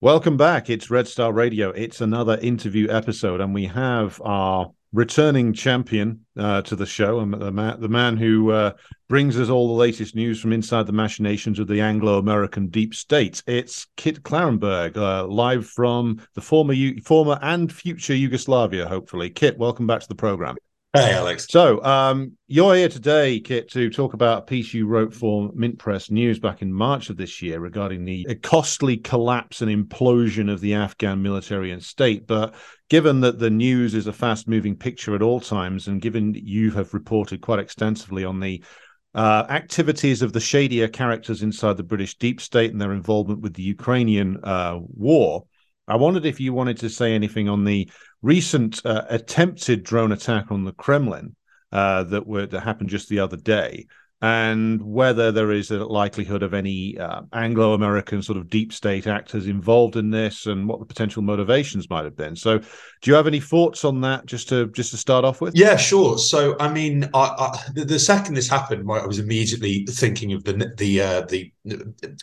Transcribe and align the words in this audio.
Welcome 0.00 0.36
back. 0.36 0.70
It's 0.70 0.90
Red 0.90 1.08
Star 1.08 1.32
Radio. 1.32 1.70
It's 1.70 2.00
another 2.00 2.38
interview 2.38 2.88
episode, 2.88 3.40
and 3.40 3.52
we 3.52 3.66
have 3.66 4.22
our 4.24 4.70
returning 4.92 5.52
champion 5.52 6.24
uh, 6.38 6.62
to 6.62 6.76
the 6.76 6.86
show, 6.86 7.18
and 7.18 7.34
the 7.34 7.50
man, 7.50 7.80
the 7.80 7.88
man 7.88 8.16
who 8.16 8.52
uh, 8.52 8.74
brings 9.08 9.36
us 9.40 9.48
all 9.48 9.66
the 9.66 9.72
latest 9.74 10.14
news 10.14 10.40
from 10.40 10.52
inside 10.52 10.86
the 10.86 10.92
machinations 10.92 11.58
of 11.58 11.66
the 11.66 11.80
Anglo-American 11.80 12.68
deep 12.68 12.94
state. 12.94 13.42
It's 13.48 13.88
Kit 13.96 14.22
Klarenberg, 14.22 14.96
uh, 14.96 15.26
live 15.26 15.66
from 15.66 16.22
the 16.34 16.42
former, 16.42 16.76
former 17.02 17.36
and 17.42 17.72
future 17.72 18.14
Yugoslavia. 18.14 18.86
Hopefully, 18.86 19.30
Kit, 19.30 19.58
welcome 19.58 19.88
back 19.88 20.02
to 20.02 20.08
the 20.08 20.14
program. 20.14 20.54
Hey, 20.94 21.12
Alex. 21.12 21.46
So, 21.50 21.84
um, 21.84 22.32
you're 22.46 22.74
here 22.74 22.88
today, 22.88 23.40
Kit, 23.40 23.70
to 23.72 23.90
talk 23.90 24.14
about 24.14 24.38
a 24.38 24.46
piece 24.46 24.72
you 24.72 24.86
wrote 24.86 25.12
for 25.12 25.50
Mint 25.54 25.78
Press 25.78 26.10
News 26.10 26.38
back 26.38 26.62
in 26.62 26.72
March 26.72 27.10
of 27.10 27.18
this 27.18 27.42
year 27.42 27.60
regarding 27.60 28.06
the 28.06 28.24
costly 28.42 28.96
collapse 28.96 29.60
and 29.60 29.70
implosion 29.70 30.50
of 30.50 30.62
the 30.62 30.72
Afghan 30.72 31.20
military 31.20 31.72
and 31.72 31.84
state. 31.84 32.26
But 32.26 32.54
given 32.88 33.20
that 33.20 33.38
the 33.38 33.50
news 33.50 33.92
is 33.92 34.06
a 34.06 34.14
fast 34.14 34.48
moving 34.48 34.76
picture 34.76 35.14
at 35.14 35.20
all 35.20 35.40
times, 35.40 35.88
and 35.88 36.00
given 36.00 36.32
you 36.32 36.70
have 36.70 36.94
reported 36.94 37.42
quite 37.42 37.58
extensively 37.58 38.24
on 38.24 38.40
the 38.40 38.64
uh, 39.14 39.44
activities 39.50 40.22
of 40.22 40.32
the 40.32 40.40
shadier 40.40 40.88
characters 40.88 41.42
inside 41.42 41.76
the 41.76 41.82
British 41.82 42.16
deep 42.16 42.40
state 42.40 42.72
and 42.72 42.80
their 42.80 42.94
involvement 42.94 43.42
with 43.42 43.52
the 43.52 43.62
Ukrainian 43.62 44.38
uh, 44.42 44.78
war, 44.80 45.44
I 45.86 45.96
wondered 45.96 46.24
if 46.24 46.40
you 46.40 46.54
wanted 46.54 46.78
to 46.78 46.88
say 46.88 47.14
anything 47.14 47.48
on 47.50 47.64
the 47.64 47.90
recent 48.22 48.84
uh, 48.84 49.04
attempted 49.08 49.84
drone 49.84 50.12
attack 50.12 50.50
on 50.50 50.64
the 50.64 50.72
Kremlin 50.72 51.36
uh, 51.72 52.04
that 52.04 52.26
were 52.26 52.46
that 52.46 52.60
happened 52.60 52.90
just 52.90 53.08
the 53.08 53.20
other 53.20 53.36
day, 53.36 53.86
and 54.20 54.82
whether 54.82 55.30
there 55.30 55.52
is 55.52 55.70
a 55.70 55.84
likelihood 55.84 56.42
of 56.42 56.52
any 56.52 56.98
uh, 56.98 57.22
Anglo-American 57.32 58.20
sort 58.20 58.36
of 58.36 58.50
deep 58.50 58.72
state 58.72 59.06
actors 59.06 59.46
involved 59.46 59.96
in 59.96 60.10
this, 60.10 60.46
and 60.46 60.68
what 60.68 60.80
the 60.80 60.86
potential 60.86 61.22
motivations 61.22 61.88
might 61.88 62.04
have 62.04 62.16
been. 62.16 62.34
So, 62.34 62.58
do 62.58 63.10
you 63.10 63.14
have 63.14 63.28
any 63.28 63.38
thoughts 63.38 63.84
on 63.84 64.00
that? 64.00 64.26
Just 64.26 64.48
to 64.48 64.68
just 64.68 64.90
to 64.90 64.96
start 64.96 65.24
off 65.24 65.40
with. 65.40 65.54
Yeah, 65.56 65.76
sure. 65.76 66.18
So, 66.18 66.56
I 66.58 66.68
mean, 66.72 67.08
I, 67.14 67.20
I, 67.20 67.58
the 67.74 67.98
second 67.98 68.34
this 68.34 68.48
happened, 68.48 68.90
I 68.90 69.06
was 69.06 69.20
immediately 69.20 69.86
thinking 69.86 70.32
of 70.32 70.42
the 70.42 70.72
the 70.76 71.00
uh, 71.00 71.20
the 71.22 71.52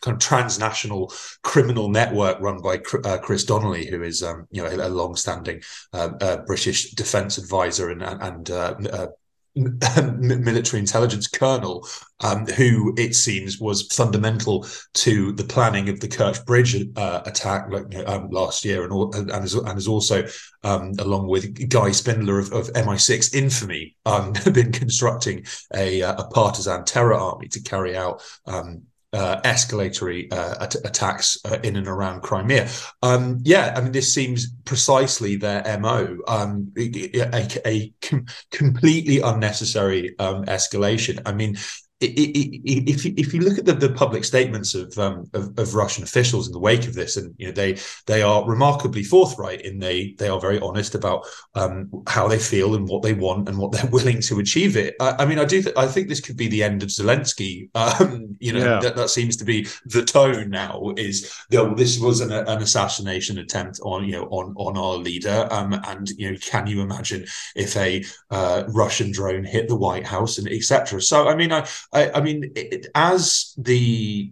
kind 0.02 0.16
of 0.16 0.20
transnational 0.20 1.14
criminal 1.44 1.90
network 1.90 2.40
run 2.42 2.62
by 2.62 2.82
uh, 3.06 3.18
Chris 3.20 3.46
Donnelly, 3.46 3.88
who 3.88 4.04
is 4.04 4.22
um, 4.22 4.48
you 4.52 4.62
know 4.62 4.70
a, 4.70 4.90
long-standing 4.90 5.62
uh, 5.94 6.10
uh, 6.22 6.38
British 6.46 6.92
defence 6.92 7.38
advisor 7.38 7.90
and 7.90 8.04
and 8.04 8.52
uh, 8.52 9.08
military 10.18 10.80
intelligence 10.82 11.28
colonel, 11.28 11.88
um, 12.20 12.46
who 12.48 12.94
it 12.98 13.16
seems 13.16 13.60
was 13.60 13.88
fundamental 13.88 14.68
to 14.94 15.32
the 15.34 15.44
planning 15.44 15.88
of 15.88 16.00
the 16.02 16.08
Kerch 16.08 16.46
Bridge 16.46 16.76
uh, 16.98 17.22
attack 17.26 17.68
like, 17.70 17.96
um, 18.08 18.30
last 18.30 18.66
year, 18.66 18.84
and, 18.84 19.32
and, 19.32 19.46
is, 19.46 19.54
and 19.54 19.78
is 19.78 19.88
also, 19.88 20.26
um, 20.64 20.94
along 21.00 21.28
with 21.28 21.70
Guy 21.70 21.92
Spindler 21.92 22.40
of, 22.40 22.52
of 22.52 22.68
MI6 22.74 23.34
infamy, 23.34 23.96
um, 24.06 24.34
been 24.52 24.74
constructing 24.74 25.46
a, 25.74 26.02
uh, 26.02 26.24
a, 26.24 26.28
partisan 26.28 26.84
terror 26.84 27.14
army 27.14 27.48
to 27.48 27.62
carry 27.62 27.96
out 27.96 28.22
um, 28.46 28.84
uh, 29.16 29.42
escalatory 29.42 30.32
uh, 30.32 30.56
at- 30.62 30.76
attacks 30.86 31.38
uh, 31.46 31.58
in 31.64 31.78
and 31.78 31.88
around 31.88 32.22
Crimea. 32.22 32.70
Um, 33.02 33.40
yeah, 33.44 33.74
I 33.76 33.82
mean, 33.82 33.92
this 33.92 34.14
seems 34.14 34.52
precisely 34.66 35.38
their 35.38 35.80
MO, 35.80 36.18
um, 36.28 36.72
a, 36.78 37.48
a 37.66 37.94
com- 38.02 38.26
completely 38.52 39.22
unnecessary 39.22 40.18
um, 40.20 40.46
escalation. 40.46 41.22
I 41.26 41.34
mean, 41.34 41.58
if 42.02 43.06
you, 43.06 43.14
if 43.16 43.34
you 43.34 43.40
look 43.40 43.58
at 43.58 43.66
the, 43.66 43.74
the 43.74 43.94
public 43.94 44.26
statements 44.26 44.76
of, 44.76 44.98
um, 44.98 45.30
of, 45.34 45.58
of 45.58 45.76
Russian 45.76 46.04
officials 46.04 46.48
in 46.48 46.54
the 46.54 46.60
wake 46.60 46.88
of 46.88 46.94
this, 46.94 47.16
and 47.16 47.34
you 47.38 47.48
know 47.48 47.54
they 47.54 47.78
they 48.06 48.22
are 48.22 48.46
remarkably 48.46 49.04
forthright 49.04 49.62
in 49.62 49.80
they 49.80 50.14
they 50.18 50.28
are 50.28 50.40
very 50.40 50.60
honest 50.60 50.94
about 50.96 51.26
um, 51.56 51.90
how 52.08 52.28
they 52.28 52.40
feel 52.40 52.76
and 52.76 52.88
what 52.88 53.02
they 53.02 53.14
want 53.14 53.48
and 53.48 53.58
what 53.58 53.72
they're 53.72 53.86
willing 53.92 54.22
to 54.22 54.40
achieve 54.40 54.76
it. 54.76 54.96
I, 55.00 55.16
I 55.20 55.26
mean, 55.26 55.40
I 55.40 55.46
do 55.46 55.62
th- 55.62 55.76
I 55.78 55.88
think 55.88 56.10
this 56.10 56.20
could 56.20 56.36
be 56.36 56.50
the 56.50 56.64
end 56.64 56.84
of 56.84 56.90
Zelensky. 56.90 57.70
Um, 57.86 58.36
you 58.40 58.52
know 58.52 58.60
yeah. 58.60 58.80
that, 58.80 58.96
that 58.96 59.10
seems 59.10 59.38
to 59.38 59.46
be 59.46 59.68
the 59.86 60.04
tone 60.04 60.50
now. 60.50 60.92
Is 60.98 61.32
that 61.52 61.78
this 61.78 62.00
was 62.00 62.20
an, 62.20 62.32
an 62.32 62.62
assassination 62.62 63.38
attempt 63.38 63.80
on 63.84 64.06
you 64.06 64.14
know 64.14 64.26
on 64.26 64.54
on 64.58 64.76
our 64.76 64.96
leader, 64.96 65.48
um, 65.52 65.74
and 65.86 66.10
you 66.18 66.32
know 66.32 66.38
can 66.42 66.66
you 66.66 66.82
imagine 66.82 67.26
if 67.56 67.78
a 67.78 68.04
uh, 68.32 68.64
Russian 68.70 69.12
drone 69.12 69.44
hit 69.44 69.68
the 69.68 69.76
White 69.76 70.06
House 70.06 70.40
and 70.40 70.48
etc. 70.48 71.00
So 71.02 71.28
I 71.28 71.36
mean 71.36 71.52
I. 71.54 71.66
I, 71.96 72.12
I 72.16 72.22
mean, 72.22 72.52
it, 72.56 72.88
as 72.94 73.54
the 73.58 74.32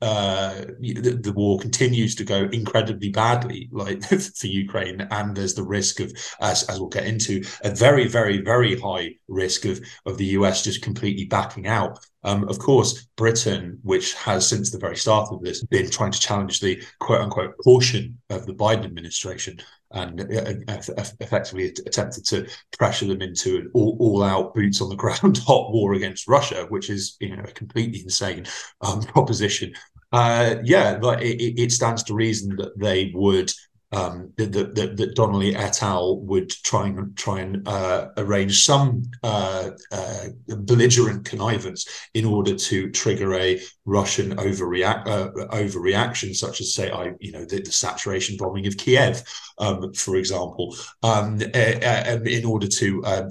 uh, 0.00 0.64
the, 0.80 1.16
the, 1.22 1.32
war 1.32 1.60
continues 1.60 2.16
to 2.16 2.24
go 2.24 2.48
incredibly 2.52 3.10
badly, 3.10 3.68
like 3.70 4.02
for 4.36 4.46
Ukraine, 4.48 5.00
and 5.12 5.36
there's 5.36 5.54
the 5.54 5.62
risk 5.62 6.00
of, 6.00 6.12
as, 6.40 6.64
as 6.64 6.80
we'll 6.80 6.88
get 6.88 7.06
into, 7.06 7.44
a 7.62 7.70
very, 7.70 8.08
very, 8.08 8.38
very 8.38 8.76
high 8.80 9.14
risk 9.28 9.64
of 9.64 9.80
of 10.04 10.18
the 10.18 10.24
US 10.38 10.64
just 10.64 10.82
completely 10.82 11.26
backing 11.26 11.68
out. 11.68 12.04
Um, 12.24 12.48
of 12.48 12.58
course, 12.58 13.08
Britain, 13.16 13.78
which 13.82 14.14
has 14.14 14.48
since 14.48 14.70
the 14.70 14.78
very 14.78 14.96
start 14.96 15.28
of 15.32 15.42
this 15.42 15.64
been 15.64 15.90
trying 15.90 16.12
to 16.12 16.20
challenge 16.20 16.60
the 16.60 16.82
quote 17.00 17.20
unquote 17.20 17.54
portion 17.62 18.18
of 18.30 18.46
the 18.46 18.54
Biden 18.54 18.84
administration 18.84 19.58
and 19.90 20.20
uh, 20.20 20.54
uh 20.68 21.04
effectively 21.20 21.66
attempted 21.86 22.24
to 22.26 22.48
pressure 22.78 23.06
them 23.06 23.20
into 23.20 23.56
an 23.56 23.70
all, 23.74 23.96
all 24.00 24.22
out 24.22 24.54
boots 24.54 24.80
on 24.80 24.88
the 24.88 24.96
ground 25.02 25.38
hot 25.38 25.72
war 25.72 25.94
against 25.94 26.28
Russia, 26.28 26.66
which 26.68 26.90
is 26.90 27.16
you 27.20 27.36
know 27.36 27.42
a 27.42 27.52
completely 27.52 28.00
insane 28.00 28.46
um, 28.80 29.00
proposition. 29.14 29.74
Uh, 30.12 30.56
yeah, 30.62 30.98
but 30.98 31.22
it, 31.22 31.60
it 31.60 31.72
stands 31.72 32.02
to 32.04 32.14
reason 32.14 32.54
that 32.56 32.78
they 32.78 33.10
would 33.14 33.50
um, 33.92 34.32
that, 34.36 34.52
that, 34.52 34.96
that, 34.96 35.14
Donnelly 35.14 35.54
et 35.54 35.82
al. 35.82 36.18
would 36.20 36.50
try 36.50 36.86
and 36.86 37.16
try 37.16 37.40
and 37.40 37.66
uh, 37.68 38.08
arrange 38.16 38.64
some 38.64 39.02
uh, 39.22 39.70
uh, 39.90 40.26
belligerent 40.48 41.24
connivance 41.24 41.86
in 42.14 42.24
order 42.24 42.54
to 42.54 42.90
trigger 42.90 43.34
a 43.34 43.60
Russian 43.84 44.36
overreact 44.36 45.06
uh, 45.06 45.30
overreaction, 45.54 46.34
such 46.34 46.60
as 46.60 46.74
say, 46.74 46.90
I 46.90 47.12
you 47.20 47.32
know 47.32 47.44
the, 47.44 47.60
the 47.60 47.72
saturation 47.72 48.36
bombing 48.36 48.66
of 48.66 48.76
Kiev, 48.76 49.22
um, 49.58 49.92
for 49.92 50.16
example, 50.16 50.76
um, 51.02 51.40
in 51.42 52.44
order 52.44 52.66
to 52.66 53.28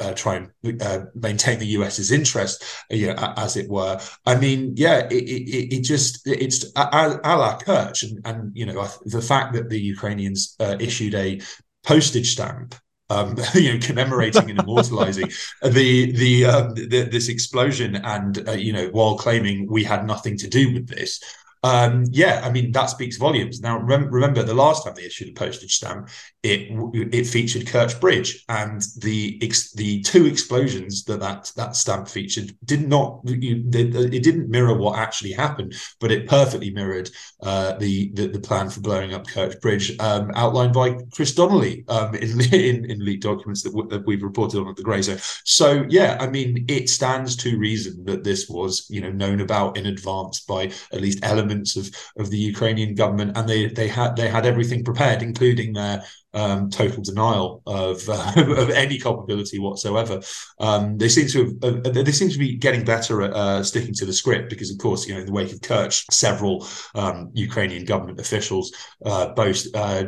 uh, 0.00 0.12
try 0.14 0.36
and 0.36 0.82
uh, 0.82 1.04
maintain 1.14 1.58
the 1.58 1.66
US's 1.66 2.10
interest, 2.10 2.64
uh, 2.90 2.94
you 2.94 3.08
know, 3.08 3.34
as 3.36 3.56
it 3.56 3.68
were. 3.68 4.00
I 4.26 4.36
mean, 4.36 4.74
yeah, 4.76 5.06
it, 5.10 5.24
it, 5.24 5.74
it 5.76 5.80
just 5.82 6.26
it's 6.26 6.64
a, 6.76 7.20
a 7.24 7.36
la 7.36 7.58
Kerch, 7.58 8.02
and, 8.02 8.20
and 8.24 8.56
you 8.56 8.66
know 8.66 8.88
the 9.04 9.22
fact 9.22 9.54
that 9.54 9.68
the 9.68 9.80
Ukrainians 9.80 10.56
uh, 10.60 10.76
issued 10.80 11.14
a 11.14 11.40
postage 11.84 12.32
stamp. 12.32 12.74
Um, 13.10 13.36
you 13.54 13.74
know, 13.74 13.86
commemorating 13.86 14.48
and 14.50 14.58
immortalizing 14.58 15.28
the 15.62 16.12
the, 16.12 16.44
um, 16.46 16.74
the, 16.74 17.06
this 17.10 17.28
explosion, 17.28 17.96
and 17.96 18.48
uh, 18.48 18.52
you 18.52 18.72
know, 18.72 18.88
while 18.88 19.16
claiming 19.16 19.68
we 19.70 19.84
had 19.84 20.06
nothing 20.06 20.38
to 20.38 20.48
do 20.48 20.72
with 20.72 20.88
this, 20.88 21.20
um, 21.64 22.04
yeah, 22.10 22.42
I 22.44 22.50
mean 22.50 22.72
that 22.72 22.90
speaks 22.90 23.16
volumes. 23.16 23.62
Now, 23.62 23.78
rem- 23.78 24.10
remember 24.10 24.42
the 24.42 24.52
last 24.52 24.84
time 24.84 24.94
they 24.94 25.04
issued 25.04 25.30
a 25.30 25.32
postage 25.32 25.76
stamp, 25.76 26.10
it 26.42 26.68
it 27.10 27.26
featured 27.26 27.62
Kerch 27.64 27.98
Bridge, 27.98 28.44
and 28.50 28.82
the 28.98 29.38
ex- 29.40 29.72
the 29.72 30.02
two 30.02 30.26
explosions 30.26 31.04
that 31.04 31.20
that 31.20 31.50
that 31.56 31.74
stamp 31.74 32.08
featured 32.08 32.54
did 32.66 32.86
not 32.86 33.20
you, 33.24 33.64
it 33.72 34.22
didn't 34.22 34.50
mirror 34.50 34.74
what 34.74 34.98
actually 34.98 35.32
happened, 35.32 35.74
but 36.00 36.12
it 36.12 36.28
perfectly 36.28 36.70
mirrored 36.70 37.08
uh, 37.42 37.72
the, 37.78 38.10
the, 38.12 38.26
the 38.28 38.40
plan 38.40 38.68
for 38.68 38.80
blowing 38.80 39.14
up 39.14 39.26
Kerch 39.26 39.58
Bridge, 39.62 39.98
um, 40.00 40.30
outlined 40.34 40.74
by 40.74 40.98
Chris 41.14 41.34
Donnelly 41.34 41.84
um, 41.88 42.14
in, 42.14 42.40
in, 42.52 42.90
in 42.90 43.02
leaked 43.02 43.22
documents 43.22 43.62
that, 43.62 43.70
w- 43.70 43.88
that 43.88 44.06
we've 44.06 44.22
reported 44.22 44.60
on 44.60 44.68
at 44.68 44.76
the 44.76 44.84
Grayzone. 44.84 45.18
So 45.44 45.86
yeah, 45.88 46.18
I 46.20 46.26
mean 46.26 46.66
it 46.68 46.90
stands 46.90 47.36
to 47.36 47.58
reason 47.58 48.04
that 48.04 48.22
this 48.22 48.50
was 48.50 48.86
you 48.90 49.00
know 49.00 49.10
known 49.10 49.40
about 49.40 49.78
in 49.78 49.86
advance 49.86 50.40
by 50.40 50.64
at 50.92 51.00
least 51.00 51.20
elements 51.22 51.53
of 51.76 51.90
of 52.18 52.30
the 52.30 52.38
Ukrainian 52.38 52.94
government, 52.94 53.36
and 53.36 53.48
they 53.48 53.66
they 53.66 53.88
had 53.88 54.16
they 54.16 54.28
had 54.28 54.46
everything 54.46 54.84
prepared, 54.84 55.22
including 55.22 55.72
their 55.72 56.04
um, 56.34 56.70
total 56.70 57.02
denial 57.02 57.62
of 57.66 58.08
uh, 58.08 58.32
of 58.36 58.70
any 58.70 58.98
culpability 58.98 59.58
whatsoever. 59.58 60.20
Um, 60.60 60.98
they 60.98 61.08
seem 61.08 61.28
to 61.28 61.58
have, 61.62 61.86
uh, 61.86 62.02
they 62.02 62.12
seem 62.12 62.30
to 62.30 62.38
be 62.38 62.56
getting 62.56 62.84
better 62.84 63.22
at 63.22 63.32
uh, 63.32 63.62
sticking 63.62 63.94
to 63.94 64.06
the 64.06 64.12
script 64.12 64.50
because, 64.50 64.70
of 64.70 64.78
course, 64.78 65.06
you 65.06 65.14
know, 65.14 65.20
in 65.20 65.26
the 65.26 65.32
wake 65.32 65.52
of 65.52 65.60
Kerch, 65.60 66.04
several 66.10 66.66
um, 66.94 67.30
Ukrainian 67.32 67.84
government 67.84 68.20
officials 68.20 68.72
uh, 69.04 69.28
both 69.34 69.64
uh, 69.74 70.04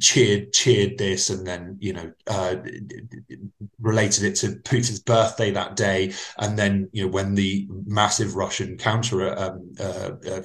cheered 0.00 0.52
cheered 0.52 0.98
this 0.98 1.30
and 1.30 1.46
then 1.46 1.76
you 1.80 1.92
know 1.92 2.12
uh, 2.26 2.56
related 3.80 4.24
it 4.24 4.34
to 4.36 4.48
Putin's 4.64 5.00
birthday 5.00 5.50
that 5.50 5.76
day, 5.76 6.12
and 6.38 6.58
then 6.58 6.88
you 6.92 7.04
know 7.04 7.10
when 7.10 7.34
the 7.34 7.68
massive 7.86 8.36
Russian 8.36 8.76
counter 8.76 9.36
um, 9.38 9.72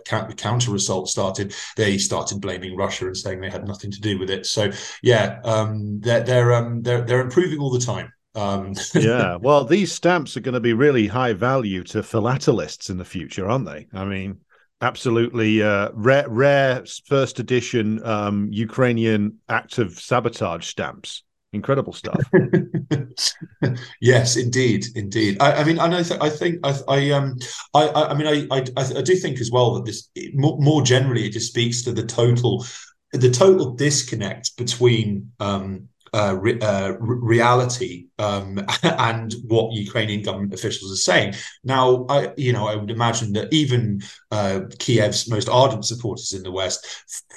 counter 0.06 0.76
assault 0.76 1.10
started, 1.10 1.54
they 1.76 1.98
started 1.98 2.42
blaming 2.42 2.76
Russia 2.76 3.08
and 3.08 3.18
saying 3.18 3.42
they 3.42 3.50
had 3.50 3.68
nothing 3.68 3.92
to 3.92 4.02
do 4.02 4.20
with 4.20 4.30
it. 4.30 4.46
So 4.46 4.72
yeah, 5.02 5.40
um, 5.44 6.00
they're 6.00 6.24
they're 6.24 6.54
um, 6.54 6.82
they're 6.82 7.02
they're 7.02 7.22
improving 7.22 7.60
all 7.60 7.70
the 7.70 7.80
time. 7.80 8.12
Um, 8.36 8.74
yeah, 8.94 9.36
well, 9.36 9.66
these 9.66 9.92
stamps 9.92 10.38
are 10.38 10.42
going 10.42 10.54
to 10.54 10.60
be 10.60 10.74
really 10.74 11.08
high 11.08 11.34
value 11.34 11.84
to 11.86 12.00
philatelists 12.00 12.90
in 12.90 12.98
the 12.98 13.06
future, 13.06 13.50
aren't 13.50 13.66
they? 13.66 13.88
I 13.94 14.06
mean, 14.06 14.40
absolutely 14.82 15.62
uh, 15.62 15.90
rare, 15.94 16.28
rare 16.30 16.86
first 17.06 17.40
edition 17.40 18.04
um, 18.06 18.48
Ukrainian 18.52 19.40
active 19.50 20.00
sabotage 20.00 20.68
stamps. 20.68 21.24
Incredible 21.52 21.94
stuff. 21.94 22.22
yes, 24.02 24.38
indeed, 24.38 24.86
indeed. 24.94 25.38
I, 25.42 25.54
I 25.54 25.64
mean, 25.64 25.80
I 25.80 25.88
know. 25.88 26.04
Th- 26.04 26.20
I 26.22 26.30
think 26.30 26.60
I, 26.64 26.78
I 26.88 27.10
um, 27.10 27.40
I, 27.74 27.90
I 27.90 28.14
mean, 28.14 28.28
I, 28.28 28.56
I, 28.56 28.64
I 28.78 29.02
do 29.02 29.16
think 29.16 29.42
as 29.42 29.50
well 29.50 29.74
that 29.74 29.86
this 29.86 30.10
more, 30.36 30.60
more 30.60 30.84
generally 30.84 31.26
it 31.26 31.32
just 31.32 31.48
speaks 31.48 31.82
to 31.86 31.92
the 31.92 32.04
total, 32.06 32.64
the 33.14 33.30
total 33.30 33.74
disconnect 33.74 34.56
between 34.58 35.32
um, 35.40 35.90
uh, 36.14 36.36
re- 36.40 36.60
uh, 36.60 36.94
reality 37.00 38.08
um, 38.18 38.64
and 38.84 39.36
what 39.48 39.74
Ukrainian 39.74 40.22
government 40.22 40.54
officials 40.54 40.92
are 40.92 40.96
saying. 40.96 41.36
Now, 41.64 42.06
I, 42.10 42.34
you 42.38 42.54
know, 42.54 42.68
I 42.68 42.76
would 42.76 42.92
imagine 42.92 43.34
that 43.34 43.54
even 43.54 44.02
uh, 44.32 44.62
Kiev's 44.80 45.30
most 45.30 45.50
ardent 45.50 45.86
supporters 45.86 46.34
in 46.34 46.44
the 46.44 46.52
West 46.52 46.86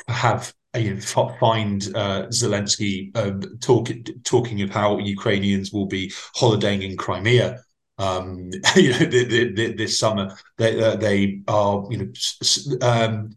have 0.09 0.55
you 0.75 0.95
know, 0.95 1.01
find 1.01 1.87
uh, 1.95 2.27
Zelensky 2.29 3.15
uh, 3.15 3.33
talk, 3.61 3.91
talking 4.25 4.63
of 4.63 4.71
how 4.71 4.99
Ukrainians 4.99 5.73
will 5.73 5.87
be 5.87 6.13
holidaying 6.35 6.83
in 6.83 6.97
Crimea 6.97 7.63
um, 7.99 8.51
you 8.77 8.91
know, 8.91 8.99
the, 8.99 9.25
the, 9.25 9.53
the, 9.53 9.73
this 9.75 9.99
summer 9.99 10.37
they 10.59 10.83
uh, 10.83 10.97
they 10.97 11.43
are 11.49 11.87
you 11.91 11.99
know 11.99 12.87
um, 12.87 13.31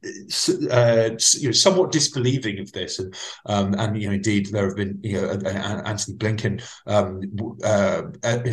uh, 0.72 1.10
you 1.38 1.48
know 1.48 1.52
somewhat 1.52 1.92
disbelieving 1.92 2.60
of 2.60 2.72
this, 2.72 3.00
and 3.00 3.16
um, 3.46 3.74
and 3.78 4.02
you 4.02 4.07
know 4.07 4.16
indeed 4.16 4.48
there 4.48 4.68
have 4.68 4.78
been 4.78 5.00
you 5.04 5.22
know 5.22 5.30
Antony 5.30 6.18
Blinken 6.18 6.63
um, 6.88 7.22
uh, 7.63 8.04
uh 8.24 8.44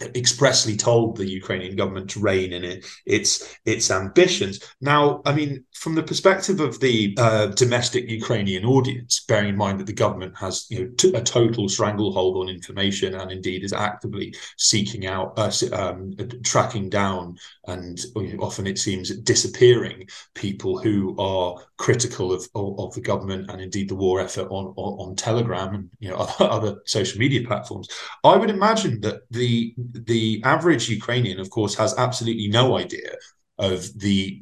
expressly 0.00 0.76
told 0.76 1.16
the 1.16 1.26
Ukrainian 1.26 1.74
government 1.76 2.10
to 2.10 2.20
rein 2.20 2.52
in 2.52 2.64
it, 2.64 2.86
its 3.06 3.56
its 3.64 3.90
ambitions. 3.90 4.60
Now, 4.80 5.22
I 5.24 5.32
mean, 5.32 5.64
from 5.74 5.94
the 5.94 6.02
perspective 6.02 6.60
of 6.60 6.80
the 6.80 7.14
uh, 7.18 7.46
domestic 7.46 8.08
Ukrainian 8.10 8.64
audience, 8.64 9.24
bearing 9.26 9.50
in 9.50 9.56
mind 9.56 9.80
that 9.80 9.86
the 9.86 9.92
government 9.92 10.36
has 10.36 10.66
you 10.70 10.80
know 10.80 10.90
t- 10.98 11.14
a 11.14 11.22
total 11.22 11.68
stranglehold 11.68 12.36
on 12.36 12.48
information 12.48 13.14
and 13.14 13.32
indeed 13.32 13.64
is 13.64 13.72
actively 13.72 14.34
seeking 14.58 15.06
out, 15.06 15.32
uh, 15.38 15.50
um, 15.72 16.14
tracking 16.44 16.90
down, 16.90 17.36
and 17.66 17.98
you 18.16 18.36
know, 18.36 18.44
often 18.44 18.66
it 18.66 18.78
seems 18.78 19.16
disappearing 19.20 20.06
people 20.34 20.78
who 20.78 21.16
are 21.18 21.56
critical 21.78 22.32
of, 22.32 22.46
of, 22.54 22.78
of 22.78 22.94
the 22.94 23.00
government 23.00 23.50
and 23.50 23.60
indeed 23.60 23.88
the 23.88 23.94
war 23.94 24.20
effort 24.20 24.48
on, 24.50 24.66
on, 24.76 25.08
on 25.08 25.16
Telegram 25.16 25.74
and 25.74 25.90
you 26.00 26.10
know 26.10 26.16
other 26.40 26.76
social 26.84 27.18
media 27.18 27.46
platforms. 27.46 27.88
I 28.24 28.36
would 28.36 28.50
imagine 28.50 29.00
that 29.00 29.22
the 29.30 29.74
the 29.92 30.42
average 30.44 30.88
Ukrainian, 30.88 31.40
of 31.40 31.50
course, 31.50 31.74
has 31.76 31.96
absolutely 31.98 32.48
no 32.48 32.76
idea 32.78 33.10
of 33.58 33.86
the 33.98 34.40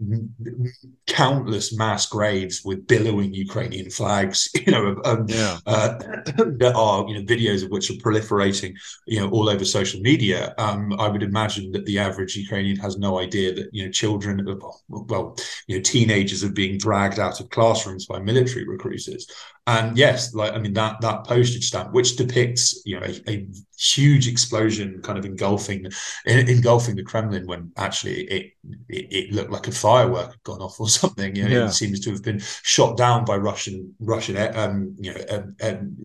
countless 1.06 1.76
mass 1.76 2.06
graves 2.06 2.62
with 2.64 2.86
billowing 2.86 3.32
Ukrainian 3.32 3.88
flags, 3.90 4.48
you 4.66 4.72
know, 4.72 5.00
um, 5.04 5.26
yeah. 5.28 5.58
uh, 5.66 5.98
that 6.58 6.72
are, 6.74 7.06
you 7.08 7.14
know, 7.14 7.24
videos 7.24 7.64
of 7.64 7.70
which 7.70 7.90
are 7.90 7.94
proliferating, 7.94 8.74
you 9.06 9.20
know, 9.20 9.30
all 9.30 9.48
over 9.48 9.64
social 9.64 10.00
media. 10.00 10.54
Um, 10.58 10.92
I 10.98 11.08
would 11.08 11.22
imagine 11.22 11.70
that 11.72 11.86
the 11.86 11.98
average 11.98 12.36
Ukrainian 12.36 12.76
has 12.78 12.98
no 12.98 13.20
idea 13.20 13.54
that, 13.54 13.68
you 13.72 13.84
know, 13.84 13.90
children, 13.90 14.44
well, 14.88 15.36
you 15.68 15.76
know, 15.76 15.82
teenagers 15.82 16.42
are 16.42 16.52
being 16.52 16.78
dragged 16.78 17.18
out 17.20 17.40
of 17.40 17.50
classrooms 17.50 18.06
by 18.06 18.18
military 18.18 18.64
recruiters. 18.66 19.26
And 19.66 19.96
yes, 19.96 20.34
like 20.34 20.52
I 20.52 20.58
mean 20.58 20.74
that 20.74 21.00
that 21.00 21.24
postage 21.24 21.64
stamp, 21.64 21.92
which 21.94 22.16
depicts 22.16 22.82
you 22.84 23.00
know 23.00 23.06
a, 23.06 23.30
a 23.30 23.46
huge 23.78 24.28
explosion 24.28 25.00
kind 25.02 25.18
of 25.18 25.24
engulfing 25.24 25.86
engulfing 26.26 26.96
the 26.96 27.02
Kremlin 27.02 27.46
when 27.46 27.72
actually 27.78 28.24
it, 28.24 28.52
it, 28.90 29.03
it 29.10 29.32
looked 29.32 29.50
like 29.50 29.66
a 29.68 29.72
firework 29.72 30.30
had 30.30 30.42
gone 30.42 30.60
off 30.60 30.80
or 30.80 30.88
something. 31.00 31.34
You 31.36 31.44
know, 31.44 31.58
yeah. 31.58 31.66
it 31.66 31.72
seems 31.72 32.00
to 32.00 32.10
have 32.10 32.22
been 32.22 32.40
shot 32.62 32.96
down 32.96 33.24
by 33.24 33.36
Russian 33.36 33.94
Russian 34.00 34.36
um, 34.56 34.94
you 34.98 35.14
know 35.14 35.20
um, 35.30 35.56
um, 35.62 35.96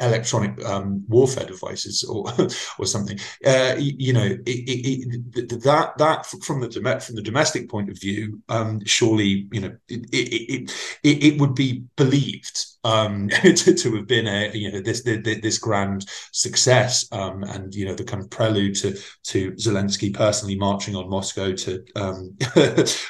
electronic 0.00 0.62
um, 0.64 1.04
warfare 1.08 1.46
devices 1.46 2.04
or 2.04 2.24
or 2.78 2.86
something. 2.86 3.18
Uh, 3.44 3.74
you 3.78 4.12
know, 4.12 4.36
it, 4.46 5.62
that 5.62 5.96
that 5.98 6.26
from 6.26 6.60
the 6.60 7.00
from 7.00 7.16
the 7.16 7.22
domestic 7.22 7.68
point 7.68 7.90
of 7.90 7.98
view, 7.98 8.42
um, 8.48 8.84
surely 8.84 9.48
you 9.52 9.60
know 9.60 9.76
it 9.88 10.06
it, 10.12 10.70
it, 11.02 11.24
it 11.24 11.40
would 11.40 11.54
be 11.54 11.84
believed 11.96 12.66
um, 12.84 13.28
to, 13.42 13.74
to 13.74 13.96
have 13.96 14.06
been 14.06 14.26
a 14.26 14.50
you 14.52 14.72
know 14.72 14.80
this 14.80 15.02
this, 15.02 15.40
this 15.40 15.58
grand 15.58 16.06
success 16.32 17.06
um, 17.12 17.42
and 17.44 17.74
you 17.74 17.84
know 17.84 17.94
the 17.94 18.04
kind 18.04 18.22
of 18.22 18.30
prelude 18.30 18.74
to 18.76 18.96
to 19.24 19.52
Zelensky 19.52 20.12
personally 20.12 20.56
marching 20.56 20.96
on 20.96 21.08
Moscow 21.08 21.52
to 21.52 21.84
um, 21.96 22.36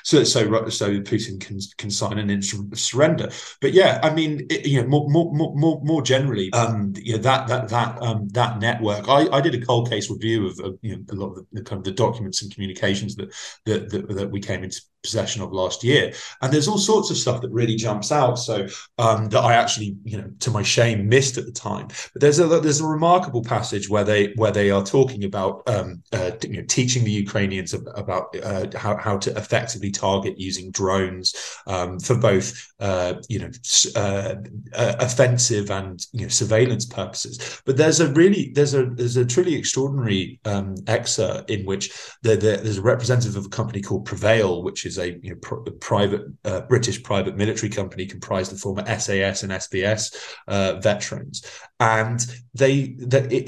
so 0.04 0.24
so 0.24 0.68
so 0.68 1.00
Putin 1.00 1.40
can 1.40 1.58
can 1.78 1.90
sign 1.90 2.18
an 2.18 2.30
instrument 2.30 2.72
of 2.72 2.78
surrender. 2.78 3.30
But 3.60 3.72
yeah, 3.72 4.00
I 4.02 4.12
mean 4.12 4.46
it, 4.50 4.66
you 4.66 4.82
know 4.82 4.88
more 4.88 5.08
more 5.08 5.54
more 5.54 5.80
more 5.82 6.02
generally 6.02 6.52
um, 6.52 6.92
you 6.96 7.16
know 7.16 7.22
that 7.22 7.48
that 7.48 7.68
that 7.68 8.02
um, 8.02 8.28
that 8.28 8.58
network. 8.58 9.08
I, 9.08 9.28
I 9.28 9.40
did 9.40 9.54
a 9.54 9.64
cold 9.64 9.88
case 9.90 10.10
review 10.10 10.48
of, 10.48 10.58
of 10.60 10.78
you 10.82 10.96
know 10.96 11.02
a 11.10 11.14
lot 11.14 11.32
of 11.36 11.46
the, 11.52 11.62
kind 11.62 11.78
of 11.78 11.84
the 11.84 11.92
documents 11.92 12.42
and 12.42 12.52
communications 12.52 13.16
that 13.16 13.32
that 13.66 13.90
that, 13.90 14.08
that 14.08 14.30
we 14.30 14.40
came 14.40 14.64
into 14.64 14.80
possession 15.02 15.42
of 15.42 15.52
last 15.52 15.82
year. 15.82 16.12
And 16.42 16.52
there's 16.52 16.68
all 16.68 16.78
sorts 16.78 17.10
of 17.10 17.16
stuff 17.16 17.40
that 17.40 17.50
really 17.50 17.76
jumps 17.76 18.12
out. 18.12 18.38
So 18.38 18.66
um, 18.98 19.28
that 19.30 19.40
I 19.40 19.54
actually, 19.54 19.96
you 20.04 20.18
know, 20.18 20.30
to 20.40 20.50
my 20.50 20.62
shame, 20.62 21.08
missed 21.08 21.38
at 21.38 21.46
the 21.46 21.52
time. 21.52 21.88
But 22.12 22.20
there's 22.20 22.38
a 22.38 22.46
there's 22.46 22.80
a 22.80 22.86
remarkable 22.86 23.42
passage 23.42 23.88
where 23.88 24.04
they 24.04 24.32
where 24.36 24.52
they 24.52 24.70
are 24.70 24.84
talking 24.84 25.24
about 25.24 25.62
um, 25.66 26.02
uh, 26.12 26.32
you 26.42 26.58
know, 26.58 26.64
teaching 26.68 27.04
the 27.04 27.10
Ukrainians 27.10 27.74
about 27.74 28.36
uh, 28.42 28.66
how 28.76 28.96
how 28.96 29.18
to 29.18 29.36
effectively 29.36 29.90
target 29.90 30.38
using 30.38 30.70
drones 30.70 31.34
um, 31.66 31.98
for 31.98 32.16
both 32.16 32.72
uh, 32.80 33.14
you 33.28 33.38
know 33.38 33.50
uh, 33.96 34.34
uh, 34.74 34.94
offensive 35.00 35.70
and 35.70 36.06
you 36.12 36.22
know 36.22 36.28
surveillance 36.28 36.84
purposes. 36.84 37.62
But 37.64 37.76
there's 37.76 38.00
a 38.00 38.12
really 38.12 38.52
there's 38.54 38.74
a 38.74 38.86
there's 38.86 39.16
a 39.16 39.24
truly 39.24 39.54
extraordinary 39.54 40.40
um, 40.44 40.74
excerpt 40.86 41.50
in 41.50 41.64
which 41.64 41.90
the, 42.22 42.30
the, 42.36 42.60
there's 42.62 42.78
a 42.78 42.82
representative 42.82 43.36
of 43.36 43.46
a 43.46 43.50
company 43.50 43.80
called 43.80 44.04
Prevail, 44.04 44.62
which 44.62 44.86
is 44.86 44.89
is 44.90 44.98
a 44.98 45.08
you 45.22 45.30
know, 45.30 45.36
pr- 45.36 45.70
private 45.80 46.22
uh, 46.44 46.60
British 46.72 47.02
private 47.02 47.36
military 47.36 47.70
company 47.70 48.04
comprised 48.06 48.52
of 48.52 48.60
former 48.60 48.84
SAS 48.98 49.42
and 49.42 49.52
SBS 49.52 50.02
uh, 50.48 50.80
veterans, 50.80 51.44
and 51.78 52.18
they, 52.54 52.80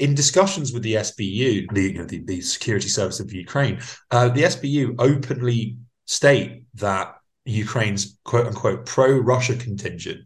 in 0.03 0.15
discussions 0.15 0.73
with 0.73 0.83
the 0.83 0.95
SBU, 0.95 1.71
the, 1.73 1.83
you 1.93 1.99
know, 1.99 2.05
the, 2.05 2.23
the 2.23 2.41
security 2.41 2.89
service 2.89 3.19
of 3.19 3.31
Ukraine, 3.31 3.79
uh, 4.11 4.29
the 4.29 4.43
SBU 4.43 4.95
openly 4.99 5.77
state 6.05 6.63
that 6.75 7.15
Ukraine's 7.45 8.17
quote 8.23 8.47
unquote 8.47 8.85
pro 8.85 9.17
Russia 9.17 9.55
contingent 9.55 10.21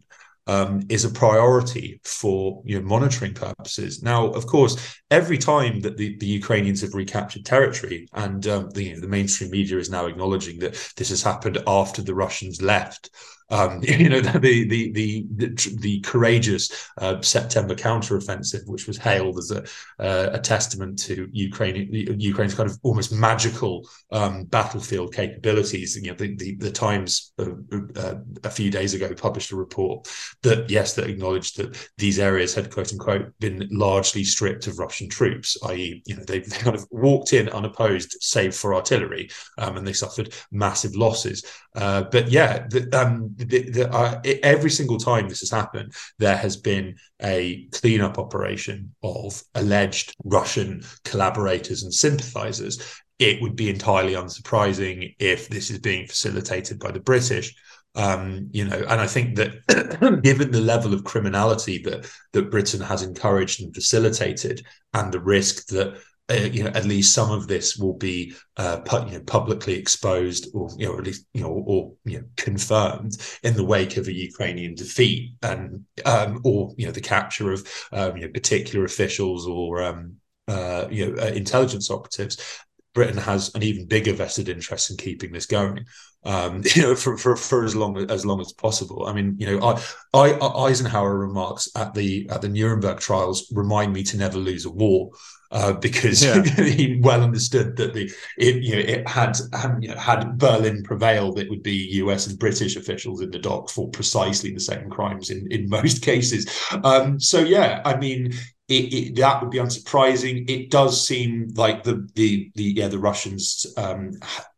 um, 0.48 0.82
is 0.88 1.04
a 1.04 1.10
priority 1.10 2.00
for 2.04 2.62
you 2.64 2.80
know, 2.80 2.86
monitoring 2.86 3.34
purposes. 3.34 4.02
Now, 4.02 4.28
of 4.28 4.46
course, 4.46 4.98
every 5.10 5.38
time 5.38 5.80
that 5.80 5.96
the, 5.96 6.16
the 6.18 6.26
Ukrainians 6.26 6.80
have 6.80 6.94
recaptured 6.94 7.44
territory, 7.44 8.08
and 8.14 8.46
um, 8.48 8.70
the, 8.70 8.84
you 8.84 8.94
know, 8.94 9.00
the 9.00 9.08
mainstream 9.08 9.50
media 9.50 9.78
is 9.78 9.90
now 9.90 10.06
acknowledging 10.06 10.58
that 10.60 10.72
this 10.96 11.10
has 11.10 11.22
happened 11.22 11.58
after 11.66 12.02
the 12.02 12.14
Russians 12.14 12.62
left, 12.62 13.10
um, 13.50 13.80
you 13.82 14.08
know 14.08 14.20
the 14.20 14.38
the 14.38 14.92
the 14.92 15.26
the, 15.36 15.76
the 15.80 16.00
courageous 16.00 16.90
uh, 16.98 17.20
September 17.20 17.74
counteroffensive, 17.74 18.66
which 18.66 18.86
was 18.86 18.98
hailed 18.98 19.38
as 19.38 19.50
a 19.50 19.62
uh, 19.98 20.30
a 20.32 20.38
testament 20.38 20.98
to 21.00 21.28
Ukraine 21.32 21.88
Ukraine's 21.92 22.54
kind 22.54 22.70
of 22.70 22.78
almost 22.82 23.12
magical 23.12 23.88
um, 24.12 24.44
battlefield 24.44 25.14
capabilities. 25.14 25.96
You 25.96 26.10
know, 26.10 26.16
the 26.16 26.36
the, 26.36 26.56
the 26.56 26.70
Times 26.70 27.32
uh, 27.38 27.50
uh, 27.96 28.14
a 28.44 28.50
few 28.50 28.70
days 28.70 28.94
ago 28.94 29.12
published 29.14 29.52
a 29.52 29.56
report 29.56 30.08
that 30.42 30.70
yes, 30.70 30.94
that 30.94 31.08
acknowledged 31.08 31.56
that 31.56 31.90
these 31.96 32.18
areas 32.18 32.54
had 32.54 32.70
quote 32.70 32.92
unquote 32.92 33.32
been 33.40 33.66
largely 33.70 34.24
stripped 34.24 34.66
of 34.66 34.78
Russian 34.78 35.08
troops, 35.08 35.56
i.e., 35.66 36.02
you 36.06 36.16
know 36.16 36.24
they, 36.24 36.40
they 36.40 36.56
kind 36.58 36.76
of 36.76 36.86
walked 36.90 37.32
in 37.32 37.48
unopposed, 37.48 38.16
save 38.20 38.54
for 38.54 38.74
artillery, 38.74 39.30
um, 39.56 39.76
and 39.76 39.86
they 39.86 39.92
suffered 39.92 40.34
massive 40.52 40.94
losses. 40.94 41.44
Uh, 41.74 42.02
but 42.02 42.28
yeah, 42.28 42.66
the, 42.68 42.88
um, 42.98 43.34
the, 43.38 43.70
the, 43.70 43.92
uh, 43.92 44.20
every 44.42 44.70
single 44.70 44.98
time 44.98 45.28
this 45.28 45.40
has 45.40 45.50
happened, 45.50 45.92
there 46.18 46.36
has 46.36 46.56
been 46.56 46.96
a 47.22 47.66
cleanup 47.72 48.18
operation 48.18 48.94
of 49.02 49.42
alleged 49.54 50.14
Russian 50.24 50.82
collaborators 51.04 51.82
and 51.82 51.92
sympathizers. 51.92 53.00
It 53.18 53.40
would 53.42 53.56
be 53.56 53.70
entirely 53.70 54.14
unsurprising 54.14 55.14
if 55.18 55.48
this 55.48 55.70
is 55.70 55.78
being 55.78 56.06
facilitated 56.06 56.78
by 56.78 56.90
the 56.90 57.00
British. 57.00 57.54
Um, 57.94 58.48
you 58.52 58.64
know, 58.64 58.76
and 58.76 59.00
I 59.00 59.06
think 59.06 59.36
that 59.36 60.20
given 60.22 60.50
the 60.50 60.60
level 60.60 60.94
of 60.94 61.04
criminality 61.04 61.78
that 61.82 62.08
that 62.32 62.50
Britain 62.50 62.80
has 62.80 63.02
encouraged 63.02 63.62
and 63.62 63.74
facilitated, 63.74 64.64
and 64.94 65.12
the 65.12 65.20
risk 65.20 65.66
that 65.68 65.98
uh, 66.30 66.34
you 66.34 66.62
know, 66.62 66.70
at 66.70 66.84
least 66.84 67.14
some 67.14 67.30
of 67.30 67.48
this 67.48 67.76
will 67.76 67.94
be 67.94 68.34
uh, 68.56 68.78
pu- 68.78 69.06
you 69.06 69.12
know, 69.12 69.24
publicly 69.24 69.74
exposed, 69.74 70.48
or 70.54 70.68
you 70.76 70.86
know, 70.86 70.98
at 70.98 71.04
least 71.04 71.26
you 71.32 71.42
know, 71.42 71.48
or 71.66 71.94
you 72.04 72.18
know, 72.18 72.24
confirmed 72.36 73.16
in 73.42 73.54
the 73.54 73.64
wake 73.64 73.96
of 73.96 74.08
a 74.08 74.12
Ukrainian 74.12 74.74
defeat, 74.74 75.32
and 75.42 75.84
um, 76.04 76.40
or 76.44 76.74
you 76.76 76.86
know, 76.86 76.92
the 76.92 77.00
capture 77.00 77.52
of 77.52 77.66
um, 77.92 78.16
you 78.16 78.26
know, 78.26 78.32
particular 78.32 78.84
officials 78.84 79.46
or 79.46 79.82
um, 79.82 80.16
uh, 80.48 80.86
you 80.90 81.06
know, 81.06 81.22
uh, 81.22 81.26
intelligence 81.26 81.90
operatives. 81.90 82.62
Britain 82.94 83.18
has 83.18 83.54
an 83.54 83.62
even 83.62 83.86
bigger 83.86 84.12
vested 84.12 84.48
interest 84.48 84.90
in 84.90 84.96
keeping 84.96 85.30
this 85.30 85.46
going. 85.46 85.86
Um, 86.24 86.62
you 86.74 86.82
know, 86.82 86.94
for, 86.94 87.16
for, 87.16 87.36
for 87.36 87.64
as 87.64 87.76
long 87.76 87.96
as 88.10 88.26
long 88.26 88.40
as 88.40 88.52
possible. 88.52 89.06
I 89.06 89.12
mean, 89.12 89.36
you 89.38 89.46
know, 89.46 89.62
I, 89.62 89.82
I, 90.12 90.66
Eisenhower 90.66 91.16
remarks 91.16 91.70
at 91.76 91.94
the 91.94 92.28
at 92.28 92.42
the 92.42 92.48
Nuremberg 92.48 92.98
trials 92.98 93.50
remind 93.54 93.92
me 93.92 94.02
to 94.04 94.16
never 94.16 94.36
lose 94.36 94.64
a 94.64 94.70
war 94.70 95.10
uh, 95.50 95.72
because 95.74 96.24
yeah. 96.24 96.42
he 96.64 97.00
well 97.02 97.22
understood 97.22 97.76
that 97.76 97.94
the 97.94 98.10
it 98.36 98.62
you 98.62 98.74
know 98.74 98.80
it 98.80 99.08
had, 99.08 99.36
had 99.52 99.78
you 99.80 99.88
know 99.88 99.96
had 99.96 100.38
Berlin 100.38 100.82
prevailed, 100.82 101.38
it 101.38 101.48
would 101.50 101.62
be 101.62 101.88
U.S. 102.02 102.26
and 102.26 102.38
British 102.38 102.76
officials 102.76 103.20
in 103.20 103.30
the 103.30 103.38
dock 103.38 103.70
for 103.70 103.88
precisely 103.90 104.52
the 104.52 104.60
same 104.60 104.90
crimes 104.90 105.30
in 105.30 105.50
in 105.50 105.68
most 105.68 106.02
cases. 106.10 106.46
Um, 106.84 107.20
so 107.20 107.40
yeah, 107.40 107.82
I 107.84 107.96
mean. 107.96 108.32
It, 108.70 108.92
it, 108.92 109.16
that 109.16 109.40
would 109.40 109.50
be 109.50 109.56
unsurprising. 109.56 110.44
It 110.50 110.70
does 110.70 111.02
seem 111.02 111.48
like 111.54 111.84
the 111.84 112.06
the 112.16 112.50
the 112.54 112.64
yeah 112.64 112.88
the 112.88 112.98
Russians 112.98 113.64
um, 113.78 114.10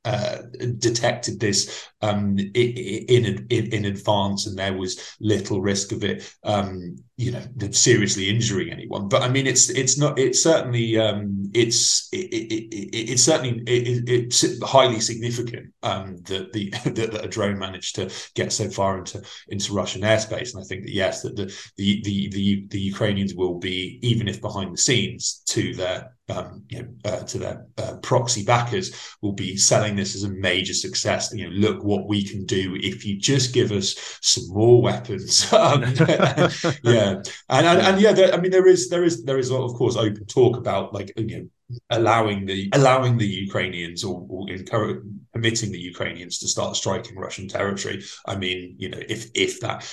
uh, 0.04 0.38
detected 0.78 1.38
this 1.38 1.86
um, 2.00 2.38
in, 2.38 3.46
in, 3.50 3.66
in 3.72 3.84
advance, 3.84 4.46
and 4.46 4.58
there 4.58 4.72
was 4.72 5.16
little 5.20 5.60
risk 5.60 5.92
of 5.92 6.02
it, 6.04 6.34
um, 6.42 6.96
you 7.18 7.30
know, 7.30 7.42
seriously 7.70 8.30
injuring 8.30 8.70
anyone. 8.70 9.08
But 9.08 9.22
I 9.22 9.28
mean, 9.28 9.46
it's 9.46 9.68
it's 9.68 9.98
not. 9.98 10.18
It's 10.18 10.42
certainly 10.42 10.98
um, 10.98 11.50
it's 11.52 12.08
it, 12.12 12.32
it, 12.32 12.96
it's 12.96 13.22
certainly 13.22 13.62
it's 13.66 14.62
highly 14.64 15.00
significant 15.00 15.74
um, 15.82 16.16
that 16.24 16.52
the 16.54 16.70
that 16.86 17.24
a 17.24 17.28
drone 17.28 17.58
managed 17.58 17.96
to 17.96 18.10
get 18.34 18.52
so 18.52 18.70
far 18.70 18.96
into 18.98 19.22
into 19.48 19.74
Russian 19.74 20.00
airspace. 20.00 20.54
And 20.54 20.64
I 20.64 20.66
think 20.66 20.84
that 20.84 20.94
yes, 20.94 21.20
that 21.22 21.36
the 21.36 21.54
the 21.76 22.00
the 22.04 22.28
the, 22.30 22.66
the 22.70 22.80
Ukrainians 22.80 23.34
will 23.34 23.58
be 23.58 23.98
even 24.00 24.28
if 24.28 24.40
behind 24.40 24.72
the 24.72 24.78
scenes 24.78 25.42
to 25.48 25.74
their 25.74 26.14
um, 26.30 26.64
you 26.68 26.82
know, 26.82 26.88
uh, 27.04 27.22
to 27.24 27.38
their 27.38 27.66
uh, 27.78 27.96
proxy 28.02 28.44
backers 28.44 29.16
will 29.20 29.32
be 29.32 29.56
selling 29.56 29.96
this 29.96 30.14
as 30.14 30.24
a 30.24 30.28
major 30.28 30.74
success. 30.74 31.32
You 31.34 31.48
know, 31.48 31.56
look 31.56 31.84
what 31.84 32.06
we 32.06 32.22
can 32.22 32.44
do 32.46 32.76
if 32.80 33.04
you 33.04 33.18
just 33.18 33.52
give 33.52 33.72
us 33.72 34.18
some 34.22 34.44
more 34.48 34.80
weapons. 34.82 35.52
um, 35.52 35.82
yeah, 36.82 37.22
and, 37.48 37.66
and, 37.66 37.80
and 37.80 38.00
yeah, 38.00 38.12
there, 38.12 38.34
I 38.34 38.38
mean, 38.38 38.50
there 38.50 38.66
is 38.66 38.88
there 38.88 39.04
is 39.04 39.24
there 39.24 39.38
is 39.38 39.50
of 39.50 39.74
course 39.74 39.96
open 39.96 40.24
talk 40.26 40.56
about 40.56 40.94
like 40.94 41.12
you 41.16 41.38
know 41.38 41.48
allowing 41.90 42.46
the 42.46 42.68
allowing 42.72 43.16
the 43.16 43.26
Ukrainians 43.26 44.04
or, 44.04 44.26
or 44.28 44.46
permitting 45.32 45.72
the 45.72 45.78
Ukrainians 45.78 46.38
to 46.38 46.48
start 46.48 46.76
striking 46.76 47.16
Russian 47.16 47.48
territory. 47.48 48.02
I 48.26 48.36
mean, 48.36 48.74
you 48.78 48.88
know, 48.88 49.00
if 49.08 49.30
if 49.34 49.60
that 49.60 49.86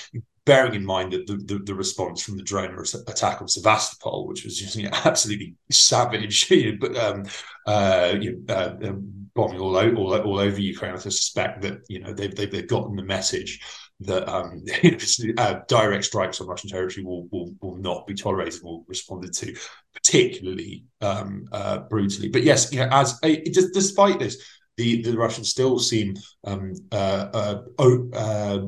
bearing 0.48 0.74
in 0.74 0.84
mind 0.84 1.12
that 1.12 1.26
the, 1.26 1.36
the, 1.36 1.58
the, 1.58 1.74
response 1.74 2.22
from 2.22 2.38
the 2.38 2.42
drone 2.42 2.74
attack 3.06 3.42
on 3.42 3.48
Sevastopol, 3.48 4.26
which 4.26 4.44
was 4.44 4.58
just 4.58 4.76
you 4.76 4.84
know, 4.84 4.90
absolutely 5.04 5.54
savage, 5.70 6.48
but 6.80 6.96
um, 6.96 7.26
uh, 7.66 8.14
you 8.18 8.42
know, 8.48 8.54
uh, 8.54 8.88
um, 8.88 9.28
bombing 9.34 9.60
all, 9.60 9.76
all, 9.76 10.18
all 10.18 10.38
over 10.38 10.58
Ukraine, 10.58 10.94
I 10.94 10.98
suspect 10.98 11.60
that 11.62 11.80
you 11.88 12.00
know 12.00 12.14
they've 12.14 12.34
they've, 12.34 12.50
they've 12.50 12.66
gotten 12.66 12.96
the 12.96 13.02
message 13.02 13.60
that 14.00 14.26
um, 14.26 14.64
uh, 15.38 15.60
direct 15.68 16.06
strikes 16.06 16.40
on 16.40 16.46
Russian 16.46 16.70
territory 16.70 17.04
will, 17.04 17.28
will 17.30 17.52
will 17.60 17.76
not 17.76 18.06
be 18.06 18.14
tolerated, 18.14 18.62
will 18.62 18.86
responded 18.88 19.34
to 19.34 19.54
particularly 19.92 20.84
um, 21.02 21.44
uh, 21.52 21.80
brutally. 21.80 22.30
But 22.30 22.42
yes, 22.42 22.72
you 22.72 22.78
know, 22.78 22.88
as 22.90 23.18
a, 23.22 23.42
despite 23.42 24.18
this, 24.18 24.42
the, 24.78 25.02
the 25.02 25.18
Russians 25.18 25.50
still 25.50 25.78
seem, 25.78 26.14
um, 26.44 26.72
uh, 26.92 27.28
uh, 27.34 27.62
uh, 28.14 28.58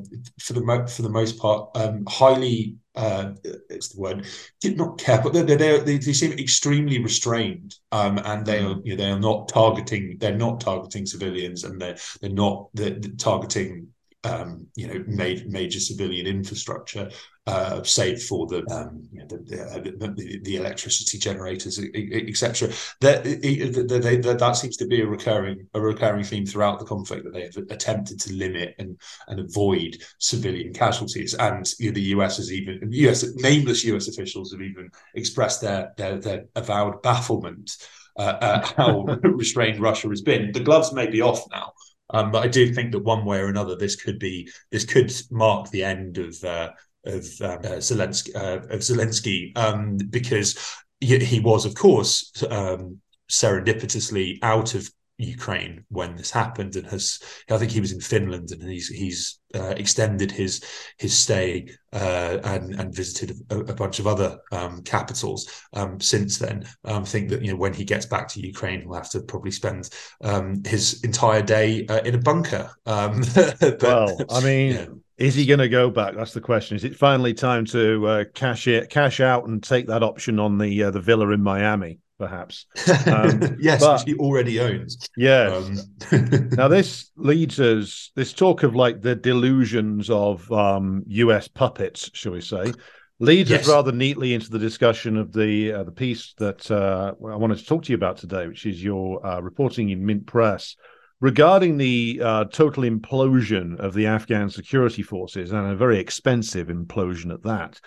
for 0.40 0.52
the 0.52 0.86
for 0.94 1.02
the 1.02 1.08
most 1.08 1.38
part, 1.38 1.70
um, 1.76 2.04
highly 2.08 2.76
uh, 2.96 3.30
it's 3.70 3.88
the 3.90 4.00
word 4.00 4.26
Did 4.60 4.76
not 4.76 4.98
careful. 4.98 5.30
They, 5.30 5.42
they, 5.42 5.56
they, 5.56 5.98
they 5.98 6.12
seem 6.12 6.32
extremely 6.32 7.00
restrained, 7.02 7.76
um, 7.92 8.18
and 8.24 8.44
they 8.44 8.58
are 8.58 8.76
you 8.82 8.96
know, 8.96 9.04
they 9.04 9.10
are 9.10 9.20
not 9.20 9.48
targeting. 9.48 10.16
They're 10.18 10.36
not 10.36 10.60
targeting 10.60 11.06
civilians, 11.06 11.62
and 11.64 11.80
they're 11.80 11.96
they're 12.20 12.30
not 12.30 12.68
they're 12.74 12.98
targeting 13.16 13.88
um, 14.24 14.66
you 14.76 14.86
know 14.86 15.04
major, 15.06 15.44
major 15.48 15.80
civilian 15.80 16.26
infrastructure 16.26 17.10
uh, 17.46 17.82
save 17.82 18.22
for 18.22 18.46
the, 18.46 18.58
um, 18.70 19.02
you 19.10 19.18
know, 19.18 19.26
the, 19.26 19.96
the, 19.98 20.40
the, 20.44 20.56
electricity 20.56 21.18
generators, 21.18 21.80
etc. 21.80 22.68
That, 23.00 23.24
that, 23.24 24.36
that 24.38 24.56
seems 24.56 24.76
to 24.76 24.86
be 24.86 25.00
a 25.00 25.06
recurring 25.06 25.66
a 25.74 25.80
recurring 25.80 26.22
theme 26.22 26.46
throughout 26.46 26.78
the 26.78 26.84
conflict 26.84 27.24
that 27.24 27.32
they 27.32 27.42
have 27.42 27.56
attempted 27.70 28.20
to 28.20 28.34
limit 28.34 28.74
and 28.78 28.96
and 29.28 29.40
avoid 29.40 29.96
civilian 30.18 30.72
casualties. 30.72 31.34
And 31.34 31.66
you 31.78 31.90
know, 31.90 31.94
the 31.94 32.14
US 32.16 32.36
has 32.36 32.52
even 32.52 32.88
US 32.92 33.24
nameless 33.36 33.84
US 33.84 34.06
officials 34.06 34.52
have 34.52 34.60
even 34.60 34.90
expressed 35.14 35.62
their 35.62 35.92
their, 35.96 36.18
their 36.18 36.44
avowed 36.54 37.02
bafflement 37.02 37.74
uh, 38.16 38.36
at 38.40 38.66
how 38.76 39.02
restrained 39.22 39.80
Russia 39.80 40.08
has 40.08 40.20
been. 40.20 40.52
The 40.52 40.60
gloves 40.60 40.92
may 40.92 41.08
be 41.08 41.22
off 41.22 41.42
now. 41.50 41.72
Um, 42.12 42.30
but 42.30 42.44
I 42.44 42.48
do 42.48 42.72
think 42.72 42.92
that 42.92 43.00
one 43.00 43.24
way 43.24 43.38
or 43.38 43.48
another, 43.48 43.76
this 43.76 43.96
could 43.96 44.18
be 44.18 44.50
this 44.70 44.84
could 44.84 45.12
mark 45.30 45.70
the 45.70 45.84
end 45.84 46.18
of 46.18 46.42
uh, 46.44 46.70
of 47.04 47.24
um, 47.40 47.58
uh, 47.58 47.78
Zelensky, 47.78 48.34
uh, 48.34 48.58
of 48.68 48.80
Zelensky. 48.80 49.56
Um, 49.56 49.96
because 49.96 50.58
he, 51.00 51.18
he, 51.18 51.40
was, 51.40 51.64
of 51.64 51.74
course, 51.74 52.30
um, 52.50 53.00
serendipitously 53.30 54.38
out 54.42 54.74
of 54.74 54.90
Ukraine 55.22 55.84
when 55.88 56.16
this 56.16 56.30
happened, 56.30 56.76
and 56.76 56.86
has 56.86 57.20
I 57.50 57.58
think 57.58 57.70
he 57.70 57.80
was 57.80 57.92
in 57.92 58.00
Finland, 58.00 58.50
and 58.52 58.62
he's 58.62 58.88
he's 58.88 59.40
uh, 59.54 59.74
extended 59.76 60.30
his 60.30 60.62
his 60.98 61.16
stay 61.16 61.68
uh, 61.92 62.38
and 62.44 62.74
and 62.78 62.94
visited 62.94 63.36
a, 63.50 63.58
a 63.58 63.74
bunch 63.74 63.98
of 63.98 64.06
other 64.06 64.38
um, 64.52 64.82
capitals 64.82 65.50
um, 65.72 66.00
since 66.00 66.38
then. 66.38 66.66
Um, 66.84 67.02
I 67.02 67.06
think 67.06 67.30
that 67.30 67.42
you 67.42 67.52
know 67.52 67.58
when 67.58 67.74
he 67.74 67.84
gets 67.84 68.06
back 68.06 68.28
to 68.28 68.46
Ukraine, 68.46 68.80
he'll 68.80 68.94
have 68.94 69.10
to 69.10 69.20
probably 69.20 69.50
spend 69.50 69.90
um, 70.22 70.62
his 70.64 71.02
entire 71.04 71.42
day 71.42 71.86
uh, 71.86 72.00
in 72.02 72.14
a 72.14 72.18
bunker. 72.18 72.70
Um, 72.86 73.22
but, 73.34 73.82
well, 73.82 74.18
I 74.30 74.40
mean. 74.40 74.72
Yeah. 74.72 74.86
Is 75.20 75.34
he 75.34 75.44
going 75.44 75.60
to 75.60 75.68
go 75.68 75.90
back? 75.90 76.14
That's 76.16 76.32
the 76.32 76.40
question. 76.40 76.78
Is 76.78 76.84
it 76.84 76.96
finally 76.96 77.34
time 77.34 77.66
to 77.66 78.06
uh, 78.06 78.24
cash 78.32 78.66
it, 78.66 78.88
cash 78.88 79.20
out, 79.20 79.46
and 79.46 79.62
take 79.62 79.86
that 79.88 80.02
option 80.02 80.38
on 80.38 80.56
the 80.56 80.84
uh, 80.84 80.90
the 80.90 81.00
villa 81.02 81.28
in 81.32 81.42
Miami? 81.42 81.98
Perhaps. 82.20 82.66
Um, 83.06 83.56
yes, 83.60 83.80
but, 83.80 83.94
which 83.94 84.14
he 84.14 84.14
already 84.20 84.60
owns. 84.60 85.08
Yes. 85.16 85.86
Um. 86.12 86.50
now 86.52 86.68
this 86.68 87.10
leads 87.16 87.58
us. 87.58 88.12
This 88.14 88.34
talk 88.34 88.62
of 88.62 88.76
like 88.76 89.00
the 89.00 89.14
delusions 89.14 90.10
of 90.10 90.52
um, 90.52 91.02
U.S. 91.06 91.48
puppets, 91.48 92.10
shall 92.12 92.32
we 92.32 92.42
say, 92.42 92.74
leads 93.20 93.48
yes. 93.48 93.62
us 93.62 93.68
rather 93.70 93.90
neatly 93.90 94.34
into 94.34 94.50
the 94.50 94.58
discussion 94.58 95.16
of 95.16 95.32
the 95.32 95.72
uh, 95.72 95.84
the 95.84 95.92
piece 95.92 96.34
that 96.36 96.70
uh, 96.70 97.14
I 97.26 97.36
wanted 97.36 97.56
to 97.56 97.64
talk 97.64 97.84
to 97.84 97.90
you 97.90 97.96
about 97.96 98.18
today, 98.18 98.46
which 98.46 98.66
is 98.66 98.84
your 98.84 99.26
uh, 99.26 99.40
reporting 99.40 99.88
in 99.88 100.04
Mint 100.04 100.26
Press 100.26 100.76
regarding 101.20 101.78
the 101.78 102.20
uh, 102.22 102.44
total 102.52 102.82
implosion 102.82 103.80
of 103.80 103.94
the 103.94 104.08
Afghan 104.08 104.50
security 104.50 105.02
forces 105.02 105.52
and 105.52 105.72
a 105.72 105.74
very 105.76 105.98
expensive 105.98 106.68
implosion 106.68 107.32
at 107.32 107.42
that. 107.44 107.80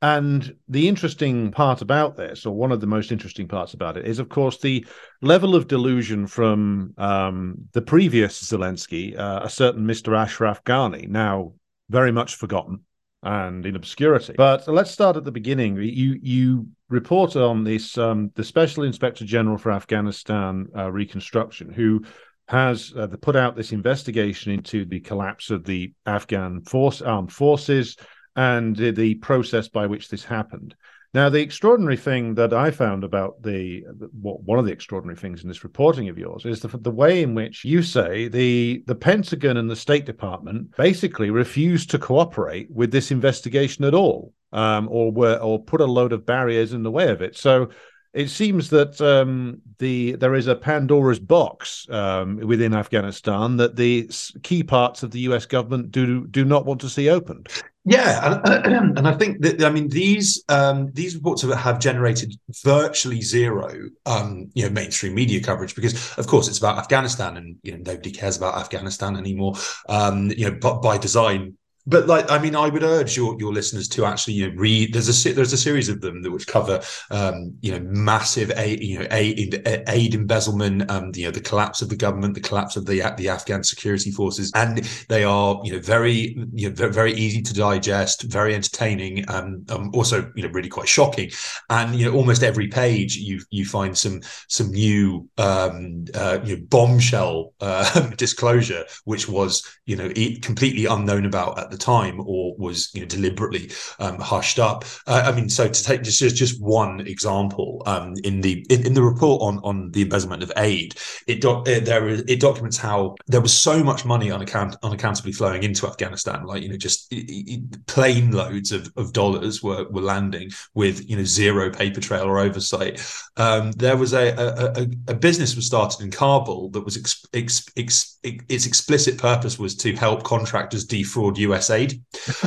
And 0.00 0.54
the 0.68 0.86
interesting 0.86 1.50
part 1.50 1.82
about 1.82 2.16
this, 2.16 2.46
or 2.46 2.54
one 2.54 2.70
of 2.70 2.80
the 2.80 2.86
most 2.86 3.10
interesting 3.10 3.48
parts 3.48 3.74
about 3.74 3.96
it, 3.96 4.06
is 4.06 4.20
of 4.20 4.28
course 4.28 4.58
the 4.58 4.86
level 5.22 5.56
of 5.56 5.66
delusion 5.66 6.26
from 6.28 6.94
um, 6.98 7.56
the 7.72 7.82
previous 7.82 8.40
Zelensky, 8.40 9.18
uh, 9.18 9.40
a 9.42 9.50
certain 9.50 9.84
Mr. 9.84 10.16
Ashraf 10.16 10.62
Ghani, 10.62 11.08
now 11.08 11.54
very 11.90 12.12
much 12.12 12.36
forgotten 12.36 12.80
and 13.24 13.66
in 13.66 13.74
obscurity. 13.74 14.34
But 14.36 14.68
let's 14.68 14.92
start 14.92 15.16
at 15.16 15.24
the 15.24 15.32
beginning. 15.32 15.76
You 15.76 16.18
you 16.22 16.68
report 16.88 17.34
on 17.34 17.64
this 17.64 17.98
um, 17.98 18.30
the 18.36 18.44
Special 18.44 18.84
Inspector 18.84 19.24
General 19.24 19.58
for 19.58 19.72
Afghanistan 19.72 20.68
uh, 20.76 20.92
Reconstruction, 20.92 21.72
who 21.72 22.04
has 22.46 22.94
uh, 22.96 23.08
put 23.20 23.36
out 23.36 23.56
this 23.56 23.72
investigation 23.72 24.52
into 24.52 24.84
the 24.84 25.00
collapse 25.00 25.50
of 25.50 25.64
the 25.64 25.92
Afghan 26.06 26.62
force 26.62 27.02
armed 27.02 27.32
forces 27.32 27.96
and 28.38 28.76
the, 28.76 29.16
process 29.16 29.66
by 29.66 29.84
which 29.84 30.08
this 30.08 30.24
happened. 30.24 30.76
Now, 31.12 31.28
the 31.28 31.40
extraordinary 31.40 31.96
thing 31.96 32.34
that 32.36 32.52
I 32.52 32.70
found 32.70 33.02
about 33.02 33.42
the, 33.42 33.82
what 34.12 34.42
one 34.42 34.60
of 34.60 34.64
the 34.64 34.70
extraordinary 34.70 35.16
things 35.16 35.42
in 35.42 35.48
this 35.48 35.64
reporting 35.64 36.08
of 36.08 36.18
yours 36.18 36.44
is 36.44 36.60
the, 36.60 36.68
the 36.68 36.90
way 36.90 37.22
in 37.22 37.34
which 37.34 37.64
you 37.64 37.82
say 37.82 38.28
the 38.28 38.84
the 38.86 38.94
Pentagon 38.94 39.56
and 39.56 39.68
the 39.68 39.74
State 39.74 40.04
Department 40.04 40.76
basically 40.76 41.30
refused 41.30 41.90
to 41.90 41.98
cooperate 41.98 42.70
with 42.70 42.92
this 42.92 43.10
investigation 43.10 43.84
at 43.84 43.94
all, 43.94 44.32
um, 44.52 44.86
or 44.88 45.10
were 45.10 45.36
or 45.38 45.60
put 45.60 45.80
a 45.80 45.86
load 45.86 46.12
of 46.12 46.26
barriers 46.26 46.72
in 46.72 46.84
the 46.84 46.92
way 46.92 47.08
of 47.08 47.22
it. 47.22 47.36
So 47.36 47.70
it 48.14 48.28
seems 48.28 48.70
that 48.70 49.00
um, 49.00 49.60
the 49.78 50.12
there 50.16 50.34
is 50.34 50.46
a 50.46 50.56
Pandora's 50.56 51.18
box 51.18 51.86
um, 51.90 52.36
within 52.36 52.74
Afghanistan 52.74 53.56
that 53.56 53.76
the 53.76 54.10
key 54.42 54.62
parts 54.62 55.02
of 55.02 55.10
the 55.10 55.20
U.S. 55.20 55.46
government 55.46 55.90
do 55.90 56.26
do 56.26 56.44
not 56.44 56.66
want 56.66 56.80
to 56.82 56.88
see 56.88 57.08
opened. 57.08 57.48
Yeah, 57.88 58.40
and, 58.44 58.66
and 58.98 59.08
I 59.08 59.14
think 59.14 59.40
that 59.40 59.64
I 59.64 59.70
mean 59.70 59.88
these 59.88 60.44
um, 60.50 60.92
these 60.92 61.14
reports 61.14 61.40
have 61.42 61.78
generated 61.78 62.34
virtually 62.62 63.22
zero, 63.22 63.88
um, 64.04 64.50
you 64.52 64.64
know, 64.64 64.70
mainstream 64.70 65.14
media 65.14 65.40
coverage 65.40 65.74
because, 65.74 66.18
of 66.18 66.26
course, 66.26 66.48
it's 66.48 66.58
about 66.58 66.76
Afghanistan, 66.76 67.38
and 67.38 67.56
you 67.62 67.72
know 67.72 67.78
nobody 67.78 68.10
cares 68.10 68.36
about 68.36 68.56
Afghanistan 68.56 69.16
anymore. 69.16 69.54
Um, 69.88 70.30
you 70.30 70.50
know, 70.50 70.58
but 70.60 70.82
by 70.82 70.98
design, 70.98 71.56
but 71.88 72.06
like 72.06 72.30
I 72.30 72.38
mean, 72.38 72.54
I 72.54 72.68
would 72.68 72.82
urge 72.82 73.16
your 73.16 73.34
your 73.40 73.52
listeners 73.52 73.88
to 73.88 74.04
actually 74.04 74.34
you 74.34 74.48
know 74.48 74.56
read. 74.56 74.92
There's 74.92 75.26
a 75.26 75.32
there's 75.32 75.52
a 75.54 75.56
series 75.56 75.88
of 75.88 76.02
them 76.02 76.22
that 76.22 76.30
which 76.30 76.46
cover 76.46 76.82
um, 77.10 77.54
you 77.62 77.72
know 77.72 77.80
massive 77.90 78.52
aid 78.56 78.82
you 78.82 78.98
know 78.98 79.06
aid 79.10 79.62
aid 79.88 80.14
embezzlement, 80.14 80.90
um, 80.90 81.12
you 81.14 81.24
know 81.24 81.30
the 81.30 81.40
collapse 81.40 81.80
of 81.80 81.88
the 81.88 81.96
government, 81.96 82.34
the 82.34 82.40
collapse 82.40 82.76
of 82.76 82.84
the 82.84 83.14
the 83.16 83.28
Afghan 83.30 83.64
security 83.64 84.10
forces, 84.10 84.52
and 84.54 84.78
they 85.08 85.24
are 85.24 85.60
you 85.64 85.72
know 85.72 85.78
very 85.78 86.36
you 86.52 86.68
know 86.68 86.90
very 86.90 87.14
easy 87.14 87.40
to 87.40 87.54
digest, 87.54 88.22
very 88.24 88.54
entertaining, 88.54 89.28
um, 89.30 89.64
um 89.70 89.90
also 89.94 90.30
you 90.36 90.42
know 90.42 90.50
really 90.50 90.68
quite 90.68 90.88
shocking, 90.88 91.30
and 91.70 91.94
you 91.94 92.04
know 92.04 92.14
almost 92.14 92.42
every 92.42 92.68
page 92.68 93.16
you 93.16 93.40
you 93.50 93.64
find 93.64 93.96
some 93.96 94.20
some 94.48 94.70
new 94.70 95.26
um, 95.38 96.04
uh, 96.14 96.38
you 96.44 96.56
know 96.56 96.62
bombshell 96.68 97.54
uh, 97.60 98.10
disclosure, 98.16 98.84
which 99.04 99.26
was 99.26 99.66
you 99.86 99.96
know 99.96 100.10
completely 100.42 100.84
unknown 100.84 101.24
about 101.24 101.58
at 101.58 101.70
the 101.70 101.77
time 101.78 102.20
or 102.20 102.54
was 102.58 102.90
you 102.94 103.00
know 103.00 103.06
deliberately 103.06 103.70
um, 103.98 104.18
hushed 104.18 104.58
up. 104.58 104.84
Uh, 105.06 105.22
I 105.26 105.32
mean, 105.32 105.48
so 105.48 105.68
to 105.68 105.84
take 105.84 106.02
just 106.02 106.36
just 106.36 106.60
one 106.60 107.00
example 107.00 107.82
um, 107.86 108.14
in 108.24 108.40
the 108.40 108.64
in, 108.70 108.86
in, 108.86 108.94
the 108.94 109.02
report 109.02 109.42
on 109.42 109.58
on 109.64 109.90
the 109.92 110.02
embezzlement 110.02 110.42
of 110.42 110.52
aid, 110.56 110.94
it, 111.26 111.40
do, 111.40 111.62
it 111.66 111.84
there 111.84 112.08
it 112.08 112.40
documents 112.40 112.76
how 112.76 113.14
there 113.26 113.40
was 113.40 113.56
so 113.56 113.82
much 113.82 114.04
money 114.04 114.28
unaccount, 114.28 114.76
unaccountably 114.82 115.32
flowing 115.32 115.62
into 115.62 115.86
Afghanistan, 115.86 116.44
like 116.44 116.62
you 116.62 116.68
know 116.68 116.76
just 116.76 117.06
it, 117.10 117.86
plane 117.86 118.32
loads 118.32 118.72
of, 118.72 118.90
of 118.96 119.12
dollars 119.12 119.62
were 119.62 119.88
were 119.90 120.02
landing 120.02 120.50
with 120.74 121.08
you 121.08 121.16
know 121.16 121.24
zero 121.24 121.70
paper 121.70 122.00
trail 122.00 122.24
or 122.24 122.38
oversight. 122.38 123.00
Um, 123.36 123.72
there 123.72 123.96
was 123.96 124.12
a, 124.12 124.28
a, 124.30 124.82
a, 124.82 124.86
a 125.08 125.14
business 125.14 125.56
was 125.56 125.66
started 125.66 126.02
in 126.02 126.10
Kabul 126.10 126.70
that 126.70 126.80
was 126.84 126.96
ex, 126.96 127.24
ex, 127.32 127.70
ex, 127.76 128.18
its 128.22 128.66
explicit 128.66 129.18
purpose 129.18 129.58
was 129.58 129.74
to 129.76 129.94
help 129.94 130.24
contractors 130.24 130.84
defraud 130.84 131.38
US 131.38 131.57
aid, 131.70 132.02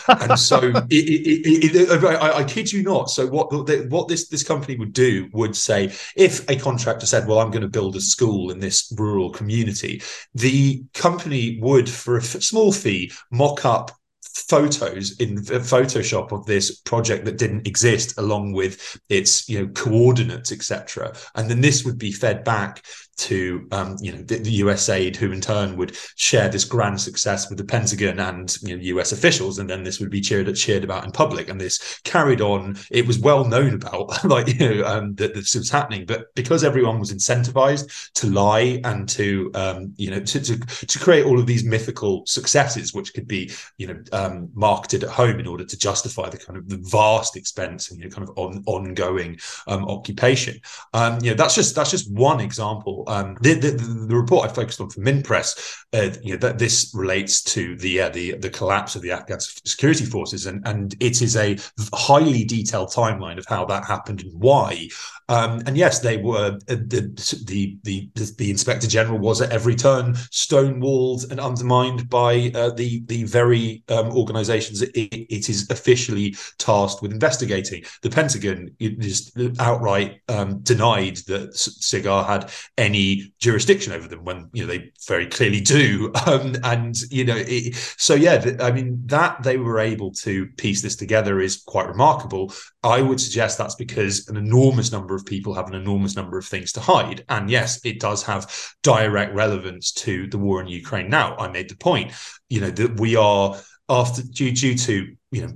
and 0.07 0.37
so 0.39 0.59
it, 0.89 0.91
it, 0.91 1.75
it, 1.75 2.03
uh, 2.03 2.07
I, 2.07 2.39
I, 2.39 2.43
kid 2.43 2.71
you 2.71 2.83
not. 2.83 3.09
So 3.09 3.27
what 3.27 3.51
what 3.89 4.07
this 4.07 4.27
this 4.27 4.43
company 4.43 4.77
would 4.77 4.93
do 4.93 5.29
would 5.33 5.55
say 5.55 5.93
if 6.15 6.49
a 6.49 6.55
contractor 6.55 7.05
said, 7.05 7.27
"Well, 7.27 7.39
I'm 7.39 7.51
going 7.51 7.61
to 7.61 7.69
build 7.69 7.95
a 7.95 8.01
school 8.01 8.51
in 8.51 8.59
this 8.59 8.93
rural 8.97 9.29
community," 9.29 10.01
the 10.33 10.83
company 10.93 11.59
would, 11.61 11.89
for 11.89 12.17
a 12.17 12.21
small 12.21 12.71
fee, 12.71 13.11
mock 13.31 13.65
up 13.65 13.91
photos 14.33 15.19
in 15.19 15.37
uh, 15.39 15.59
photoshop 15.59 16.31
of 16.31 16.45
this 16.45 16.79
project 16.79 17.25
that 17.25 17.37
didn't 17.37 17.67
exist 17.67 18.17
along 18.17 18.53
with 18.53 18.99
its 19.09 19.47
you 19.49 19.59
know 19.59 19.67
coordinates 19.73 20.51
etc 20.51 21.13
and 21.35 21.49
then 21.49 21.59
this 21.59 21.83
would 21.83 21.97
be 21.97 22.11
fed 22.11 22.43
back 22.43 22.83
to 23.21 23.67
um, 23.71 23.95
you 24.01 24.11
know 24.11 24.21
the, 24.23 24.37
the, 24.37 24.51
US 24.63 24.89
aid, 24.89 25.15
who 25.15 25.31
in 25.31 25.41
turn 25.41 25.77
would 25.77 25.95
share 26.15 26.49
this 26.49 26.65
grand 26.65 26.99
success 26.99 27.49
with 27.49 27.57
the 27.59 27.63
Pentagon 27.63 28.19
and 28.19 28.57
you 28.63 28.75
know, 28.75 28.81
US 28.97 29.11
officials, 29.11 29.59
and 29.59 29.69
then 29.69 29.83
this 29.83 29.99
would 29.99 30.09
be 30.09 30.21
cheered 30.21 30.53
cheered 30.55 30.83
about 30.83 31.05
in 31.05 31.11
public. 31.11 31.47
And 31.47 31.61
this 31.61 31.99
carried 32.03 32.41
on. 32.41 32.77
It 32.89 33.05
was 33.05 33.19
well 33.19 33.45
known 33.45 33.75
about, 33.75 34.23
like 34.25 34.47
you 34.47 34.59
know, 34.59 34.85
um, 34.85 35.13
that 35.15 35.35
this 35.35 35.53
was 35.53 35.69
happening, 35.69 36.05
but 36.05 36.33
because 36.33 36.63
everyone 36.63 36.99
was 36.99 37.13
incentivized 37.13 38.11
to 38.13 38.27
lie 38.27 38.81
and 38.83 39.07
to 39.09 39.51
um, 39.53 39.93
you 39.97 40.09
know 40.09 40.19
to, 40.19 40.39
to, 40.39 40.59
to 40.87 40.99
create 40.99 41.25
all 41.25 41.39
of 41.39 41.45
these 41.45 41.63
mythical 41.63 42.25
successes, 42.25 42.93
which 42.93 43.13
could 43.13 43.27
be 43.27 43.51
you 43.77 43.87
know 43.87 44.01
um, 44.13 44.49
marketed 44.55 45.03
at 45.03 45.11
home 45.11 45.39
in 45.39 45.45
order 45.45 45.63
to 45.63 45.77
justify 45.77 46.27
the 46.27 46.37
kind 46.39 46.57
of 46.57 46.67
the 46.67 46.77
vast 46.89 47.37
expense 47.37 47.91
and 47.91 47.99
you 47.99 48.05
know 48.05 48.15
kind 48.15 48.27
of 48.27 48.35
on, 48.37 48.63
ongoing 48.65 49.37
um, 49.67 49.85
occupation. 49.85 50.59
Um, 50.93 51.19
you 51.21 51.29
know 51.29 51.37
that's 51.37 51.53
just 51.53 51.75
that's 51.75 51.91
just 51.91 52.11
one 52.11 52.39
example 52.39 53.03
um, 53.11 53.37
the, 53.41 53.55
the, 53.55 53.71
the, 53.71 54.15
report 54.15 54.49
I 54.49 54.53
focused 54.53 54.79
on 54.79 54.89
for 54.89 55.01
Mint 55.01 55.25
Press, 55.25 55.83
uh, 55.91 56.11
you 56.23 56.33
know, 56.33 56.39
that 56.39 56.59
this 56.59 56.91
relates 56.95 57.43
to 57.43 57.75
the 57.75 58.01
uh, 58.01 58.09
the 58.09 58.37
the 58.37 58.49
collapse 58.49 58.95
of 58.95 59.01
the 59.01 59.11
Afghan 59.11 59.39
security 59.41 60.05
forces, 60.05 60.45
and 60.45 60.65
and 60.65 60.95
it 61.01 61.21
is 61.21 61.35
a 61.35 61.57
highly 61.93 62.45
detailed 62.45 62.89
timeline 62.89 63.37
of 63.37 63.45
how 63.47 63.65
that 63.65 63.83
happened 63.85 64.21
and 64.21 64.33
why. 64.39 64.87
Um, 65.31 65.63
and 65.65 65.77
yes, 65.77 66.00
they 66.00 66.17
were 66.17 66.57
uh, 66.67 66.75
the, 66.75 67.41
the, 67.45 67.77
the 67.83 68.09
the 68.38 68.51
inspector 68.51 68.85
general 68.85 69.17
was 69.17 69.39
at 69.39 69.51
every 69.51 69.75
turn 69.75 70.13
stonewalled 70.13 71.31
and 71.31 71.39
undermined 71.39 72.09
by 72.09 72.51
uh, 72.53 72.71
the 72.71 73.01
the 73.05 73.23
very 73.23 73.81
um, 73.88 74.11
organisations 74.11 74.81
it, 74.81 74.91
it 74.93 75.47
is 75.47 75.69
officially 75.69 76.35
tasked 76.57 77.01
with 77.01 77.13
investigating. 77.13 77.85
The 78.01 78.09
Pentagon 78.09 78.75
just 79.00 79.39
outright 79.57 80.20
um, 80.27 80.59
denied 80.63 81.17
that 81.27 81.53
SIGAR 81.53 82.25
had 82.25 82.51
any 82.77 83.33
jurisdiction 83.39 83.94
over 83.94 84.09
them 84.09 84.25
when 84.25 84.50
you 84.51 84.63
know 84.63 84.67
they 84.67 84.91
very 85.07 85.27
clearly 85.27 85.61
do. 85.61 86.11
Um, 86.31 86.55
and 86.63 86.96
you 87.09 87.25
know, 87.25 87.35
it, 87.35 87.75
so 87.98 88.13
yeah, 88.13 88.55
I 88.59 88.72
mean 88.72 89.01
that 89.07 89.41
they 89.41 89.57
were 89.57 89.79
able 89.79 90.11
to 90.25 90.46
piece 90.57 90.81
this 90.81 90.96
together 90.96 91.41
is 91.41 91.63
quite 91.63 91.87
remarkable. 91.87 92.53
I 92.83 93.01
would 93.01 93.20
suggest 93.20 93.57
that's 93.57 93.75
because 93.75 94.27
an 94.27 94.37
enormous 94.37 94.91
number 94.91 95.15
of 95.15 95.21
people 95.25 95.53
have 95.53 95.68
an 95.68 95.75
enormous 95.75 96.16
number 96.16 96.38
of 96.38 96.46
things 96.46 96.72
to 96.74 96.79
hide. 96.79 97.24
And 97.29 97.50
yes, 97.50 97.84
it 97.86 98.00
does 98.00 98.24
have 98.24 98.53
direct 98.84 99.34
relevance 99.34 99.92
to 99.94 100.27
the 100.27 100.38
war 100.38 100.62
in 100.62 100.68
Ukraine. 100.68 101.10
Now, 101.10 101.36
I 101.38 101.48
made 101.50 101.70
the 101.70 101.77
point, 101.77 102.14
you 102.50 102.62
know, 102.62 102.72
that 102.72 103.00
we 103.00 103.16
are 103.16 103.57
after 103.90 104.24
due, 104.24 104.51
due 104.51 104.75
to 104.77 105.16
you 105.31 105.48
know 105.48 105.53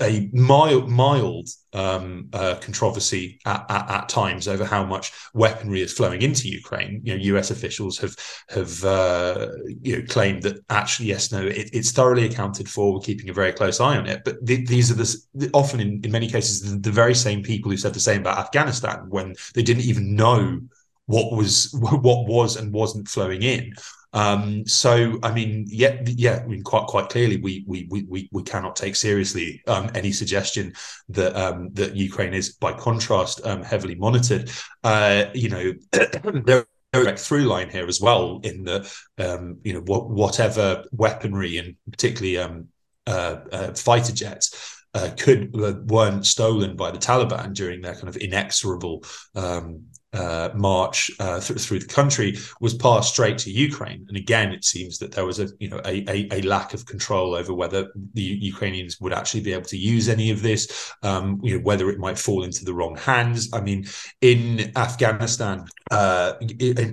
a 0.00 0.30
mild 0.32 0.88
mild 0.88 1.48
um, 1.74 2.28
uh, 2.32 2.54
controversy 2.60 3.38
at, 3.44 3.66
at, 3.68 3.90
at, 3.90 4.08
times 4.08 4.48
over 4.48 4.64
how 4.64 4.82
much 4.82 5.12
weaponry 5.34 5.82
is 5.82 5.92
flowing 5.92 6.22
into 6.22 6.48
Ukraine. 6.48 7.02
You 7.04 7.14
know, 7.14 7.22
U.S. 7.24 7.50
officials 7.50 7.98
have 7.98 8.16
have 8.48 8.82
uh, 8.82 9.48
you 9.82 9.98
know 9.98 10.06
claimed 10.08 10.42
that 10.44 10.64
actually 10.70 11.08
yes, 11.08 11.30
no, 11.32 11.46
it, 11.46 11.68
it's 11.72 11.92
thoroughly 11.92 12.24
accounted 12.24 12.68
for. 12.68 12.94
We're 12.94 13.00
keeping 13.00 13.28
a 13.28 13.34
very 13.34 13.52
close 13.52 13.78
eye 13.78 13.98
on 13.98 14.06
it. 14.06 14.22
But 14.24 14.44
th- 14.46 14.66
these 14.66 14.90
are 14.90 14.94
the 14.94 15.50
often 15.52 15.80
in, 15.80 16.00
in 16.02 16.10
many 16.10 16.28
cases 16.28 16.62
the, 16.62 16.78
the 16.78 16.90
very 16.90 17.14
same 17.14 17.42
people 17.42 17.70
who 17.70 17.76
said 17.76 17.92
the 17.92 18.00
same 18.00 18.22
about 18.22 18.38
Afghanistan 18.38 19.10
when 19.10 19.34
they 19.54 19.62
didn't 19.62 19.84
even 19.84 20.14
know 20.14 20.60
what 21.06 21.36
was 21.36 21.70
what 21.78 22.26
was 22.26 22.56
and 22.56 22.72
wasn't 22.72 23.08
flowing 23.08 23.42
in. 23.42 23.74
Um, 24.14 24.66
so, 24.66 25.18
I 25.22 25.32
mean, 25.32 25.66
yeah, 25.68 26.00
yeah, 26.06 26.40
I 26.42 26.46
mean, 26.46 26.62
quite 26.62 26.86
quite 26.86 27.08
clearly, 27.10 27.36
we 27.36 27.64
we 27.66 27.86
we 27.90 28.28
we 28.32 28.42
cannot 28.42 28.76
take 28.76 28.96
seriously 28.96 29.62
um, 29.66 29.90
any 29.94 30.12
suggestion 30.12 30.72
that 31.10 31.36
um, 31.36 31.70
that 31.74 31.94
Ukraine 31.94 32.32
is, 32.32 32.54
by 32.54 32.72
contrast, 32.72 33.44
um, 33.44 33.62
heavily 33.62 33.96
monitored. 33.96 34.50
Uh, 34.82 35.26
you 35.34 35.48
know, 35.50 35.72
there 36.44 36.64
direct 36.94 37.18
through 37.18 37.44
line 37.44 37.68
here 37.68 37.88
as 37.88 38.00
well 38.00 38.40
in 38.44 38.62
the 38.64 38.88
um, 39.18 39.58
you 39.64 39.72
know 39.72 39.80
what, 39.80 40.08
whatever 40.08 40.84
weaponry 40.92 41.58
and 41.58 41.74
particularly 41.90 42.38
um, 42.38 42.68
uh, 43.06 43.36
uh, 43.50 43.74
fighter 43.74 44.12
jets 44.12 44.84
uh, 44.94 45.10
could 45.18 45.52
weren't 45.90 46.24
stolen 46.24 46.76
by 46.76 46.92
the 46.92 46.98
Taliban 46.98 47.52
during 47.52 47.80
their 47.80 47.94
kind 47.94 48.08
of 48.08 48.16
inexorable 48.16 49.04
um, 49.34 49.86
uh, 50.14 50.50
march 50.54 51.10
uh, 51.20 51.40
th- 51.40 51.60
through 51.60 51.80
the 51.80 51.86
country 51.86 52.36
was 52.60 52.74
passed 52.74 53.12
straight 53.12 53.38
to 53.38 53.50
Ukraine. 53.50 54.04
And 54.08 54.16
again, 54.16 54.52
it 54.52 54.64
seems 54.64 54.98
that 54.98 55.12
there 55.12 55.26
was 55.26 55.40
a 55.40 55.48
you 55.58 55.68
know 55.68 55.80
a, 55.84 56.04
a, 56.08 56.28
a 56.38 56.42
lack 56.42 56.74
of 56.74 56.86
control 56.86 57.34
over 57.34 57.52
whether 57.52 57.90
the 58.14 58.22
Ukrainians 58.22 59.00
would 59.00 59.12
actually 59.12 59.42
be 59.42 59.52
able 59.52 59.64
to 59.66 59.76
use 59.76 60.08
any 60.08 60.30
of 60.30 60.42
this, 60.42 60.92
um, 61.02 61.40
you 61.42 61.56
know 61.56 61.64
whether 61.64 61.90
it 61.90 61.98
might 61.98 62.18
fall 62.18 62.44
into 62.44 62.64
the 62.64 62.74
wrong 62.74 62.96
hands. 62.96 63.48
I 63.52 63.60
mean, 63.60 63.86
in 64.20 64.72
Afghanistan, 64.76 65.66
uh, 65.94 66.34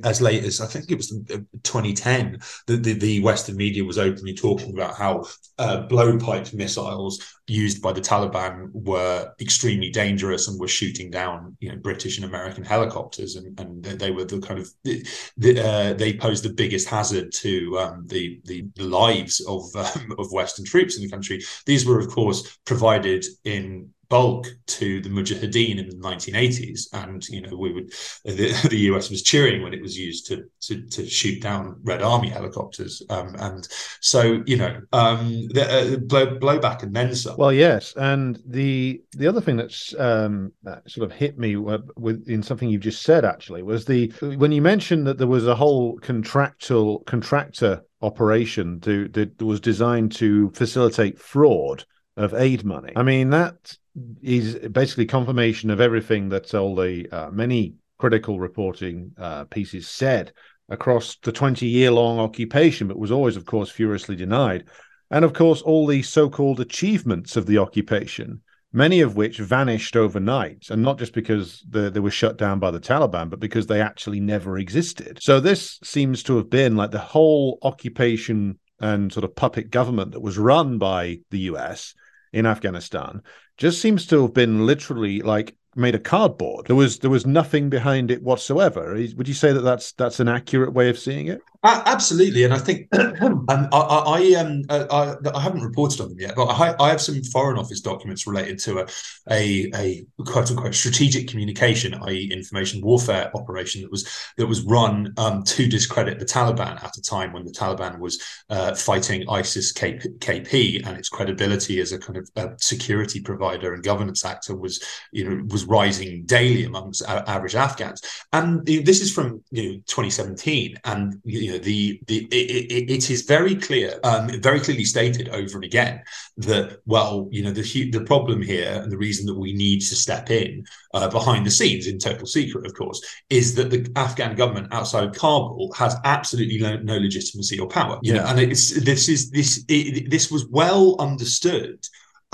as 0.04 0.22
late 0.22 0.44
as 0.44 0.62
I 0.62 0.68
think 0.68 0.92
it 0.92 0.96
was 0.96 1.10
2010, 1.10 2.40
the, 2.68 2.78
the, 2.78 2.94
the 2.94 3.20
Western 3.22 3.56
media 3.56 3.84
was 3.84 3.98
openly 3.98 4.36
talking 4.36 4.74
about 4.74 4.96
how 4.96 5.24
uh, 5.58 5.88
blowpipe 5.88 6.54
missiles 6.54 7.20
used 7.48 7.82
by 7.82 7.92
the 7.94 8.02
Taliban 8.02 8.70
were 8.74 9.34
extremely 9.42 9.90
dangerous 9.90 10.48
and 10.48 10.60
were 10.60 10.68
shooting 10.68 11.10
down, 11.10 11.58
you 11.60 11.70
know, 11.70 11.78
British 11.78 12.18
and 12.18 12.26
American 12.26 12.64
helicopters, 12.64 13.36
and, 13.36 13.60
and 13.60 13.84
they 13.84 14.12
were 14.12 14.26
the 14.26 14.40
kind 14.40 14.60
of 14.60 14.70
the, 14.84 15.06
the, 15.38 15.60
uh, 15.60 15.94
they 15.94 16.14
posed 16.14 16.44
the 16.44 16.54
biggest 16.54 16.88
hazard 16.88 17.32
to 17.32 17.80
um, 17.80 18.06
the, 18.08 18.40
the 18.46 18.64
lives 18.78 19.40
of 19.48 19.64
um, 19.76 20.14
of 20.20 20.32
Western 20.32 20.64
troops 20.64 20.96
in 20.96 21.04
the 21.04 21.10
country. 21.10 21.42
These 21.66 21.88
were, 21.88 22.00
of 22.00 22.10
course, 22.10 22.60
provided 22.66 23.26
in 23.46 23.90
bulk 24.12 24.46
to 24.68 25.02
the 25.02 25.10
Mujahideen 25.10 25.80
in 25.80 25.88
the 25.88 25.96
1980s, 25.96 26.88
and 26.92 27.28
you 27.30 27.42
know 27.42 27.56
we 27.56 27.72
would 27.72 27.92
the, 28.26 28.68
the 28.70 28.78
US 28.92 29.10
was 29.10 29.24
cheering 29.24 29.64
when 29.64 29.74
it 29.74 29.82
was 29.82 29.98
used 29.98 30.28
to 30.28 30.44
to, 30.68 30.86
to 30.88 31.08
shoot 31.08 31.42
down 31.42 31.80
Red 31.84 32.04
Army 32.04 32.30
helicopters, 32.30 33.02
um, 33.10 33.34
and 33.40 33.68
so 34.02 34.44
you 34.46 34.58
know 34.58 34.82
um, 34.92 35.48
the, 35.54 35.64
uh, 35.66 35.98
blow, 35.98 36.38
blowback 36.38 36.84
and 36.84 36.94
then 36.94 37.16
some. 37.16 37.38
Well, 37.38 37.54
yes, 37.54 37.94
and 37.96 38.38
the 38.46 39.02
the 39.14 39.28
other 39.28 39.42
thing 39.42 39.56
that's 39.56 39.96
um, 39.98 40.52
that 40.64 40.92
sort 40.92 41.10
of 41.10 41.18
hit 41.18 41.40
me 41.40 41.56
with 41.56 42.28
in 42.28 42.44
something 42.44 42.70
you've 42.70 42.82
just 42.82 43.04
said 43.04 43.24
actually 43.24 43.64
was 43.64 43.86
the 43.86 44.10
when 44.20 44.52
you 44.52 44.62
mentioned 44.62 45.08
that 45.08 45.18
there 45.18 45.28
was 45.28 45.48
a 45.48 45.56
whole 45.56 45.98
contractual 46.00 47.00
contractor 47.00 47.82
operation 48.02 48.80
that 48.82 49.42
was 49.42 49.62
designed 49.62 50.12
to 50.12 50.50
facilitate 50.52 51.18
fraud 51.18 51.86
of 52.18 52.34
aid 52.34 52.66
money. 52.66 52.92
I 52.96 53.04
mean, 53.04 53.30
that 53.30 53.78
is 54.22 54.56
basically 54.70 55.06
confirmation 55.06 55.70
of 55.70 55.82
everything 55.82 56.30
that 56.30 56.54
all 56.54 56.76
the 56.76 57.10
uh, 57.12 57.30
many 57.32 57.76
critical 57.98 58.40
reporting 58.40 59.12
uh, 59.18 59.46
pieces 59.46 59.88
said 59.88 60.34
across 60.70 61.18
the 61.18 61.32
20 61.32 61.66
year 61.68 61.92
long 61.92 62.20
occupation, 62.20 62.88
but 62.88 62.98
was 62.98 63.12
always, 63.12 63.36
of 63.36 63.46
course, 63.46 63.70
furiously 63.70 64.16
denied. 64.16 64.66
And 65.12 65.26
of 65.26 65.34
course, 65.34 65.62
all 65.62 65.86
the 65.86 66.02
so 66.02 66.30
called 66.30 66.62
achievements 66.62 67.36
of 67.36 67.46
the 67.46 67.58
occupation, 67.58 68.42
many 68.72 69.02
of 69.02 69.18
which 69.18 69.40
vanished 69.40 69.98
overnight, 69.98 70.68
and 70.70 70.82
not 70.82 70.98
just 70.98 71.14
because 71.14 71.64
the, 71.70 71.90
they 71.90 72.00
were 72.00 72.10
shut 72.10 72.38
down 72.38 72.60
by 72.60 72.72
the 72.72 72.80
Taliban, 72.80 73.30
but 73.30 73.42
because 73.42 73.68
they 73.68 73.82
actually 73.82 74.22
never 74.22 74.58
existed. 74.58 75.20
So 75.22 75.42
this 75.42 75.80
seems 75.84 76.24
to 76.24 76.38
have 76.38 76.50
been 76.50 76.78
like 76.78 76.92
the 76.92 77.00
whole 77.00 77.60
occupation 77.62 78.58
and 78.80 79.12
sort 79.12 79.26
of 79.26 79.36
puppet 79.36 79.70
government 79.70 80.14
that 80.14 80.22
was 80.22 80.38
run 80.38 80.78
by 80.78 81.20
the 81.30 81.40
US 81.40 81.94
in 82.34 82.46
Afghanistan 82.46 83.22
just 83.62 83.82
seems 83.82 84.06
to 84.08 84.22
have 84.24 84.34
been 84.34 84.66
literally 84.66 85.22
like 85.22 85.56
made 85.76 85.96
a 85.96 86.00
cardboard. 86.00 86.68
There 86.68 86.76
was 86.76 87.00
there 87.00 87.10
was 87.10 87.26
nothing 87.26 87.70
behind 87.70 88.12
it 88.12 88.24
whatsoever. 88.24 88.94
Would 88.94 89.28
you 89.28 89.34
say 89.34 89.54
that 89.54 89.62
that's 89.62 89.94
that's 89.94 90.20
an 90.20 90.28
accurate 90.28 90.74
way 90.74 90.90
of 90.90 91.00
seeing 91.00 91.28
it? 91.28 91.42
Uh, 91.64 91.84
absolutely, 91.86 92.44
and 92.44 92.56
I 92.56 92.58
think 92.58 92.88
um, 93.22 93.46
I, 93.48 93.68
I, 93.72 94.34
um, 94.40 94.64
I, 94.68 95.16
I, 95.32 95.40
haven't 95.40 95.62
reported 95.62 96.02
on 96.02 96.10
them 96.10 96.20
yet, 96.20 96.34
but 96.36 96.46
I, 96.48 96.76
I 96.80 96.90
have 96.90 97.00
some 97.00 97.22
Foreign 97.22 97.60
Office 97.60 97.82
documents 97.82 98.26
related 98.26 98.58
to 98.62 98.80
a 98.80 98.88
a, 99.30 99.72
a 99.76 100.06
quote 100.26 100.50
unquote 100.50 100.74
strategic 100.74 101.28
communication, 101.28 101.94
i.e., 101.94 102.32
information 102.34 102.82
warfare 102.82 103.30
operation 103.36 103.84
that 103.84 103.92
was 103.92 104.10
that 104.38 104.48
was 104.48 104.64
run 104.64 105.14
um, 105.18 105.44
to 105.44 105.68
discredit 105.68 106.18
the 106.18 106.26
Taliban 106.26 106.84
at 106.84 106.98
a 106.98 107.02
time 107.04 107.32
when 107.32 107.46
the 107.46 107.52
Taliban 107.52 108.00
was 108.00 108.20
uh, 108.50 108.74
fighting 108.74 109.30
ISIS 109.30 109.72
KP, 109.72 110.88
and 110.88 110.98
its 110.98 111.10
credibility 111.10 111.80
as 111.80 111.92
a 111.92 112.00
kind 112.00 112.18
of 112.18 112.28
a 112.38 112.56
security 112.58 113.22
provider 113.22 113.76
and 113.76 113.84
governance 113.84 114.26
actor 114.26 114.56
was 114.56 114.84
you 115.12 115.30
know 115.30 115.44
was 115.50 115.61
rising 115.66 116.24
daily 116.26 116.66
amongst 116.66 117.04
average 117.08 117.56
Afghans, 117.56 118.02
and 118.34 118.66
this 118.66 119.02
is 119.02 119.12
from 119.12 119.44
you 119.52 119.64
know 119.64 119.76
2017, 119.88 120.78
and 120.86 121.20
you 121.24 121.52
know, 121.52 121.58
know 121.58 121.64
the 121.64 122.00
the 122.08 122.26
it, 122.32 122.90
it 122.90 123.10
is 123.10 123.24
very 123.24 123.56
clear, 123.56 124.00
um, 124.04 124.30
very 124.42 124.60
clearly 124.60 124.86
stated 124.86 125.30
over 125.30 125.58
and 125.58 125.64
again 125.64 126.02
that 126.38 126.80
well, 126.86 127.28
you 127.32 127.44
know 127.44 127.52
the 127.52 127.92
the 127.92 128.04
problem 128.06 128.42
here 128.42 128.82
and 128.82 128.92
the 128.92 128.98
reason 128.98 129.26
that 129.26 129.38
we 129.38 129.54
need 129.54 129.80
to 129.80 129.96
step 129.96 130.30
in 130.30 130.66
uh, 130.94 131.10
behind 131.10 131.46
the 131.46 131.52
scenes 131.52 131.88
in 131.88 132.00
total 132.00 132.26
secret, 132.26 132.66
of 132.66 132.74
course, 132.74 133.02
is 133.30 133.56
that 133.56 133.70
the 133.70 133.90
Afghan 133.96 134.36
government 134.36 134.68
outside 134.72 135.04
of 135.04 135.16
Kabul 135.16 135.74
has 135.78 135.96
absolutely 136.04 136.60
no, 136.60 136.78
no 136.78 136.98
legitimacy 136.98 137.60
or 137.60 137.68
power. 137.68 138.00
You 138.02 138.16
yeah. 138.16 138.22
know, 138.22 138.28
and 138.28 138.40
it's 138.40 138.72
this 138.84 139.10
is 139.10 139.30
this 139.30 139.64
it, 139.68 140.10
this 140.10 140.32
was 140.32 140.46
well 140.48 140.96
understood 141.00 141.80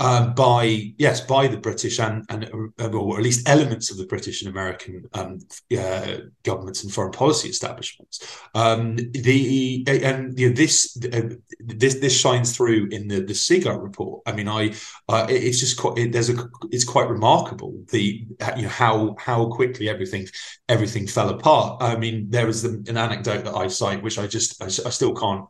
um, 0.00 0.34
by 0.34 0.92
yes 0.96 1.20
by 1.20 1.48
the 1.48 1.56
British 1.56 1.98
and 1.98 2.24
and 2.28 2.44
uh, 2.80 2.88
or 2.88 3.16
at 3.16 3.22
least 3.22 3.48
elements 3.48 3.90
of 3.90 3.96
the 3.96 4.06
British 4.06 4.42
and 4.42 4.50
American 4.50 5.04
um, 5.14 5.38
uh, 5.76 6.18
governments 6.44 6.84
and 6.84 6.92
foreign 6.92 7.12
policy 7.12 7.48
establishments. 7.48 8.40
Um, 8.54 8.96
the 8.96 9.84
and 9.86 10.38
you 10.38 10.48
know, 10.48 10.54
this 10.54 10.96
uh, 11.12 11.34
this 11.60 11.96
this 11.96 12.18
shines 12.18 12.56
through 12.56 12.88
in 12.90 13.08
the 13.08 13.20
the 13.20 13.34
SIGAR 13.34 13.82
report. 13.82 14.22
I 14.26 14.32
mean, 14.32 14.48
I 14.48 14.74
uh, 15.08 15.26
it's 15.28 15.58
just 15.58 15.76
quite 15.78 15.98
it, 15.98 16.12
there's 16.12 16.30
a 16.30 16.48
it's 16.70 16.84
quite 16.84 17.08
remarkable 17.08 17.74
the 17.90 18.24
you 18.56 18.62
know 18.62 18.68
how 18.68 19.16
how 19.18 19.46
quickly 19.46 19.88
everything 19.88 20.28
everything 20.68 21.06
fell 21.06 21.30
apart. 21.30 21.82
I 21.82 21.96
mean, 21.96 22.30
there 22.30 22.46
was 22.46 22.64
an 22.64 22.96
anecdote 22.96 23.44
that 23.44 23.54
I 23.54 23.66
cite 23.66 24.02
which 24.02 24.18
I 24.18 24.26
just 24.28 24.62
I, 24.62 24.66
I 24.66 24.90
still 24.90 25.14
can't 25.14 25.46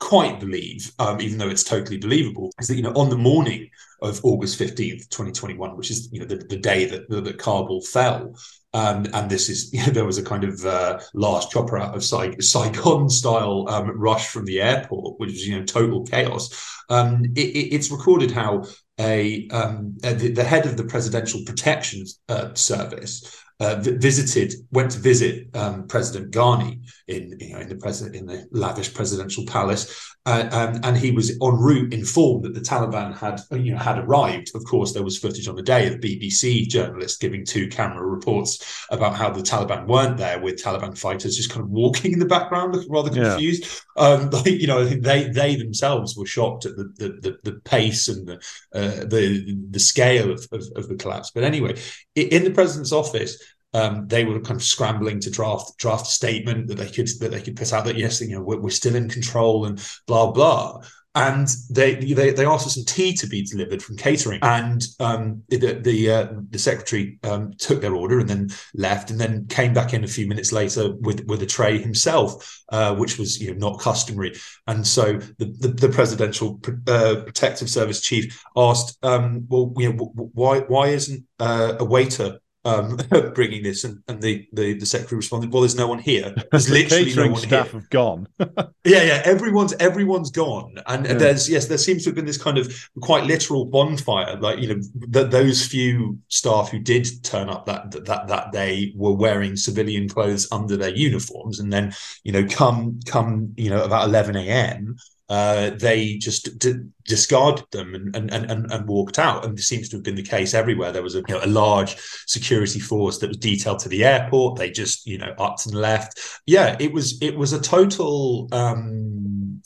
quite 0.00 0.40
believe, 0.40 0.92
um, 0.98 1.20
even 1.20 1.38
though 1.38 1.48
it's 1.48 1.64
totally 1.64 1.98
believable, 1.98 2.50
is 2.58 2.68
that 2.68 2.76
you 2.76 2.82
know 2.82 2.92
on 2.94 3.10
the 3.10 3.16
morning 3.16 3.70
of 4.00 4.24
August 4.24 4.56
fifteenth, 4.56 5.08
twenty 5.10 5.32
twenty 5.32 5.56
one, 5.56 5.76
which 5.76 5.90
is 5.90 6.08
you 6.12 6.20
know 6.20 6.26
the, 6.26 6.36
the 6.36 6.56
day 6.56 6.84
that 6.86 7.08
that 7.08 7.38
Kabul 7.38 7.82
fell. 7.82 8.34
Um, 8.74 9.06
and 9.12 9.30
this 9.30 9.48
is 9.48 9.72
you 9.72 9.80
know, 9.86 9.92
there 9.92 10.04
was 10.04 10.18
a 10.18 10.24
kind 10.24 10.44
of 10.44 10.64
uh, 10.64 11.00
last 11.14 11.50
chopper 11.50 11.78
out 11.78 11.94
of 11.94 12.04
Saigon 12.04 13.08
style 13.08 13.66
um, 13.68 13.90
rush 13.98 14.28
from 14.28 14.44
the 14.44 14.60
airport, 14.60 15.18
which 15.18 15.30
was 15.30 15.46
you 15.46 15.58
know 15.58 15.64
total 15.64 16.04
chaos. 16.04 16.50
Um, 16.88 17.24
it, 17.36 17.40
it, 17.40 17.74
it's 17.74 17.90
recorded 17.90 18.30
how 18.30 18.64
a, 19.00 19.48
um, 19.48 19.96
the, 20.02 20.32
the, 20.34 20.44
head 20.44 20.66
of 20.66 20.76
the 20.76 20.84
Presidential 20.84 21.40
Protection 21.46 22.04
uh, 22.28 22.54
Service 22.54 23.42
uh, 23.60 23.76
visited, 23.80 24.54
went 24.70 24.90
to 24.92 24.98
visit 24.98 25.54
um, 25.54 25.86
President 25.86 26.32
Ghani 26.32 26.80
in 27.08 27.36
you 27.38 27.52
know 27.52 27.60
in 27.60 27.68
the 27.68 27.76
president 27.76 28.16
in 28.16 28.26
the 28.26 28.46
lavish 28.50 28.92
presidential 28.92 29.44
palace, 29.46 30.12
uh, 30.24 30.48
um, 30.52 30.80
and 30.84 30.96
he 30.96 31.10
was 31.10 31.30
en 31.30 31.54
route 31.56 31.92
informed 31.92 32.44
that 32.44 32.54
the 32.54 32.60
Taliban 32.60 33.16
had 33.16 33.40
you 33.52 33.72
know 33.72 33.78
had 33.78 33.98
arrived. 33.98 34.50
Of 34.54 34.64
course, 34.64 34.92
there 34.92 35.02
was 35.02 35.18
footage 35.18 35.48
on 35.48 35.56
the 35.56 35.62
day 35.62 35.88
of 35.88 36.00
BBC 36.00 36.68
journalists 36.68 37.18
giving 37.18 37.44
two 37.44 37.68
camera 37.68 38.06
reports 38.06 38.86
about 38.90 39.16
how 39.16 39.30
the 39.30 39.42
Taliban 39.42 39.86
weren't 39.86 40.16
there, 40.16 40.38
with 40.38 40.62
Taliban 40.62 40.96
fighters 40.96 41.36
just 41.36 41.50
kind 41.50 41.62
of 41.62 41.70
walking 41.70 42.12
in 42.12 42.18
the 42.18 42.26
background, 42.26 42.74
looking 42.74 42.92
rather 42.92 43.10
confused. 43.10 43.82
Yeah. 43.96 44.04
Um, 44.04 44.30
like, 44.30 44.46
you 44.46 44.66
know, 44.66 44.82
I 44.82 44.86
think 44.86 45.02
they 45.02 45.24
they 45.24 45.56
themselves 45.56 46.16
were 46.16 46.26
shocked 46.26 46.66
at 46.66 46.76
the 46.76 46.84
the, 46.96 47.08
the, 47.20 47.50
the 47.50 47.60
pace 47.60 48.08
and 48.08 48.26
the 48.26 48.34
uh, 48.74 49.04
the 49.06 49.56
the 49.70 49.80
scale 49.80 50.30
of, 50.30 50.46
of, 50.52 50.64
of 50.76 50.88
the 50.88 50.96
collapse. 50.96 51.30
But 51.32 51.44
anyway, 51.44 51.76
in 52.14 52.44
the 52.44 52.50
president's 52.50 52.92
office 52.92 53.42
um, 53.74 54.06
they 54.06 54.24
were 54.24 54.40
kind 54.40 54.60
of 54.60 54.62
scrambling 54.62 55.20
to 55.20 55.30
draft 55.30 55.78
draft 55.78 56.06
a 56.06 56.10
statement 56.10 56.66
that 56.68 56.76
they 56.76 56.88
could 56.88 57.08
that 57.20 57.30
they 57.30 57.40
could 57.40 57.56
put 57.56 57.72
out 57.72 57.86
that 57.86 57.96
yes, 57.96 58.20
you 58.20 58.36
know, 58.36 58.42
we're, 58.42 58.60
we're 58.60 58.70
still 58.70 58.94
in 58.94 59.08
control 59.08 59.64
and 59.64 59.82
blah 60.06 60.30
blah. 60.30 60.82
And 61.14 61.46
they 61.68 61.96
they 61.96 62.30
they 62.30 62.46
asked 62.46 62.64
for 62.64 62.70
some 62.70 62.86
tea 62.86 63.12
to 63.14 63.26
be 63.26 63.42
delivered 63.42 63.82
from 63.82 63.98
catering, 63.98 64.40
and 64.42 64.82
um, 64.98 65.42
the 65.48 65.74
the, 65.74 66.10
uh, 66.10 66.28
the 66.48 66.58
secretary 66.58 67.18
um, 67.22 67.52
took 67.58 67.82
their 67.82 67.94
order 67.94 68.18
and 68.18 68.28
then 68.28 68.48
left, 68.74 69.10
and 69.10 69.20
then 69.20 69.46
came 69.46 69.74
back 69.74 69.92
in 69.92 70.04
a 70.04 70.08
few 70.08 70.26
minutes 70.26 70.52
later 70.52 70.94
with 71.00 71.26
with 71.26 71.42
a 71.42 71.46
tray 71.46 71.76
himself, 71.76 72.62
uh, 72.70 72.94
which 72.94 73.18
was 73.18 73.38
you 73.38 73.52
know 73.52 73.68
not 73.68 73.80
customary. 73.80 74.34
And 74.66 74.86
so 74.86 75.18
the 75.38 75.54
the, 75.58 75.68
the 75.68 75.88
presidential 75.90 76.58
uh, 76.86 77.16
protective 77.24 77.68
service 77.68 78.00
chief 78.00 78.42
asked, 78.56 78.96
um, 79.04 79.46
well, 79.48 79.70
you 79.76 79.92
know, 79.92 80.06
why 80.14 80.60
why 80.60 80.88
isn't 80.88 81.26
uh, 81.38 81.76
a 81.78 81.84
waiter 81.84 82.38
um, 82.64 82.98
bringing 83.34 83.62
this, 83.62 83.84
and, 83.84 84.02
and 84.08 84.20
the, 84.22 84.46
the, 84.52 84.74
the 84.74 84.86
secretary 84.86 85.16
responded, 85.16 85.52
"Well, 85.52 85.62
there's 85.62 85.76
no 85.76 85.86
one 85.86 85.98
here. 85.98 86.34
There's 86.50 86.66
the 86.66 86.74
literally 86.74 87.14
no 87.14 87.22
one 87.22 87.40
here 87.40 87.48
staff 87.48 87.70
here. 87.70 87.80
have 87.80 87.90
gone. 87.90 88.28
yeah, 88.38 89.02
yeah, 89.02 89.22
everyone's 89.24 89.72
everyone's 89.74 90.30
gone, 90.30 90.76
and 90.86 91.06
yeah. 91.06 91.14
there's 91.14 91.48
yes, 91.48 91.66
there 91.66 91.78
seems 91.78 92.04
to 92.04 92.10
have 92.10 92.16
been 92.16 92.24
this 92.24 92.42
kind 92.42 92.58
of 92.58 92.72
quite 93.00 93.24
literal 93.24 93.64
bonfire. 93.64 94.36
Like 94.38 94.58
you 94.58 94.74
know, 94.74 94.82
that 95.08 95.30
those 95.30 95.64
few 95.66 96.18
staff 96.28 96.70
who 96.70 96.78
did 96.78 97.06
turn 97.24 97.48
up 97.48 97.66
that 97.66 97.90
that 98.04 98.28
that 98.28 98.52
day 98.52 98.92
were 98.96 99.14
wearing 99.14 99.56
civilian 99.56 100.08
clothes 100.08 100.48
under 100.52 100.76
their 100.76 100.94
uniforms, 100.94 101.58
and 101.58 101.72
then 101.72 101.94
you 102.22 102.32
know, 102.32 102.46
come 102.46 103.00
come 103.06 103.52
you 103.56 103.70
know 103.70 103.82
about 103.82 104.08
11 104.08 104.36
a.m 104.36 104.96
uh, 105.28 105.70
they 105.70 106.16
just 106.16 106.58
d- 106.58 106.74
discarded 107.04 107.64
them 107.70 107.94
and, 107.94 108.14
and, 108.14 108.30
and, 108.30 108.70
and 108.70 108.88
walked 108.88 109.18
out. 109.18 109.44
And 109.44 109.56
this 109.56 109.66
seems 109.66 109.88
to 109.88 109.96
have 109.96 110.04
been 110.04 110.14
the 110.14 110.22
case 110.22 110.52
everywhere. 110.52 110.92
There 110.92 111.02
was 111.02 111.14
a, 111.14 111.22
you 111.26 111.34
know, 111.34 111.40
a 111.42 111.46
large 111.46 111.96
security 112.26 112.80
force 112.80 113.18
that 113.18 113.28
was 113.28 113.38
detailed 113.38 113.78
to 113.80 113.88
the 113.88 114.04
airport. 114.04 114.58
They 114.58 114.70
just, 114.70 115.06
you 115.06 115.18
know, 115.18 115.34
upped 115.38 115.66
and 115.66 115.74
left. 115.74 116.20
Yeah, 116.46 116.76
it 116.78 116.92
was 116.92 117.20
it 117.22 117.36
was 117.36 117.52
a 117.52 117.60
total 117.60 118.48
um, 118.52 119.62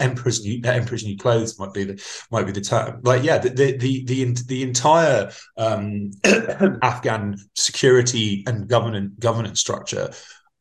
emperor's 0.00 0.42
new 0.42 0.60
emperor's 0.64 1.04
new 1.04 1.16
clothes 1.16 1.58
might 1.58 1.74
be 1.74 1.84
the 1.84 2.26
might 2.30 2.46
be 2.46 2.52
the 2.52 2.60
term. 2.60 3.00
Like, 3.02 3.22
yeah, 3.22 3.38
the 3.38 3.50
the 3.50 3.76
the 3.76 4.04
the, 4.04 4.24
the 4.46 4.62
entire 4.62 5.30
um, 5.56 6.12
Afghan 6.82 7.36
security 7.54 8.44
and 8.46 8.68
governance 8.68 9.12
governance 9.18 9.60
structure 9.60 10.10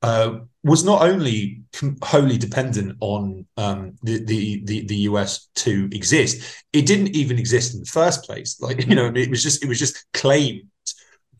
uh, 0.01 0.39
was 0.63 0.83
not 0.83 1.01
only 1.01 1.61
wholly 2.03 2.37
dependent 2.37 2.97
on 2.99 3.45
um, 3.57 3.97
the, 4.03 4.23
the, 4.23 4.61
the 4.65 4.85
the 4.85 4.95
US 5.09 5.47
to 5.55 5.89
exist; 5.91 6.63
it 6.73 6.85
didn't 6.85 7.15
even 7.15 7.39
exist 7.39 7.73
in 7.73 7.79
the 7.79 7.85
first 7.85 8.23
place. 8.23 8.59
Like 8.61 8.85
you 8.87 8.95
know, 8.95 9.07
it 9.07 9.29
was 9.29 9.43
just 9.43 9.63
it 9.63 9.67
was 9.67 9.79
just 9.79 10.05
claimed 10.13 10.63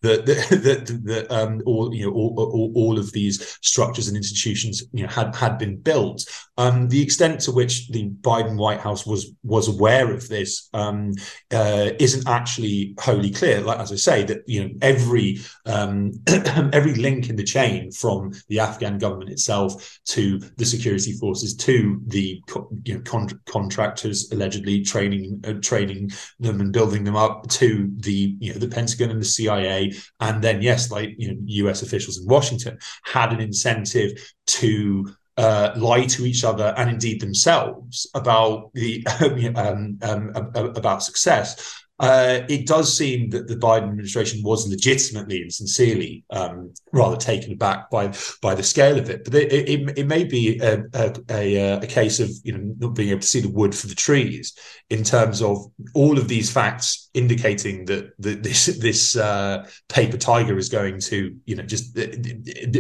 that 0.02 0.26
that 0.26 1.02
that 1.06 1.32
um, 1.32 1.62
all 1.66 1.94
you 1.94 2.06
know 2.06 2.14
all, 2.14 2.34
all, 2.38 2.72
all, 2.76 3.00
of 3.00 3.12
these 3.12 3.58
structures 3.62 4.08
and 4.08 4.18
institutions 4.18 4.84
you 4.94 5.04
know 5.04 5.10
had 5.10 5.36
had 5.36 5.58
been 5.58 5.78
built. 5.78 6.26
Um, 6.60 6.90
the 6.90 7.02
extent 7.02 7.42
to 7.42 7.52
which 7.52 7.90
the 7.90 8.10
Biden 8.10 8.58
White 8.58 8.80
House 8.80 9.06
was 9.06 9.32
was 9.44 9.68
aware 9.68 10.12
of 10.12 10.28
this 10.28 10.70
um, 10.74 11.14
uh, 11.52 11.92
isn't 12.00 12.28
actually 12.28 12.96
wholly 13.00 13.32
clear. 13.32 13.62
Like 13.62 13.80
as 13.80 13.92
I 13.92 13.96
say, 13.96 14.24
that 14.24 14.44
you 14.48 14.64
know 14.64 14.70
every 14.82 15.40
um, 15.66 16.12
every 16.28 16.96
link 16.96 17.30
in 17.30 17.36
the 17.36 17.44
chain 17.44 17.92
from 17.92 18.34
the 18.50 18.60
Afghan 18.60 18.98
government 18.98 19.32
itself 19.32 20.00
to 20.06 20.40
the 20.58 20.66
security 20.66 21.14
forces 21.14 21.56
to 21.56 22.02
the 22.08 22.42
you 22.84 22.96
know, 22.96 23.02
con- 23.02 23.42
contractors 23.46 24.32
allegedly 24.32 24.82
training 24.82 25.44
uh, 25.48 25.54
training 25.62 26.12
them 26.40 26.62
and 26.62 26.74
building 26.74 27.04
them 27.04 27.16
up 27.16 27.48
to 27.50 27.92
the 27.98 28.36
you 28.40 28.54
know 28.54 28.60
the 28.60 28.68
Pentagon 28.68 29.12
and 29.12 29.22
the 29.22 29.26
CIA 29.26 29.87
and 30.20 30.44
then 30.44 30.62
yes, 30.62 30.92
like 30.92 31.16
you 31.18 31.30
know, 31.30 31.38
U.S. 31.46 31.82
officials 31.82 32.18
in 32.20 32.28
Washington 32.28 32.78
had 33.04 33.32
an 33.34 33.42
incentive 33.42 34.12
to 34.48 35.10
uh, 35.38 35.72
lie 35.76 36.06
to 36.06 36.26
each 36.26 36.44
other 36.44 36.74
and 36.78 36.90
indeed 36.90 37.22
themselves 37.22 38.10
about 38.16 38.72
the 38.74 39.06
um, 39.56 40.00
um, 40.02 40.32
about 40.56 41.04
success. 41.04 41.86
Uh, 42.00 42.42
it 42.48 42.68
does 42.68 42.96
seem 42.96 43.30
that 43.32 43.48
the 43.48 43.56
Biden 43.56 43.90
administration 43.90 44.42
was 44.44 44.70
legitimately 44.70 45.42
and 45.42 45.52
sincerely 45.52 46.24
um, 46.30 46.72
rather 46.94 47.18
taken 47.18 47.54
aback 47.54 47.90
by 47.90 48.14
by 48.42 48.54
the 48.54 48.62
scale 48.62 49.00
of 49.00 49.10
it. 49.10 49.24
But 49.24 49.34
it, 49.34 49.52
it, 49.52 49.98
it 49.98 50.08
may 50.08 50.24
be 50.24 50.60
a, 50.60 50.84
a, 50.94 51.16
a, 51.30 51.58
a, 51.82 51.88
case 51.88 52.20
of 52.20 52.30
you 52.44 52.56
know 52.56 52.76
not 52.78 52.94
being 52.94 53.10
able 53.10 53.22
to 53.22 53.28
see 53.28 53.42
the 53.42 53.50
wood 53.50 53.74
for 53.74 53.88
the 53.88 53.96
trees 53.96 54.56
in 54.92 55.04
terms 55.04 55.42
of 55.42 55.58
all 55.96 56.20
of 56.20 56.28
these 56.28 56.52
facts 56.52 57.10
indicating 57.16 57.86
that, 57.86 58.12
that 58.20 58.44
this 58.44 58.68
this 58.80 59.16
uh, 59.16 59.68
paper 59.90 60.18
tiger 60.18 60.58
is 60.58 60.70
going 60.70 61.00
to 61.00 61.36
you 61.46 61.56
know 61.56 61.64
just 61.64 61.98
uh, 61.98 62.06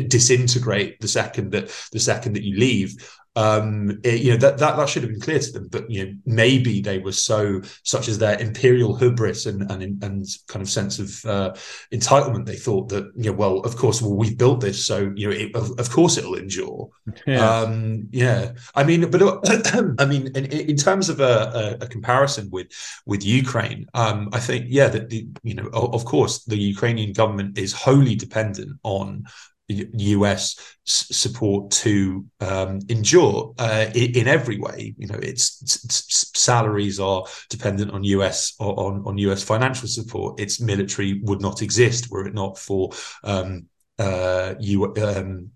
disintegrate 0.07 0.99
the 1.01 1.07
second 1.07 1.51
that 1.51 1.71
the 1.91 1.99
second 1.99 2.33
that 2.33 2.43
you 2.43 2.59
leave 2.59 2.93
um, 3.37 3.99
it, 4.03 4.21
you 4.21 4.31
know 4.31 4.37
that, 4.37 4.57
that 4.57 4.77
that 4.77 4.89
should 4.89 5.03
have 5.03 5.11
been 5.11 5.21
clear 5.21 5.37
to 5.37 5.51
them. 5.51 5.67
But 5.67 5.89
you 5.91 6.05
know, 6.05 6.13
maybe 6.25 6.81
they 6.81 6.97
were 6.97 7.11
so 7.11 7.61
such 7.83 8.07
as 8.07 8.17
their 8.17 8.39
imperial 8.39 8.95
hubris 8.95 9.45
and 9.45 9.69
and 9.71 10.03
and 10.03 10.25
kind 10.47 10.63
of 10.63 10.69
sense 10.69 10.97
of 10.97 11.23
uh, 11.23 11.53
entitlement. 11.93 12.47
They 12.47 12.55
thought 12.55 12.89
that 12.89 13.11
you 13.15 13.31
know, 13.31 13.37
well, 13.37 13.59
of 13.59 13.75
course, 13.75 14.01
well, 14.01 14.15
we've 14.15 14.39
built 14.39 14.61
this, 14.61 14.83
so 14.83 15.13
you 15.15 15.29
know, 15.29 15.35
it, 15.35 15.55
of, 15.55 15.69
of, 15.77 15.91
course, 15.91 16.17
it'll 16.17 16.35
endure. 16.35 16.89
Yeah. 17.25 17.49
Um, 17.49 18.07
yeah. 18.11 18.53
I 18.75 18.83
mean, 18.83 19.09
but 19.09 19.21
I 19.99 20.05
mean, 20.05 20.27
in, 20.27 20.45
in 20.45 20.77
terms 20.77 21.09
of 21.09 21.19
a, 21.19 21.77
a, 21.81 21.85
a, 21.85 21.87
comparison 21.87 22.49
with 22.51 22.67
with 23.05 23.25
Ukraine, 23.25 23.87
um, 23.93 24.29
I 24.33 24.39
think 24.39 24.65
yeah, 24.69 24.87
that 24.87 25.09
the 25.09 25.27
you 25.43 25.55
know, 25.55 25.67
of 25.73 26.05
course, 26.05 26.43
the 26.45 26.57
Ukrainian 26.57 27.13
government 27.13 27.57
is 27.57 27.73
wholly 27.73 28.15
dependent 28.15 28.77
on 28.83 29.25
US 29.69 30.55
support 30.85 31.71
to 31.71 32.25
um, 32.39 32.79
endure 32.89 33.53
uh, 33.57 33.87
in, 33.93 34.15
in, 34.15 34.27
every 34.27 34.59
way. 34.59 34.95
You 34.97 35.07
know, 35.07 35.19
its, 35.21 35.61
its, 35.61 36.31
salaries 36.35 36.99
are 36.99 37.25
dependent 37.49 37.91
on 37.91 38.03
US 38.03 38.53
on 38.59 39.03
on 39.05 39.17
US 39.17 39.43
financial 39.43 39.87
support. 39.87 40.39
Its 40.39 40.61
military 40.61 41.21
would 41.23 41.41
not 41.41 41.61
exist 41.61 42.09
were 42.09 42.27
it 42.27 42.33
not 42.33 42.57
for 42.57 42.91
um, 43.23 43.65
uh, 43.99 44.55
U, 44.59 44.93
um, 44.95 45.51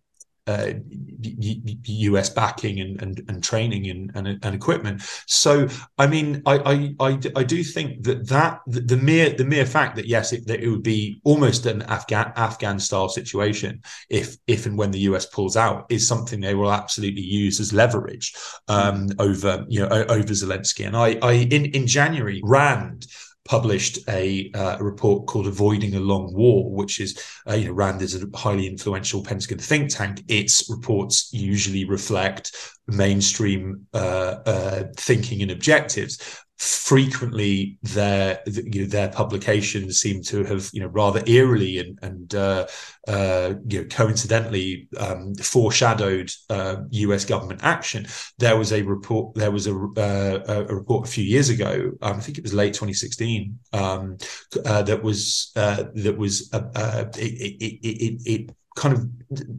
uh, 0.47 0.73
US 1.21 2.30
backing 2.30 2.80
and, 2.80 3.01
and, 3.01 3.21
and 3.27 3.43
training 3.43 3.88
and, 3.88 4.12
and, 4.15 4.27
and, 4.43 4.56
equipment. 4.56 5.04
So, 5.27 5.67
I 5.99 6.08
mean, 6.08 6.41
I, 6.47 6.58
I, 6.58 7.10
I, 7.10 7.19
I, 7.36 7.43
do 7.43 7.63
think 7.63 8.04
that 8.04 8.27
that 8.30 8.62
the 8.65 8.97
mere 8.97 9.30
the 9.30 9.45
mere 9.45 9.67
fact 9.67 9.95
that 9.97 10.08
yes, 10.08 10.34
it, 10.34 10.47
that 10.47 10.62
it 10.62 10.67
would 10.67 10.82
be 10.82 11.21
almost 11.23 11.67
an 11.67 11.84
Afghan 11.84 12.34
Afghan 12.36 12.80
style 12.80 13.08
situation 13.08 13.82
if 14.10 14.36
if 14.47 14.65
and 14.65 14.77
when 14.77 14.89
the 14.89 15.01
US 15.01 15.27
pulls 15.27 15.56
out 15.56 15.86
is 15.89 16.08
something 16.08 16.39
they 16.39 16.56
will 16.56 16.71
absolutely 16.71 17.21
use 17.21 17.60
as 17.60 17.71
leverage 17.71 18.34
um, 18.67 19.10
mm. 19.10 19.15
over 19.19 19.65
you 19.69 19.82
know 19.82 19.89
over 19.89 20.34
Zelensky. 20.34 20.88
And 20.88 20.97
I, 20.97 21.19
I 21.21 21.34
in 21.34 21.65
in 21.65 21.86
January, 21.86 22.41
Rand 22.43 23.06
published 23.45 23.99
a, 24.08 24.51
uh, 24.54 24.77
report 24.80 25.27
called 25.27 25.47
"Avoiding 25.47 25.95
a 25.95 25.99
Long 25.99 26.34
War," 26.34 26.71
which 26.71 26.99
is, 26.99 27.21
uh, 27.47 27.54
you 27.54 27.67
know, 27.67 27.73
Rand 27.73 28.01
is 28.01 28.15
a 28.15 28.27
highly 28.38 28.67
influential 28.67 29.23
Pentagon 29.23 29.58
think 29.58 29.89
tank. 29.89 30.23
Its 30.27 30.69
reports 30.69 31.30
usually 31.32 31.86
reflect 31.86 32.56
mainstream 32.87 33.87
uh, 33.93 34.35
uh 34.45 34.83
thinking 34.97 35.41
and 35.41 35.51
objectives 35.51 36.17
frequently 36.61 37.79
their 37.81 38.39
you 38.45 38.81
know, 38.81 38.87
their 38.87 39.09
publications 39.09 39.99
seem 39.99 40.21
to 40.21 40.43
have 40.43 40.69
you 40.73 40.79
know 40.79 40.89
rather 40.89 41.23
eerily 41.25 41.79
and 41.79 41.97
and 42.03 42.35
uh, 42.35 42.67
uh, 43.07 43.55
you 43.67 43.81
know 43.81 43.87
coincidentally 43.87 44.87
um, 44.99 45.33
foreshadowed 45.35 46.31
uh, 46.51 46.75
U.S. 46.91 47.25
government 47.25 47.61
action. 47.63 48.05
There 48.37 48.57
was 48.57 48.71
a 48.73 48.83
report. 48.83 49.33
There 49.33 49.49
was 49.49 49.65
a, 49.65 49.73
uh, 49.73 50.65
a 50.69 50.75
report 50.75 51.07
a 51.07 51.11
few 51.11 51.23
years 51.23 51.49
ago. 51.49 51.93
Um, 52.03 52.17
I 52.17 52.19
think 52.19 52.37
it 52.37 52.43
was 52.43 52.53
late 52.53 52.75
2016. 52.75 53.57
Um, 53.73 54.17
uh, 54.63 54.83
that 54.83 55.01
was 55.01 55.51
uh, 55.55 55.85
that 55.95 56.15
was 56.15 56.47
it, 56.53 57.17
it, 57.17 57.79
it, 57.81 58.21
it 58.23 58.55
kind 58.75 58.93
of 58.93 59.09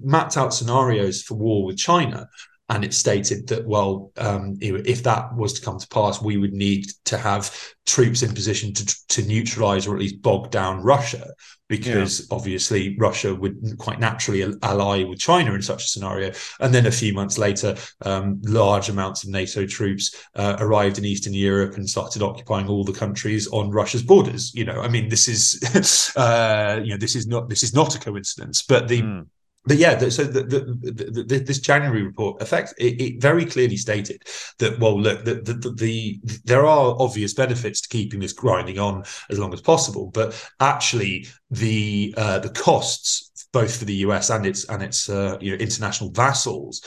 mapped 0.05 0.37
out 0.37 0.55
scenarios 0.55 1.21
for 1.21 1.35
war 1.35 1.65
with 1.65 1.79
China 1.79 2.29
and 2.73 2.85
it 2.85 2.95
stated 2.95 3.47
that 3.49 3.67
well 3.67 4.11
um, 4.17 4.57
if 4.61 5.03
that 5.03 5.35
was 5.37 5.53
to 5.53 5.63
come 5.63 5.79
to 5.79 5.87
pass 5.89 6.23
we 6.23 6.39
would 6.39 6.55
need 6.55 6.87
to 7.05 7.19
have 7.19 7.55
troops 7.85 8.23
in 8.23 8.33
position 8.33 8.73
to, 8.73 8.85
to 9.09 9.23
neutralize 9.27 9.87
or 9.87 9.95
at 9.95 10.01
least 10.01 10.23
bog 10.23 10.51
down 10.51 10.81
russia 10.83 11.29
because 11.69 12.21
yeah. 12.21 12.27
obviously 12.31 12.97
russia 12.99 13.35
would 13.35 13.57
quite 13.79 14.01
naturally 14.01 14.43
ally 14.63 15.05
with 15.05 15.19
china 15.19 15.53
in 15.53 15.61
such 15.63 15.85
a 15.85 15.87
scenario. 15.87 16.33
And 16.61 16.73
then 16.75 16.87
a 16.87 16.91
few 16.91 17.13
months 17.13 17.37
later 17.37 17.77
um, 18.07 18.41
large 18.43 18.89
amounts 18.89 19.23
of 19.23 19.31
nato 19.31 19.67
troops 19.67 20.17
uh, 20.35 20.57
arrived 20.59 20.97
in 20.97 21.05
eastern 21.05 21.35
europe 21.35 21.75
and 21.77 21.89
started 21.89 22.23
occupying 22.23 22.69
all 22.69 22.85
the 22.85 22.93
countries 22.93 23.47
on 23.49 23.71
russia's 23.71 24.03
borders. 24.03 24.55
You 24.55 24.65
know 24.65 24.81
i 24.81 24.89
mean 24.89 25.11
this 25.11 25.29
is 25.29 26.13
uh, 26.17 26.81
you 26.83 26.91
know 26.91 26.99
this 26.99 27.17
is 27.17 27.27
not 27.27 27.51
this 27.51 27.63
is 27.63 27.75
not 27.75 27.95
a 27.95 27.99
coincidence 27.99 28.63
but 28.63 28.89
the 28.89 29.03
mm 29.03 29.27
but 29.65 29.77
yeah, 29.77 29.97
so 30.09 30.25
the, 30.25 30.43
the, 30.43 31.25
the, 31.25 31.39
this 31.39 31.61
January 31.61 32.03
report 32.03 32.43
affects 32.43 32.73
it, 32.79 33.01
it, 33.01 33.23
very 33.23 33.45
clearly 33.45 33.77
stated 33.77 34.23
that 34.59 34.79
well, 34.81 35.01
look, 35.01 35.25
the, 35.25 35.35
the, 35.35 36.21
there 36.45 36.67
are 36.67 36.97
obvious 36.99 37.33
benefits 37.33 37.81
to 37.83 37.89
keeping 37.89 38.19
this 38.19 38.33
grinding 38.33 38.79
on 38.79 39.05
as 39.31 39.39
long 39.39 39.53
as 39.55 39.61
possible, 39.61 40.11
but 40.13 40.51
actually 40.59 41.27
the 41.51 42.13
uh, 42.17 42.41
the 42.41 42.51
costs 42.51 43.47
both 43.53 43.77
for 43.77 43.85
the 43.85 43.95
US 44.07 44.31
and 44.31 44.47
its 44.47 44.65
and 44.69 44.83
its 44.83 45.09
uh, 45.09 45.37
you 45.41 45.53
know 45.53 45.59
international 45.59 46.11
vassals 46.11 46.83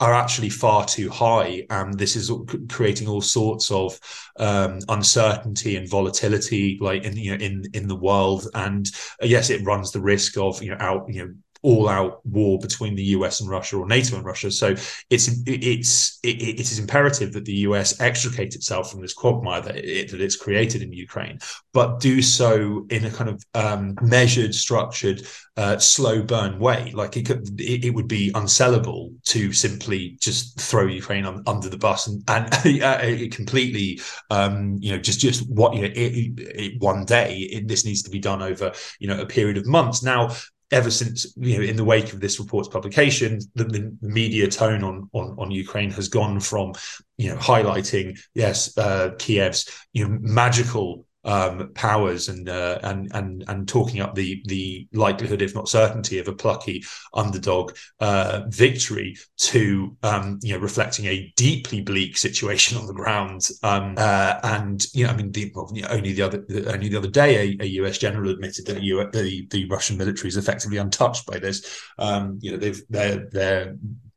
are 0.00 0.12
actually 0.12 0.50
far 0.50 0.84
too 0.84 1.08
high, 1.08 1.64
and 1.70 1.96
this 1.98 2.16
is 2.16 2.30
creating 2.68 3.06
all 3.06 3.20
sorts 3.20 3.70
of 3.70 3.98
um, 4.38 4.78
uncertainty 4.88 5.76
and 5.76 5.88
volatility, 5.88 6.78
like 6.80 7.04
in 7.04 7.16
you 7.16 7.36
know 7.36 7.44
in 7.44 7.64
in 7.74 7.86
the 7.86 7.96
world. 7.96 8.48
And 8.54 8.90
uh, 9.22 9.26
yes, 9.26 9.50
it 9.50 9.64
runs 9.64 9.92
the 9.92 10.00
risk 10.00 10.36
of 10.38 10.62
you 10.62 10.70
know 10.70 10.78
out 10.80 11.04
you 11.08 11.24
know 11.26 11.34
all 11.64 11.88
out 11.88 12.24
war 12.26 12.58
between 12.58 12.94
the 12.94 13.02
US 13.16 13.40
and 13.40 13.48
Russia 13.48 13.78
or 13.78 13.86
NATO 13.86 14.16
and 14.16 14.24
Russia. 14.24 14.50
So 14.50 14.74
it's 15.08 15.28
it's 15.46 16.20
it, 16.22 16.42
it 16.42 16.60
is 16.60 16.78
imperative 16.78 17.32
that 17.32 17.46
the 17.46 17.64
US 17.68 18.00
extricate 18.00 18.54
itself 18.54 18.90
from 18.90 19.00
this 19.00 19.14
quagmire 19.14 19.62
that, 19.62 19.76
it, 19.76 20.10
that 20.10 20.20
it's 20.20 20.36
created 20.36 20.82
in 20.82 20.92
Ukraine, 20.92 21.38
but 21.72 22.00
do 22.00 22.20
so 22.20 22.86
in 22.90 23.06
a 23.06 23.10
kind 23.10 23.30
of 23.30 23.42
um, 23.54 23.96
measured, 24.02 24.54
structured, 24.54 25.26
uh, 25.56 25.78
slow 25.78 26.22
burn 26.22 26.58
way. 26.58 26.90
Like 26.92 27.16
it 27.16 27.24
could, 27.24 27.58
it, 27.58 27.86
it, 27.86 27.94
would 27.94 28.08
be 28.08 28.30
unsellable 28.32 29.14
to 29.26 29.52
simply 29.52 30.18
just 30.20 30.60
throw 30.60 30.86
Ukraine 30.86 31.24
on, 31.24 31.42
under 31.46 31.70
the 31.70 31.78
bus 31.78 32.08
and 32.08 32.22
and 32.28 32.52
uh, 32.82 33.34
completely, 33.34 34.00
um, 34.30 34.76
you 34.80 34.92
know, 34.92 34.98
just 34.98 35.18
just 35.18 35.48
what 35.48 35.74
you 35.74 35.88
know, 35.88 36.68
one 36.78 37.06
day. 37.06 37.62
this 37.64 37.86
needs 37.86 38.02
to 38.02 38.10
be 38.10 38.18
done 38.18 38.42
over 38.42 38.72
you 38.98 39.08
know 39.08 39.18
a 39.18 39.26
period 39.26 39.56
of 39.56 39.66
months. 39.66 40.02
Now 40.02 40.30
ever 40.74 40.90
since 40.90 41.32
you 41.36 41.56
know 41.56 41.62
in 41.62 41.76
the 41.76 41.84
wake 41.84 42.12
of 42.12 42.20
this 42.20 42.40
report's 42.40 42.68
publication 42.68 43.38
the, 43.54 43.64
the, 43.64 43.96
media 44.02 44.48
tone 44.48 44.82
on, 44.82 45.08
on 45.12 45.36
on 45.38 45.50
ukraine 45.50 45.90
has 45.90 46.08
gone 46.08 46.40
from 46.40 46.74
you 47.16 47.30
know 47.30 47.36
highlighting 47.36 48.18
yes 48.34 48.76
uh 48.76 49.10
kiev's 49.18 49.70
you 49.92 50.06
know 50.06 50.18
magical 50.20 51.06
um, 51.24 51.72
powers 51.74 52.28
and 52.28 52.48
uh, 52.48 52.78
and 52.82 53.10
and 53.14 53.44
and 53.48 53.68
talking 53.68 54.00
up 54.00 54.14
the 54.14 54.42
the 54.46 54.88
likelihood, 54.92 55.42
if 55.42 55.54
not 55.54 55.68
certainty, 55.68 56.18
of 56.18 56.28
a 56.28 56.32
plucky 56.32 56.84
underdog 57.12 57.72
uh, 58.00 58.42
victory 58.48 59.16
to 59.38 59.96
um, 60.02 60.38
you 60.42 60.54
know 60.54 60.60
reflecting 60.60 61.06
a 61.06 61.32
deeply 61.36 61.80
bleak 61.80 62.16
situation 62.16 62.78
on 62.78 62.86
the 62.86 62.94
ground. 62.94 63.48
Um, 63.62 63.94
uh, 63.96 64.38
and 64.42 64.84
you 64.94 65.04
know, 65.04 65.12
I 65.12 65.16
mean, 65.16 65.32
the, 65.32 65.52
well, 65.54 65.70
you 65.72 65.82
know, 65.82 65.88
only 65.88 66.12
the 66.12 66.22
other 66.22 66.44
only 66.68 66.88
the 66.88 66.98
other 66.98 67.10
day, 67.10 67.56
a, 67.58 67.64
a 67.64 67.66
US 67.82 67.98
general 67.98 68.30
admitted 68.30 68.66
that 68.66 68.76
the, 68.76 69.10
the, 69.12 69.46
the 69.50 69.68
Russian 69.68 69.96
military 69.96 70.28
is 70.28 70.36
effectively 70.36 70.78
untouched 70.78 71.26
by 71.26 71.38
this. 71.38 71.82
Um, 71.98 72.38
you 72.40 72.52
know, 72.52 72.56
they've 72.58 72.82
they're 72.88 73.28
they're 73.30 73.76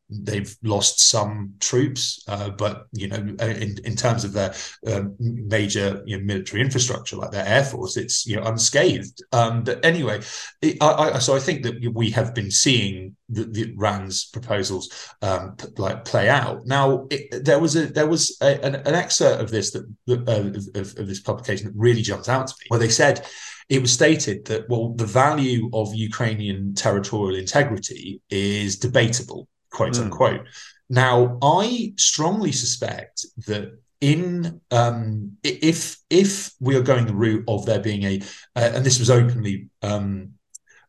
they've 0.10 0.56
lost 0.64 1.00
some 1.10 1.54
troops, 1.60 2.24
uh, 2.28 2.50
but 2.50 2.88
you 2.94 3.08
know, 3.08 3.18
in, 3.18 3.78
in 3.84 3.96
terms 3.96 4.24
of 4.24 4.34
their 4.34 4.54
uh, 4.86 5.04
major 5.20 6.02
you 6.06 6.18
know, 6.18 6.24
military 6.24 6.62
infrastructure, 6.62 7.18
like 7.18 7.32
their 7.32 7.46
air 7.46 7.64
force, 7.64 7.98
it's 7.98 8.26
you 8.26 8.38
know 8.38 8.44
unscathed. 8.44 9.22
Um, 9.32 9.64
but 9.64 9.84
anyway, 9.84 10.22
it, 10.62 10.78
I, 10.82 11.12
I, 11.16 11.20
so 11.20 11.36
I 11.36 11.40
think 11.40 11.64
that 11.64 11.92
we 11.94 12.10
have 12.12 12.34
been 12.34 12.52
seeing 12.52 13.16
the, 13.30 13.44
the 13.44 13.74
Rand's 13.76 14.26
proposals 14.26 14.90
um, 15.22 15.56
p- 15.58 15.68
like 15.78 16.06
play 16.06 16.30
out. 16.30 16.66
Now, 16.66 17.08
it, 17.10 17.44
there 17.44 17.60
was 17.60 17.76
a 17.76 17.88
there 17.88 18.08
was 18.08 18.38
a, 18.42 18.64
an, 18.64 18.76
an, 18.76 18.96
excerpt 18.96 19.42
of 19.42 19.52
this 19.52 19.72
that 19.72 19.84
uh, 20.10 20.80
of, 20.80 20.98
of 20.98 21.08
this 21.08 21.20
publication 21.20 21.68
that 21.68 21.76
really 21.76 22.02
jumped 22.02 22.30
out 22.30 22.48
to 22.48 22.56
me, 22.62 22.66
where 22.70 22.80
they 22.80 22.90
said 22.90 23.26
it 23.70 23.82
was 23.82 23.92
stated 23.92 24.46
that 24.46 24.70
well 24.70 24.94
the 24.94 25.06
value 25.06 25.70
of 25.74 25.94
ukrainian 25.94 26.74
territorial 26.74 27.38
integrity 27.38 28.22
is 28.30 28.78
debatable 28.78 29.48
quote 29.78 29.94
mm. 29.94 30.02
unquote. 30.02 30.46
Now, 30.90 31.38
I 31.42 31.94
strongly 31.98 32.52
suspect 32.52 33.26
that 33.46 33.80
in 34.02 34.62
um, 34.72 35.38
if 35.44 35.98
if 36.10 36.52
we 36.60 36.76
are 36.76 36.82
going 36.82 37.06
the 37.08 37.16
route 37.16 37.44
of 37.48 37.66
there 37.66 37.80
being 37.80 38.04
a 38.04 38.22
uh, 38.56 38.72
and 38.76 38.86
this 38.86 39.00
was 39.00 39.10
openly 39.10 39.70
um, 39.82 40.34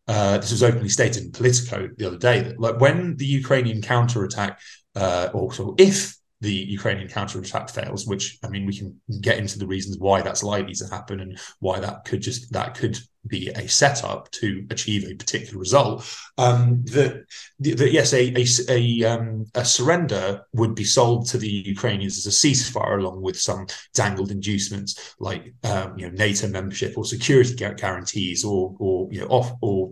uh, 0.06 0.38
this 0.38 0.50
was 0.50 0.62
openly 0.62 0.90
stated 0.90 1.24
in 1.24 1.32
Politico 1.32 1.88
the 1.96 2.06
other 2.06 2.18
day 2.18 2.40
that 2.40 2.60
like 2.60 2.78
when 2.80 3.16
the 3.16 3.24
Ukrainian 3.24 3.80
counterattack 3.80 4.60
uh, 4.94 5.28
or 5.32 5.52
so 5.54 5.74
if 5.78 6.17
the 6.40 6.52
Ukrainian 6.52 7.08
counterattack 7.08 7.68
fails, 7.68 8.06
which 8.06 8.38
I 8.44 8.48
mean 8.48 8.64
we 8.66 8.76
can 8.76 9.00
get 9.20 9.38
into 9.38 9.58
the 9.58 9.66
reasons 9.66 9.98
why 9.98 10.22
that's 10.22 10.42
likely 10.42 10.74
to 10.74 10.86
happen 10.86 11.20
and 11.20 11.38
why 11.58 11.80
that 11.80 12.04
could 12.04 12.20
just 12.20 12.52
that 12.52 12.74
could 12.74 12.98
be 13.26 13.48
a 13.48 13.68
setup 13.68 14.30
to 14.30 14.64
achieve 14.70 15.04
a 15.04 15.14
particular 15.14 15.58
result. 15.58 16.08
Um, 16.38 16.84
that, 16.86 17.24
that 17.58 17.92
yes, 17.92 18.12
a 18.12 18.32
a, 18.36 18.46
a, 18.68 19.12
um, 19.12 19.46
a, 19.54 19.64
surrender 19.64 20.42
would 20.52 20.74
be 20.74 20.84
sold 20.84 21.26
to 21.28 21.38
the 21.38 21.48
Ukrainians 21.48 22.18
as 22.18 22.26
a 22.26 22.30
ceasefire, 22.30 22.98
along 22.98 23.20
with 23.20 23.38
some 23.38 23.66
dangled 23.94 24.30
inducements 24.30 25.16
like 25.18 25.52
um, 25.64 25.98
you 25.98 26.06
know 26.06 26.16
NATO 26.16 26.48
membership 26.48 26.96
or 26.96 27.04
security 27.04 27.54
guarantees 27.54 28.44
or 28.44 28.76
or 28.78 29.08
you 29.10 29.20
know 29.20 29.26
off 29.26 29.52
or 29.60 29.90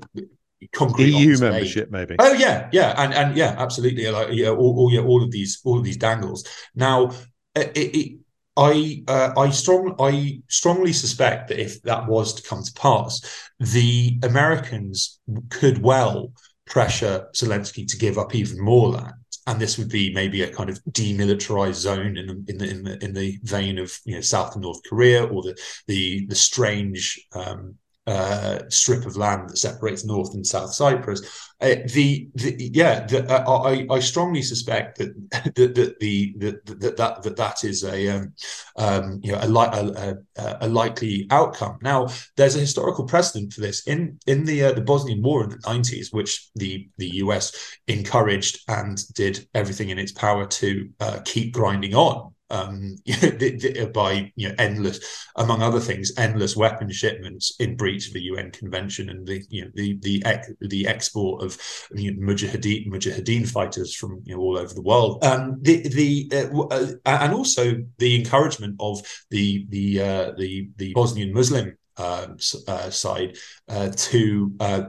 concrete 0.73 1.13
EU 1.13 1.39
membership, 1.39 1.91
maybe. 1.91 2.17
Oh 2.19 2.33
yeah, 2.33 2.69
yeah, 2.73 2.95
and 2.97 3.15
and 3.15 3.37
yeah, 3.37 3.55
absolutely. 3.59 4.11
Like 4.11 4.29
yeah, 4.33 4.51
all, 4.51 4.79
all 4.79 4.93
yeah, 4.93 5.01
all 5.01 5.23
of 5.23 5.31
these 5.31 5.61
all 5.65 5.79
of 5.79 5.85
these 5.85 5.97
dangles. 5.97 6.47
Now, 6.75 7.11
it, 7.55 7.73
it, 7.77 8.19
I 8.57 9.05
uh, 9.07 9.33
I 9.37 9.51
strong 9.51 9.95
I 9.99 10.41
strongly 10.49 10.93
suspect 10.93 11.49
that 11.49 11.61
if 11.61 11.83
that 11.83 12.07
was 12.07 12.35
to 12.35 12.49
come 12.49 12.63
to 12.63 12.73
pass, 12.73 13.21
the 13.61 14.19
Americans 14.23 15.21
could 15.51 15.83
well 15.83 16.33
pressure 16.67 17.29
Zelensky 17.35 17.87
to 17.89 17.97
give 17.97 18.19
up 18.19 18.35
even 18.35 18.61
more 18.61 18.91
land. 18.91 19.15
And 19.49 19.61
this 19.61 19.79
would 19.79 19.91
be 19.91 20.13
maybe 20.13 20.43
a 20.43 20.53
kind 20.53 20.69
of 20.69 20.83
demilitarized 20.91 21.75
zone 21.75 22.17
in 22.17 22.27
the 22.27 22.45
in 22.49 22.59
the 22.59 22.69
in 22.69 22.83
the, 22.83 23.05
in 23.05 23.13
the 23.13 23.39
vein 23.45 23.79
of 23.79 23.97
you 24.05 24.15
know 24.15 24.21
South 24.21 24.55
and 24.55 24.63
North 24.63 24.81
Korea 24.89 25.25
or 25.25 25.43
the 25.43 25.57
the 25.87 26.27
the 26.27 26.35
strange 26.35 27.25
um, 27.33 27.77
uh, 28.07 28.61
strip 28.69 29.05
of 29.05 29.17
land 29.17 29.51
that 29.51 29.59
separates 29.59 30.05
North 30.05 30.35
and 30.35 30.47
South 30.47 30.73
Cyprus. 30.73 31.23
Uh, 31.61 31.77
the, 31.95 32.29
the, 32.35 32.71
yeah, 32.73 33.07
the, 33.07 33.27
uh, 33.29 33.63
I, 33.63 33.87
I 33.91 33.99
strongly 33.99 34.43
suspect 34.43 34.99
that 34.99 35.15
that 35.55 35.75
that 35.75 35.99
the 36.01 36.35
that 36.39 36.67
that 36.67 36.97
that, 37.23 37.37
that, 37.37 37.65
is 37.65 37.83
a 37.83 38.09
um, 38.09 38.33
um, 38.77 39.21
you 39.23 39.33
know 39.33 39.39
a, 39.39 39.49
a, 39.49 40.17
a, 40.37 40.57
a, 40.61 40.69
likely 40.69 41.27
outcome. 41.31 41.79
Now, 41.83 42.09
there's 42.37 42.57
a 42.57 42.61
historical 42.61 43.07
precedent 43.07 43.55
for 43.55 43.63
this 43.63 43.87
in 43.87 44.19
in 44.27 44.45
the 44.45 44.65
uh, 44.65 44.73
the 44.73 44.83
Bosnian 44.83 45.23
War 45.23 45.45
in 45.45 45.51
the 45.51 45.57
90s, 45.57 46.13
which 46.13 46.51
the 46.55 46.89
the 46.99 47.17
US 47.17 47.79
encouraged 47.89 48.61
and 48.69 49.03
did 49.15 49.49
everything 49.55 49.89
in 49.89 49.99
its 49.99 50.13
power 50.13 50.47
to 50.47 50.91
uh, 51.01 51.21
keep 51.25 51.55
grinding 51.55 51.95
on 51.95 52.35
um, 52.51 52.97
by 53.93 54.33
you 54.37 54.49
know 54.49 54.55
endless, 54.59 55.29
among 55.37 55.63
other 55.63 55.81
things, 55.81 56.13
endless 56.17 56.57
weapon 56.57 56.91
shipments 56.91 57.55
in 57.59 57.77
breach 57.77 58.09
of 58.09 58.15
the 58.15 58.23
UN 58.23 58.51
Convention 58.51 59.11
and 59.11 59.27
the 59.27 59.43
you 59.49 59.65
know 59.65 59.71
the 59.75 59.99
the 60.03 60.23
the 60.61 60.87
export 60.87 61.43
of 61.43 61.59
you 61.95 62.13
know, 62.13 62.33
mujahideen 62.33 62.89
mujahideen 62.89 63.49
fighters 63.49 63.95
from 63.95 64.23
you 64.25 64.35
know 64.35 64.41
all 64.41 64.59
over 64.59 64.75
the 64.75 64.83
world. 64.83 65.25
Um, 65.25 65.59
the 65.63 65.89
the 65.89 66.31
uh, 66.33 66.75
uh, 66.75 66.93
and 67.05 67.33
also 67.33 67.85
the 67.99 68.17
encouragement 68.17 68.77
of 68.81 69.01
the 69.31 69.67
the 69.69 70.01
uh, 70.01 70.33
the 70.37 70.69
the 70.77 70.93
Bosnian 70.95 71.33
Muslim 71.33 71.77
um, 71.97 72.37
uh, 72.69 72.91
side 72.91 73.37
uh, 73.69 73.91
to 73.97 74.53
uh, 74.61 74.83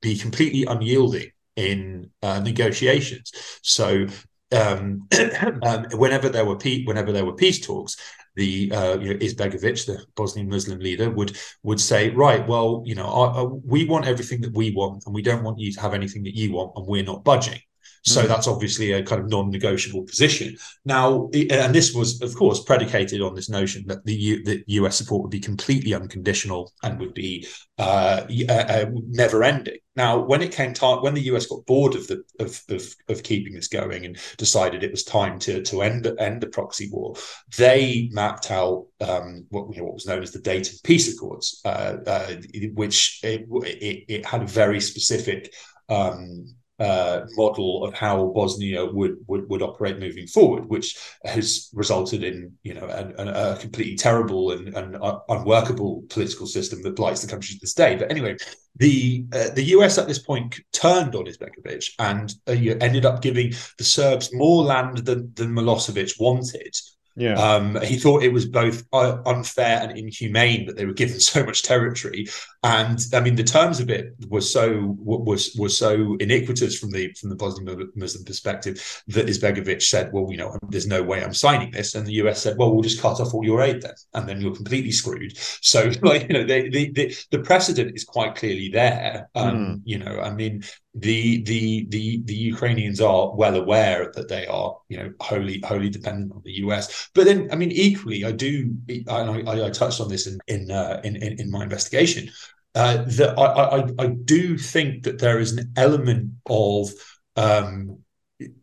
be 0.00 0.16
completely 0.16 0.64
unyielding 0.64 1.30
in 1.56 2.10
uh, 2.22 2.40
negotiations. 2.40 3.32
So 3.62 4.06
um, 4.54 5.08
um, 5.62 5.84
whenever 5.92 6.28
there 6.28 6.44
were 6.44 6.56
pe- 6.56 6.84
whenever 6.84 7.12
there 7.12 7.24
were 7.24 7.34
peace 7.34 7.64
talks, 7.64 7.96
the 8.36 8.70
uh, 8.72 8.98
you 8.98 9.10
know, 9.10 9.18
Izetbegovic, 9.18 9.86
the 9.86 10.04
Bosnian 10.16 10.48
Muslim 10.48 10.78
leader, 10.78 11.10
would 11.10 11.36
would 11.62 11.80
say, 11.80 12.10
right, 12.10 12.46
well, 12.46 12.82
you 12.84 12.94
know, 12.94 13.06
our, 13.06 13.28
our, 13.30 13.46
we 13.46 13.84
want 13.84 14.06
everything 14.06 14.40
that 14.42 14.54
we 14.54 14.72
want, 14.72 15.04
and 15.06 15.14
we 15.14 15.22
don't 15.22 15.42
want 15.42 15.58
you 15.58 15.72
to 15.72 15.80
have 15.80 15.94
anything 15.94 16.22
that 16.24 16.36
you 16.36 16.52
want, 16.52 16.72
and 16.76 16.86
we're 16.86 17.04
not 17.04 17.24
budging. 17.24 17.60
So 18.02 18.22
mm. 18.22 18.28
that's 18.28 18.46
obviously 18.46 18.92
a 18.92 19.02
kind 19.02 19.22
of 19.22 19.30
non-negotiable 19.30 20.02
position. 20.04 20.56
Now, 20.84 21.30
and 21.32 21.74
this 21.74 21.94
was, 21.94 22.20
of 22.22 22.34
course, 22.34 22.62
predicated 22.62 23.20
on 23.22 23.34
this 23.34 23.48
notion 23.48 23.84
that 23.86 24.04
the 24.04 24.14
U, 24.14 24.44
that 24.44 24.64
US 24.66 24.96
support 24.96 25.22
would 25.22 25.30
be 25.30 25.40
completely 25.40 25.94
unconditional 25.94 26.72
and 26.82 27.00
would 27.00 27.14
be 27.14 27.46
uh, 27.78 28.26
uh, 28.48 28.52
uh, 28.52 28.86
never-ending. 29.08 29.78
Now, 29.96 30.18
when 30.18 30.42
it 30.42 30.52
came 30.52 30.74
time, 30.74 31.02
when 31.02 31.14
the 31.14 31.22
US 31.32 31.46
got 31.46 31.64
bored 31.66 31.94
of 31.94 32.06
the 32.08 32.24
of, 32.40 32.60
of, 32.68 32.94
of 33.08 33.22
keeping 33.22 33.54
this 33.54 33.68
going 33.68 34.04
and 34.04 34.18
decided 34.36 34.82
it 34.82 34.90
was 34.90 35.04
time 35.04 35.38
to 35.40 35.62
to 35.62 35.82
end 35.82 36.06
end 36.18 36.40
the 36.40 36.48
proxy 36.48 36.90
war, 36.90 37.14
they 37.56 38.08
mapped 38.12 38.50
out 38.50 38.86
um, 39.00 39.46
what 39.50 39.70
you 39.70 39.78
know, 39.78 39.84
what 39.84 39.94
was 39.94 40.06
known 40.06 40.22
as 40.22 40.32
the 40.32 40.40
Dayton 40.40 40.78
Peace 40.82 41.12
Accords, 41.12 41.60
uh, 41.64 41.96
uh, 42.06 42.34
which 42.74 43.20
it, 43.22 43.46
it, 43.50 44.04
it, 44.08 44.26
had 44.26 44.42
a 44.42 44.46
very 44.46 44.80
specific 44.80 45.52
um, 45.88 46.54
uh, 46.80 47.20
model 47.36 47.84
of 47.84 47.94
how 47.94 48.32
Bosnia 48.34 48.84
would, 48.84 49.16
would 49.28 49.48
would 49.48 49.62
operate 49.62 49.98
moving 49.98 50.26
forward, 50.26 50.68
which 50.68 50.98
has 51.24 51.68
resulted 51.72 52.24
in 52.24 52.52
you 52.62 52.74
know 52.74 52.86
a, 52.86 53.54
a 53.54 53.56
completely 53.58 53.96
terrible 53.96 54.50
and, 54.50 54.74
and, 54.74 54.96
unworkable 55.28 56.04
political 56.08 56.46
system 56.46 56.82
that 56.82 56.96
blights 56.96 57.22
the 57.22 57.28
country 57.28 57.54
to 57.54 57.60
this 57.60 57.74
day. 57.74 57.96
But 57.96 58.10
anyway, 58.10 58.36
the 58.76 59.24
uh, 59.32 59.50
the 59.54 59.64
US 59.76 59.98
at 59.98 60.08
this 60.08 60.18
point 60.18 60.60
turned 60.72 61.14
on 61.14 61.26
Izetbegovic 61.26 61.90
and 62.00 62.34
uh, 62.48 62.52
ended 62.52 63.06
up 63.06 63.22
giving 63.22 63.52
the 63.78 63.84
Serbs 63.84 64.30
more 64.32 64.64
land 64.64 64.98
than 64.98 65.32
than 65.34 65.54
Milosevic 65.54 66.18
wanted. 66.18 66.74
Yeah. 67.16 67.34
Um, 67.34 67.80
he 67.82 67.96
thought 67.96 68.24
it 68.24 68.32
was 68.32 68.46
both 68.46 68.84
uh, 68.92 69.18
unfair 69.24 69.80
and 69.82 69.96
inhumane 69.96 70.66
that 70.66 70.76
they 70.76 70.84
were 70.84 70.92
given 70.92 71.20
so 71.20 71.44
much 71.44 71.62
territory, 71.62 72.26
and 72.62 72.98
I 73.12 73.20
mean 73.20 73.36
the 73.36 73.44
terms 73.44 73.78
of 73.78 73.88
it 73.88 74.14
were 74.28 74.40
so 74.40 74.96
was 74.98 75.54
was 75.58 75.78
so 75.78 76.16
iniquitous 76.18 76.78
from 76.78 76.90
the 76.90 77.12
from 77.20 77.30
the 77.30 77.36
Bosnian 77.36 77.92
Muslim 77.94 78.24
perspective 78.24 79.02
that 79.08 79.26
Izetbegovic 79.26 79.82
said, 79.82 80.12
"Well, 80.12 80.26
you 80.30 80.36
know, 80.36 80.58
there's 80.70 80.88
no 80.88 81.02
way 81.02 81.22
I'm 81.22 81.34
signing 81.34 81.70
this," 81.70 81.94
and 81.94 82.06
the 82.06 82.14
US 82.14 82.42
said, 82.42 82.56
"Well, 82.58 82.72
we'll 82.72 82.82
just 82.82 83.00
cut 83.00 83.20
off 83.20 83.32
all 83.32 83.44
your 83.44 83.62
aid 83.62 83.82
then, 83.82 83.94
and 84.14 84.28
then 84.28 84.40
you're 84.40 84.54
completely 84.54 84.92
screwed." 84.92 85.36
So, 85.36 85.92
like 86.02 86.22
you 86.22 86.34
know, 86.34 86.44
the 86.44 86.68
the 86.70 87.16
the, 87.30 87.38
precedent 87.44 87.92
is 87.94 88.04
quite 88.04 88.34
clearly 88.34 88.70
there. 88.70 89.28
Um, 89.34 89.56
mm. 89.56 89.80
You 89.84 89.98
know, 89.98 90.20
I 90.20 90.30
mean, 90.30 90.64
the 90.94 91.42
the 91.42 91.86
the 91.88 92.22
the 92.24 92.34
Ukrainians 92.34 93.00
are 93.00 93.34
well 93.34 93.56
aware 93.56 94.12
that 94.14 94.28
they 94.28 94.46
are 94.46 94.76
you 94.88 94.96
know 94.96 95.12
wholly 95.20 95.60
wholly 95.64 95.90
dependent 95.90 96.32
on 96.32 96.42
the 96.44 96.52
US. 96.64 97.10
But 97.14 97.24
then 97.24 97.48
I 97.50 97.56
mean 97.56 97.72
equally 97.72 98.24
I 98.24 98.30
do 98.30 98.72
I, 99.08 99.20
I, 99.20 99.66
I 99.66 99.70
touched 99.70 100.00
on 100.00 100.08
this 100.08 100.26
in 100.26 100.38
in, 100.46 100.70
uh, 100.70 101.00
in 101.02 101.16
in 101.16 101.50
my 101.50 101.64
investigation 101.64 102.30
uh, 102.76 103.04
that 103.06 103.36
I, 103.38 103.78
I 103.78 104.04
I 104.04 104.06
do 104.06 104.56
think 104.56 105.02
that 105.04 105.18
there 105.18 105.40
is 105.40 105.52
an 105.52 105.72
element 105.76 106.32
of 106.46 106.90
um, 107.36 107.98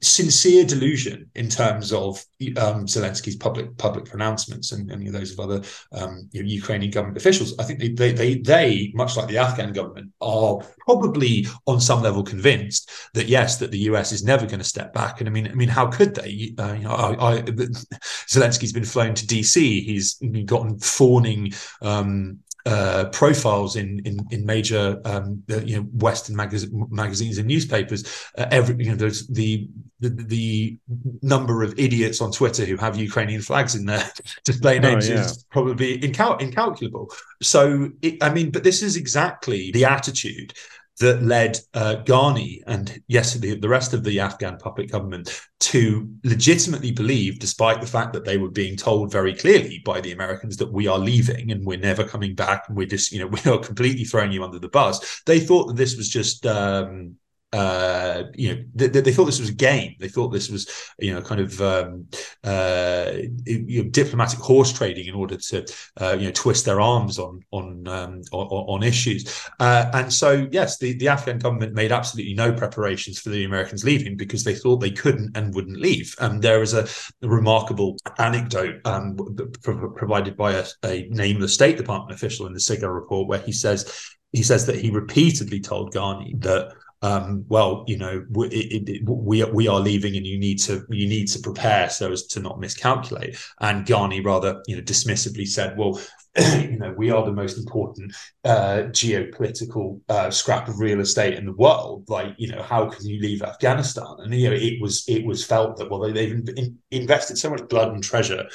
sincere 0.02 0.66
delusion 0.66 1.30
in 1.36 1.48
terms 1.48 1.94
of 1.94 2.24
um, 2.58 2.86
Zelensky's 2.86 3.38
public 3.38 3.78
public 3.78 4.04
pronouncements 4.04 4.74
and 4.74 4.92
any 4.92 5.08
of 5.08 5.14
those 5.14 5.32
of 5.32 5.40
other 5.40 5.62
um, 5.94 6.28
you 6.34 6.44
know, 6.44 6.50
Ukrainian 6.50 6.92
government 6.92 7.18
officials. 7.18 7.58
I 7.58 7.64
think 7.64 7.80
they, 7.80 7.90
they, 7.90 8.12
they 8.12 8.36
they 8.36 8.92
much 8.94 9.16
like 9.16 9.28
the 9.28 9.38
Afghan 9.38 9.72
government 9.72 10.12
are 10.20 10.60
probably 10.80 11.48
on 11.68 11.80
some 11.80 12.04
level 12.04 12.22
convinced 12.22 12.92
that 13.14 13.28
yes 13.28 13.58
that 13.58 13.72
the 13.72 13.80
US 13.80 14.12
is 14.12 14.26
never 14.26 14.46
going 14.46 14.60
to 14.60 14.66
step 14.66 14.94
back. 14.94 15.22
And 15.22 15.30
I 15.30 15.32
mean 15.32 15.48
I 15.48 15.54
mean 15.54 15.70
how 15.70 15.88
could 15.88 16.16
they? 16.16 16.54
Uh, 16.60 16.74
you 16.74 16.84
know 16.84 16.92
I, 16.92 17.38
I, 17.38 17.42
Zelensky's 18.28 18.74
been 18.74 18.84
flown 18.84 19.14
to 19.16 19.26
DC. 19.26 19.56
He's 19.56 20.16
gotten 20.46 20.80
fawning 20.80 21.54
um, 21.82 22.40
uh, 22.66 23.06
profiles 23.12 23.76
in 23.76 24.00
in, 24.06 24.20
in 24.32 24.46
major 24.46 25.02
um, 25.06 25.44
you 25.48 25.78
know 25.78 25.84
Western 25.94 26.36
magaz- 26.36 26.70
magazines 26.92 27.38
and 27.38 27.48
newspapers. 27.48 28.04
Uh, 28.38 28.46
every 28.52 28.76
you 28.84 28.92
know 28.92 28.96
there's 28.96 29.28
the, 29.28 29.68
the, 30.00 30.10
the 30.10 30.78
number 31.22 31.64
of 31.64 31.78
idiots 31.80 32.22
on 32.22 32.32
Twitter 32.32 32.66
who 32.66 32.78
have 32.78 32.98
Ukrainian 32.98 33.42
flags 33.42 33.76
in 33.76 33.86
their 33.86 34.04
display 34.44 34.78
oh, 34.80 34.82
names 34.82 35.10
oh, 35.10 35.14
yeah. 35.14 35.22
is 35.22 35.44
probably 35.50 36.00
incal- 36.00 36.40
incalculable. 36.42 37.12
So 37.42 37.92
it, 38.02 38.22
I 38.24 38.32
mean, 38.32 38.52
but 38.52 38.64
this 38.64 38.82
is 38.82 38.96
exactly 38.96 39.72
the 39.72 39.86
attitude 39.86 40.54
that 41.00 41.24
led 41.24 41.58
uh, 41.74 41.98
Ghani 42.06 42.62
and 42.68 43.02
yes, 43.08 43.34
the, 43.34 43.60
the 43.60 43.70
rest 43.70 43.94
of 43.94 44.04
the 44.04 44.20
Afghan 44.20 44.58
puppet 44.58 44.92
government 44.92 45.42
to 45.60 46.10
legitimately 46.24 46.92
believe, 46.92 47.40
despite 47.40 47.82
the 47.82 47.88
fact 47.88 48.14
that 48.14 48.26
they 48.26 48.38
were 48.38 48.52
being 48.52 48.76
told 48.76 49.12
very 49.12 49.34
clearly 49.34 49.82
by 49.86 50.02
the 50.02 50.12
Americans 50.12 50.58
that 50.58 50.72
we 50.72 50.88
are 50.88 51.00
leaving 51.00 51.52
and 51.52 51.66
we're 51.66 51.78
never 51.78 52.04
coming 52.04 52.36
back 52.36 52.66
and 52.68 52.78
we're 52.78 52.88
just, 52.88 53.12
you 53.12 53.20
know, 53.20 53.28
we 53.46 53.52
are 53.52 53.60
completely 53.60 54.04
throwing 54.04 54.32
you 54.32 54.44
under 54.44 54.60
the 54.60 54.70
bus. 54.70 55.22
They 55.26 55.40
thought 55.40 55.68
that 55.68 55.78
this 55.78 55.96
was 55.96 56.10
just 56.10 56.46
um, 56.46 57.16
uh, 57.54 58.24
you 58.34 58.56
know, 58.56 58.64
they, 58.76 58.88
they, 58.88 59.12
thought 59.12 59.26
this 59.26 59.40
was 59.40 59.50
a 59.50 59.54
game. 59.54 59.96
They 60.00 60.08
thought 60.08 60.30
this 60.30 60.50
was, 60.50 60.70
you 61.00 61.14
know, 61.14 61.22
kind 61.22 61.42
of 61.42 61.62
um, 61.62 62.08
uh, 62.46 63.12
you 63.46 63.84
know, 63.84 63.90
diplomatic 63.90 64.40
horse 64.40 64.72
trading 64.72 65.08
in 65.08 65.16
order 65.16 65.36
to, 65.36 65.66
uh, 66.00 66.16
you 66.18 66.28
know, 66.28 66.32
twist 66.32 66.64
their 66.64 66.80
arms 66.80 67.20
on 67.20 67.42
on 67.52 67.88
um, 67.90 68.22
on, 68.32 68.48
on, 68.48 68.84
issues. 68.84 69.46
Uh, 69.60 69.90
and 69.94 70.14
so, 70.14 70.48
yes, 70.52 70.78
the, 70.78 70.98
the 70.98 71.10
Afghan 71.10 71.40
government 71.40 71.74
made 71.74 71.92
absolutely 71.92 72.34
no 72.34 72.54
preparations 72.54 73.20
for 73.20 73.30
the 73.30 73.44
Americans 73.44 73.84
leaving 73.84 74.16
because 74.16 74.46
they 74.46 74.56
thought 74.56 74.78
they 74.78 74.92
couldn't 74.92 75.36
and 75.36 75.54
wouldn't 75.54 75.78
leave. 75.78 76.16
And 76.20 76.42
there 76.42 76.62
is 76.62 76.74
a, 76.74 76.88
a 77.22 77.28
remarkable 77.28 77.98
anecdote 78.18 78.80
um, 78.86 79.18
provided 79.62 80.38
by 80.38 80.54
a, 80.54 80.66
a 80.86 81.08
nameless 81.10 81.54
State 81.54 81.76
Department 81.76 82.16
official 82.16 82.48
in 82.48 82.54
the 82.54 82.60
SIGAR 82.60 82.94
report 82.94 83.28
where 83.28 83.40
he 83.40 83.52
says 83.52 84.10
he 84.32 84.44
says 84.44 84.66
that 84.66 84.78
he 84.78 84.90
repeatedly 84.90 85.60
told 85.60 85.94
Ghani 85.94 86.42
that 86.42 86.74
um, 87.02 87.46
well, 87.50 87.84
you 87.88 87.98
know, 87.98 88.26
we, 88.30 88.48
it, 88.50 88.90
it, 88.90 89.10
we 89.10 89.44
we 89.46 89.68
are 89.68 89.80
leaving, 89.80 90.16
and 90.16 90.26
you 90.26 90.38
need 90.38 90.60
to 90.60 90.86
you 90.90 91.08
need 91.08 91.28
to 91.30 91.40
prepare 91.40 91.90
so 91.90 92.12
as 92.12 92.28
to 92.28 92.40
not 92.40 92.60
miscalculate. 92.60 93.38
And 93.60 93.86
Ghani 93.86 94.24
rather, 94.24 94.62
you 94.68 94.76
know, 94.76 94.84
dismissively 94.84 95.48
said, 95.48 95.78
well, 95.78 96.00
you 96.40 96.78
know, 96.78 96.94
we 96.96 97.12
are 97.12 97.26
the 97.26 97.34
most 97.34 97.58
important 97.58 98.14
uh, 98.46 98.84
geopolitical 98.92 100.00
uh, 100.08 100.30
scrap 100.30 100.70
of 100.70 100.80
real 100.80 101.02
estate 101.02 101.34
in 101.34 101.46
the 101.46 101.52
world. 101.54 102.06
Like, 102.08 102.36
you 102.38 102.48
know, 102.48 102.62
how 102.62 102.90
can 102.90 103.06
you 103.06 103.20
leave 103.22 103.42
Afghanistan? 103.42 104.16
And 104.20 104.34
you 104.34 104.50
know, 104.50 104.56
it 104.56 104.82
was 104.82 105.04
it 105.10 105.26
was 105.26 105.44
felt 105.44 105.76
that 105.78 105.90
well, 105.90 106.00
they, 106.00 106.30
have 106.30 106.48
in, 106.56 106.78
invested 106.92 107.38
so 107.38 107.50
much 107.50 107.68
blood 107.68 107.94
and 107.94 108.02
treasure 108.02 108.48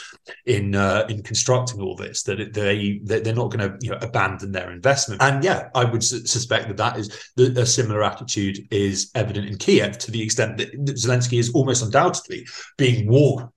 in 0.47 0.75
uh, 0.75 1.07
in 1.11 1.23
constructing 1.23 1.83
all 1.83 1.97
this 1.97 2.23
that 2.23 2.55
they 2.55 3.01
they're 3.05 3.35
not 3.35 3.51
going 3.51 3.71
to 3.71 3.77
you 3.83 3.91
know 3.91 3.99
abandon 4.01 4.53
their 4.53 4.71
investment. 4.71 5.21
And 5.21 5.45
yeah, 5.45 5.69
I 5.75 5.85
would 5.85 6.03
su- 6.03 6.25
suspect 6.25 6.69
that 6.69 6.79
that 6.79 6.99
is 6.99 7.31
the, 7.37 7.61
a 7.61 7.67
similar 7.67 8.03
attitude 8.03 8.59
is 8.71 9.11
evident 9.15 9.49
in 9.49 9.59
Kiev 9.59 9.99
to 9.99 10.11
the 10.11 10.23
extent 10.23 10.57
that 10.57 10.73
Zelensky 10.95 11.39
is 11.39 11.53
almost 11.53 11.85
undoubtedly 11.85 12.47
being 12.79 13.07
warned 13.07 13.51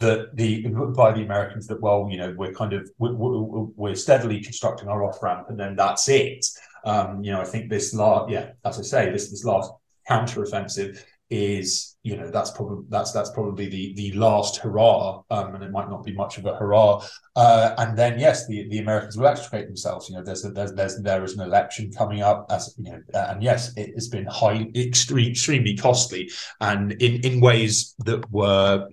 that 0.00 0.36
the 0.36 0.68
by 0.94 1.12
the 1.12 1.22
Americans 1.22 1.66
that 1.66 1.80
well, 1.80 2.08
you 2.10 2.18
know, 2.18 2.34
we're 2.36 2.52
kind 2.52 2.72
of 2.72 2.88
we're, 2.98 3.12
we're 3.12 3.94
steadily 3.94 4.40
constructing 4.40 4.88
our 4.88 5.02
off 5.04 5.22
ramp, 5.22 5.46
and 5.48 5.58
then 5.58 5.74
that's 5.74 6.08
it. 6.08 6.46
Um, 6.84 7.22
you 7.22 7.32
know, 7.32 7.40
I 7.40 7.44
think 7.44 7.68
this 7.68 7.92
last, 7.94 8.30
yeah, 8.30 8.50
as 8.64 8.78
I 8.78 8.82
say, 8.82 9.10
this 9.10 9.30
this 9.30 9.44
last 9.44 9.72
counteroffensive 10.08 11.02
is 11.30 11.96
you 12.04 12.16
know 12.16 12.30
that's 12.30 12.50
probably 12.52 12.84
that's 12.88 13.12
that's 13.12 13.30
probably 13.30 13.68
the 13.68 13.92
the 13.94 14.12
last 14.12 14.56
hurrah 14.58 15.22
um, 15.30 15.54
and 15.54 15.64
it 15.64 15.72
might 15.72 15.90
not 15.90 16.04
be 16.04 16.12
much 16.12 16.38
of 16.38 16.46
a 16.46 16.54
hurrah. 16.54 17.04
Uh, 17.34 17.74
and 17.78 17.98
then 17.98 18.18
yes 18.18 18.46
the 18.46 18.68
the 18.68 18.78
americans 18.78 19.16
will 19.16 19.26
extricate 19.26 19.66
themselves. 19.66 20.08
You 20.08 20.16
know 20.16 20.22
there's 20.22 20.44
a, 20.44 20.50
there's 20.50 20.72
there's 20.74 21.00
there 21.02 21.24
is 21.24 21.34
an 21.34 21.40
election 21.40 21.90
coming 21.92 22.22
up 22.22 22.46
as 22.50 22.74
you 22.78 22.92
know 22.92 23.00
and 23.14 23.42
yes 23.42 23.72
it 23.76 23.90
has 23.94 24.08
been 24.08 24.26
high 24.26 24.70
extremely 24.76 25.30
extremely 25.30 25.76
costly 25.76 26.30
and 26.60 26.92
in 26.92 27.20
in 27.22 27.40
ways 27.40 27.94
that 28.04 28.30
were 28.30 28.88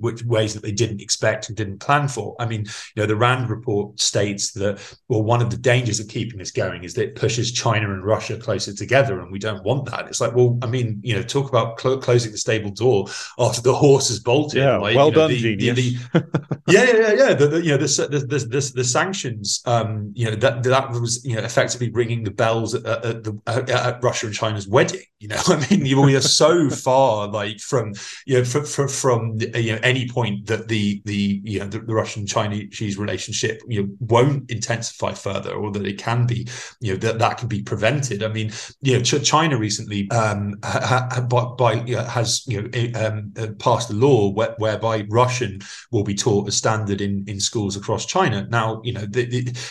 which 0.00 0.24
ways 0.24 0.52
that 0.54 0.62
they 0.62 0.72
didn't 0.72 1.00
expect 1.00 1.48
and 1.48 1.56
didn't 1.56 1.78
plan 1.78 2.08
for. 2.08 2.34
I 2.40 2.46
mean 2.46 2.66
you 2.96 3.02
know 3.02 3.06
the 3.06 3.16
rand 3.16 3.48
report 3.48 4.00
states 4.00 4.52
that 4.54 4.80
well 5.08 5.22
one 5.22 5.40
of 5.40 5.50
the 5.50 5.56
dangers 5.56 6.00
of 6.00 6.08
keeping 6.08 6.38
this 6.38 6.50
going 6.50 6.82
is 6.82 6.94
that 6.94 7.04
it 7.04 7.16
pushes 7.16 7.52
china 7.52 7.92
and 7.92 8.04
russia 8.04 8.36
closer 8.36 8.74
together 8.74 9.20
and 9.20 9.30
we 9.30 9.38
don't 9.38 9.62
want 9.62 9.88
that. 9.90 10.08
It's 10.08 10.20
like 10.20 10.34
well 10.34 10.58
i 10.62 10.66
mean 10.66 11.00
you 11.04 11.14
know 11.14 11.22
talk 11.22 11.48
about 11.48 11.80
cl- 11.80 11.98
closing 11.98 12.32
the 12.32 12.39
stable 12.40 12.70
door 12.70 13.06
after 13.38 13.60
the 13.62 13.74
horse 13.74 14.08
has 14.08 14.18
bolted. 14.18 14.58
Yeah, 14.58 14.78
like, 14.78 14.96
well 14.96 15.06
you 15.06 15.12
know, 15.12 15.18
done, 15.20 15.30
the, 15.30 15.38
genius. 15.38 15.76
The, 15.76 15.98
the, 16.12 16.62
yeah, 16.68 16.84
yeah, 16.84 16.92
yeah, 16.92 17.12
yeah. 17.12 17.34
The, 17.34 17.62
you 17.62 17.70
know, 17.70 17.76
the 17.76 18.08
the, 18.10 18.38
the, 18.38 18.72
the 18.74 18.84
sanctions. 18.84 19.62
Um, 19.66 20.12
you 20.14 20.26
know 20.26 20.36
that 20.36 20.62
that 20.62 20.90
was 20.90 21.24
you 21.24 21.36
know 21.36 21.42
effectively 21.42 21.90
ringing 21.90 22.24
the 22.24 22.30
bells 22.30 22.74
at, 22.74 22.86
at, 22.86 23.24
the, 23.24 23.38
at 23.46 24.02
Russia 24.02 24.26
and 24.26 24.34
China's 24.34 24.68
wedding. 24.68 25.02
You 25.18 25.28
know, 25.28 25.40
I 25.46 25.66
mean, 25.70 25.82
we 26.00 26.16
are 26.16 26.20
so 26.20 26.70
far 26.70 27.28
like 27.28 27.60
from 27.60 27.92
you 28.26 28.38
know 28.38 28.44
from, 28.44 28.64
from, 28.64 28.88
from 28.88 29.38
you 29.54 29.72
know 29.72 29.80
any 29.82 30.08
point 30.08 30.46
that 30.46 30.68
the 30.68 31.02
the 31.04 31.40
you 31.44 31.60
know 31.60 31.66
the, 31.66 31.80
Russian 31.80 32.26
Chinese 32.26 32.98
relationship 32.98 33.60
you 33.68 33.82
know 33.82 33.88
won't 34.00 34.50
intensify 34.50 35.12
further, 35.12 35.52
or 35.52 35.70
that 35.72 35.86
it 35.86 35.98
can 35.98 36.26
be 36.26 36.48
you 36.80 36.92
know 36.92 36.98
that 36.98 37.18
that 37.18 37.38
can 37.38 37.48
be 37.48 37.62
prevented. 37.62 38.22
I 38.22 38.28
mean, 38.28 38.52
you 38.80 38.96
know, 38.96 39.02
Ch- 39.02 39.24
China 39.24 39.58
recently 39.58 40.10
um, 40.10 40.54
ha, 40.62 41.08
ha, 41.10 41.20
by, 41.20 41.44
by 41.58 41.84
you 41.84 41.96
know, 41.96 42.04
has 42.04 42.29
you 42.46 42.62
know 42.62 43.00
um, 43.00 43.32
uh, 43.38 43.48
passed 43.58 43.90
a 43.90 43.94
law 43.94 44.30
where, 44.30 44.54
whereby 44.58 45.04
Russian 45.08 45.60
will 45.90 46.04
be 46.04 46.14
taught 46.14 46.48
as 46.48 46.56
standard 46.56 47.00
in 47.00 47.24
in 47.26 47.40
schools 47.40 47.76
across 47.76 48.06
China. 48.06 48.46
Now, 48.50 48.80
you 48.84 48.92
know, 48.92 49.06
the 49.06 49.24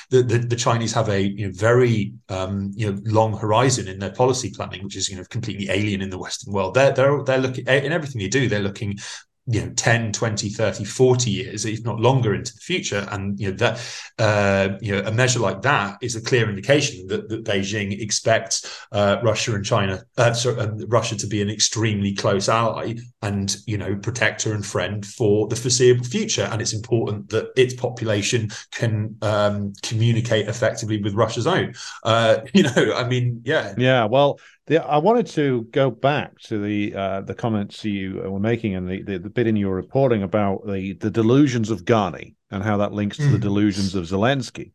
the, 0.10 0.24
the, 0.24 0.38
the 0.40 0.56
Chinese 0.56 0.94
have 0.94 1.10
a 1.10 1.22
you 1.22 1.48
know, 1.48 1.54
very 1.54 2.14
um, 2.30 2.72
you 2.76 2.92
know 2.92 3.00
long 3.06 3.38
horizon 3.38 3.88
in 3.88 4.00
their 4.00 4.12
policy 4.12 4.52
planning, 4.56 4.84
which 4.84 4.96
is 4.96 5.10
you 5.10 5.18
know 5.18 5.24
completely 5.30 5.70
alien 5.70 6.02
in 6.02 6.10
the 6.10 6.20
Western 6.20 6.54
world. 6.54 6.74
They're 6.74 6.92
they're 6.92 7.24
they're 7.24 7.38
looking 7.38 7.66
in 7.68 7.92
everything 7.92 8.22
they 8.22 8.28
do. 8.28 8.48
They're 8.48 8.60
looking 8.60 9.00
you 9.52 9.62
know 9.62 9.72
10 9.76 10.12
20 10.12 10.50
30 10.50 10.84
40 10.84 11.32
years 11.32 11.66
if 11.66 11.84
not 11.84 12.00
longer 12.00 12.36
into 12.36 12.54
the 12.54 12.60
future. 12.60 13.08
And 13.12 13.40
you 13.40 13.50
know 13.50 13.58
that 13.58 14.04
uh, 14.20 14.78
you 14.80 14.92
know 14.92 15.08
a 15.08 15.12
measure 15.12 15.40
like 15.40 15.64
that 15.64 15.98
is 16.02 16.16
a 16.16 16.22
clear 16.22 16.48
indication 16.48 17.08
that, 17.08 17.30
that 17.30 17.44
beijing 17.44 18.00
expects 18.00 18.86
uh, 18.92 19.18
russia 19.24 19.56
and 19.56 19.66
china 19.66 20.04
uh, 20.18 20.34
sorry, 20.34 20.60
uh, 20.60 20.72
russia 20.88 21.16
to 21.18 21.28
be 21.28 21.42
an 21.42 21.50
extremely 21.50 22.14
close 22.14 22.48
ally 22.48 22.94
and 23.24 23.58
you 23.66 23.78
know 23.78 23.96
protector 23.96 24.54
and 24.54 24.66
friend 24.66 25.06
for 25.06 25.48
the 25.48 25.56
foreseeable 25.56 26.06
future. 26.06 26.48
And 26.52 26.62
it's 26.62 26.74
important 26.74 27.30
that 27.30 27.52
its 27.56 27.74
population 27.74 28.50
can 28.72 29.18
um, 29.22 29.74
communicate 29.82 30.48
effectively 30.48 31.02
with 31.02 31.16
russia's 31.16 31.48
own. 31.48 31.74
Uh, 32.04 32.42
you 32.54 32.64
know 32.64 32.94
i 32.96 33.08
mean 33.08 33.42
yeah. 33.44 33.74
Yeah 33.78 34.06
well 34.06 34.40
the, 34.70 34.86
I 34.86 34.98
wanted 35.00 35.26
to 35.28 35.64
go 35.72 35.90
back 35.90 36.38
to 36.44 36.62
the 36.62 36.96
uh, 36.96 37.22
the 37.22 37.34
comments 37.34 37.84
you 37.84 38.22
were 38.24 38.40
making 38.40 38.76
and 38.76 38.88
the, 38.88 39.02
the, 39.02 39.18
the, 39.18 39.30
bit 39.30 39.48
in 39.48 39.56
your 39.56 39.74
reporting 39.74 40.22
about 40.22 40.66
the, 40.66 40.94
the 40.94 41.10
delusions 41.10 41.72
of 41.72 41.86
Ghani 41.86 42.36
and 42.52 42.64
how 42.64 42.78
that 42.78 42.94
links 42.94 43.18
to 43.18 43.24
mm. 43.24 43.32
the 43.32 43.40
delusions 43.40 43.96
of 43.96 44.06
Zelensky. 44.06 44.72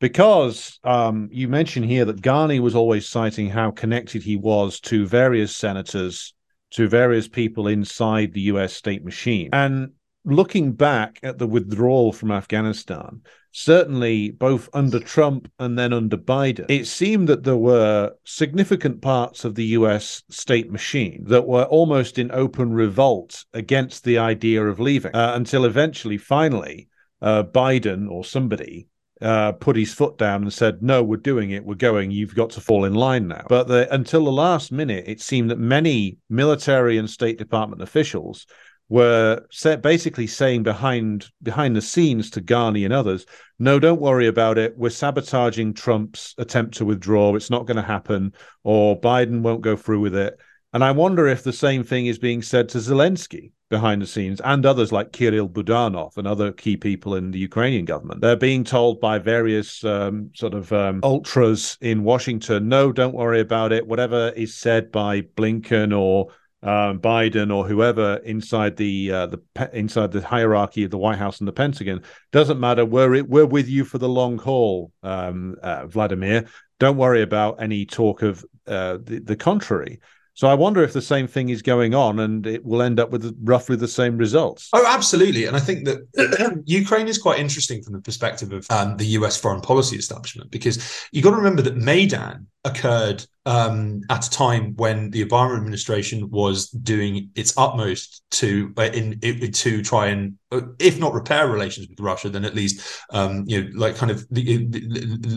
Because 0.00 0.78
um, 0.84 1.28
you 1.32 1.48
mentioned 1.48 1.86
here 1.86 2.04
that 2.04 2.20
Ghani 2.20 2.60
was 2.60 2.74
always 2.74 3.08
citing 3.08 3.48
how 3.48 3.70
connected 3.70 4.22
he 4.22 4.36
was 4.36 4.80
to 4.80 5.06
various 5.06 5.56
senators, 5.56 6.34
to 6.72 6.86
various 6.86 7.26
people 7.26 7.68
inside 7.68 8.34
the 8.34 8.42
US 8.42 8.74
state 8.74 9.02
machine. 9.02 9.48
And 9.52 9.92
looking 10.24 10.72
back 10.72 11.18
at 11.22 11.38
the 11.38 11.46
withdrawal 11.46 12.12
from 12.12 12.30
Afghanistan, 12.30 13.22
certainly 13.50 14.30
both 14.30 14.68
under 14.72 14.98
Trump 14.98 15.50
and 15.58 15.78
then 15.78 15.92
under 15.92 16.16
Biden, 16.16 16.66
it 16.68 16.86
seemed 16.86 17.28
that 17.28 17.44
there 17.44 17.56
were 17.56 18.12
significant 18.24 19.02
parts 19.02 19.44
of 19.44 19.54
the 19.54 19.66
US 19.66 20.22
state 20.30 20.70
machine 20.70 21.24
that 21.26 21.46
were 21.46 21.64
almost 21.64 22.18
in 22.18 22.30
open 22.32 22.72
revolt 22.72 23.44
against 23.52 24.04
the 24.04 24.18
idea 24.18 24.64
of 24.64 24.80
leaving 24.80 25.14
uh, 25.14 25.32
until 25.34 25.64
eventually, 25.64 26.18
finally, 26.18 26.88
uh, 27.20 27.42
Biden 27.42 28.10
or 28.10 28.24
somebody 28.24 28.88
uh, 29.20 29.52
put 29.52 29.76
his 29.76 29.94
foot 29.94 30.18
down 30.18 30.42
and 30.42 30.52
said, 30.52 30.82
"No, 30.82 31.02
we're 31.02 31.16
doing 31.16 31.52
it. 31.52 31.64
We're 31.64 31.76
going. 31.76 32.10
You've 32.10 32.34
got 32.34 32.50
to 32.50 32.60
fall 32.60 32.84
in 32.84 32.94
line 32.94 33.28
now." 33.28 33.44
But 33.48 33.68
the, 33.68 33.92
until 33.94 34.24
the 34.24 34.32
last 34.32 34.72
minute, 34.72 35.04
it 35.06 35.20
seemed 35.20 35.50
that 35.50 35.60
many 35.60 36.18
military 36.28 36.98
and 36.98 37.08
State 37.08 37.38
Department 37.38 37.82
officials 37.82 38.46
were 38.92 39.42
basically 39.80 40.26
saying 40.26 40.62
behind 40.62 41.30
behind 41.42 41.74
the 41.74 41.80
scenes 41.80 42.28
to 42.28 42.42
Ghani 42.42 42.84
and 42.84 42.92
others, 42.92 43.24
no, 43.58 43.78
don't 43.78 44.02
worry 44.02 44.26
about 44.26 44.58
it. 44.58 44.76
We're 44.76 44.90
sabotaging 44.90 45.72
Trump's 45.72 46.34
attempt 46.36 46.74
to 46.76 46.84
withdraw. 46.84 47.34
It's 47.34 47.48
not 47.48 47.64
going 47.64 47.78
to 47.78 47.82
happen, 47.82 48.34
or 48.64 49.00
Biden 49.00 49.40
won't 49.40 49.62
go 49.62 49.76
through 49.76 50.00
with 50.00 50.14
it. 50.14 50.38
And 50.74 50.84
I 50.84 50.90
wonder 50.90 51.26
if 51.26 51.42
the 51.42 51.54
same 51.54 51.84
thing 51.84 52.04
is 52.04 52.18
being 52.18 52.42
said 52.42 52.68
to 52.70 52.78
Zelensky 52.78 53.52
behind 53.70 54.02
the 54.02 54.06
scenes 54.06 54.42
and 54.44 54.66
others 54.66 54.92
like 54.92 55.12
Kirill 55.12 55.48
Budanov 55.48 56.18
and 56.18 56.26
other 56.26 56.52
key 56.52 56.76
people 56.76 57.14
in 57.14 57.30
the 57.30 57.38
Ukrainian 57.38 57.86
government. 57.86 58.20
They're 58.20 58.36
being 58.36 58.62
told 58.62 59.00
by 59.00 59.18
various 59.18 59.82
um, 59.84 60.30
sort 60.34 60.52
of 60.52 60.70
um, 60.70 61.00
ultras 61.02 61.78
in 61.80 62.04
Washington, 62.04 62.68
no, 62.68 62.92
don't 62.92 63.14
worry 63.14 63.40
about 63.40 63.72
it. 63.72 63.86
Whatever 63.86 64.34
is 64.36 64.54
said 64.54 64.92
by 64.92 65.22
Blinken 65.22 65.98
or 65.98 66.28
um, 66.62 67.00
Biden 67.00 67.54
or 67.54 67.66
whoever 67.66 68.16
inside 68.24 68.76
the 68.76 69.10
uh, 69.10 69.26
the 69.26 69.70
inside 69.72 70.12
the 70.12 70.20
hierarchy 70.20 70.84
of 70.84 70.90
the 70.90 70.98
White 70.98 71.18
House 71.18 71.40
and 71.40 71.48
the 71.48 71.52
Pentagon 71.52 72.02
doesn't 72.30 72.60
matter. 72.60 72.84
We're 72.84 73.24
we're 73.24 73.46
with 73.46 73.68
you 73.68 73.84
for 73.84 73.98
the 73.98 74.08
long 74.08 74.38
haul, 74.38 74.92
um, 75.02 75.56
uh, 75.62 75.86
Vladimir. 75.86 76.46
Don't 76.78 76.96
worry 76.96 77.22
about 77.22 77.60
any 77.62 77.86
talk 77.86 78.22
of 78.22 78.44
uh, 78.66 78.98
the, 79.02 79.20
the 79.24 79.36
contrary. 79.36 80.00
So 80.34 80.48
I 80.48 80.54
wonder 80.54 80.82
if 80.82 80.94
the 80.94 81.02
same 81.02 81.26
thing 81.26 81.50
is 81.50 81.60
going 81.60 81.94
on 81.94 82.18
and 82.20 82.46
it 82.46 82.64
will 82.64 82.80
end 82.80 82.98
up 82.98 83.10
with 83.10 83.36
roughly 83.42 83.76
the 83.76 83.86
same 83.86 84.16
results. 84.16 84.70
Oh, 84.72 84.84
absolutely. 84.86 85.44
And 85.44 85.54
I 85.54 85.60
think 85.60 85.84
that 85.84 86.62
Ukraine 86.64 87.06
is 87.06 87.18
quite 87.18 87.38
interesting 87.38 87.82
from 87.82 87.92
the 87.92 88.00
perspective 88.00 88.50
of 88.50 88.66
um, 88.70 88.96
the 88.96 89.04
US 89.18 89.36
foreign 89.36 89.60
policy 89.60 89.96
establishment 89.96 90.50
because 90.50 91.06
you've 91.12 91.24
got 91.24 91.32
to 91.32 91.36
remember 91.36 91.60
that 91.62 91.76
Maidan 91.76 92.46
occurred 92.64 93.24
um, 93.44 94.02
at 94.08 94.26
a 94.26 94.30
time 94.30 94.74
when 94.76 95.10
the 95.10 95.24
Obama 95.24 95.56
administration 95.56 96.30
was 96.30 96.68
doing 96.70 97.30
its 97.34 97.52
utmost 97.56 98.22
to 98.30 98.72
uh, 98.76 98.82
in, 98.82 99.18
in, 99.22 99.50
to 99.50 99.82
try 99.82 100.06
and, 100.06 100.38
uh, 100.52 100.60
if 100.78 100.98
not 100.98 101.12
repair 101.12 101.48
relations 101.48 101.88
with 101.88 101.98
Russia, 101.98 102.28
then 102.28 102.44
at 102.44 102.54
least 102.54 103.02
um, 103.10 103.44
you 103.46 103.64
know 103.64 103.70
like 103.74 103.96
kind 103.96 104.12
of 104.12 104.24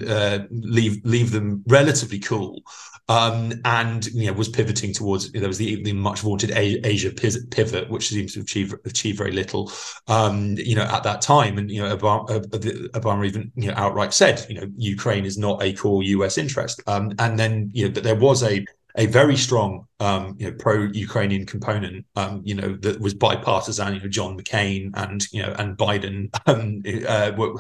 uh, 0.08 0.40
leave 0.52 1.04
leave 1.04 1.32
them 1.32 1.64
relatively 1.68 2.20
cool 2.20 2.62
um, 3.08 3.54
and 3.66 4.06
you 4.08 4.28
know 4.28 4.34
was 4.34 4.50
pivoting 4.50 4.94
towards 4.94 5.32
there 5.32 5.48
was 5.48 5.58
the, 5.58 5.84
the 5.84 5.94
much 5.94 6.22
vaunted 6.22 6.52
Asia 6.52 7.12
pivot, 7.12 7.90
which 7.90 8.10
seems 8.10 8.34
to 8.34 8.42
achieve 8.42 8.74
achieve 8.86 9.18
very 9.18 9.32
little, 9.32 9.72
um, 10.08 10.56
you 10.58 10.76
know, 10.76 10.84
at 10.84 11.04
that 11.04 11.22
time. 11.22 11.58
And 11.58 11.70
you 11.70 11.82
know, 11.82 11.96
Obama, 11.96 12.30
uh, 12.30 13.00
Obama, 13.00 13.26
even 13.26 13.52
you 13.56 13.70
know 13.70 13.76
outright 13.78 14.14
said, 14.14 14.46
you 14.50 14.60
know, 14.60 14.68
Ukraine 14.76 15.26
is 15.26 15.38
not 15.38 15.62
a 15.62 15.74
core 15.74 16.04
U.S. 16.04 16.38
interest. 16.38 16.82
Um, 16.88 17.14
and 17.20 17.38
then 17.38 17.70
you 17.74 17.88
know, 17.88 17.94
that 17.94 18.04
there 18.04 18.16
was 18.16 18.44
a 18.44 18.66
a 18.98 19.06
very 19.08 19.36
strong, 19.36 19.86
um, 20.00 20.36
you 20.40 20.50
know, 20.50 20.56
pro-Ukrainian 20.58 21.46
component, 21.46 22.06
um, 22.16 22.42
you 22.46 22.56
know, 22.56 22.76
that 22.78 23.00
was 23.00 23.14
bipartisan. 23.14 23.96
You 23.96 24.00
know, 24.00 24.08
John 24.08 24.40
McCain 24.40 24.92
and 24.96 25.22
you 25.32 25.42
know 25.44 25.54
and 25.60 25.78
Biden 25.78 26.30
um, 26.48 26.82
uh, 27.08 27.32
were, 27.38 27.56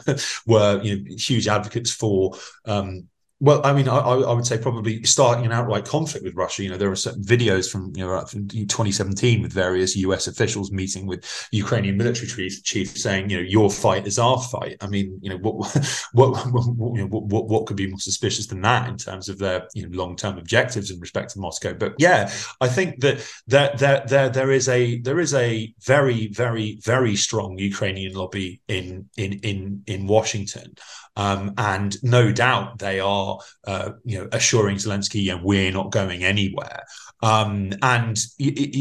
were, 0.47 0.81
you 0.81 0.97
know 0.97 1.15
huge 1.17 1.47
advocates 1.47 1.91
for 1.91 2.35
um, 2.65 3.07
well, 3.41 3.59
I 3.65 3.73
mean, 3.73 3.89
I, 3.89 3.97
I, 3.97 4.33
would 4.33 4.47
say 4.47 4.57
probably 4.57 5.03
starting 5.03 5.45
an 5.45 5.51
outright 5.51 5.83
conflict 5.83 6.23
with 6.23 6.35
Russia. 6.35 6.63
You 6.63 6.69
know, 6.69 6.77
there 6.77 6.89
are 6.89 6.95
certain 6.95 7.21
videos 7.21 7.69
from 7.69 7.91
you 7.93 8.05
know 8.05 8.13
uh, 8.13 8.25
from 8.25 8.47
2017 8.47 9.41
with 9.41 9.51
various 9.51 9.93
U.S. 9.97 10.27
officials 10.27 10.71
meeting 10.71 11.05
with 11.05 11.25
Ukrainian 11.51 11.97
military 11.97 12.27
chiefs, 12.27 12.61
chiefs 12.61 13.03
saying, 13.03 13.29
you 13.29 13.37
know, 13.37 13.43
your 13.43 13.69
fight 13.69 14.07
is 14.07 14.17
our 14.17 14.41
fight. 14.41 14.77
I 14.79 14.87
mean, 14.87 15.19
you 15.21 15.29
know, 15.29 15.37
what 15.37 15.55
what 16.13 16.45
what, 16.45 16.95
you 16.95 17.01
know, 17.01 17.07
what, 17.07 17.47
what 17.49 17.65
could 17.65 17.75
be 17.75 17.87
more 17.87 17.99
suspicious 17.99 18.47
than 18.47 18.61
that 18.61 18.87
in 18.87 18.95
terms 18.95 19.27
of 19.27 19.37
their 19.37 19.67
you 19.73 19.85
know 19.85 19.97
long 19.97 20.15
term 20.15 20.37
objectives 20.37 20.89
in 20.89 21.01
respect 21.01 21.31
to 21.31 21.39
Moscow? 21.39 21.73
But 21.73 21.95
yeah, 21.97 22.31
I 22.61 22.69
think 22.69 23.01
that 23.01 23.29
that 23.47 23.79
there 23.79 24.05
there 24.07 24.29
there 24.29 24.51
is 24.51 24.69
a 24.69 24.99
there 25.01 25.19
is 25.19 25.33
a 25.33 25.73
very 25.83 26.27
very 26.29 26.79
very 26.83 27.17
strong 27.17 27.57
Ukrainian 27.57 28.13
lobby 28.13 28.61
in 28.69 29.09
in 29.17 29.33
in 29.39 29.83
in 29.87 30.07
Washington. 30.07 30.75
Um, 31.15 31.53
and 31.57 31.95
no 32.03 32.31
doubt 32.31 32.79
they 32.79 32.99
are, 32.99 33.39
uh, 33.65 33.91
you 34.03 34.19
know, 34.19 34.27
assuring 34.31 34.77
Zelensky, 34.77 35.33
and 35.33 35.43
we're 35.43 35.71
not 35.71 35.91
going 35.91 36.23
anywhere. 36.23 36.83
Um, 37.23 37.71
and 37.81 38.17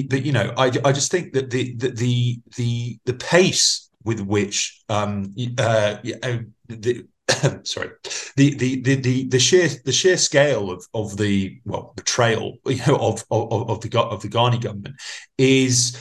but 0.08 0.24
you 0.24 0.32
know, 0.32 0.52
I, 0.56 0.66
I 0.84 0.92
just 0.92 1.10
think 1.10 1.32
that 1.34 1.50
the 1.50 1.74
the 1.76 2.40
the 2.56 2.98
the, 3.04 3.14
pace 3.14 3.88
with 4.04 4.20
which 4.20 4.82
um, 4.88 5.34
uh, 5.58 5.96
uh 6.22 6.38
the, 6.68 7.06
sorry 7.62 7.90
the, 8.36 8.54
the 8.54 8.82
the 8.82 8.94
the 8.96 9.28
the 9.28 9.38
sheer 9.38 9.68
the 9.84 9.92
sheer 9.92 10.16
scale 10.16 10.70
of 10.70 10.86
of 10.92 11.16
the 11.16 11.58
well 11.64 11.92
betrayal 11.96 12.58
you 12.66 12.80
know 12.86 12.96
of 12.96 13.24
of, 13.30 13.70
of 13.70 13.80
the 13.80 14.00
of 14.00 14.22
the 14.22 14.28
Ghani 14.28 14.60
government 14.60 14.96
is 15.38 15.96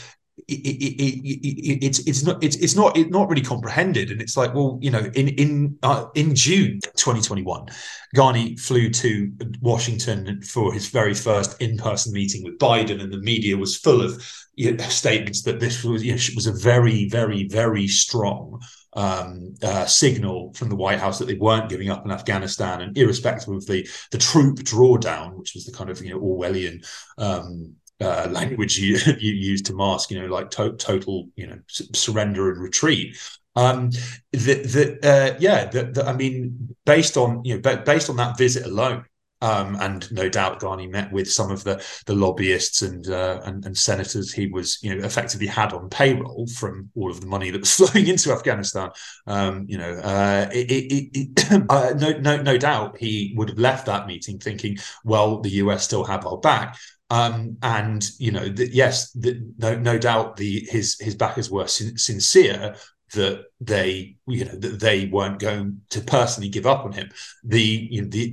it, 0.48 0.54
it, 0.54 1.02
it, 1.02 1.86
it's 1.86 2.00
it's 2.00 2.24
not 2.24 2.44
it's 2.44 2.56
it's 2.58 2.76
not 2.76 2.98
it's 2.98 3.12
not 3.12 3.30
really 3.30 3.42
comprehended, 3.42 4.12
and 4.12 4.22
it's 4.22 4.36
like 4.36 4.54
well, 4.54 4.80
you 4.82 4.90
know, 4.90 5.12
in 5.14 5.30
in 5.30 5.78
uh, 5.84 6.06
in 6.16 6.34
June 6.34 6.80
2021, 6.98 7.68
Ghani 8.16 8.60
flew 8.60 8.90
to 8.90 9.32
Washington 9.62 10.42
for 10.42 10.74
his 10.74 10.90
very 10.90 11.14
first 11.14 11.62
in-person 11.62 12.14
meeting 12.14 12.44
with 12.44 12.58
Biden, 12.58 13.02
and 13.02 13.14
the 13.14 13.20
media 13.20 13.56
was 13.56 13.78
full 13.78 14.02
of 14.02 14.24
you 14.56 14.76
know, 14.76 14.84
statements 14.86 15.44
that 15.44 15.60
this 15.60 15.84
was 15.84 16.04
you 16.04 16.14
know, 16.14 16.22
was 16.36 16.48
a 16.48 16.54
very 16.54 17.08
very 17.10 17.48
very 17.48 17.88
strong 17.88 18.60
um, 18.94 19.56
uh, 19.62 19.86
signal 19.86 20.54
from 20.54 20.70
the 20.70 20.76
White 20.76 21.00
House 21.00 21.20
that 21.20 21.26
they 21.26 21.36
weren't 21.36 21.70
giving 21.70 21.90
up 21.90 22.06
in 22.06 22.12
Afghanistan, 22.12 22.82
and 22.82 22.98
irrespective 22.98 23.54
of 23.54 23.66
the 23.68 23.88
the 24.12 24.18
troop 24.18 24.58
drawdown, 24.60 25.36
which 25.36 25.54
was 25.54 25.66
the 25.66 25.72
kind 25.72 25.90
of 25.92 26.04
you 26.04 26.10
know 26.10 26.20
Orwellian 26.20 26.84
um, 27.20 27.76
uh, 28.04 28.28
language 28.30 28.78
you, 28.78 28.98
you 29.20 29.32
use 29.52 29.62
to 29.64 29.76
mask, 29.76 30.12
you 30.12 30.22
know, 30.22 30.28
like 30.28 30.50
to- 30.52 30.74
total, 30.78 31.30
you 31.36 31.48
know, 31.48 31.60
s- 31.70 31.88
surrender 31.94 32.52
and 32.52 32.62
retreat. 32.62 33.18
Um, 33.56 33.92
that 34.32 34.64
that 34.64 35.00
uh, 35.06 35.38
yeah, 35.40 35.70
I 36.06 36.14
mean, 36.14 36.76
based 36.86 37.18
on 37.18 37.44
you 37.46 37.60
know, 37.60 37.78
based 37.86 38.10
on 38.10 38.16
that 38.18 38.38
visit 38.38 38.66
alone, 38.66 39.06
um, 39.44 39.76
and 39.82 40.10
no 40.10 40.30
doubt 40.30 40.62
Ghani 40.62 40.90
met 40.90 41.12
with 41.12 41.30
some 41.30 41.52
of 41.52 41.66
the 41.66 41.84
the 42.06 42.16
lobbyists 42.16 42.82
and, 42.82 43.06
uh, 43.10 43.42
and, 43.44 43.66
and 43.66 43.78
senators 43.78 44.32
he 44.32 44.48
was 44.48 44.80
you 44.82 44.96
know 44.96 45.04
effectively 45.06 45.48
had 45.48 45.74
on 45.74 45.90
payroll 45.90 46.48
from 46.48 46.90
all 46.96 47.12
of 47.12 47.20
the 47.20 47.28
money 47.28 47.52
that 47.52 47.60
was 47.60 47.74
flowing 47.76 48.08
into 48.08 48.32
Afghanistan. 48.32 48.90
Um, 49.28 49.66
you 49.68 49.78
know, 49.78 49.92
uh, 49.96 50.50
it, 50.54 50.72
it, 50.72 51.10
it, 51.14 51.66
uh, 51.70 51.94
no 51.98 52.12
no 52.20 52.42
no 52.42 52.58
doubt 52.58 52.98
he 52.98 53.34
would 53.36 53.50
have 53.50 53.60
left 53.60 53.86
that 53.88 54.08
meeting 54.08 54.40
thinking, 54.40 54.78
well, 55.04 55.42
the 55.42 55.50
US 55.50 55.84
still 55.84 56.06
have 56.06 56.26
our 56.26 56.38
back. 56.38 56.78
Um, 57.10 57.58
and 57.62 58.04
you 58.18 58.32
know, 58.32 58.48
the, 58.50 58.68
yes, 58.70 59.12
the, 59.12 59.40
no, 59.58 59.78
no 59.78 59.98
doubt 59.98 60.38
the 60.38 60.66
his 60.70 60.98
his 61.00 61.16
backers 61.16 61.52
were 61.52 61.68
sin- 61.68 61.98
sincere 61.98 62.76
that 63.14 63.44
they 63.62 64.16
you 64.26 64.46
know 64.46 64.56
that 64.56 64.80
they 64.80 65.06
weren't 65.06 65.40
going 65.40 65.82
to 65.90 66.02
personally 66.02 66.50
give 66.50 66.66
up 66.66 66.86
on 66.86 66.92
him. 66.92 67.12
The 67.44 67.62
you 67.62 68.02
know 68.02 68.08
the 68.08 68.30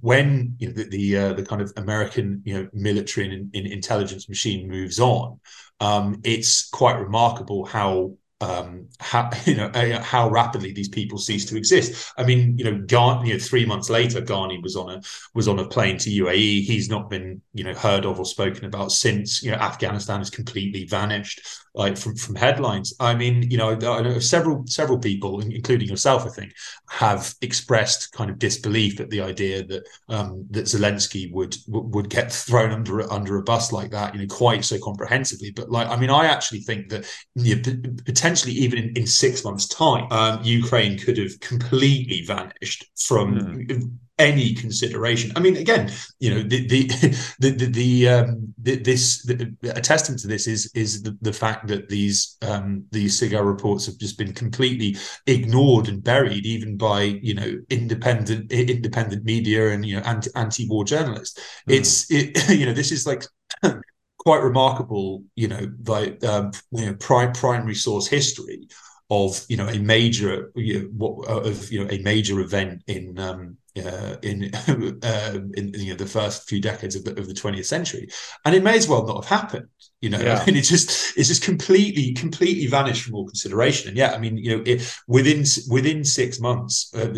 when 0.00 0.56
you 0.58 0.68
know 0.68 0.74
the 0.74 0.84
the, 0.84 1.16
uh, 1.16 1.32
the 1.34 1.44
kind 1.44 1.62
of 1.62 1.72
american 1.76 2.42
you 2.44 2.54
know 2.54 2.68
military 2.72 3.32
and, 3.32 3.54
and 3.54 3.66
intelligence 3.66 4.28
machine 4.28 4.68
moves 4.68 4.98
on 4.98 5.38
um, 5.80 6.20
it's 6.24 6.68
quite 6.68 6.98
remarkable 6.98 7.64
how 7.64 8.14
um, 8.40 8.88
how 8.98 9.30
you 9.44 9.56
know 9.56 9.70
how 10.02 10.28
rapidly 10.28 10.72
these 10.72 10.88
people 10.88 11.18
cease 11.18 11.44
to 11.46 11.56
exist. 11.56 12.12
I 12.16 12.24
mean, 12.24 12.58
you 12.58 12.64
know, 12.64 12.82
Gar- 12.86 13.24
you 13.24 13.34
know, 13.34 13.38
three 13.38 13.64
months 13.64 13.90
later, 13.90 14.20
Ghani 14.20 14.62
was 14.62 14.76
on 14.76 14.90
a 14.90 15.02
was 15.34 15.48
on 15.48 15.58
a 15.58 15.68
plane 15.68 15.98
to 15.98 16.10
UAE. 16.10 16.64
He's 16.64 16.88
not 16.88 17.10
been 17.10 17.40
you 17.52 17.64
know 17.64 17.74
heard 17.74 18.04
of 18.04 18.18
or 18.18 18.24
spoken 18.24 18.64
about 18.64 18.92
since. 18.92 19.42
You 19.42 19.52
know, 19.52 19.58
Afghanistan 19.58 20.18
has 20.18 20.30
completely 20.30 20.84
vanished 20.84 21.40
like 21.74 21.96
from 21.96 22.14
from 22.16 22.36
headlines. 22.36 22.94
I 23.00 23.14
mean, 23.14 23.50
you 23.50 23.56
know, 23.56 23.70
I 23.70 24.02
know 24.02 24.18
several 24.18 24.64
several 24.66 24.98
people, 24.98 25.40
including 25.40 25.88
yourself, 25.88 26.24
I 26.24 26.28
think, 26.28 26.52
have 26.88 27.34
expressed 27.40 28.12
kind 28.12 28.30
of 28.30 28.38
disbelief 28.38 29.00
at 29.00 29.10
the 29.10 29.20
idea 29.20 29.64
that 29.64 29.88
um, 30.08 30.46
that 30.50 30.66
Zelensky 30.66 31.32
would 31.32 31.56
would 31.68 32.08
get 32.10 32.32
thrown 32.32 32.70
under 32.70 33.12
under 33.12 33.36
a 33.36 33.42
bus 33.42 33.72
like 33.72 33.90
that, 33.90 34.14
you 34.14 34.20
know, 34.20 34.26
quite 34.26 34.64
so 34.64 34.78
comprehensively. 34.78 35.50
But 35.50 35.70
like, 35.70 35.88
I 35.88 35.96
mean, 35.96 36.10
I 36.10 36.26
actually 36.26 36.60
think 36.60 36.90
that 36.90 37.10
you 37.34 37.56
know, 37.56 37.92
potentially 38.24 38.54
even 38.54 38.78
in, 38.78 38.96
in 38.96 39.06
six 39.06 39.44
months' 39.44 39.68
time, 39.68 40.06
um, 40.10 40.40
Ukraine 40.42 40.98
could 40.98 41.18
have 41.18 41.38
completely 41.40 42.22
vanished 42.26 42.86
from 42.96 43.34
mm 43.34 43.98
any 44.16 44.54
consideration. 44.54 45.32
I 45.34 45.40
mean, 45.40 45.56
again, 45.56 45.90
you 46.20 46.32
know, 46.32 46.42
the 46.44 46.68
the 46.68 46.86
the 47.40 47.50
the, 47.50 47.66
the, 47.66 48.08
um, 48.08 48.54
the 48.62 48.76
this 48.76 49.24
the, 49.24 49.52
a 49.74 49.80
testament 49.80 50.20
to 50.22 50.28
this 50.28 50.46
is 50.46 50.70
is 50.72 51.02
the, 51.02 51.18
the 51.20 51.32
fact 51.32 51.66
that 51.66 51.88
these 51.88 52.36
um, 52.42 52.84
these 52.92 53.20
SIGAR 53.20 53.44
reports 53.44 53.86
have 53.86 53.98
just 53.98 54.16
been 54.16 54.32
completely 54.32 54.96
ignored 55.26 55.88
and 55.88 56.04
buried, 56.04 56.46
even 56.46 56.76
by 56.76 57.02
you 57.02 57.34
know 57.34 57.58
independent 57.70 58.52
independent 58.52 59.24
media 59.24 59.70
and 59.72 59.84
you 59.84 59.96
know 59.96 60.02
anti 60.04 60.30
anti 60.36 60.68
war 60.68 60.84
journalists. 60.84 61.40
Mm. 61.68 61.74
It's 61.74 62.08
it 62.08 62.50
you 62.56 62.66
know 62.66 62.72
this 62.72 62.92
is 62.92 63.08
like. 63.08 63.24
quite 64.24 64.42
remarkable, 64.42 65.22
you 65.34 65.48
know, 65.48 65.72
like 65.86 66.24
um, 66.24 66.52
you 66.70 66.86
know, 66.86 66.94
prime, 66.94 67.32
primary 67.32 67.74
source 67.74 68.06
history 68.06 68.68
of 69.10 69.44
you 69.48 69.56
know 69.56 69.68
a 69.68 69.78
major 69.78 70.50
you 70.54 70.90
know, 70.98 71.22
of 71.26 71.70
you 71.70 71.84
know 71.84 71.90
a 71.90 71.98
major 71.98 72.40
event 72.40 72.82
in 72.86 73.18
um, 73.18 73.56
uh, 73.76 74.16
in 74.22 74.50
uh, 75.02 75.38
in 75.54 75.72
you 75.74 75.90
know 75.90 75.96
the 75.96 76.06
first 76.06 76.48
few 76.48 76.60
decades 76.60 76.96
of 76.96 77.04
the, 77.04 77.10
of 77.18 77.26
the 77.26 77.34
20th 77.34 77.66
century 77.66 78.08
and 78.44 78.54
it 78.54 78.62
may 78.62 78.76
as 78.76 78.88
well 78.88 79.06
not 79.06 79.24
have 79.24 79.40
happened 79.40 79.68
you 80.00 80.08
know 80.08 80.18
yeah. 80.18 80.38
I 80.42 80.46
mean, 80.46 80.56
it 80.56 80.62
just 80.62 81.18
it's 81.18 81.28
just 81.28 81.42
completely 81.42 82.14
completely 82.14 82.66
vanished 82.66 83.02
from 83.02 83.14
all 83.14 83.26
consideration 83.26 83.88
and 83.88 83.96
yeah 83.96 84.12
i 84.12 84.18
mean 84.18 84.38
you 84.38 84.56
know 84.56 84.62
it, 84.64 84.96
within 85.06 85.44
within 85.68 86.02
six 86.04 86.40
months 86.40 86.92
uh, 86.96 87.10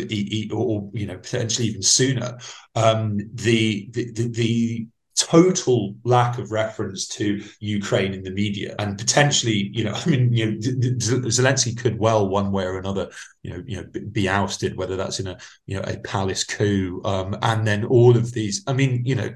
or, 0.53 0.67
or, 0.67 0.91
you 0.93 1.07
know 1.07 1.19
potentially 1.19 1.69
even 1.69 1.83
sooner 1.83 2.39
um, 2.75 3.19
the, 3.35 3.89
the 3.93 4.13
the, 4.13 4.29
the 4.29 4.87
total 5.17 5.95
lack 6.05 6.39
of 6.39 6.53
reference 6.53 7.09
to 7.09 7.43
Ukraine 7.61 8.13
in 8.13 8.23
the 8.23 8.31
media, 8.31 8.75
and 8.79 8.99
potentially, 8.99 9.71
you 9.73 9.85
know, 9.85 9.93
I 10.07 10.09
mean, 10.09 10.33
you 10.33 10.53
know, 10.53 10.59
Zelensky 10.59 11.77
could 11.77 11.99
well, 11.99 12.29
one 12.29 12.53
way 12.53 12.65
or 12.65 12.79
another, 12.79 13.11
you 13.47 13.53
know, 13.53 13.63
you 13.65 13.77
know, 13.77 13.87
be 14.11 14.29
ousted, 14.29 14.77
whether 14.77 14.97
that's 14.97 15.21
in 15.21 15.29
a, 15.29 15.39
you 15.67 15.77
know, 15.77 15.85
a 15.87 15.97
palace 15.99 16.43
coup, 16.43 17.01
um, 17.05 17.37
and 17.43 17.65
then 17.65 17.85
all 17.85 18.17
of 18.17 18.33
these. 18.33 18.65
I 18.67 18.73
mean, 18.73 19.03
you 19.05 19.15
know, 19.15 19.31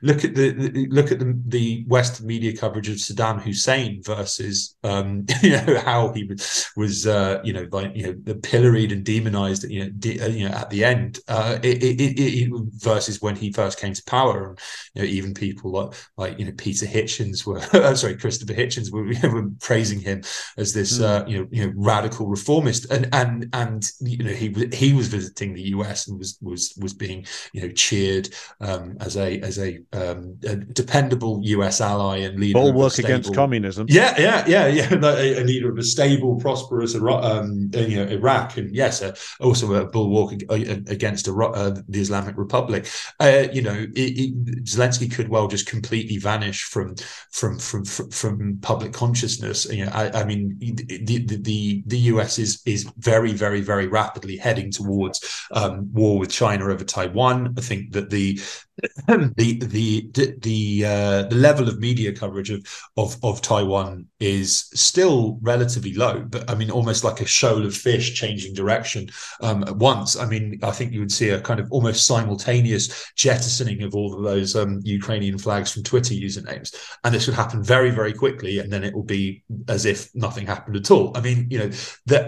look 0.00 0.24
at 0.24 0.34
the 0.34 0.86
look 0.90 1.12
at 1.12 1.18
the, 1.18 1.38
the 1.46 1.84
Western 1.86 2.26
media 2.26 2.56
coverage 2.56 2.88
of 2.88 2.96
Saddam 2.96 3.42
Hussein 3.42 4.02
versus, 4.02 4.76
um, 4.82 5.26
you 5.42 5.50
know, 5.50 5.78
how 5.84 6.12
he 6.12 6.30
was, 6.74 7.06
uh, 7.06 7.40
you 7.44 7.52
know, 7.52 7.66
like 7.70 7.94
you 7.94 8.18
know, 8.24 8.34
pilloried 8.36 8.92
and 8.92 9.04
demonized, 9.04 9.64
you 9.64 9.84
know, 9.84 9.90
de- 9.90 10.20
uh, 10.20 10.28
you 10.28 10.48
know, 10.48 10.54
at 10.54 10.70
the 10.70 10.82
end, 10.82 11.18
uh, 11.28 11.58
it, 11.62 11.82
it, 11.82 12.00
it, 12.00 12.50
versus 12.78 13.20
when 13.20 13.36
he 13.36 13.52
first 13.52 13.78
came 13.78 13.92
to 13.92 14.02
power, 14.04 14.48
and 14.48 14.58
you 14.94 15.02
know, 15.02 15.08
even 15.08 15.34
people 15.34 15.70
like 15.70 15.92
like 16.16 16.38
you 16.38 16.46
know 16.46 16.52
Peter 16.56 16.86
Hitchens 16.86 17.44
were, 17.44 17.60
sorry, 17.94 18.16
Christopher 18.16 18.54
Hitchens 18.54 18.90
were, 18.90 19.04
were 19.30 19.50
praising 19.60 20.00
him 20.00 20.22
as 20.56 20.72
this, 20.72 20.98
mm. 20.98 21.04
uh, 21.04 21.26
you 21.26 21.40
know, 21.40 21.48
you 21.50 21.66
know, 21.66 21.72
radical 21.76 22.26
reformist, 22.26 22.90
and 22.90 23.08
and 23.12 23.33
and 23.34 23.48
and 23.52 23.90
you 24.00 24.24
know 24.24 24.30
he 24.30 24.52
he 24.72 24.92
was 24.92 25.08
visiting 25.08 25.54
the 25.54 25.62
US 25.74 26.08
and 26.08 26.18
was 26.18 26.38
was 26.40 26.74
was 26.80 26.94
being 26.94 27.26
you 27.52 27.62
know 27.62 27.72
cheered 27.72 28.28
um, 28.60 28.96
as 29.00 29.16
a 29.16 29.40
as 29.40 29.58
a, 29.58 29.78
um, 29.92 30.36
a, 30.44 30.56
dependable 30.56 31.40
US 31.42 31.80
ally 31.80 32.18
and 32.18 32.38
leader. 32.38 32.58
Bulwark 32.58 32.92
stable, 32.92 33.08
against 33.08 33.34
communism. 33.34 33.86
Yeah, 33.88 34.14
yeah, 34.18 34.44
yeah, 34.46 34.66
yeah. 34.66 34.94
A, 35.04 35.42
a 35.42 35.44
leader 35.44 35.70
of 35.70 35.78
a 35.78 35.82
stable, 35.82 36.36
prosperous 36.36 36.94
um, 36.94 37.70
you 37.74 37.96
know 37.96 38.06
Iraq, 38.10 38.56
and 38.56 38.74
yes, 38.74 39.02
uh, 39.02 39.14
also 39.40 39.74
a 39.74 39.86
bulwark 39.86 40.32
against 40.50 41.28
uh, 41.28 41.74
the 41.88 42.00
Islamic 42.00 42.36
Republic. 42.36 42.88
Uh, 43.20 43.46
you 43.52 43.62
know, 43.62 43.86
it, 43.94 44.10
it, 44.18 44.64
Zelensky 44.64 45.12
could 45.12 45.28
well 45.28 45.46
just 45.46 45.66
completely 45.66 46.16
vanish 46.16 46.64
from 46.64 46.94
from 47.30 47.58
from 47.58 47.84
from, 47.84 48.10
from 48.10 48.58
public 48.62 48.92
consciousness. 48.92 49.66
You 49.66 49.86
know, 49.86 49.92
I, 49.92 50.22
I 50.22 50.24
mean, 50.24 50.56
the, 50.58 51.24
the, 51.24 51.36
the 51.36 51.82
the 51.86 51.98
US 51.98 52.38
is 52.38 52.62
is 52.66 52.90
very 52.98 53.23
very 53.32 53.54
very 53.54 53.60
very 53.60 53.86
rapidly 53.86 54.36
heading 54.36 54.70
towards 54.70 55.46
um, 55.52 55.92
war 55.92 56.18
with 56.18 56.30
China 56.30 56.70
over 56.70 56.84
Taiwan. 56.84 57.54
I 57.56 57.60
think 57.60 57.92
that 57.92 58.10
the 59.08 59.58
the 59.58 60.10
the 60.12 60.34
the 60.40 60.84
uh, 60.84 61.22
the 61.24 61.36
level 61.36 61.68
of 61.68 61.78
media 61.78 62.12
coverage 62.12 62.50
of, 62.50 62.66
of 62.96 63.16
of 63.22 63.40
Taiwan 63.40 64.06
is 64.18 64.68
still 64.74 65.38
relatively 65.42 65.94
low, 65.94 66.20
but 66.20 66.50
I 66.50 66.54
mean 66.54 66.70
almost 66.70 67.04
like 67.04 67.20
a 67.20 67.26
shoal 67.26 67.64
of 67.64 67.76
fish 67.76 68.14
changing 68.14 68.54
direction 68.54 69.08
um, 69.40 69.62
at 69.64 69.76
once. 69.76 70.16
I 70.16 70.26
mean, 70.26 70.58
I 70.62 70.72
think 70.72 70.92
you 70.92 71.00
would 71.00 71.12
see 71.12 71.30
a 71.30 71.40
kind 71.40 71.60
of 71.60 71.70
almost 71.70 72.06
simultaneous 72.06 73.12
jettisoning 73.14 73.82
of 73.82 73.94
all 73.94 74.14
of 74.14 74.24
those 74.24 74.56
um, 74.56 74.80
Ukrainian 74.82 75.38
flags 75.38 75.72
from 75.72 75.84
Twitter 75.84 76.14
usernames, 76.14 76.74
and 77.04 77.14
this 77.14 77.26
would 77.26 77.36
happen 77.36 77.62
very 77.62 77.90
very 77.90 78.12
quickly, 78.12 78.58
and 78.58 78.72
then 78.72 78.82
it 78.82 78.92
will 78.92 79.04
be 79.04 79.44
as 79.68 79.84
if 79.84 80.12
nothing 80.14 80.46
happened 80.46 80.76
at 80.76 80.90
all. 80.90 81.16
I 81.16 81.20
mean, 81.20 81.46
you 81.48 81.58
know, 81.58 81.70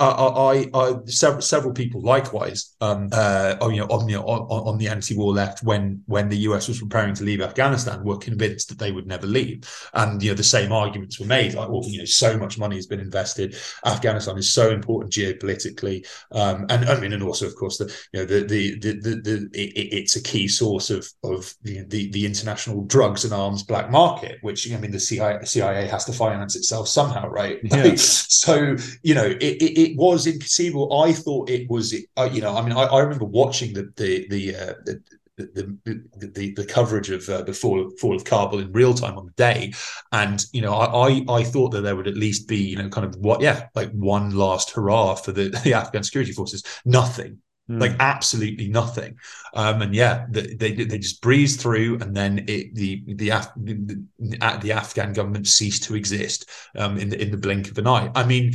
I, 0.00 0.70
I, 0.76 0.94
several 1.06 1.42
several 1.42 1.72
people 1.72 2.02
likewise, 2.02 2.76
um, 2.80 3.08
uh, 3.12 3.56
you 3.62 3.78
know, 3.78 3.86
on, 3.86 4.08
you 4.08 4.16
know, 4.16 4.24
on, 4.24 4.68
on 4.68 4.78
the 4.78 4.88
anti-war 4.88 5.32
left 5.32 5.64
when 5.64 6.02
when 6.06 6.28
the 6.28 6.36
the 6.36 6.42
US 6.52 6.68
was 6.68 6.80
preparing 6.80 7.14
to 7.14 7.24
leave 7.24 7.40
Afghanistan 7.40 8.04
were 8.04 8.18
convinced 8.18 8.68
that 8.68 8.78
they 8.78 8.92
would 8.92 9.06
never 9.06 9.26
leave. 9.26 9.64
And 9.94 10.22
you 10.22 10.30
know, 10.30 10.36
the 10.36 10.44
same 10.44 10.70
arguments 10.72 11.18
were 11.18 11.26
made, 11.26 11.54
like, 11.54 11.68
well, 11.68 11.82
you 11.84 11.98
know, 11.98 12.04
so 12.04 12.36
much 12.36 12.58
money 12.58 12.76
has 12.76 12.86
been 12.86 13.00
invested. 13.00 13.56
Afghanistan 13.84 14.36
is 14.36 14.52
so 14.52 14.70
important 14.70 15.12
geopolitically, 15.12 16.06
um, 16.32 16.66
and 16.68 16.84
I 16.84 17.00
mean, 17.00 17.12
and 17.12 17.22
also, 17.22 17.46
of 17.46 17.56
course, 17.56 17.78
the 17.78 17.86
you 18.12 18.20
know, 18.20 18.26
the 18.26 18.44
the 18.44 18.78
the, 18.78 18.92
the, 19.00 19.14
the 19.16 19.50
it, 19.54 19.88
it's 19.98 20.16
a 20.16 20.22
key 20.22 20.48
source 20.48 20.90
of 20.90 21.08
of 21.24 21.54
the, 21.62 21.84
the, 21.88 22.10
the 22.10 22.26
international 22.26 22.82
drugs 22.84 23.24
and 23.24 23.32
arms 23.32 23.62
black 23.62 23.90
market, 23.90 24.38
which 24.42 24.70
I 24.70 24.76
mean, 24.76 24.90
the 24.90 25.00
CIA, 25.00 25.44
CIA 25.44 25.86
has 25.86 26.04
to 26.04 26.12
finance 26.12 26.54
itself 26.56 26.88
somehow, 26.88 27.28
right? 27.28 27.58
Yeah. 27.62 27.94
so 27.96 28.76
you 29.02 29.14
know, 29.14 29.26
it, 29.26 29.62
it, 29.62 29.80
it, 29.80 29.96
was 29.96 30.26
inconceivable. 30.26 30.65
I 30.70 31.12
thought 31.12 31.50
it 31.50 31.68
was, 31.68 31.94
uh, 32.16 32.28
you 32.32 32.40
know, 32.40 32.56
I 32.56 32.62
mean, 32.62 32.72
I, 32.72 32.84
I 32.84 33.00
remember 33.00 33.24
watching 33.24 33.72
the 33.72 33.92
the 33.96 34.26
the, 34.28 34.56
uh, 34.56 34.74
the 34.84 35.02
the, 35.36 35.78
the, 35.84 36.28
the, 36.28 36.54
the 36.54 36.64
coverage 36.64 37.10
of 37.10 37.28
uh, 37.28 37.42
the 37.42 37.52
fall 37.52 37.86
of, 37.86 37.98
fall 37.98 38.16
of 38.16 38.24
Kabul 38.24 38.60
in 38.60 38.72
real 38.72 38.94
time 38.94 39.18
on 39.18 39.26
the 39.26 39.32
day, 39.32 39.72
and 40.12 40.42
you 40.52 40.62
know 40.62 40.74
I, 40.74 41.24
I 41.28 41.44
thought 41.44 41.70
that 41.72 41.82
there 41.82 41.96
would 41.96 42.08
at 42.08 42.16
least 42.16 42.48
be 42.48 42.56
you 42.56 42.76
know 42.76 42.88
kind 42.88 43.06
of 43.06 43.16
what 43.16 43.42
yeah 43.42 43.66
like 43.74 43.90
one 43.92 44.34
last 44.34 44.70
hurrah 44.70 45.14
for 45.14 45.32
the, 45.32 45.48
the 45.64 45.74
Afghan 45.74 46.02
security 46.02 46.32
forces. 46.32 46.62
Nothing, 46.84 47.38
mm. 47.70 47.80
like 47.80 47.92
absolutely 48.00 48.68
nothing. 48.68 49.18
Um, 49.52 49.82
and 49.82 49.94
yeah, 49.94 50.26
they, 50.30 50.54
they 50.54 50.72
they 50.72 50.98
just 50.98 51.20
breezed 51.20 51.60
through, 51.60 51.98
and 52.00 52.16
then 52.16 52.44
it, 52.48 52.74
the 52.74 53.02
the, 53.06 53.30
Af- 53.30 53.52
the, 53.56 54.04
the 54.18 54.72
Afghan 54.72 55.12
government 55.12 55.46
ceased 55.46 55.84
to 55.84 55.96
exist 55.96 56.48
um, 56.76 56.96
in 56.96 57.10
the 57.10 57.20
in 57.20 57.30
the 57.30 57.36
blink 57.36 57.70
of 57.70 57.76
an 57.78 57.86
eye. 57.86 58.10
I 58.14 58.24
mean, 58.24 58.54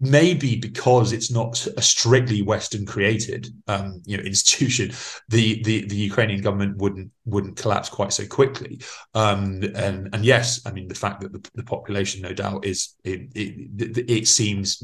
maybe 0.00 0.56
because 0.56 1.12
it's 1.12 1.30
not 1.30 1.66
a 1.76 1.82
strictly 1.82 2.42
Western 2.42 2.86
created 2.86 3.48
um, 3.68 4.02
you 4.06 4.16
know 4.16 4.22
institution, 4.22 4.92
the, 5.28 5.62
the 5.62 5.86
the 5.86 5.96
Ukrainian 5.96 6.40
government 6.40 6.78
wouldn't 6.78 7.10
wouldn't 7.26 7.56
collapse 7.56 7.88
quite 7.88 8.12
so 8.12 8.26
quickly. 8.26 8.80
Um, 9.14 9.62
and 9.74 10.08
and 10.12 10.24
yes, 10.24 10.60
I 10.66 10.72
mean 10.72 10.88
the 10.88 10.94
fact 10.94 11.20
that 11.20 11.32
the, 11.32 11.50
the 11.54 11.62
population, 11.62 12.22
no 12.22 12.32
doubt, 12.32 12.64
is 12.64 12.96
it, 13.04 13.30
it, 13.34 14.10
it, 14.10 14.28
seems 14.28 14.82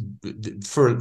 for 0.65 0.99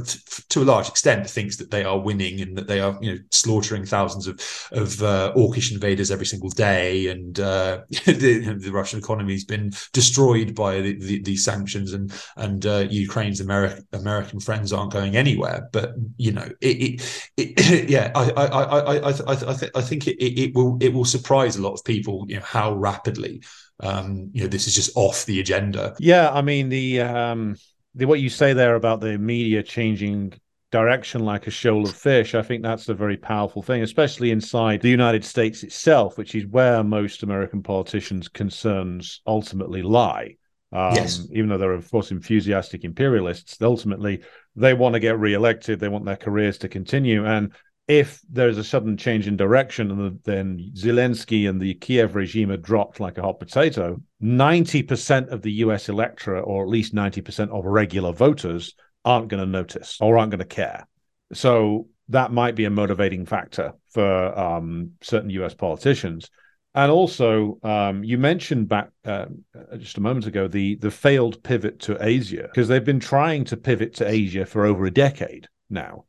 to 0.48 0.62
a 0.62 0.64
large 0.64 0.88
extent 0.88 1.28
thinks 1.28 1.56
that 1.56 1.70
they 1.70 1.84
are 1.84 1.98
winning 1.98 2.40
and 2.40 2.56
that 2.56 2.66
they 2.66 2.80
are 2.80 2.98
you 3.00 3.14
know 3.14 3.18
slaughtering 3.30 3.84
thousands 3.84 4.26
of 4.26 4.40
of 4.72 5.02
uh, 5.02 5.32
orcish 5.36 5.72
invaders 5.72 6.10
every 6.10 6.26
single 6.26 6.50
day, 6.50 7.08
and 7.08 7.38
uh, 7.40 7.82
the, 8.06 8.56
the, 8.58 8.72
Russian 8.72 8.98
economy 8.98 9.32
has 9.32 9.44
been 9.44 9.72
destroyed 9.92 10.54
by 10.54 10.80
the, 10.80 10.98
the, 10.98 11.22
the 11.22 11.36
sanctions, 11.36 11.92
and 11.92 12.12
and 12.36 12.66
uh, 12.66 12.86
Ukraine's 12.90 13.40
American 13.40 14.05
American 14.06 14.40
friends 14.40 14.72
aren't 14.72 14.92
going 14.92 15.16
anywhere. 15.16 15.68
But 15.72 15.94
you 16.16 16.32
know, 16.32 16.48
it, 16.60 17.02
it, 17.36 17.88
yeah, 17.90 18.12
I 18.14 18.30
I 18.30 18.46
I 18.46 18.96
I 18.96 19.10
I, 19.10 19.32
I, 19.32 19.56
I 19.74 19.82
think 19.82 20.06
it, 20.06 20.16
it 20.22 20.54
will 20.54 20.78
it 20.80 20.92
will 20.92 21.04
surprise 21.04 21.56
a 21.56 21.62
lot 21.62 21.74
of 21.74 21.84
people. 21.84 22.24
You 22.28 22.36
know 22.36 22.44
how 22.44 22.74
rapidly 22.74 23.42
um, 23.80 24.30
you 24.32 24.42
know 24.42 24.48
this 24.48 24.66
is 24.66 24.74
just 24.74 24.90
off 24.94 25.26
the 25.26 25.40
agenda. 25.40 25.94
Yeah, 25.98 26.30
I 26.30 26.42
mean 26.42 26.68
the 26.68 27.00
um 27.00 27.56
the 27.94 28.06
what 28.06 28.20
you 28.20 28.28
say 28.28 28.52
there 28.52 28.76
about 28.76 29.00
the 29.00 29.18
media 29.18 29.62
changing 29.62 30.34
direction 30.70 31.24
like 31.24 31.46
a 31.46 31.50
shoal 31.50 31.84
of 31.84 31.96
fish. 31.96 32.34
I 32.34 32.42
think 32.42 32.62
that's 32.62 32.88
a 32.88 32.94
very 32.94 33.16
powerful 33.16 33.62
thing, 33.62 33.82
especially 33.82 34.30
inside 34.30 34.82
the 34.82 34.90
United 34.90 35.24
States 35.24 35.62
itself, 35.62 36.18
which 36.18 36.34
is 36.34 36.46
where 36.46 36.82
most 36.82 37.22
American 37.22 37.62
politicians' 37.62 38.28
concerns 38.28 39.22
ultimately 39.26 39.82
lie. 39.82 40.36
Um, 40.72 40.94
yes. 40.94 41.26
Even 41.32 41.48
though 41.48 41.58
they're, 41.58 41.72
of 41.72 41.90
course, 41.90 42.10
enthusiastic 42.10 42.84
imperialists, 42.84 43.60
ultimately 43.60 44.22
they 44.56 44.74
want 44.74 44.94
to 44.94 45.00
get 45.00 45.18
re-elected. 45.18 45.80
They 45.80 45.88
want 45.88 46.04
their 46.04 46.16
careers 46.16 46.58
to 46.58 46.68
continue. 46.68 47.24
And 47.24 47.52
if 47.88 48.20
there's 48.28 48.58
a 48.58 48.64
sudden 48.64 48.96
change 48.96 49.28
in 49.28 49.36
direction 49.36 49.90
and 49.90 50.20
then 50.24 50.72
Zelensky 50.74 51.48
and 51.48 51.60
the 51.60 51.74
Kiev 51.74 52.16
regime 52.16 52.50
are 52.50 52.56
dropped 52.56 52.98
like 52.98 53.16
a 53.16 53.22
hot 53.22 53.38
potato, 53.38 54.00
90% 54.22 55.28
of 55.28 55.42
the 55.42 55.52
US 55.52 55.88
electorate, 55.88 56.44
or 56.44 56.64
at 56.64 56.68
least 56.68 56.94
90% 56.94 57.50
of 57.50 57.64
regular 57.64 58.12
voters, 58.12 58.74
aren't 59.04 59.28
going 59.28 59.44
to 59.44 59.50
notice 59.50 59.98
or 60.00 60.18
aren't 60.18 60.32
going 60.32 60.40
to 60.40 60.44
care. 60.44 60.88
So 61.32 61.88
that 62.08 62.32
might 62.32 62.56
be 62.56 62.64
a 62.64 62.70
motivating 62.70 63.24
factor 63.24 63.72
for 63.90 64.38
um, 64.38 64.92
certain 65.00 65.30
US 65.30 65.54
politicians. 65.54 66.28
And 66.76 66.92
also, 66.92 67.58
um, 67.62 68.04
you 68.04 68.18
mentioned 68.18 68.68
back 68.68 68.90
uh, 69.06 69.26
just 69.78 69.96
a 69.96 70.02
moment 70.02 70.26
ago 70.26 70.46
the 70.46 70.74
the 70.76 70.90
failed 70.90 71.42
pivot 71.42 71.80
to 71.80 71.96
Asia 71.98 72.42
because 72.42 72.68
they've 72.68 72.84
been 72.84 73.00
trying 73.00 73.44
to 73.46 73.56
pivot 73.56 73.94
to 73.94 74.06
Asia 74.06 74.44
for 74.44 74.66
over 74.66 74.84
a 74.84 74.90
decade 74.90 75.48
now, 75.70 76.04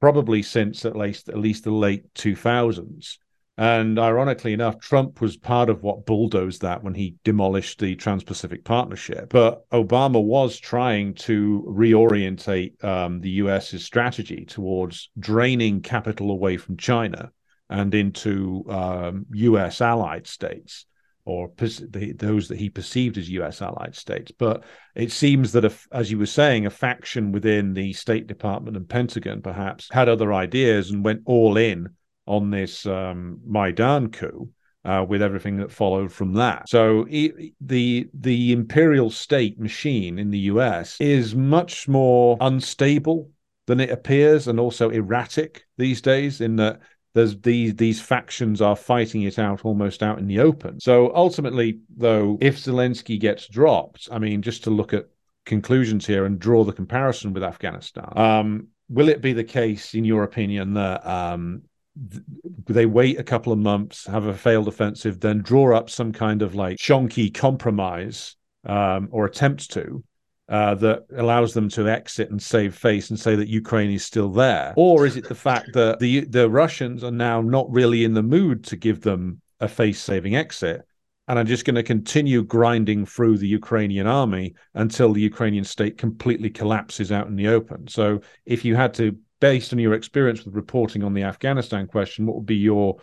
probably 0.00 0.42
since 0.42 0.84
at 0.84 0.96
least 0.96 1.28
at 1.28 1.38
least 1.38 1.62
the 1.62 1.70
late 1.70 2.12
two 2.14 2.34
thousands. 2.34 3.20
And 3.56 3.98
ironically 3.98 4.52
enough, 4.52 4.80
Trump 4.80 5.20
was 5.20 5.36
part 5.36 5.68
of 5.68 5.82
what 5.84 6.06
bulldozed 6.06 6.62
that 6.62 6.82
when 6.82 6.94
he 6.94 7.16
demolished 7.24 7.78
the 7.78 7.94
Trans 7.94 8.24
Pacific 8.24 8.64
Partnership. 8.64 9.30
But 9.30 9.68
Obama 9.70 10.22
was 10.22 10.58
trying 10.58 11.14
to 11.14 11.64
reorientate 11.68 12.82
um, 12.84 13.20
the 13.20 13.30
US's 13.30 13.84
strategy 13.84 14.44
towards 14.44 15.10
draining 15.18 15.80
capital 15.80 16.30
away 16.32 16.56
from 16.56 16.76
China 16.76 17.30
and 17.70 17.94
into 17.94 18.64
um, 18.68 19.26
U.S. 19.30 19.80
allied 19.80 20.26
states 20.26 20.86
or 21.28 21.52
those 21.58 22.48
that 22.48 22.58
he 22.58 22.70
perceived 22.70 23.18
as 23.18 23.28
U.S. 23.28 23.60
allied 23.60 23.94
states. 23.94 24.32
But 24.32 24.64
it 24.94 25.12
seems 25.12 25.52
that, 25.52 25.64
if, 25.64 25.86
as 25.92 26.10
you 26.10 26.18
were 26.18 26.24
saying, 26.24 26.64
a 26.64 26.70
faction 26.70 27.32
within 27.32 27.74
the 27.74 27.92
State 27.92 28.26
Department 28.26 28.78
and 28.78 28.88
Pentagon 28.88 29.42
perhaps 29.42 29.88
had 29.92 30.08
other 30.08 30.32
ideas 30.32 30.90
and 30.90 31.04
went 31.04 31.20
all 31.26 31.58
in 31.58 31.90
on 32.26 32.50
this 32.50 32.86
um, 32.86 33.40
Maidan 33.46 34.10
coup. 34.10 34.50
Uh, 34.84 35.04
with 35.06 35.20
everything 35.20 35.58
that 35.58 35.72
followed 35.72 36.10
from 36.10 36.32
that, 36.32 36.66
so 36.66 37.04
the 37.04 38.06
the 38.14 38.52
imperial 38.52 39.10
state 39.10 39.58
machine 39.58 40.18
in 40.18 40.30
the 40.30 40.38
U.S. 40.38 40.96
is 41.00 41.34
much 41.34 41.88
more 41.88 42.38
unstable 42.40 43.28
than 43.66 43.80
it 43.80 43.90
appears, 43.90 44.48
and 44.48 44.58
also 44.58 44.88
erratic 44.88 45.64
these 45.76 46.00
days. 46.00 46.40
In 46.40 46.56
that 46.56 46.80
there's 47.14 47.40
these 47.40 47.74
these 47.76 48.00
factions 48.00 48.60
are 48.60 48.76
fighting 48.76 49.22
it 49.22 49.38
out 49.38 49.64
almost 49.64 50.02
out 50.02 50.18
in 50.18 50.26
the 50.26 50.40
open. 50.40 50.78
So 50.80 51.14
ultimately, 51.14 51.80
though, 51.96 52.38
if 52.40 52.58
Zelensky 52.58 53.18
gets 53.18 53.48
dropped, 53.48 54.08
I 54.12 54.18
mean, 54.18 54.42
just 54.42 54.64
to 54.64 54.70
look 54.70 54.92
at 54.92 55.06
conclusions 55.46 56.06
here 56.06 56.26
and 56.26 56.38
draw 56.38 56.64
the 56.64 56.72
comparison 56.72 57.32
with 57.32 57.42
Afghanistan, 57.42 58.12
um, 58.16 58.68
will 58.88 59.08
it 59.08 59.20
be 59.20 59.32
the 59.32 59.44
case, 59.44 59.94
in 59.94 60.04
your 60.04 60.22
opinion, 60.22 60.74
that 60.74 61.06
um, 61.06 61.62
th- 62.10 62.22
they 62.66 62.86
wait 62.86 63.18
a 63.18 63.24
couple 63.24 63.52
of 63.52 63.58
months, 63.58 64.06
have 64.06 64.26
a 64.26 64.34
failed 64.34 64.68
offensive, 64.68 65.20
then 65.20 65.42
draw 65.42 65.76
up 65.76 65.90
some 65.90 66.12
kind 66.12 66.42
of 66.42 66.54
like 66.54 66.76
shonky 66.76 67.32
compromise 67.32 68.36
um, 68.66 69.08
or 69.10 69.26
attempt 69.26 69.70
to, 69.72 70.04
uh, 70.48 70.74
that 70.76 71.04
allows 71.16 71.52
them 71.52 71.68
to 71.68 71.88
exit 71.88 72.30
and 72.30 72.42
save 72.42 72.74
face 72.74 73.10
and 73.10 73.20
say 73.20 73.36
that 73.36 73.48
Ukraine 73.48 73.90
is 73.90 74.04
still 74.04 74.30
there? 74.30 74.72
Or 74.76 75.06
is 75.06 75.16
it 75.16 75.28
the 75.28 75.34
fact 75.34 75.72
that 75.74 75.98
the 75.98 76.20
the 76.20 76.48
Russians 76.48 77.04
are 77.04 77.10
now 77.10 77.40
not 77.40 77.70
really 77.70 78.04
in 78.04 78.14
the 78.14 78.22
mood 78.22 78.64
to 78.64 78.76
give 78.76 79.02
them 79.02 79.40
a 79.60 79.68
face 79.68 80.00
saving 80.00 80.36
exit 80.36 80.82
and 81.26 81.38
are 81.38 81.44
just 81.44 81.66
going 81.66 81.74
to 81.74 81.82
continue 81.82 82.42
grinding 82.42 83.04
through 83.04 83.36
the 83.36 83.46
Ukrainian 83.46 84.06
army 84.06 84.54
until 84.74 85.12
the 85.12 85.20
Ukrainian 85.20 85.64
state 85.64 85.98
completely 85.98 86.48
collapses 86.48 87.12
out 87.12 87.26
in 87.26 87.36
the 87.36 87.48
open? 87.48 87.86
So, 87.86 88.20
if 88.46 88.64
you 88.64 88.74
had 88.74 88.94
to, 88.94 89.16
based 89.40 89.74
on 89.74 89.78
your 89.78 89.92
experience 89.92 90.44
with 90.44 90.54
reporting 90.54 91.04
on 91.04 91.12
the 91.12 91.24
Afghanistan 91.24 91.86
question, 91.86 92.24
what 92.24 92.36
would 92.36 92.46
be 92.46 92.56
your 92.56 92.96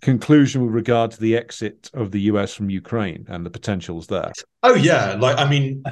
conclusion 0.00 0.64
with 0.64 0.74
regard 0.74 1.10
to 1.12 1.20
the 1.20 1.36
exit 1.36 1.90
of 1.94 2.10
the 2.10 2.20
US 2.22 2.54
from 2.54 2.70
Ukraine 2.70 3.26
and 3.28 3.44
the 3.44 3.50
potentials 3.50 4.06
there? 4.06 4.32
Oh 4.62 4.74
yeah, 4.74 5.14
like 5.14 5.38
I 5.38 5.48
mean, 5.48 5.82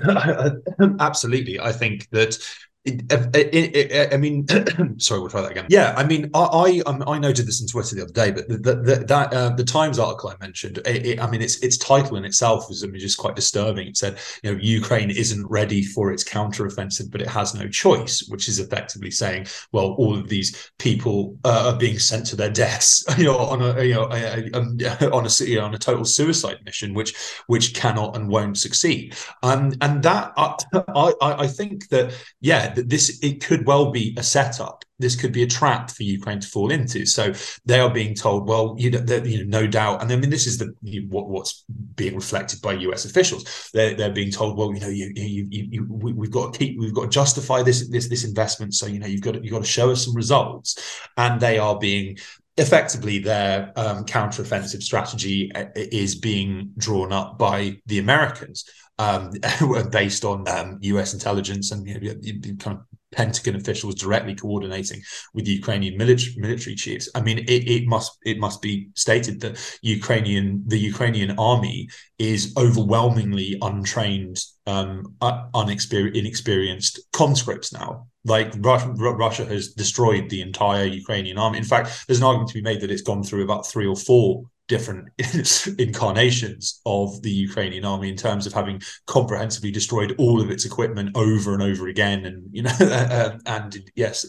absolutely. 1.00 1.60
I 1.60 1.72
think 1.72 2.08
that 2.10 2.38
I 2.86 4.16
mean, 4.16 4.46
sorry, 4.98 5.20
we'll 5.20 5.28
try 5.28 5.40
that 5.40 5.50
again. 5.50 5.66
Yeah, 5.68 5.94
I 5.96 6.04
mean, 6.04 6.30
I 6.34 6.82
I, 6.86 6.92
I 7.06 7.18
noted 7.18 7.46
this 7.46 7.60
on 7.60 7.66
Twitter 7.66 7.96
the 7.96 8.02
other 8.02 8.12
day, 8.12 8.30
but 8.30 8.48
the, 8.48 8.76
the, 8.76 9.04
that 9.06 9.32
uh, 9.32 9.50
the 9.50 9.64
Times 9.64 9.98
article 9.98 10.30
I 10.30 10.36
mentioned, 10.40 10.78
it, 10.78 11.06
it, 11.06 11.20
I 11.20 11.28
mean, 11.28 11.42
its 11.42 11.58
its 11.58 11.78
title 11.78 12.16
in 12.16 12.24
itself 12.24 12.68
was 12.68 12.84
I 12.84 12.86
mean, 12.86 13.00
just 13.00 13.18
quite 13.18 13.34
disturbing. 13.34 13.88
It 13.88 13.96
said, 13.96 14.18
you 14.42 14.52
know, 14.52 14.58
Ukraine 14.60 15.10
isn't 15.10 15.46
ready 15.50 15.82
for 15.82 16.12
its 16.12 16.22
counteroffensive, 16.22 17.10
but 17.10 17.20
it 17.20 17.28
has 17.28 17.54
no 17.54 17.68
choice, 17.68 18.24
which 18.28 18.48
is 18.48 18.60
effectively 18.60 19.10
saying, 19.10 19.46
well, 19.72 19.92
all 19.98 20.16
of 20.16 20.28
these 20.28 20.70
people 20.78 21.36
uh, 21.44 21.72
are 21.72 21.78
being 21.78 21.98
sent 21.98 22.26
to 22.26 22.36
their 22.36 22.50
deaths, 22.50 23.04
you 23.18 23.24
know, 23.24 23.38
on 23.38 23.62
a 23.62 23.82
you 23.82 23.94
know 23.94 24.08
a, 24.12 24.50
a, 24.52 25.10
on 25.10 25.26
a 25.26 25.44
you 25.44 25.56
know, 25.56 25.64
on 25.64 25.74
a 25.74 25.78
total 25.78 26.04
suicide 26.04 26.58
mission, 26.64 26.94
which 26.94 27.16
which 27.48 27.74
cannot 27.74 28.14
and 28.16 28.28
won't 28.28 28.58
succeed. 28.58 29.16
Um, 29.42 29.72
and 29.80 30.04
that 30.04 30.32
I, 30.36 31.12
I 31.20 31.32
I 31.44 31.46
think 31.48 31.88
that 31.88 32.14
yeah 32.40 32.75
that 32.76 32.88
this 32.88 33.18
it 33.22 33.44
could 33.44 33.66
well 33.66 33.90
be 33.90 34.14
a 34.16 34.22
setup. 34.22 34.84
This 34.98 35.16
could 35.16 35.32
be 35.32 35.42
a 35.42 35.46
trap 35.46 35.90
for 35.90 36.04
Ukraine 36.04 36.40
to 36.40 36.48
fall 36.48 36.70
into. 36.70 37.04
So 37.04 37.34
they 37.66 37.80
are 37.80 37.90
being 37.90 38.14
told, 38.14 38.48
well, 38.48 38.76
you 38.78 38.90
know, 38.90 39.02
you 39.24 39.44
know, 39.44 39.60
no 39.60 39.66
doubt. 39.66 40.00
And 40.00 40.10
I 40.10 40.16
mean, 40.16 40.30
this 40.30 40.46
is 40.46 40.56
the 40.56 40.72
what, 41.08 41.28
what's 41.28 41.64
being 41.96 42.14
reflected 42.14 42.62
by 42.62 42.74
U.S. 42.74 43.04
officials. 43.04 43.70
They're, 43.74 43.94
they're 43.94 44.12
being 44.12 44.30
told, 44.30 44.56
well, 44.56 44.72
you 44.72 44.80
know, 44.80 44.88
you, 44.88 45.12
you, 45.14 45.46
you, 45.50 45.68
you 45.70 45.86
we, 45.88 46.26
have 46.26 46.32
got 46.32 46.54
to 46.54 46.58
keep, 46.58 46.78
we've 46.78 46.94
got 46.94 47.02
to 47.02 47.08
justify 47.08 47.62
this 47.62 47.88
this 47.88 48.08
this 48.08 48.24
investment. 48.24 48.72
So 48.74 48.86
you 48.86 48.98
know, 48.98 49.06
you've 49.06 49.22
got 49.22 49.34
to, 49.34 49.42
you've 49.42 49.52
got 49.52 49.64
to 49.64 49.70
show 49.70 49.90
us 49.90 50.04
some 50.04 50.14
results. 50.14 51.00
And 51.16 51.40
they 51.40 51.58
are 51.58 51.78
being 51.78 52.16
effectively 52.56 53.18
their 53.18 53.72
um, 53.76 54.06
counteroffensive 54.06 54.82
strategy 54.82 55.52
uh, 55.54 55.66
is 55.74 56.14
being 56.14 56.72
drawn 56.78 57.12
up 57.12 57.36
by 57.38 57.78
the 57.84 57.98
Americans 57.98 58.64
um, 58.98 59.30
based 59.90 60.24
on 60.24 60.48
um, 60.48 60.78
US 60.80 61.14
intelligence 61.14 61.70
and 61.72 61.86
you 61.86 62.00
know, 62.00 62.56
kind 62.58 62.78
of 62.78 62.84
Pentagon 63.12 63.56
officials 63.56 63.94
directly 63.94 64.34
coordinating 64.34 65.00
with 65.32 65.46
Ukrainian 65.48 65.96
military 65.96 66.34
military 66.36 66.74
chiefs. 66.74 67.08
I 67.14 67.20
mean, 67.22 67.38
it, 67.38 67.62
it 67.76 67.86
must 67.86 68.18
it 68.24 68.38
must 68.38 68.60
be 68.60 68.88
stated 68.94 69.40
that 69.40 69.58
Ukrainian 69.80 70.64
the 70.66 70.78
Ukrainian 70.78 71.38
army 71.38 71.88
is 72.18 72.52
overwhelmingly 72.58 73.56
untrained, 73.62 74.38
um, 74.66 75.14
unexperienced, 75.54 76.18
inexperienced 76.18 77.00
conscripts 77.12 77.72
now. 77.72 78.08
Like 78.24 78.52
Russia 78.58 79.44
has 79.44 79.72
destroyed 79.72 80.28
the 80.28 80.42
entire 80.42 80.84
Ukrainian 80.84 81.38
army. 81.38 81.58
In 81.58 81.64
fact, 81.64 82.06
there's 82.06 82.18
an 82.18 82.24
argument 82.24 82.50
to 82.50 82.54
be 82.54 82.62
made 82.62 82.80
that 82.80 82.90
it's 82.90 83.02
gone 83.02 83.22
through 83.22 83.44
about 83.44 83.66
three 83.66 83.86
or 83.86 83.96
four 83.96 84.42
different 84.68 85.08
incarnations 85.78 86.80
of 86.84 87.22
the 87.22 87.30
Ukrainian 87.30 87.84
army 87.84 88.08
in 88.08 88.16
terms 88.16 88.46
of 88.46 88.52
having 88.52 88.80
comprehensively 89.06 89.70
destroyed 89.70 90.14
all 90.18 90.40
of 90.40 90.50
its 90.50 90.64
equipment 90.64 91.16
over 91.16 91.54
and 91.54 91.62
over 91.62 91.88
again, 91.88 92.24
and 92.24 92.48
you 92.52 92.62
know, 92.62 92.76
uh, 92.80 93.38
and 93.46 93.90
yes, 93.94 94.26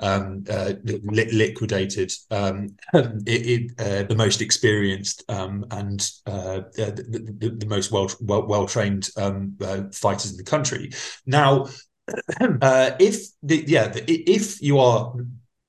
um, 0.00 0.44
uh, 0.50 0.72
li- 0.84 1.30
liquidated 1.32 2.12
um, 2.30 2.76
it, 2.94 3.22
it, 3.26 3.70
uh, 3.78 4.06
the 4.08 4.16
most 4.16 4.40
experienced 4.40 5.24
um, 5.28 5.64
and 5.70 6.10
uh, 6.26 6.30
uh, 6.30 6.62
the, 6.74 7.36
the, 7.38 7.50
the, 7.50 7.66
most 7.66 7.90
well 7.92 8.10
well, 8.20 8.46
well 8.46 8.66
trained 8.66 9.08
um, 9.16 9.56
uh, 9.60 9.82
fighters 9.92 10.30
in 10.30 10.36
the 10.36 10.44
country. 10.44 10.90
Now, 11.26 11.66
if 12.40 13.26
the, 13.42 13.64
yeah, 13.66 13.92
if 13.94 14.62
you 14.62 14.78
are 14.78 15.14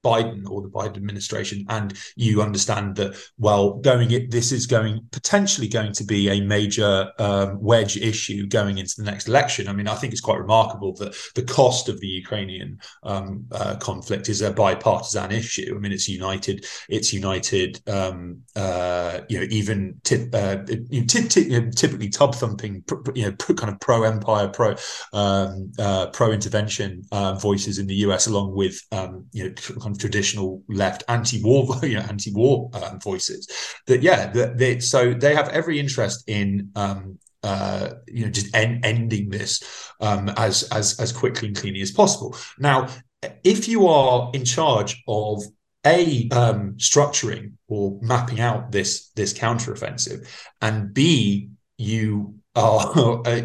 Biden 0.08 0.50
or 0.50 0.62
the 0.62 0.70
Biden 0.70 0.98
administration, 0.98 1.66
and 1.70 1.94
you 2.16 2.42
understand 2.42 2.96
that 2.96 3.16
well, 3.38 3.74
going 3.90 4.12
it, 4.12 4.32
this 4.32 4.52
is 4.52 4.66
going 4.66 5.06
potentially 5.12 5.68
going 5.68 5.94
to 5.94 6.04
be 6.04 6.30
a 6.30 6.40
major 6.42 7.12
um, 7.20 7.62
wedge 7.62 7.98
issue 7.98 8.48
going 8.48 8.78
into 8.78 8.96
the 8.98 9.04
next 9.04 9.28
election. 9.28 9.68
I 9.68 9.74
mean, 9.74 9.88
I 9.88 9.96
think 9.96 10.14
it's 10.14 10.22
quite 10.22 10.40
remarkable 10.40 10.94
that 10.96 11.16
the 11.36 11.44
cost 11.44 11.90
of 11.90 12.00
the 12.00 12.08
Ukrainian 12.08 12.80
um, 13.04 13.46
uh, 13.52 13.76
conflict 13.78 14.30
is 14.30 14.42
a 14.42 14.52
bipartisan 14.52 15.32
issue. 15.32 15.74
I 15.76 15.80
mean, 15.80 15.92
it's 15.92 16.10
united. 16.10 16.66
It's 16.90 17.14
united. 17.14 17.82
Um, 17.88 18.42
uh, 18.56 19.22
you 19.30 19.40
know, 19.40 19.48
even 19.50 20.00
uh, 20.12 20.58
you 20.90 21.02
know, 21.02 21.70
typically 21.72 22.10
tub 22.10 22.36
thumping, 22.36 22.84
you 23.16 23.26
know, 23.26 23.32
kind 23.34 23.74
of 23.74 23.80
pro 23.80 24.04
empire, 24.04 24.48
pro 24.48 24.76
um, 25.14 25.72
uh, 25.80 26.08
pro 26.08 26.32
intervention 26.32 27.04
uh, 27.12 27.34
voices 27.34 27.80
in 27.80 27.88
the 27.88 27.96
US, 28.08 28.28
along 28.28 28.56
with 28.56 28.82
um, 28.92 29.26
you 29.32 29.44
know 29.46 29.54
kind 29.54 29.96
traditional 29.98 30.64
left 30.70 31.04
anti-war, 31.08 31.76
you 31.84 31.96
know, 31.96 32.02
anti-war 32.02 32.70
um, 32.74 33.00
voices. 33.00 33.48
That 33.88 34.02
yeah, 34.02 34.32
that 34.32 34.58
they, 34.58 34.80
so 34.80 35.14
they 35.14 35.36
have 35.36 35.50
every 35.50 35.80
interest 35.80 36.24
in 36.28 36.72
um, 36.76 37.20
uh, 37.44 37.92
you 38.08 38.26
know 38.26 38.32
just 38.32 38.56
en- 38.56 38.82
ending 38.84 39.30
this 39.30 39.62
um, 40.02 40.30
as 40.30 40.64
as 40.72 41.00
as 41.00 41.12
quickly 41.12 41.50
and 41.50 41.58
cleanly 41.58 41.82
as 41.82 41.92
possible. 41.92 42.36
Now, 42.60 42.88
if 43.44 43.68
you 43.68 43.88
are 43.88 44.32
in 44.34 44.46
charge 44.46 45.04
of 45.08 45.44
a 45.86 46.28
um, 46.30 46.74
structuring 46.74 47.54
or 47.68 47.98
mapping 48.02 48.40
out 48.40 48.72
this 48.72 49.10
this 49.16 49.34
counteroffensive, 49.34 50.28
and 50.62 50.94
b 50.94 51.50
you 51.78 52.36
are 52.56 53.22
uh, 53.26 53.42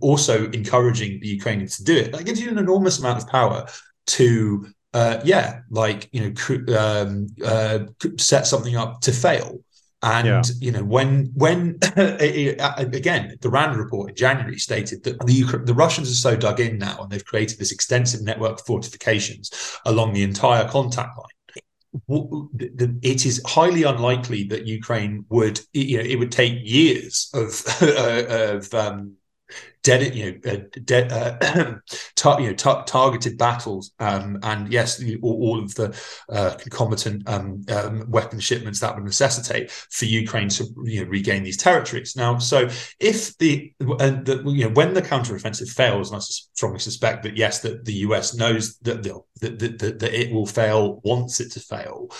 also 0.00 0.50
encouraging 0.50 1.20
the 1.20 1.28
Ukrainians 1.28 1.76
to 1.76 1.84
do 1.84 1.96
it. 1.96 2.12
That 2.12 2.24
gives 2.24 2.40
you 2.40 2.50
an 2.50 2.58
enormous 2.58 2.98
amount 2.98 3.22
of 3.22 3.28
power 3.28 3.66
to 4.08 4.66
uh, 4.94 5.20
yeah, 5.24 5.60
like 5.70 6.08
you 6.12 6.20
know, 6.20 6.76
um, 6.78 7.28
uh, 7.44 7.80
set 8.18 8.46
something 8.46 8.76
up 8.76 9.00
to 9.02 9.12
fail. 9.12 9.60
And 10.04 10.26
yeah. 10.26 10.42
you 10.60 10.72
know, 10.72 10.82
when 10.82 11.30
when 11.34 11.78
again, 11.96 13.36
the 13.40 13.50
Rand 13.50 13.76
report 13.76 14.10
in 14.10 14.16
January 14.16 14.58
stated 14.58 15.04
that 15.04 15.24
the 15.26 15.44
the 15.64 15.74
Russians 15.74 16.10
are 16.10 16.14
so 16.14 16.36
dug 16.36 16.60
in 16.60 16.78
now, 16.78 17.02
and 17.02 17.10
they've 17.10 17.24
created 17.24 17.58
this 17.58 17.72
extensive 17.72 18.22
network 18.22 18.60
of 18.60 18.66
fortifications 18.66 19.50
along 19.86 20.12
the 20.12 20.24
entire 20.24 20.68
contact 20.68 21.16
line 21.16 21.28
it 22.08 23.26
is 23.26 23.42
highly 23.46 23.82
unlikely 23.82 24.44
that 24.44 24.66
Ukraine 24.66 25.24
would, 25.28 25.60
you 25.72 25.98
know, 25.98 26.04
it 26.04 26.18
would 26.18 26.32
take 26.32 26.58
years 26.62 27.30
of 27.34 27.64
of 27.82 28.72
um, 28.74 29.16
dead, 29.82 30.14
you 30.14 30.40
know, 30.44 30.52
uh, 30.52 30.56
dead, 30.84 31.12
uh, 31.12 31.76
you 32.38 32.46
know, 32.46 32.54
tar- 32.54 32.84
targeted 32.84 33.36
battles, 33.36 33.92
um, 33.98 34.38
and 34.42 34.72
yes, 34.72 35.02
all, 35.22 35.42
all 35.42 35.62
of 35.62 35.74
the 35.74 35.98
uh, 36.28 36.54
concomitant 36.58 37.28
um, 37.28 37.64
um, 37.68 38.04
weapon 38.08 38.38
shipments 38.38 38.80
that 38.80 38.94
would 38.94 39.04
necessitate 39.04 39.70
for 39.70 40.04
Ukraine 40.04 40.48
to 40.50 40.66
you 40.84 41.04
know, 41.04 41.10
regain 41.10 41.42
these 41.42 41.56
territories. 41.56 42.14
Now, 42.16 42.38
so 42.38 42.68
if 43.00 43.36
the, 43.38 43.72
the 43.78 44.42
you 44.46 44.64
know 44.64 44.74
when 44.74 44.94
the 44.94 45.02
counteroffensive 45.02 45.70
fails, 45.70 46.10
and 46.10 46.16
I 46.16 46.20
strongly 46.20 46.78
suspect 46.78 47.24
that 47.24 47.36
yes, 47.36 47.60
that 47.60 47.84
the 47.84 47.94
US 47.94 48.34
knows 48.34 48.78
that, 48.78 49.02
the, 49.02 49.20
that, 49.40 49.58
that, 49.58 49.98
that 49.98 50.20
it 50.20 50.32
will 50.32 50.46
fail, 50.46 51.00
wants 51.04 51.40
it 51.40 51.52
to 51.52 51.60
fail, 51.60 52.10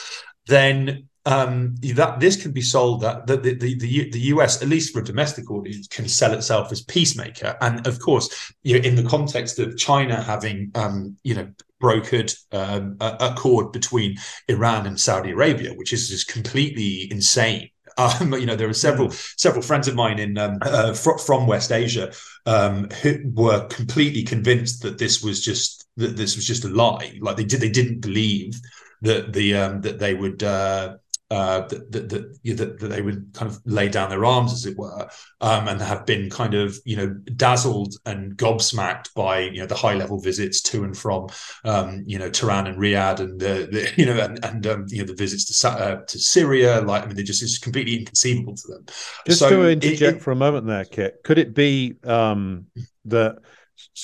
then 0.47 1.09
um, 1.25 1.77
that 1.95 2.19
this 2.19 2.41
can 2.41 2.53
be 2.53 2.63
sold 2.63 3.03
that 3.03 3.27
the, 3.27 3.37
the, 3.37 3.55
the, 3.55 4.11
the 4.11 4.21
US, 4.21 4.61
at 4.61 4.69
least 4.69 4.93
for 4.93 5.01
a 5.01 5.05
domestic 5.05 5.51
audience, 5.51 5.87
can 5.87 6.09
sell 6.09 6.33
itself 6.33 6.73
as 6.73 6.83
peacemaker. 6.83 7.57
And 7.61 7.87
of 7.87 8.01
course, 8.01 8.53
you 8.63 8.79
know, 8.79 8.89
in 8.89 8.97
the 8.97 9.09
context 9.09 9.59
of 9.59 9.79
China 9.79 10.21
having, 10.21 10.73
um, 10.75 11.17
you 11.23 11.35
know, 11.35 11.49
brokered 11.81 12.35
um, 12.53 12.97
a, 13.01 13.17
accord 13.21 13.73
between 13.73 14.17
Iran 14.49 14.87
and 14.87 14.99
Saudi 14.99 15.31
Arabia, 15.31 15.75
which 15.75 15.93
is 15.93 16.09
just 16.09 16.29
completely 16.29 17.11
insane. 17.11 17.71
Um, 17.99 18.33
you 18.39 18.47
know, 18.47 18.57
there 18.57 18.69
are 18.69 18.75
several 18.75 19.11
several 19.11 19.63
friends 19.63 19.87
of 19.87 19.95
mine 19.95 20.19
in 20.19 20.39
um, 20.39 20.59
uh, 20.63 20.93
fr- 20.93 21.19
from 21.19 21.47
West 21.47 21.71
Asia 21.71 22.13
um, 22.47 22.89
who 23.03 23.21
were 23.33 23.67
completely 23.67 24.25
convinced 24.25 24.83
that 24.83 24.99
this 24.99 25.23
was 25.23 25.45
just 25.45 25.87
that 25.99 26.17
this 26.17 26.35
was 26.35 26.47
just 26.47 26.65
a 26.65 26.69
lie. 26.69 27.17
Like 27.21 27.37
they 27.37 27.45
did, 27.45 27.61
they 27.61 27.71
didn't 27.71 28.01
believe 28.01 28.61
that 29.03 29.33
the 29.33 29.55
um, 29.57 29.81
that 29.83 29.99
they 29.99 30.15
would 30.15 30.43
uh, 30.43 30.97
uh, 31.33 31.67
that, 31.69 31.91
that, 31.91 32.09
that, 32.11 32.79
that, 32.79 32.89
they 32.89 33.01
would 33.01 33.33
kind 33.33 33.51
of 33.51 33.59
lay 33.65 33.89
down 33.89 34.11
their 34.11 34.27
arms, 34.27 34.53
as 34.53 34.67
it 34.67 34.77
were, 34.77 35.09
um, 35.41 35.67
and 35.67 35.81
have 35.81 36.05
been 36.05 36.29
kind 36.29 36.53
of 36.53 36.77
you 36.85 36.95
know 36.95 37.09
dazzled 37.37 37.95
and 38.05 38.37
gobsmacked 38.37 39.15
by 39.15 39.41
you 39.41 39.59
know 39.59 39.67
the 39.67 39.75
high 39.75 39.95
level 39.95 40.21
visits 40.21 40.61
to 40.61 40.85
and 40.85 40.95
from 40.95 41.29
um, 41.65 42.05
you 42.07 42.19
know 42.19 42.29
Tehran 42.29 42.67
and 42.67 42.77
Riyadh 42.77 43.21
and 43.21 43.41
the, 43.41 43.67
the 43.73 43.93
you 43.97 44.05
know 44.05 44.21
and, 44.21 44.45
and 44.45 44.67
um, 44.67 44.85
you 44.89 44.99
know 44.99 45.07
the 45.07 45.15
visits 45.15 45.59
to 45.59 45.69
uh, 45.69 46.05
to 46.05 46.19
Syria. 46.19 46.83
Like 46.83 47.05
I 47.05 47.07
mean, 47.07 47.17
they 47.17 47.23
just 47.23 47.43
it's 47.43 47.59
completely 47.59 47.97
inconceivable 47.97 48.55
to 48.55 48.69
them. 48.69 48.85
Just 49.27 49.39
so 49.39 49.49
to 49.49 49.71
interject 49.71 50.03
it, 50.03 50.17
it, 50.17 50.23
for 50.23 50.33
a 50.33 50.37
moment 50.37 50.67
there, 50.67 50.85
Kit, 50.85 51.23
could 51.25 51.39
it 51.39 51.55
be 51.55 51.95
um, 52.05 52.67
that 53.07 53.39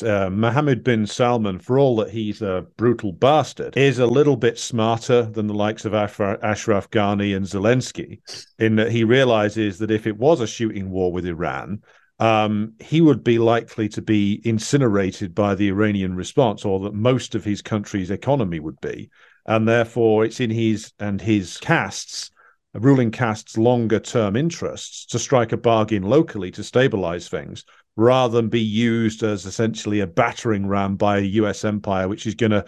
uh, 0.05 0.31
Mohammed 0.31 0.85
bin 0.85 1.07
Salman, 1.07 1.59
for 1.59 1.79
all 1.79 1.97
that 1.97 2.11
he's 2.11 2.43
a 2.43 2.67
brutal 2.77 3.13
bastard, 3.13 3.77
is 3.77 3.99
a 3.99 4.07
little 4.07 4.37
bit 4.37 4.59
smarter 4.59 5.23
than 5.23 5.47
the 5.47 5.55
likes 5.55 5.85
of 5.85 5.95
Ashraf 5.95 6.91
Ghani 6.91 7.37
and 7.37 7.47
Zelensky, 7.47 8.21
in 8.59 8.77
that 8.77 8.93
he 8.93 9.05
realizes 9.05 9.79
that 9.79 9.91
if 9.91 10.07
it 10.07 10.17
was 10.17 10.41
a 10.41 10.47
shooting 10.47 10.91
war 10.91 11.13
with 11.13 11.27
Iran, 11.27 11.83
um, 12.19 12.75
he 12.81 13.01
would 13.01 13.23
be 13.23 13.39
likely 13.39 13.89
to 13.91 14.03
be 14.03 14.41
incinerated 14.45 15.35
by 15.35 15.55
the 15.55 15.69
Iranian 15.69 16.15
response, 16.15 16.65
or 16.65 16.81
that 16.81 16.95
most 16.95 17.35
of 17.35 17.45
his 17.45 17.63
country's 17.63 18.11
economy 18.11 18.61
would 18.61 18.81
be. 18.81 19.11
And 19.47 19.67
therefore, 19.67 20.25
it's 20.25 20.41
in 20.41 20.51
his 20.51 20.93
and 20.99 21.21
his 21.21 21.57
castes 21.59 22.31
ruling 22.75 23.11
caste's 23.11 23.57
longer 23.57 23.99
term 23.99 24.37
interests 24.37 25.07
to 25.07 25.19
strike 25.19 25.53
a 25.53 25.57
bargain 25.57 26.03
locally 26.03 26.51
to 26.53 26.63
stabilize 26.63 27.29
things 27.29 27.65
rather 27.99 28.37
than 28.37 28.49
be 28.49 28.61
used 28.61 29.25
as 29.25 29.45
essentially 29.45 29.99
a 29.99 30.07
battering 30.07 30.69
ram 30.69 30.95
by 30.95 31.19
a 31.19 31.23
US 31.23 31.65
empire, 31.65 32.07
which 32.07 32.27
is 32.29 32.37
going 32.37 32.53
to, 32.53 32.65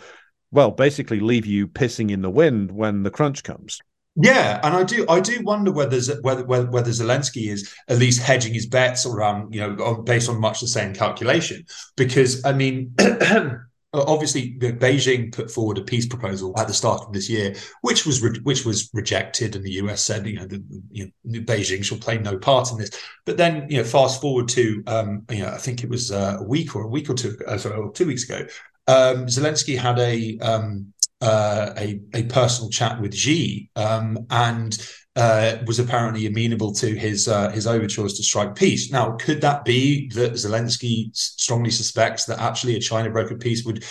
well, 0.51 0.72
basically 0.72 1.20
leave 1.20 1.47
you 1.47 1.68
pissing 1.68 2.11
in 2.11 2.20
the 2.20 2.28
wind 2.28 2.72
when 2.72 3.05
the 3.05 3.12
crunch 3.12 3.45
comes. 3.45 3.78
Yeah, 4.16 4.59
and 4.64 4.74
I 4.74 4.83
do 4.83 5.07
I 5.09 5.20
do 5.20 5.41
wonder 5.45 5.70
whether 5.70 6.01
whether 6.22 6.45
whether 6.45 6.91
Zelensky 6.91 7.49
is 7.49 7.72
at 7.87 7.99
least 7.99 8.20
hedging 8.20 8.53
his 8.53 8.66
bets 8.66 9.07
around 9.07 9.55
you 9.55 9.61
know 9.61 10.03
based 10.03 10.28
on 10.28 10.41
much 10.41 10.61
the 10.61 10.66
same 10.66 10.93
calculation 10.93 11.64
because 11.97 12.45
I 12.45 12.53
mean. 12.53 12.95
obviously 13.93 14.57
Beijing 14.59 15.34
put 15.34 15.51
forward 15.51 15.78
a 15.78 15.82
peace 15.82 16.07
proposal 16.07 16.55
at 16.59 16.68
the 16.68 16.74
start 16.74 17.03
of 17.03 17.12
this 17.12 17.28
year, 17.28 17.55
which 17.82 18.07
was 18.07 18.22
re- 18.22 18.41
which 18.43 18.64
was 18.64 18.91
rejected, 18.93 19.57
and 19.57 19.64
the 19.64 19.72
US 19.72 20.03
said, 20.03 20.26
you 20.26 20.36
know, 20.36 20.47
the, 20.47 20.62
you 20.91 21.11
know, 21.24 21.41
Beijing 21.41 21.84
shall 21.84 21.99
play 21.99 22.18
no 22.18 22.38
part 22.38 22.70
in 22.70 22.78
this. 22.78 22.91
But 23.24 23.36
then, 23.36 23.66
you 23.68 23.78
know, 23.78 23.84
fast 23.84 24.20
forward 24.20 24.49
to, 24.51 24.82
um, 24.86 25.24
you 25.30 25.41
know, 25.41 25.49
I 25.49 25.59
think 25.59 25.82
it 25.82 25.91
was 25.91 26.12
uh, 26.12 26.36
a 26.41 26.45
week 26.45 26.76
or 26.76 26.82
a 26.82 26.88
week 26.88 27.11
or 27.11 27.14
two, 27.14 27.36
uh, 27.47 27.59
sorry, 27.59 27.91
two 27.95 28.07
weeks 28.07 28.24
ago, 28.24 28.47
um, 28.86 29.26
Zelensky 29.26 29.78
had 29.78 29.99
a 29.99 30.38
um, 30.38 30.93
uh, 31.20 31.72
a, 31.76 32.01
a 32.14 32.22
personal 32.24 32.70
chat 32.70 33.01
with 33.01 33.14
Xi, 33.14 33.70
um, 33.76 34.26
and 34.30 34.76
uh, 35.21 35.59
was 35.66 35.79
apparently 35.79 36.27
amenable 36.27 36.73
to 36.73 36.95
his 36.95 37.29
uh, 37.29 37.51
his 37.51 37.66
overtures 37.66 38.14
to 38.14 38.23
strike 38.23 38.55
peace. 38.55 38.91
Now, 38.91 39.12
could 39.12 39.43
that 39.43 39.64
be 39.66 40.09
that 40.11 40.33
Zelensky 40.33 41.14
strongly 41.14 41.71
suspects 41.71 42.25
that 42.25 42.41
actually 42.41 42.77
a 42.77 42.81
China 42.81 43.11
brokered 43.11 43.41
peace 43.41 43.64
would 43.64 43.85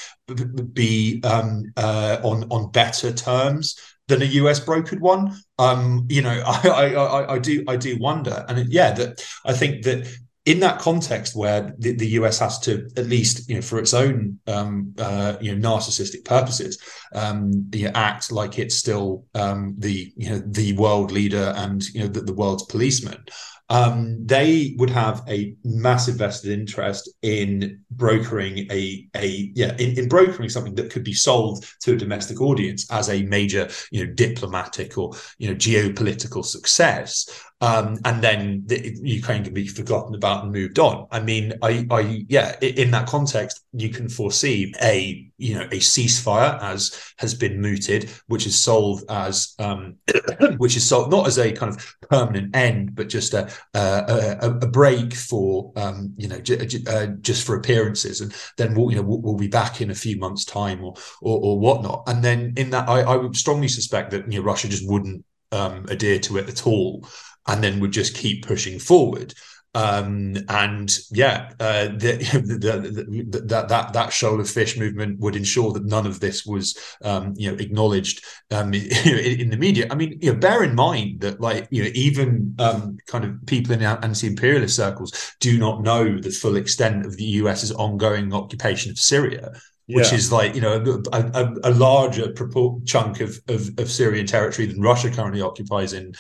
be 0.74 1.22
um, 1.24 1.72
uh, 1.78 2.18
on 2.24 2.46
on 2.50 2.72
better 2.72 3.14
terms 3.14 3.80
than 4.08 4.24
a 4.24 4.26
US 4.26 4.60
brokered 4.60 5.00
one? 5.00 5.38
Um, 5.60 6.08
you 6.10 6.24
know, 6.24 6.42
I, 6.48 6.96
I, 6.96 7.34
I 7.36 7.40
do 7.40 7.64
I 7.68 7.76
do 7.76 7.98
wonder, 8.00 8.44
and 8.50 8.74
yeah, 8.74 8.92
that 8.94 9.24
I 9.46 9.54
think 9.54 9.84
that 9.84 10.08
in 10.50 10.60
that 10.62 10.80
context 10.80 11.36
where 11.36 11.76
the, 11.78 11.96
the, 11.96 12.08
US 12.20 12.40
has 12.40 12.58
to 12.62 12.90
at 12.98 13.06
least 13.06 13.48
you 13.48 13.56
know 13.56 13.62
for 13.62 13.78
its 13.78 13.94
own 13.94 14.40
um, 14.48 14.96
uh, 14.98 15.38
you 15.40 15.56
know 15.56 15.70
narcissistic 15.70 16.26
purposes 16.26 16.80
um, 17.14 17.70
you 17.72 17.86
know, 17.86 17.92
act 17.94 18.32
like 18.32 18.58
it's 18.58 18.76
still 18.76 19.26
um, 19.36 19.76
the 19.78 20.12
you 20.18 20.30
know 20.30 20.40
the 20.40 20.74
world 20.74 21.12
leader 21.12 21.54
and 21.56 21.84
you 21.90 22.02
know 22.02 22.08
the, 22.08 22.22
the 22.22 22.34
world's 22.34 22.64
policeman. 22.64 23.24
Um, 23.72 24.26
they 24.26 24.74
would 24.80 24.90
have 24.90 25.22
a 25.28 25.54
massive 25.64 26.16
vested 26.16 26.50
interest 26.52 27.08
in 27.22 27.82
brokering 27.92 28.66
a 28.72 29.08
a 29.16 29.52
yeah 29.54 29.76
in, 29.78 30.00
in, 30.00 30.10
brokering 30.10 30.50
something 30.50 30.74
that 30.74 30.90
could 30.90 31.04
be 31.04 31.14
sold 31.14 31.64
to 31.82 31.94
a 31.94 31.96
domestic 31.96 32.42
audience 32.42 32.90
as 32.92 33.10
a 33.10 33.22
major 33.22 33.70
you 33.92 34.04
know 34.04 34.12
diplomatic 34.12 34.98
or 34.98 35.12
you 35.38 35.48
know 35.48 35.56
geopolitical 35.56 36.44
success 36.44 37.30
um, 37.62 38.00
and 38.06 38.24
then 38.24 38.64
the, 38.68 38.98
Ukraine 39.02 39.44
can 39.44 39.54
be 39.54 39.68
forgotten 39.68 40.16
about 40.16 40.44
and 40.44 40.54
moved 40.54 40.80
on. 40.80 41.08
I 41.12 41.20
mean, 41.20 41.54
I, 41.62 41.86
I, 41.92 42.26
yeah, 42.30 42.58
in 42.62 42.92
that 42.92 43.08
context, 43.08 43.66
you 43.74 43.90
can 43.90 44.08
foresee 44.08 44.74
a, 44.82 45.30
you 45.38 45.56
know, 45.56 45.64
a 45.64 45.80
ceasefire 45.80 46.62
as 46.62 47.14
has 47.18 47.34
been 47.34 47.60
mooted, 47.60 48.10
which 48.28 48.48
is 48.48 48.58
sold 48.58 49.04
as, 49.10 49.56
um, 49.60 49.98
which 50.58 50.78
is 50.78 50.88
sold 50.88 51.12
not 51.12 51.28
as 51.28 51.38
a 51.38 51.52
kind 51.52 51.76
of 51.76 51.96
permanent 52.10 52.56
end, 52.56 52.96
but 52.96 53.10
just 53.10 53.34
a 53.34 53.52
a, 53.74 54.38
a 54.42 54.68
break 54.68 55.14
for, 55.14 55.74
um, 55.76 56.14
you 56.18 56.30
know, 56.30 56.40
j- 56.40 56.66
j- 56.66 56.84
uh, 56.88 57.08
just 57.22 57.46
for 57.46 57.58
appearances, 57.58 58.22
and 58.22 58.34
then 58.58 58.74
we'll, 58.74 58.90
you 58.90 58.96
know, 58.96 59.04
we'll, 59.04 59.22
we'll, 59.22 59.36
be 59.36 59.48
back 59.48 59.82
in 59.82 59.92
a 59.92 59.96
few 59.96 60.18
months' 60.18 60.46
time 60.46 60.84
or 60.84 60.94
or, 61.22 61.40
or 61.40 61.60
whatnot. 61.60 62.04
And 62.08 62.24
then 62.24 62.54
in 62.56 62.70
that, 62.70 62.88
I, 62.88 63.02
I 63.02 63.16
would 63.18 63.36
strongly 63.36 63.68
suspect 63.68 64.12
that 64.12 64.32
you 64.32 64.40
know 64.40 64.46
Russia 64.46 64.70
just 64.70 64.90
wouldn't 64.90 65.26
um, 65.52 65.86
adhere 65.90 66.20
to 66.20 66.38
it 66.38 66.48
at 66.48 66.66
all 66.66 67.06
and 67.48 67.64
then 67.64 67.80
would 67.80 67.92
just 67.92 68.16
keep 68.16 68.46
pushing 68.46 68.80
forward. 68.80 69.34
Um, 69.76 70.36
and 70.48 70.98
yeah, 71.12 71.52
uh, 71.60 71.90
the, 71.90 72.18
the, 72.44 73.28
the, 73.30 73.48
that 73.48 73.70
that 73.70 73.94
that 73.94 74.12
shoal 74.12 74.40
of 74.40 74.50
fish 74.50 74.78
movement 74.78 75.20
would 75.20 75.36
ensure 75.36 75.72
that 75.74 75.86
none 75.86 76.08
of 76.08 76.20
this 76.20 76.46
was, 76.46 76.78
um, 77.04 77.34
you 77.38 77.52
know, 77.52 77.58
acknowledged 77.58 78.26
um, 78.50 78.74
in, 78.74 78.82
in, 79.40 79.50
the 79.50 79.58
media. 79.58 79.88
I 79.92 79.96
mean, 79.96 80.18
you 80.22 80.34
know, 80.34 80.40
bear 80.40 80.64
in 80.64 80.74
mind 80.74 81.22
that 81.22 81.40
like 81.40 81.68
you 81.70 81.84
know, 81.84 81.92
even 81.94 82.56
um, 82.58 82.98
kind 83.06 83.24
of 83.24 83.46
people 83.46 83.74
in 83.74 83.84
anti-imperialist 83.84 84.76
circles 84.76 85.36
do 85.40 85.60
not 85.60 85.84
know 85.84 86.18
the 86.18 86.32
full 86.32 86.56
extent 86.56 87.06
of 87.06 87.16
the 87.18 87.26
US's 87.26 87.72
ongoing 87.72 88.34
occupation 88.34 88.92
of 88.92 88.98
Syria 88.98 89.52
which 89.92 90.14
is 90.14 90.32
like 90.32 90.54
you 90.54 90.62
know 90.62 91.02
a, 91.12 91.32
a, 91.34 91.54
a 91.64 91.72
larger 91.72 92.32
chunk 92.86 93.22
of, 93.22 93.40
of, 93.48 93.70
of 93.80 93.90
Syrian 93.90 94.28
territory 94.28 94.68
than 94.68 94.82
Russia 94.82 95.10
currently 95.10 95.42
occupies 95.42 95.94
in 95.94 96.14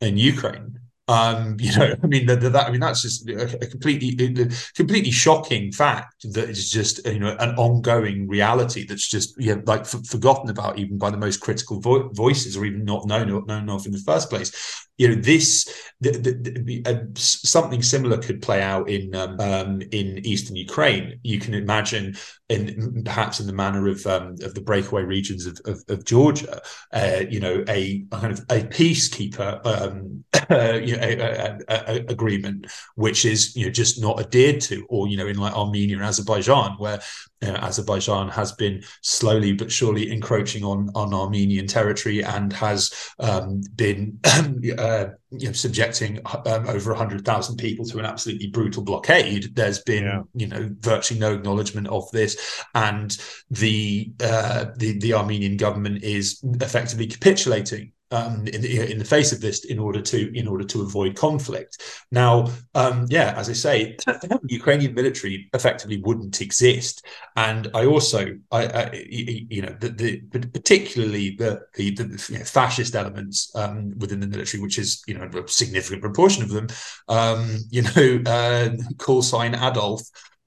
in 0.00 0.16
Ukraine. 0.16 0.80
Um, 1.08 1.56
you 1.60 1.76
know, 1.76 1.94
I 2.02 2.06
mean, 2.06 2.26
that, 2.26 2.40
that 2.40 2.66
I 2.66 2.70
mean, 2.70 2.80
that's 2.80 3.02
just 3.02 3.28
a, 3.28 3.44
a 3.62 3.66
completely, 3.66 4.42
a 4.42 4.48
completely 4.76 5.10
shocking 5.10 5.72
fact 5.72 6.32
that 6.32 6.48
is 6.48 6.70
just 6.70 7.04
you 7.06 7.18
know 7.18 7.36
an 7.40 7.56
ongoing 7.56 8.28
reality 8.28 8.86
that's 8.86 9.08
just 9.08 9.34
you 9.38 9.56
know, 9.56 9.62
like 9.66 9.80
f- 9.80 10.06
forgotten 10.06 10.50
about 10.50 10.78
even 10.78 10.98
by 10.98 11.10
the 11.10 11.16
most 11.16 11.40
critical 11.40 11.80
vo- 11.80 12.08
voices, 12.10 12.56
or 12.56 12.64
even 12.64 12.84
not 12.84 13.06
known 13.06 13.28
known 13.46 13.70
of 13.70 13.86
in 13.86 13.92
the 13.92 13.98
first 13.98 14.28
place 14.30 14.86
you 14.98 15.08
know 15.08 15.14
this 15.14 15.72
the, 16.00 16.10
the, 16.10 16.82
uh, 16.86 17.04
something 17.14 17.82
similar 17.82 18.18
could 18.18 18.42
play 18.42 18.62
out 18.62 18.88
in 18.88 19.14
um, 19.14 19.40
um, 19.40 19.80
in 19.92 20.24
eastern 20.24 20.54
Ukraine. 20.54 21.18
You 21.24 21.40
can 21.40 21.54
imagine, 21.54 22.16
in 22.48 23.02
perhaps 23.04 23.40
in 23.40 23.46
the 23.46 23.52
manner 23.52 23.88
of 23.88 24.06
um, 24.06 24.36
of 24.42 24.54
the 24.54 24.60
breakaway 24.60 25.02
regions 25.02 25.46
of, 25.46 25.60
of, 25.64 25.82
of 25.88 26.04
Georgia, 26.04 26.60
uh, 26.92 27.22
you 27.28 27.40
know, 27.40 27.64
a 27.68 28.04
kind 28.12 28.32
of 28.32 28.40
a 28.50 28.60
peacekeeper 28.60 29.64
um, 29.66 30.24
you 30.84 30.96
know, 30.96 30.97
a, 30.98 31.58
a, 31.68 31.94
agreement, 32.08 32.66
which 32.94 33.24
is 33.24 33.54
you 33.56 33.66
know 33.66 33.72
just 33.72 34.00
not 34.00 34.20
adhered 34.20 34.60
to, 34.62 34.86
or 34.88 35.08
you 35.08 35.16
know, 35.16 35.26
in 35.26 35.38
like 35.38 35.54
Armenia 35.54 35.96
and 35.96 36.04
Azerbaijan, 36.04 36.72
where 36.78 37.00
uh, 37.42 37.50
Azerbaijan 37.50 38.28
has 38.28 38.52
been 38.52 38.82
slowly 39.02 39.52
but 39.52 39.70
surely 39.70 40.10
encroaching 40.10 40.64
on 40.64 40.90
on 40.94 41.14
Armenian 41.14 41.66
territory 41.66 42.22
and 42.24 42.52
has 42.52 42.92
um, 43.20 43.60
been 43.76 44.18
uh, 44.24 45.06
you 45.30 45.46
know 45.46 45.52
subjecting 45.52 46.20
um, 46.46 46.68
over 46.68 46.94
hundred 46.94 47.24
thousand 47.24 47.56
people 47.56 47.84
to 47.84 47.98
an 47.98 48.04
absolutely 48.04 48.48
brutal 48.48 48.82
blockade. 48.82 49.54
There's 49.54 49.80
been 49.80 50.04
yeah. 50.04 50.22
you 50.34 50.48
know 50.48 50.70
virtually 50.80 51.20
no 51.20 51.34
acknowledgement 51.34 51.86
of 51.88 52.10
this, 52.10 52.64
and 52.74 53.16
the 53.50 54.10
uh, 54.20 54.66
the 54.76 54.98
the 54.98 55.14
Armenian 55.14 55.56
government 55.56 56.02
is 56.02 56.40
effectively 56.42 57.06
capitulating 57.06 57.92
um, 58.10 58.46
in, 58.46 58.62
the, 58.62 58.90
in 58.90 58.98
the 58.98 59.04
face 59.04 59.32
of 59.32 59.40
this 59.40 59.64
in 59.64 59.78
order 59.78 60.00
to 60.00 60.36
in 60.36 60.48
order 60.48 60.64
to 60.64 60.82
avoid 60.82 61.16
conflict. 61.16 61.82
Now, 62.10 62.50
um, 62.74 63.06
yeah, 63.08 63.34
as 63.36 63.50
I 63.50 63.52
say, 63.52 63.96
the 64.06 64.40
Ukrainian 64.48 64.94
military 64.94 65.48
effectively 65.52 66.00
wouldn't 66.00 66.40
exist, 66.40 67.04
and 67.36 67.70
I 67.74 67.84
also, 67.84 68.38
I, 68.50 68.66
I 68.66 69.04
you 69.08 69.62
know, 69.62 69.76
the, 69.80 69.90
the 69.90 70.38
particularly 70.48 71.36
the 71.36 71.60
the, 71.74 71.90
the 71.90 72.26
you 72.30 72.38
know, 72.38 72.44
fascist 72.44 72.94
elements 72.94 73.54
um, 73.54 73.98
within 73.98 74.20
the 74.20 74.26
military, 74.26 74.62
which 74.62 74.78
is 74.78 75.02
you 75.06 75.14
know 75.14 75.28
a 75.38 75.48
significant 75.48 76.02
proportion 76.02 76.42
of 76.42 76.50
them, 76.50 76.68
um, 77.08 77.58
you 77.70 77.82
know, 77.82 78.22
uh, 78.30 78.70
call 78.98 79.22
sign 79.22 79.54
Adolf. 79.54 80.02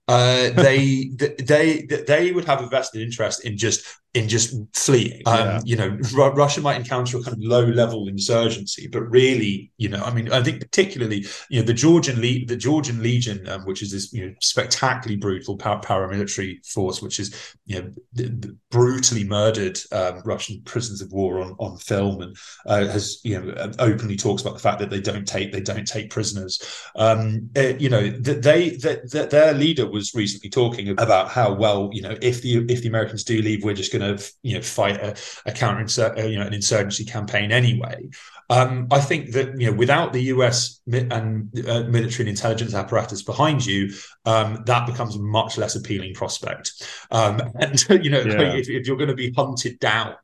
Uh, 0.07 0.49
they 0.55 1.12
they 1.39 1.86
they 2.07 2.32
would 2.32 2.45
have 2.45 2.62
a 2.62 2.68
vested 2.68 3.01
interest 3.01 3.45
in 3.45 3.55
just 3.57 4.01
in 4.14 4.28
just 4.28 4.53
fleeing. 4.74 5.22
Um, 5.26 5.38
yeah. 5.38 5.62
You 5.64 5.76
know, 5.78 5.97
R- 6.18 6.34
Russia 6.34 6.59
might 6.59 6.78
encounter 6.78 7.18
a 7.18 7.24
kind 7.24 7.38
of 7.38 7.39
low 7.39 7.64
level 7.64 8.09
insurgency, 8.09 8.88
but 8.88 9.03
really, 9.03 9.72
you 9.78 9.88
know, 9.88 10.03
I 10.03 10.14
mean, 10.14 10.32
I 10.32 10.43
think 10.43 10.59
particularly, 10.59 11.26
you 11.49 11.59
know, 11.59 11.66
the 11.66 11.74
Georgian 11.74 12.18
Le- 12.22 12.45
the 12.45 12.57
Georgian 12.57 13.01
Legion, 13.01 13.47
um, 13.47 13.62
which 13.62 13.82
is 13.82 13.91
this 13.91 14.12
you 14.12 14.26
know 14.26 14.34
spectacularly 14.41 15.16
brutal 15.16 15.57
par- 15.57 15.82
paramilitary 15.82 16.66
force, 16.68 17.01
which 17.01 17.20
is 17.20 17.55
you 17.66 17.82
know 17.82 18.51
brutally 18.70 19.24
murdered 19.24 19.80
um, 19.93 20.22
Russian 20.26 20.62
prisoners 20.66 21.01
of 21.01 21.14
war 21.14 21.41
on 21.41 21.55
on 21.59 21.78
film, 21.78 22.22
and 22.22 22.36
uh, 22.66 22.88
has 22.88 23.22
you 23.24 23.39
know 23.39 23.72
openly 23.80 24.18
talks 24.18 24.41
about 24.41 24.53
the 24.53 24.59
fact 24.59 24.80
that 24.80 24.89
they 24.89 25.01
don't 25.01 25.26
take 25.26 25.53
they 25.53 25.62
don't 25.62 25.88
take 25.88 26.09
prisoners. 26.09 26.62
Um, 26.97 27.49
uh, 27.55 27.74
you 27.80 27.89
know, 27.89 28.09
that 28.09 28.43
they 28.43 28.72
that 28.72 29.30
their 29.30 29.53
leader 29.53 29.89
was 29.89 30.14
recently 30.14 30.49
talking 30.49 30.89
about 30.89 31.30
how 31.30 31.53
well 31.53 31.89
you 31.93 32.01
know 32.01 32.18
if 32.22 32.41
the 32.41 32.66
if 32.68 32.82
the 32.82 32.89
Americans 32.89 33.24
do 33.24 33.41
leave, 33.41 33.64
we're 33.64 33.74
just 33.74 33.93
going 33.93 34.01
going 34.02 34.18
to 34.18 34.32
you 34.43 34.56
know 34.56 34.62
fight 34.62 34.97
a, 34.97 35.16
a 35.45 35.52
counter 35.52 36.14
uh, 36.18 36.24
you 36.24 36.39
know 36.39 36.45
an 36.45 36.54
insurgency 36.54 37.06
campaign 37.06 37.52
anyway. 37.52 38.10
Um, 38.49 38.88
I 38.91 38.99
think 38.99 39.32
that 39.32 39.60
you 39.60 39.72
know 39.72 39.78
without 39.78 40.12
the 40.12 40.24
US 40.24 40.82
and 40.91 41.49
uh, 41.68 41.84
military 41.84 42.28
and 42.28 42.30
intelligence 42.30 42.74
apparatus 42.74 43.24
behind 43.24 43.66
you, 43.66 43.93
um, 44.26 44.64
that 44.66 44.86
becomes 44.86 45.16
a 45.16 45.20
much 45.20 45.58
less 45.58 45.76
appealing 45.76 46.14
prospect. 46.14 46.72
Um, 47.12 47.41
and 47.56 47.82
you 48.04 48.10
know 48.10 48.22
yeah. 48.22 48.54
if, 48.54 48.70
if, 48.70 48.88
you're 48.88 48.97
going 48.97 49.10
to 49.10 49.16
be 49.16 49.32
hunted 49.32 49.80
down. 49.80 50.16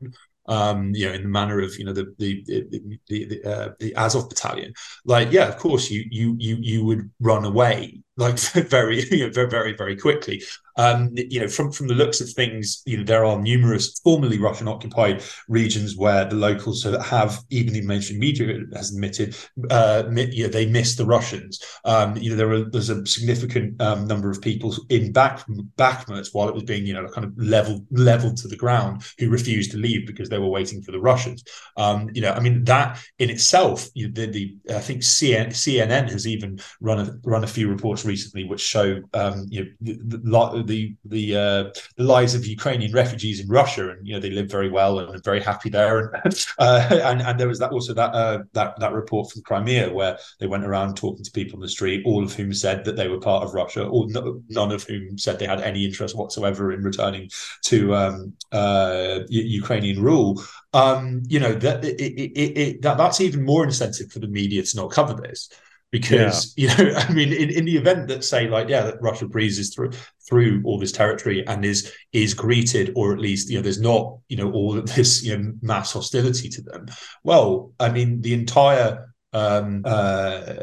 Um, 0.46 0.94
you 0.94 1.06
know, 1.06 1.12
in 1.12 1.24
the 1.24 1.28
manner 1.28 1.60
of 1.60 1.78
you 1.78 1.84
know 1.84 1.92
the 1.92 2.14
the 2.18 2.42
the 2.46 2.98
the, 3.06 3.44
uh, 3.44 3.68
the 3.78 3.94
Azov 3.96 4.30
battalion, 4.30 4.72
like 5.04 5.30
yeah, 5.30 5.46
of 5.46 5.58
course 5.58 5.90
you 5.90 6.06
you 6.10 6.36
you 6.38 6.56
you 6.58 6.84
would 6.86 7.10
run 7.20 7.44
away 7.44 8.00
like 8.18 8.38
very, 8.68 9.04
you 9.10 9.26
know, 9.26 9.32
very, 9.32 9.48
very, 9.48 9.72
very 9.74 9.96
quickly. 9.96 10.42
Um, 10.76 11.10
you 11.14 11.40
know, 11.40 11.48
from 11.48 11.72
from 11.72 11.88
the 11.88 11.94
looks 11.94 12.20
of 12.20 12.30
things, 12.30 12.82
you 12.86 12.98
know, 12.98 13.04
there 13.04 13.24
are 13.24 13.40
numerous 13.40 13.98
formerly 13.98 14.38
Russian 14.38 14.68
occupied 14.68 15.24
regions 15.48 15.96
where 15.96 16.24
the 16.24 16.36
locals 16.36 16.84
have, 16.84 17.40
even 17.50 17.72
the 17.74 17.80
mainstream 17.82 18.20
media 18.20 18.60
has 18.74 18.92
admitted, 18.92 19.36
uh, 19.70 20.04
you 20.08 20.44
know, 20.44 20.50
they 20.50 20.66
miss 20.66 20.94
the 20.94 21.04
Russians. 21.04 21.60
Um, 21.84 22.16
you 22.16 22.30
know, 22.30 22.36
there 22.36 22.52
are 22.52 22.70
there's 22.70 22.90
a 22.90 23.04
significant 23.06 23.80
um, 23.82 24.06
number 24.06 24.30
of 24.30 24.40
people 24.40 24.72
in 24.88 25.10
back 25.10 25.44
Bakhmut 25.76 26.28
while 26.32 26.48
it 26.48 26.54
was 26.54 26.62
being, 26.62 26.86
you 26.86 26.94
know, 26.94 27.08
kind 27.08 27.24
of 27.24 27.32
leveled 27.36 27.84
leveled 27.90 28.36
to 28.38 28.48
the 28.48 28.56
ground 28.56 29.02
who 29.18 29.30
refused 29.30 29.72
to 29.72 29.78
leave 29.78 30.06
because 30.06 30.28
they 30.28 30.38
were 30.38 30.48
waiting 30.48 30.82
for 30.82 30.92
the 30.92 31.00
Russians. 31.00 31.42
Um, 31.76 32.08
you 32.12 32.22
know, 32.22 32.30
I 32.30 32.38
mean 32.38 32.62
that 32.64 33.00
in 33.18 33.30
itself, 33.30 33.88
you 33.94 34.06
know, 34.06 34.12
the, 34.14 34.26
the 34.26 34.76
I 34.76 34.80
think 34.80 35.02
CNN, 35.02 35.48
CNN 35.48 36.08
has 36.12 36.24
even 36.24 36.60
run 36.80 37.00
a 37.00 37.18
run 37.24 37.42
a 37.42 37.48
few 37.48 37.68
reports 37.68 38.04
recently 38.08 38.44
which 38.44 38.60
show 38.60 39.00
um, 39.14 39.46
you 39.48 39.60
know, 39.60 39.70
the, 39.80 40.62
the 40.64 40.96
the 41.04 41.36
uh, 41.36 41.64
the 41.96 42.08
lives 42.16 42.34
of 42.34 42.46
Ukrainian 42.46 42.92
refugees 42.92 43.40
in 43.40 43.48
Russia, 43.48 43.90
and 43.90 44.06
you 44.06 44.14
know 44.14 44.20
they 44.20 44.30
live 44.30 44.50
very 44.50 44.70
well 44.70 44.98
and 44.98 45.14
are 45.14 45.20
very 45.32 45.42
happy 45.50 45.70
there. 45.70 45.98
And 45.98 46.46
uh, 46.58 46.88
and, 47.10 47.22
and 47.22 47.38
there 47.38 47.48
was 47.52 47.58
that 47.60 47.70
also 47.70 47.94
that 47.94 48.12
uh, 48.14 48.38
that 48.54 48.80
that 48.80 48.92
report 48.92 49.30
from 49.30 49.42
Crimea 49.42 49.92
where 49.92 50.18
they 50.40 50.46
went 50.46 50.64
around 50.64 50.96
talking 50.96 51.24
to 51.24 51.30
people 51.30 51.56
on 51.56 51.60
the 51.60 51.68
street, 51.68 52.02
all 52.06 52.24
of 52.24 52.34
whom 52.34 52.52
said 52.52 52.84
that 52.84 52.96
they 52.96 53.08
were 53.08 53.20
part 53.20 53.44
of 53.44 53.54
Russia, 53.54 53.84
or 53.84 54.06
no, 54.08 54.42
none 54.48 54.72
of 54.72 54.82
whom 54.84 55.18
said 55.18 55.38
they 55.38 55.46
had 55.46 55.60
any 55.60 55.84
interest 55.84 56.16
whatsoever 56.16 56.72
in 56.72 56.82
returning 56.82 57.30
to 57.64 57.94
um, 57.94 58.32
uh, 58.52 59.20
Ukrainian 59.28 60.02
rule. 60.02 60.42
Um, 60.72 61.22
you 61.26 61.40
know 61.40 61.54
that 61.54 61.84
it, 61.84 62.00
it, 62.00 62.58
it, 62.58 62.82
that 62.82 62.98
that's 62.98 63.20
even 63.20 63.44
more 63.44 63.64
incentive 63.64 64.10
for 64.12 64.18
the 64.18 64.28
media 64.28 64.62
to 64.62 64.76
not 64.76 64.90
cover 64.90 65.14
this 65.14 65.48
because 65.90 66.54
yeah. 66.56 66.74
you 66.76 66.84
know 66.84 66.94
i 66.96 67.12
mean 67.12 67.32
in, 67.32 67.50
in 67.50 67.64
the 67.64 67.76
event 67.76 68.08
that 68.08 68.24
say 68.24 68.48
like 68.48 68.68
yeah 68.68 68.82
that 68.82 69.00
russia 69.00 69.26
breezes 69.26 69.74
through 69.74 69.90
through 70.28 70.62
all 70.64 70.78
this 70.78 70.92
territory 70.92 71.46
and 71.46 71.64
is 71.64 71.92
is 72.12 72.34
greeted 72.34 72.92
or 72.96 73.12
at 73.12 73.18
least 73.18 73.48
you 73.48 73.56
know 73.56 73.62
there's 73.62 73.80
not 73.80 74.18
you 74.28 74.36
know 74.36 74.50
all 74.52 74.76
of 74.76 74.94
this 74.94 75.22
you 75.22 75.36
know 75.36 75.52
mass 75.62 75.92
hostility 75.92 76.48
to 76.48 76.62
them 76.62 76.86
well 77.24 77.72
i 77.80 77.88
mean 77.88 78.20
the 78.20 78.34
entire 78.34 79.08
um 79.34 79.82
uh 79.84 80.54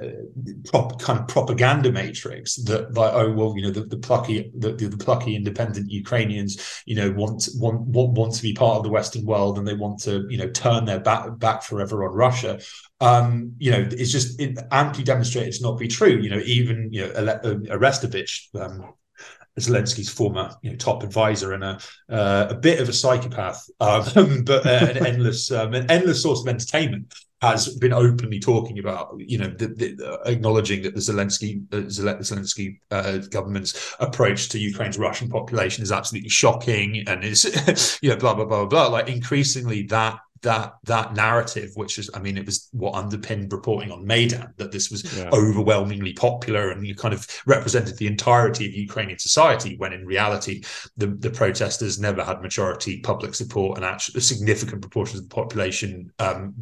prop, 0.72 1.00
kind 1.00 1.20
of 1.20 1.28
propaganda 1.28 1.92
matrix 1.92 2.56
that 2.64 2.92
like 2.96 3.14
oh 3.14 3.32
well 3.32 3.54
you 3.56 3.62
know 3.62 3.70
the, 3.70 3.82
the 3.82 3.98
plucky 3.98 4.52
the, 4.58 4.72
the, 4.72 4.98
plucky 4.98 5.36
independent 5.36 5.92
ukrainians 5.92 6.82
you 6.88 6.96
know 6.96 7.12
want 7.12 7.48
want 7.58 7.80
want 7.82 8.14
want 8.14 8.34
to 8.34 8.42
be 8.42 8.54
part 8.54 8.78
of 8.78 8.84
the 8.84 8.90
western 8.90 9.24
world 9.24 9.60
and 9.60 9.68
they 9.68 9.76
want 9.76 10.00
to 10.00 10.26
you 10.32 10.38
know 10.40 10.50
turn 10.50 10.84
their 10.84 11.00
back 11.00 11.38
back 11.38 11.62
forever 11.62 12.04
on 12.06 12.16
russia 12.16 12.60
um, 13.02 13.54
you 13.58 13.72
know, 13.72 13.88
it's 13.92 14.12
just 14.12 14.40
it 14.40 14.58
amply 14.72 15.04
demonstrated 15.04 15.54
to 15.54 15.64
not 15.64 15.78
be 15.80 15.88
true. 15.88 16.18
You 16.18 16.30
know, 16.30 16.42
even 16.46 16.90
you 16.92 17.08
know, 17.08 17.12
uh, 17.14 17.56
Arestovich, 17.76 18.56
um, 18.56 18.94
Zelensky's 19.60 20.10
former 20.10 20.52
you 20.62 20.72
know, 20.72 20.78
top 20.78 21.04
advisor 21.04 21.54
and 21.54 21.64
a 21.64 21.80
uh, 22.10 22.48
a 22.50 22.56
bit 22.56 22.80
of 22.80 22.90
a 22.90 22.94
psychopath, 22.94 23.66
um, 23.80 24.44
but 24.46 24.66
uh, 24.66 24.88
an 24.90 25.06
endless 25.06 25.52
um, 25.52 25.74
an 25.74 25.90
endless 25.90 26.24
source 26.24 26.42
of 26.42 26.48
entertainment 26.48 27.14
has 27.42 27.76
been 27.78 27.94
openly 27.94 28.40
talking 28.40 28.80
about, 28.80 29.14
you 29.18 29.38
know, 29.38 29.48
the, 29.48 29.68
the, 29.68 30.08
uh, 30.10 30.18
acknowledging 30.26 30.82
that 30.82 30.96
the 30.96 31.02
Zelensky 31.02 31.62
uh, 31.74 31.84
Zelensky 31.88 32.80
uh, 32.92 33.18
government's 33.30 33.96
approach 34.00 34.50
to 34.50 34.58
Ukraine's 34.58 34.98
Russian 34.98 35.30
population 35.30 35.84
is 35.84 35.92
absolutely 35.92 36.30
shocking, 36.30 37.04
and 37.08 37.24
is 37.24 38.00
you 38.02 38.10
know 38.10 38.18
blah 38.18 38.34
blah 38.34 38.46
blah 38.46 38.66
blah. 38.66 38.88
Like 38.88 39.10
increasingly, 39.10 39.84
that 39.84 40.20
that 40.46 40.76
that 40.84 41.16
narrative, 41.16 41.72
which 41.74 41.98
is, 41.98 42.10
I 42.14 42.20
mean, 42.20 42.38
it 42.38 42.46
was 42.46 42.70
what 42.72 42.94
underpinned 42.94 43.52
reporting 43.52 43.92
on 43.92 44.06
Maidan 44.06 44.54
that 44.58 44.72
this 44.72 44.92
was 44.92 45.02
yeah. 45.18 45.30
overwhelmingly 45.34 46.14
popular 46.14 46.70
and 46.70 46.86
you 46.86 46.96
kind 46.96 47.14
of 47.14 47.28
represented 47.48 47.98
the 47.98 48.06
entirety 48.08 48.68
of 48.68 48.74
Ukrainian 48.74 49.18
society, 49.18 49.76
when 49.78 49.92
in 49.92 50.06
reality, 50.06 50.64
the, 50.98 51.08
the 51.08 51.32
protesters 51.32 52.00
never 52.00 52.24
had 52.24 52.42
majority 52.42 53.00
public 53.02 53.34
support, 53.34 53.78
and 53.78 53.86
actually, 53.86 54.20
a 54.20 54.22
significant 54.22 54.82
proportions 54.82 55.20
of 55.20 55.30
the 55.30 55.36
population, 55.36 56.12
um, 56.20 56.54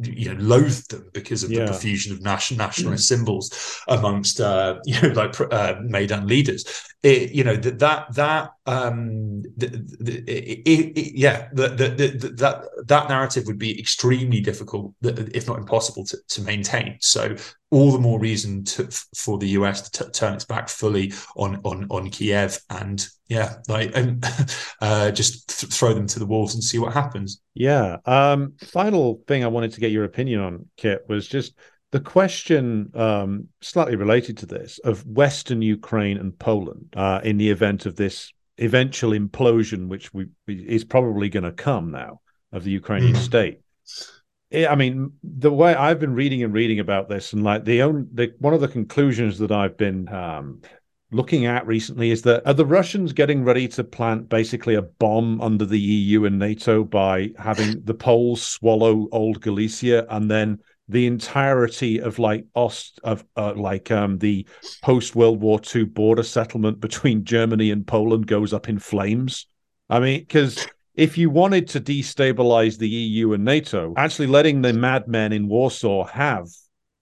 you 0.00 0.32
know, 0.32 0.40
loathed 0.40 0.92
them 0.92 1.10
because 1.12 1.42
of 1.42 1.50
yeah. 1.50 1.64
the 1.64 1.72
profusion 1.72 2.12
of 2.12 2.22
national 2.22 2.58
nationalist 2.58 3.04
mm. 3.04 3.08
symbols 3.08 3.82
amongst, 3.88 4.40
uh, 4.40 4.78
you 4.84 5.00
know, 5.02 5.08
like 5.08 5.38
uh, 5.52 5.74
Maidan 5.82 6.26
leaders. 6.26 6.64
It, 7.02 7.32
you 7.32 7.42
know 7.42 7.56
that 7.56 7.80
that 7.80 8.14
that 8.14 8.52
um, 8.64 9.42
the, 9.56 9.84
the, 9.98 10.18
it, 10.18 10.96
it, 10.96 11.14
yeah, 11.16 11.48
the, 11.52 11.68
the, 11.68 12.28
that 12.36 12.62
that 12.86 13.08
narrative 13.08 13.44
would 13.46 13.58
be 13.58 13.76
extremely 13.78 14.40
difficult, 14.40 14.94
if 15.02 15.48
not 15.48 15.58
impossible, 15.58 16.04
to, 16.04 16.16
to 16.28 16.42
maintain. 16.42 16.96
So, 17.00 17.34
all 17.72 17.90
the 17.90 17.98
more 17.98 18.20
reason 18.20 18.62
to, 18.64 18.88
for 19.16 19.36
the 19.38 19.48
US 19.48 19.90
to 19.90 20.10
turn 20.12 20.34
its 20.34 20.44
back 20.44 20.68
fully 20.68 21.12
on 21.34 21.60
on 21.64 21.88
on 21.90 22.08
Kiev, 22.08 22.60
and 22.70 23.04
yeah, 23.26 23.56
like 23.68 23.90
and 23.96 24.24
uh, 24.80 25.10
just 25.10 25.60
th- 25.60 25.72
throw 25.72 25.94
them 25.94 26.06
to 26.06 26.20
the 26.20 26.26
wolves 26.26 26.54
and 26.54 26.62
see 26.62 26.78
what 26.78 26.92
happens. 26.92 27.40
Yeah. 27.54 27.96
Um, 28.06 28.54
final 28.60 29.22
thing 29.26 29.42
I 29.42 29.48
wanted 29.48 29.72
to 29.72 29.80
get 29.80 29.90
your 29.90 30.04
opinion 30.04 30.40
on, 30.40 30.66
Kit, 30.76 31.04
was 31.08 31.26
just 31.26 31.54
the 31.92 32.00
question, 32.00 32.90
um, 32.94 33.48
slightly 33.60 33.96
related 33.96 34.38
to 34.38 34.46
this, 34.46 34.80
of 34.80 35.06
Western 35.06 35.60
Ukraine 35.60 36.16
and 36.16 36.36
Poland 36.36 36.94
uh, 36.96 37.20
in 37.22 37.36
the 37.36 37.50
event 37.50 37.84
of 37.84 37.96
this 37.96 38.32
eventual 38.58 39.12
implosion, 39.12 39.88
which 39.88 40.12
we, 40.12 40.26
is 40.48 40.84
probably 40.84 41.28
going 41.28 41.44
to 41.44 41.52
come 41.52 41.90
now 41.90 42.20
of 42.50 42.64
the 42.64 42.70
Ukrainian 42.70 43.14
mm. 43.14 43.18
state. 43.18 43.60
I 44.54 44.74
mean, 44.74 45.12
the 45.22 45.52
way 45.52 45.74
I've 45.74 45.98
been 45.98 46.14
reading 46.14 46.42
and 46.42 46.52
reading 46.52 46.78
about 46.78 47.08
this, 47.08 47.32
and 47.32 47.42
like 47.42 47.64
the 47.64 47.82
only 47.82 48.04
the, 48.12 48.34
one 48.38 48.52
of 48.52 48.60
the 48.60 48.68
conclusions 48.68 49.38
that 49.38 49.50
I've 49.50 49.78
been 49.78 50.12
um, 50.12 50.60
looking 51.10 51.46
at 51.46 51.66
recently 51.66 52.10
is 52.10 52.22
that 52.22 52.46
are 52.46 52.54
the 52.54 52.66
Russians 52.66 53.12
getting 53.12 53.44
ready 53.44 53.66
to 53.68 53.84
plant 53.84 54.28
basically 54.28 54.74
a 54.74 54.82
bomb 54.82 55.40
under 55.40 55.64
the 55.64 55.78
EU 55.78 56.26
and 56.26 56.38
NATO 56.38 56.84
by 56.84 57.30
having 57.38 57.82
the 57.84 57.94
Poles 57.94 58.42
swallow 58.42 59.08
old 59.10 59.40
Galicia 59.40 60.06
and 60.14 60.30
then 60.30 60.58
the 60.88 61.06
entirety 61.06 62.00
of 62.00 62.18
like 62.18 62.44
Ost 62.54 63.00
of 63.04 63.24
uh, 63.36 63.54
like 63.54 63.90
um 63.90 64.18
the 64.18 64.46
post 64.82 65.14
World 65.14 65.40
War 65.40 65.60
II 65.74 65.84
border 65.84 66.22
settlement 66.22 66.80
between 66.80 67.24
Germany 67.24 67.70
and 67.70 67.86
Poland 67.86 68.26
goes 68.26 68.52
up 68.52 68.68
in 68.68 68.78
flames. 68.78 69.46
I 69.88 70.00
mean, 70.00 70.20
because 70.20 70.66
if 70.94 71.16
you 71.16 71.30
wanted 71.30 71.68
to 71.68 71.80
destabilize 71.80 72.78
the 72.78 72.88
EU 72.88 73.32
and 73.32 73.44
NATO, 73.44 73.94
actually 73.96 74.26
letting 74.26 74.62
the 74.62 74.72
madmen 74.72 75.32
in 75.32 75.48
Warsaw 75.48 76.04
have 76.06 76.48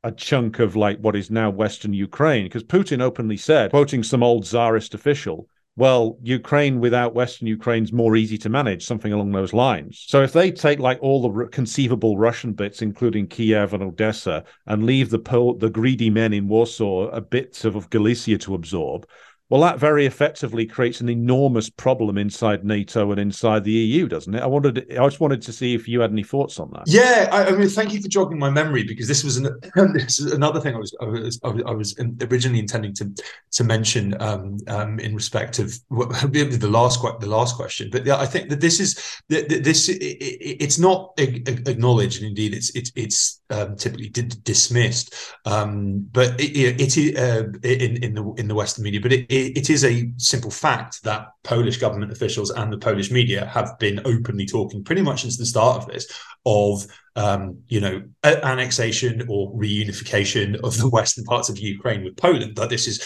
a 0.02 0.12
chunk 0.12 0.58
of 0.60 0.76
like 0.76 0.98
what 0.98 1.16
is 1.16 1.30
now 1.30 1.50
Western 1.50 1.92
Ukraine, 1.92 2.44
because 2.44 2.64
Putin 2.64 3.02
openly 3.02 3.36
said, 3.36 3.70
quoting 3.70 4.02
some 4.02 4.22
old 4.22 4.44
czarist 4.44 4.94
official, 4.94 5.48
well, 5.80 6.18
Ukraine 6.22 6.78
without 6.78 7.14
Western 7.14 7.48
Ukraine's 7.48 7.90
more 7.90 8.14
easy 8.14 8.36
to 8.36 8.50
manage, 8.50 8.84
something 8.84 9.14
along 9.14 9.32
those 9.32 9.54
lines. 9.54 10.04
So 10.06 10.22
if 10.22 10.30
they 10.34 10.52
take 10.52 10.78
like 10.78 10.98
all 11.00 11.22
the 11.22 11.46
conceivable 11.46 12.18
Russian 12.18 12.52
bits, 12.52 12.82
including 12.82 13.26
Kiev 13.26 13.72
and 13.72 13.82
Odessa, 13.82 14.44
and 14.66 14.84
leave 14.84 15.08
the 15.08 15.18
Pol- 15.18 15.54
the 15.54 15.70
greedy 15.70 16.10
men 16.10 16.34
in 16.34 16.48
Warsaw 16.48 17.08
a 17.08 17.22
bit 17.22 17.64
of 17.64 17.88
Galicia 17.88 18.36
to 18.36 18.54
absorb, 18.54 19.06
well, 19.50 19.60
that 19.60 19.78
very 19.78 20.06
effectively 20.06 20.64
creates 20.64 21.00
an 21.00 21.08
enormous 21.08 21.68
problem 21.68 22.16
inside 22.16 22.64
NATO 22.64 23.10
and 23.10 23.20
inside 23.20 23.64
the 23.64 23.72
EU, 23.72 24.08
doesn't 24.08 24.34
it? 24.34 24.42
I 24.42 24.46
wanted, 24.46 24.86
I 24.92 25.04
just 25.06 25.20
wanted 25.20 25.42
to 25.42 25.52
see 25.52 25.74
if 25.74 25.86
you 25.86 26.00
had 26.00 26.10
any 26.12 26.22
thoughts 26.22 26.58
on 26.58 26.70
that. 26.72 26.84
Yeah, 26.86 27.28
I, 27.30 27.46
I 27.46 27.50
mean, 27.50 27.68
thank 27.68 27.92
you 27.92 28.00
for 28.00 28.08
jogging 28.08 28.38
my 28.38 28.48
memory 28.48 28.84
because 28.84 29.08
this 29.08 29.24
was, 29.24 29.36
an, 29.36 29.48
this 29.92 30.20
is 30.20 30.32
another 30.32 30.60
thing 30.60 30.74
I 30.74 30.78
was, 30.78 30.96
I 31.00 31.04
was, 31.04 31.40
I 31.44 31.72
was 31.72 31.98
originally 32.30 32.60
intending 32.60 32.94
to 32.94 33.10
to 33.52 33.64
mention 33.64 34.20
um, 34.20 34.58
um, 34.68 34.98
in 35.00 35.14
respect 35.14 35.58
of 35.58 35.72
the 35.90 36.68
last 36.70 37.02
the 37.20 37.26
last 37.26 37.56
question. 37.56 37.90
But 37.90 38.08
I 38.08 38.26
think 38.26 38.48
that 38.50 38.60
this 38.60 38.80
is 38.80 39.20
that 39.28 39.48
this 39.48 39.88
it, 39.88 39.96
it's 39.98 40.78
not 40.78 41.12
acknowledged, 41.18 42.22
and 42.22 42.28
indeed, 42.28 42.54
it's 42.54 42.74
it's 42.76 42.92
it's 42.94 43.39
um, 43.50 43.76
typically 43.76 44.08
dismissed. 44.08 45.14
Um, 45.44 46.08
but 46.12 46.40
it, 46.40 46.80
it 46.80 47.18
uh, 47.18 47.44
in 47.62 48.02
in 48.02 48.14
the 48.14 48.32
in 48.36 48.48
the 48.48 48.54
Western 48.54 48.84
media, 48.84 49.00
but 49.00 49.12
it 49.12 49.26
it 49.30 49.70
is 49.70 49.84
a 49.84 50.10
simple 50.16 50.50
fact 50.50 51.02
that 51.04 51.28
Polish 51.44 51.78
government 51.78 52.12
officials 52.12 52.50
and 52.50 52.72
the 52.72 52.78
Polish 52.78 53.10
media 53.10 53.46
have 53.46 53.78
been 53.78 54.00
openly 54.04 54.46
talking 54.46 54.84
pretty 54.84 55.02
much 55.02 55.22
since 55.22 55.36
the 55.36 55.46
start 55.46 55.82
of 55.82 55.88
this 55.88 56.06
of 56.46 56.86
um, 57.20 57.58
you 57.68 57.80
know 57.80 58.02
annexation 58.24 59.26
or 59.28 59.52
reunification 59.52 60.58
of 60.64 60.76
the 60.78 60.88
western 60.88 61.24
parts 61.24 61.48
of 61.50 61.58
Ukraine 61.58 62.02
with 62.02 62.16
Poland. 62.16 62.56
That 62.56 62.70
this 62.70 62.86
has 62.86 62.96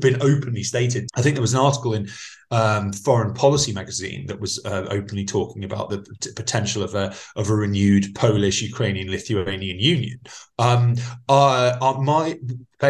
been 0.00 0.22
openly 0.22 0.62
stated. 0.62 1.08
I 1.16 1.22
think 1.22 1.34
there 1.34 1.48
was 1.48 1.54
an 1.54 1.60
article 1.60 1.92
in 1.94 2.08
um, 2.52 2.92
Foreign 2.92 3.34
Policy 3.34 3.72
magazine 3.72 4.26
that 4.26 4.40
was 4.40 4.64
uh, 4.64 4.86
openly 4.90 5.24
talking 5.24 5.64
about 5.64 5.90
the 5.90 5.98
p- 5.98 6.30
potential 6.36 6.82
of 6.84 6.94
a 6.94 7.14
of 7.34 7.50
a 7.50 7.54
renewed 7.54 8.14
Polish, 8.14 8.62
Ukrainian, 8.62 9.10
Lithuanian 9.10 9.80
union. 9.80 10.20
Um, 10.58 10.94
uh, 11.28 11.76
uh, 11.80 12.00
my 12.00 12.38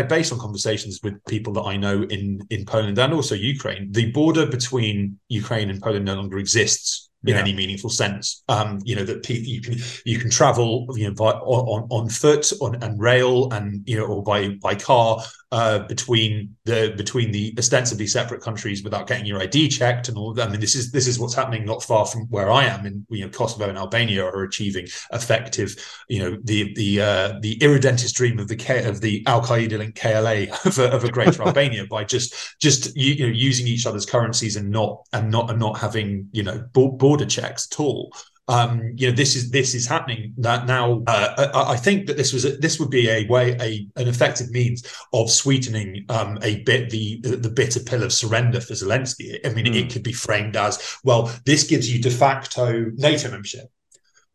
based 0.08 0.32
on 0.32 0.38
conversations 0.38 1.00
with 1.02 1.24
people 1.24 1.52
that 1.54 1.62
I 1.62 1.76
know 1.76 2.02
in 2.02 2.40
in 2.50 2.66
Poland 2.66 2.98
and 2.98 3.14
also 3.14 3.34
Ukraine, 3.34 3.92
the 3.92 4.12
border 4.12 4.44
between 4.46 5.18
Ukraine 5.28 5.70
and 5.70 5.80
Poland 5.80 6.04
no 6.04 6.14
longer 6.14 6.38
exists 6.38 7.06
in 7.24 7.34
yeah. 7.34 7.40
any 7.40 7.52
meaningful 7.52 7.90
sense. 7.90 8.42
Um, 8.48 8.80
you 8.84 8.96
know 8.96 9.04
that 9.04 9.28
you 9.28 9.60
can 9.60 9.78
you 10.04 10.18
can 10.18 10.30
travel 10.30 10.86
you 10.96 11.08
know 11.08 11.14
by, 11.14 11.32
on 11.32 11.86
on 11.90 12.08
foot 12.08 12.52
on 12.60 12.82
and 12.82 13.00
rail 13.00 13.50
and 13.52 13.82
you 13.88 13.98
know 13.98 14.06
or 14.06 14.22
by 14.22 14.50
by 14.62 14.74
car 14.74 15.22
uh, 15.52 15.80
between 15.86 16.56
the 16.64 16.92
between 16.96 17.30
the 17.30 17.54
ostensibly 17.56 18.06
separate 18.06 18.40
countries 18.40 18.82
without 18.82 19.06
getting 19.06 19.26
your 19.26 19.40
ID 19.40 19.68
checked 19.68 20.08
and 20.08 20.18
all 20.18 20.30
of 20.30 20.36
that. 20.36 20.48
I 20.48 20.50
mean, 20.50 20.60
this 20.60 20.74
is 20.74 20.90
this 20.90 21.06
is 21.06 21.18
what's 21.18 21.34
happening 21.34 21.64
not 21.64 21.84
far 21.84 22.04
from 22.04 22.22
where 22.30 22.50
I 22.50 22.64
am 22.64 22.84
in 22.84 23.06
you 23.10 23.24
know 23.24 23.30
Kosovo 23.30 23.68
and 23.68 23.78
Albania 23.78 24.24
are 24.24 24.42
achieving 24.42 24.86
effective, 25.12 25.76
you 26.08 26.18
know, 26.18 26.38
the 26.42 26.74
the 26.74 27.00
uh, 27.00 27.38
the 27.40 27.62
irredentist 27.62 28.16
dream 28.16 28.40
of 28.40 28.48
the 28.48 28.56
K, 28.56 28.84
of 28.84 29.00
the 29.00 29.24
Al 29.26 29.40
Qaeda 29.42 29.78
linked 29.78 30.00
KLA 30.00 30.46
of 30.64 30.78
a, 30.78 30.90
of 30.92 31.04
a 31.04 31.10
greater 31.10 31.42
Albania 31.46 31.86
by 31.86 32.02
just 32.02 32.60
just 32.60 32.96
you, 32.96 33.14
you 33.14 33.26
know 33.26 33.32
using 33.32 33.68
each 33.68 33.86
other's 33.86 34.06
currencies 34.06 34.56
and 34.56 34.70
not 34.70 35.06
and 35.12 35.30
not 35.30 35.50
and 35.50 35.60
not 35.60 35.78
having 35.78 36.28
you 36.32 36.42
know 36.42 36.64
border 36.72 37.26
checks 37.26 37.68
at 37.70 37.78
all 37.78 38.12
um, 38.48 38.92
you 38.94 39.08
know 39.08 39.14
this 39.14 39.34
is 39.34 39.50
this 39.50 39.74
is 39.74 39.86
happening 39.86 40.32
that 40.38 40.66
now 40.66 41.02
uh, 41.06 41.50
I, 41.54 41.72
I, 41.72 41.76
think 41.76 42.06
that 42.06 42.16
this 42.16 42.32
was 42.32 42.44
a, 42.44 42.56
this 42.56 42.78
would 42.78 42.90
be 42.90 43.08
a 43.08 43.26
way 43.26 43.56
a 43.60 43.86
an 44.00 44.06
effective 44.06 44.50
means 44.50 44.86
of 45.12 45.30
sweetening 45.30 46.04
um, 46.08 46.38
a 46.42 46.60
bit 46.62 46.90
the 46.90 47.20
the 47.22 47.50
bitter 47.50 47.80
pill 47.80 48.04
of 48.04 48.12
surrender 48.12 48.60
for 48.60 48.74
Zelensky. 48.74 49.44
I 49.44 49.48
mean, 49.50 49.66
mm. 49.66 49.74
it 49.74 49.92
could 49.92 50.04
be 50.04 50.12
framed 50.12 50.56
as 50.56 50.98
well. 51.02 51.32
This 51.44 51.64
gives 51.64 51.92
you 51.92 52.00
de 52.00 52.10
facto 52.10 52.90
NATO 52.94 53.30
membership 53.30 53.68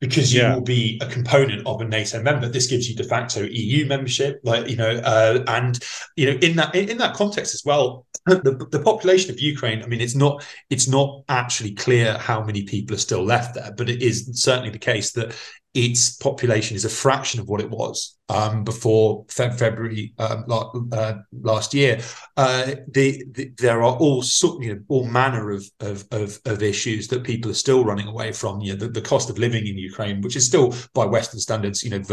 because 0.01 0.33
you 0.33 0.41
yeah. 0.41 0.55
will 0.55 0.61
be 0.61 0.99
a 1.01 1.05
component 1.05 1.65
of 1.67 1.79
a 1.79 1.85
NATO 1.85 2.21
member. 2.21 2.49
This 2.49 2.67
gives 2.67 2.89
you 2.89 2.95
de 2.95 3.03
facto 3.03 3.43
EU 3.43 3.85
membership, 3.85 4.41
like 4.43 4.67
you 4.67 4.75
know, 4.75 4.89
uh, 4.89 5.43
and 5.47 5.79
you 6.17 6.25
know, 6.25 6.37
in 6.41 6.55
that 6.57 6.75
in 6.75 6.97
that 6.97 7.13
context 7.13 7.53
as 7.53 7.63
well, 7.63 8.07
the, 8.25 8.67
the 8.71 8.81
population 8.81 9.29
of 9.29 9.39
Ukraine. 9.39 9.83
I 9.83 9.85
mean, 9.85 10.01
it's 10.01 10.15
not 10.15 10.43
it's 10.71 10.87
not 10.87 11.23
actually 11.29 11.75
clear 11.75 12.17
how 12.17 12.43
many 12.43 12.63
people 12.63 12.95
are 12.95 12.99
still 12.99 13.23
left 13.23 13.53
there, 13.53 13.71
but 13.77 13.89
it 13.89 14.01
is 14.01 14.29
certainly 14.33 14.71
the 14.71 14.79
case 14.79 15.11
that 15.13 15.35
its 15.73 16.17
population 16.17 16.75
is 16.75 16.85
a 16.85 16.89
fraction 16.89 17.39
of 17.39 17.47
what 17.47 17.61
it 17.61 17.69
was 17.69 18.17
um, 18.27 18.63
before 18.63 19.25
Fe- 19.29 19.51
February 19.51 20.13
um, 20.17 20.45
uh, 20.91 21.13
last 21.31 21.73
year. 21.73 22.01
Uh, 22.35 22.75
the, 22.89 23.23
the, 23.31 23.51
there 23.57 23.81
are 23.81 23.95
all 23.95 24.21
sort, 24.21 24.61
you 24.61 24.73
know, 24.73 24.81
all 24.89 25.05
manner 25.05 25.51
of, 25.51 25.65
of, 25.79 26.05
of 26.11 26.39
of 26.45 26.61
issues 26.61 27.07
that 27.07 27.23
people 27.23 27.49
are 27.51 27.55
still 27.55 27.85
running 27.85 28.07
away 28.07 28.31
from. 28.31 28.59
You 28.59 28.73
know, 28.73 28.79
the, 28.79 28.89
the 28.89 29.01
cost 29.01 29.29
of 29.29 29.37
living 29.37 29.65
in 29.65 29.77
Ukraine, 29.77 30.21
which 30.21 30.35
is 30.35 30.45
still 30.45 30.73
by 30.93 31.05
Western 31.05 31.39
standards, 31.39 31.83
you 31.83 31.91
know, 31.91 32.03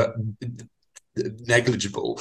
negligible, 1.46 2.20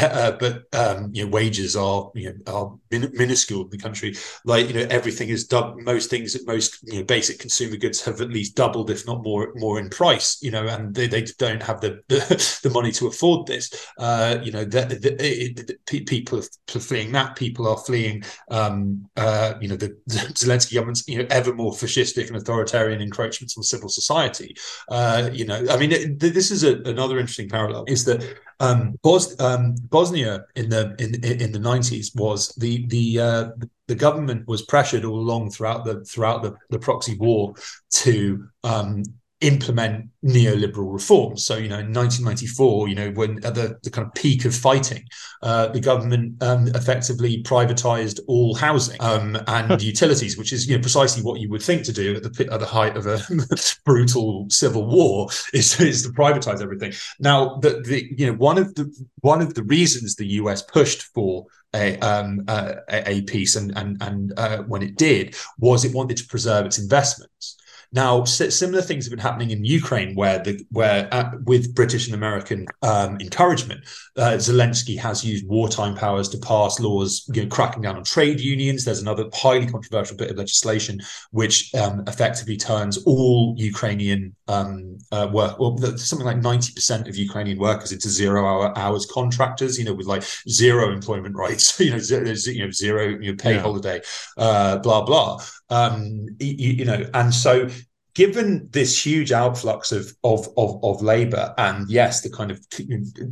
uh, 0.00 0.32
but 0.32 0.64
um, 0.72 1.10
you 1.12 1.24
know 1.24 1.30
wages 1.30 1.76
are 1.76 2.10
you 2.14 2.32
know 2.32 2.52
are 2.52 2.78
min- 2.90 3.12
minuscule 3.14 3.62
in 3.62 3.70
the 3.70 3.78
country. 3.78 4.14
Like 4.44 4.68
you 4.68 4.74
know 4.74 4.86
everything 4.90 5.28
is 5.28 5.46
doubled. 5.46 5.82
Most 5.82 6.10
things, 6.10 6.36
most 6.46 6.78
you 6.82 6.98
know 6.98 7.04
basic 7.04 7.38
consumer 7.38 7.76
goods 7.76 8.04
have 8.04 8.20
at 8.20 8.30
least 8.30 8.56
doubled, 8.56 8.90
if 8.90 9.06
not 9.06 9.22
more, 9.22 9.52
more 9.56 9.78
in 9.78 9.88
price. 9.90 10.38
You 10.42 10.50
know, 10.50 10.66
and 10.66 10.94
they, 10.94 11.06
they 11.06 11.22
don't 11.38 11.62
have 11.62 11.80
the 11.80 12.00
the, 12.08 12.60
the 12.62 12.70
money 12.70 12.92
to 12.92 13.06
afford 13.06 13.46
this. 13.46 13.70
Uh, 13.98 14.38
you 14.42 14.52
know, 14.52 14.64
the, 14.64 15.76
people 16.06 16.38
are 16.38 16.80
fleeing 16.80 17.12
that. 17.12 17.36
People 17.36 17.68
are 17.68 17.78
fleeing. 17.78 18.22
Um, 18.50 19.08
uh, 19.16 19.54
you 19.60 19.68
know, 19.68 19.76
the, 19.76 19.96
the, 20.06 20.18
Zelensky 20.36 20.74
government's 20.74 21.06
you 21.08 21.18
know 21.18 21.26
ever 21.30 21.54
more 21.54 21.72
fascistic 21.72 22.28
and 22.28 22.36
authoritarian 22.36 23.00
encroachments 23.00 23.56
on 23.56 23.62
civil 23.62 23.88
society. 23.88 24.56
Uh, 24.88 25.30
you 25.32 25.44
know, 25.44 25.64
I 25.70 25.76
mean, 25.76 25.92
it, 25.92 26.20
this 26.20 26.50
is 26.50 26.64
a, 26.64 26.80
another 26.82 27.18
interesting 27.18 27.48
parallel. 27.48 27.84
Is 27.88 28.04
that 28.04 28.35
um, 28.60 28.98
Bos- 29.02 29.38
um, 29.40 29.74
Bosnia 29.90 30.46
in 30.54 30.68
the 30.68 30.94
in 30.98 31.22
in 31.24 31.52
the 31.52 31.58
nineties 31.58 32.14
was 32.14 32.48
the 32.56 32.86
the 32.86 33.20
uh, 33.20 33.48
the 33.86 33.94
government 33.94 34.48
was 34.48 34.62
pressured 34.62 35.04
all 35.04 35.18
along 35.18 35.50
throughout 35.50 35.84
the 35.84 36.04
throughout 36.04 36.42
the, 36.42 36.54
the 36.70 36.78
proxy 36.78 37.16
war 37.18 37.54
to 37.90 38.48
um, 38.64 39.02
implement 39.40 40.08
neoliberal 40.24 40.92
reforms. 40.92 41.44
So, 41.44 41.56
you 41.56 41.68
know, 41.68 41.78
in 41.78 41.92
1994, 41.92 42.88
you 42.88 42.94
know, 42.94 43.10
when 43.10 43.44
at 43.44 43.54
the, 43.54 43.78
the 43.82 43.90
kind 43.90 44.06
of 44.06 44.14
peak 44.14 44.44
of 44.46 44.54
fighting, 44.54 45.06
uh, 45.42 45.68
the 45.68 45.80
government 45.80 46.42
um, 46.42 46.68
effectively 46.68 47.42
privatized 47.42 48.20
all 48.28 48.54
housing 48.54 48.96
um, 49.00 49.36
and 49.46 49.82
utilities, 49.92 50.38
which 50.38 50.52
is, 50.52 50.66
you 50.66 50.76
know, 50.76 50.80
precisely 50.80 51.22
what 51.22 51.40
you 51.40 51.50
would 51.50 51.62
think 51.62 51.84
to 51.84 51.92
do 51.92 52.16
at 52.16 52.22
the 52.22 52.48
at 52.50 52.60
the 52.60 52.66
height 52.66 52.96
of 52.96 53.06
a 53.06 53.20
brutal 53.84 54.46
civil 54.48 54.86
war 54.86 55.28
is, 55.52 55.78
is 55.80 56.02
to 56.02 56.08
privatize 56.10 56.62
everything. 56.62 56.92
Now, 57.20 57.56
the, 57.58 57.82
the 57.82 58.08
you 58.16 58.26
know 58.26 58.34
one 58.38 58.56
of 58.56 58.74
the 58.74 58.90
one 59.20 59.42
of 59.42 59.54
the 59.54 59.64
reasons 59.64 60.14
the 60.14 60.26
US 60.26 60.62
pushed 60.62 61.02
for 61.02 61.46
a, 61.74 61.98
um, 61.98 62.42
uh, 62.48 62.76
a 62.88 63.22
peace 63.22 63.56
and 63.56 63.76
and 63.76 64.00
and 64.00 64.32
uh, 64.38 64.62
when 64.62 64.82
it 64.82 64.96
did 64.96 65.36
was 65.58 65.84
it 65.84 65.94
wanted 65.94 66.16
to 66.16 66.26
preserve 66.26 66.64
its 66.64 66.78
investments. 66.78 67.56
Now, 67.92 68.24
similar 68.24 68.82
things 68.82 69.04
have 69.04 69.10
been 69.10 69.18
happening 69.18 69.50
in 69.50 69.64
Ukraine, 69.64 70.14
where 70.14 70.38
the 70.38 70.64
where 70.70 71.08
uh, 71.12 71.30
with 71.44 71.74
British 71.74 72.06
and 72.06 72.14
American 72.14 72.66
um, 72.82 73.18
encouragement, 73.20 73.84
uh, 74.16 74.32
Zelensky 74.32 74.98
has 74.98 75.24
used 75.24 75.46
wartime 75.46 75.94
powers 75.96 76.28
to 76.30 76.38
pass 76.38 76.78
laws, 76.78 77.28
you 77.32 77.42
know, 77.42 77.48
cracking 77.48 77.82
down 77.82 77.96
on 77.96 78.04
trade 78.04 78.40
unions. 78.40 78.84
There's 78.84 79.00
another 79.00 79.24
highly 79.32 79.66
controversial 79.66 80.16
bit 80.16 80.30
of 80.30 80.36
legislation 80.36 81.00
which 81.30 81.74
um, 81.74 82.04
effectively 82.06 82.56
turns 82.56 82.98
all 83.04 83.54
Ukrainian 83.56 84.35
um, 84.48 84.98
uh, 85.12 85.28
work, 85.32 85.60
or 85.60 85.76
something 85.96 86.26
like 86.26 86.38
ninety 86.38 86.72
percent 86.72 87.08
of 87.08 87.16
Ukrainian 87.16 87.58
workers 87.58 87.92
into 87.92 88.08
zero-hour 88.08 88.76
hours 88.78 89.06
contractors. 89.06 89.78
You 89.78 89.84
know, 89.84 89.94
with 89.94 90.06
like 90.06 90.22
zero 90.48 90.92
employment 90.92 91.34
rights. 91.34 91.78
you 91.86 91.90
know, 91.90 91.98
zero, 91.98 92.26
you 92.26 92.64
know, 92.64 92.70
zero 92.70 93.08
you 93.08 93.32
know, 93.32 93.36
pay 93.36 93.54
yeah. 93.54 93.60
holiday, 93.60 94.00
uh, 94.36 94.78
blah 94.78 95.04
blah. 95.04 95.40
Um, 95.70 96.26
you, 96.38 96.72
you 96.72 96.84
know, 96.84 97.04
and 97.14 97.34
so 97.34 97.68
given 98.16 98.66
this 98.72 99.04
huge 99.04 99.28
outflux 99.30 99.92
of 99.92 100.10
of 100.24 100.48
of, 100.56 100.82
of 100.82 101.02
labor 101.02 101.54
and 101.58 101.88
yes 101.90 102.22
the 102.22 102.30
kind 102.30 102.50
of 102.50 102.58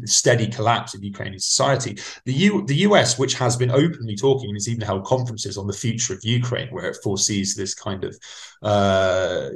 steady 0.04 0.46
collapse 0.46 0.94
of 0.94 1.02
ukrainian 1.02 1.40
society 1.40 1.96
the 2.26 2.34
U, 2.34 2.64
the 2.66 2.76
us 2.76 3.18
which 3.18 3.34
has 3.34 3.56
been 3.56 3.70
openly 3.70 4.14
talking 4.14 4.50
and 4.50 4.56
has 4.56 4.68
even 4.68 4.82
held 4.82 5.04
conferences 5.06 5.56
on 5.56 5.66
the 5.66 5.72
future 5.72 6.12
of 6.12 6.20
ukraine 6.22 6.68
where 6.68 6.90
it 6.90 6.98
foresees 7.02 7.54
this 7.54 7.74
kind 7.74 8.04
of 8.04 8.14
uh, 8.62 9.48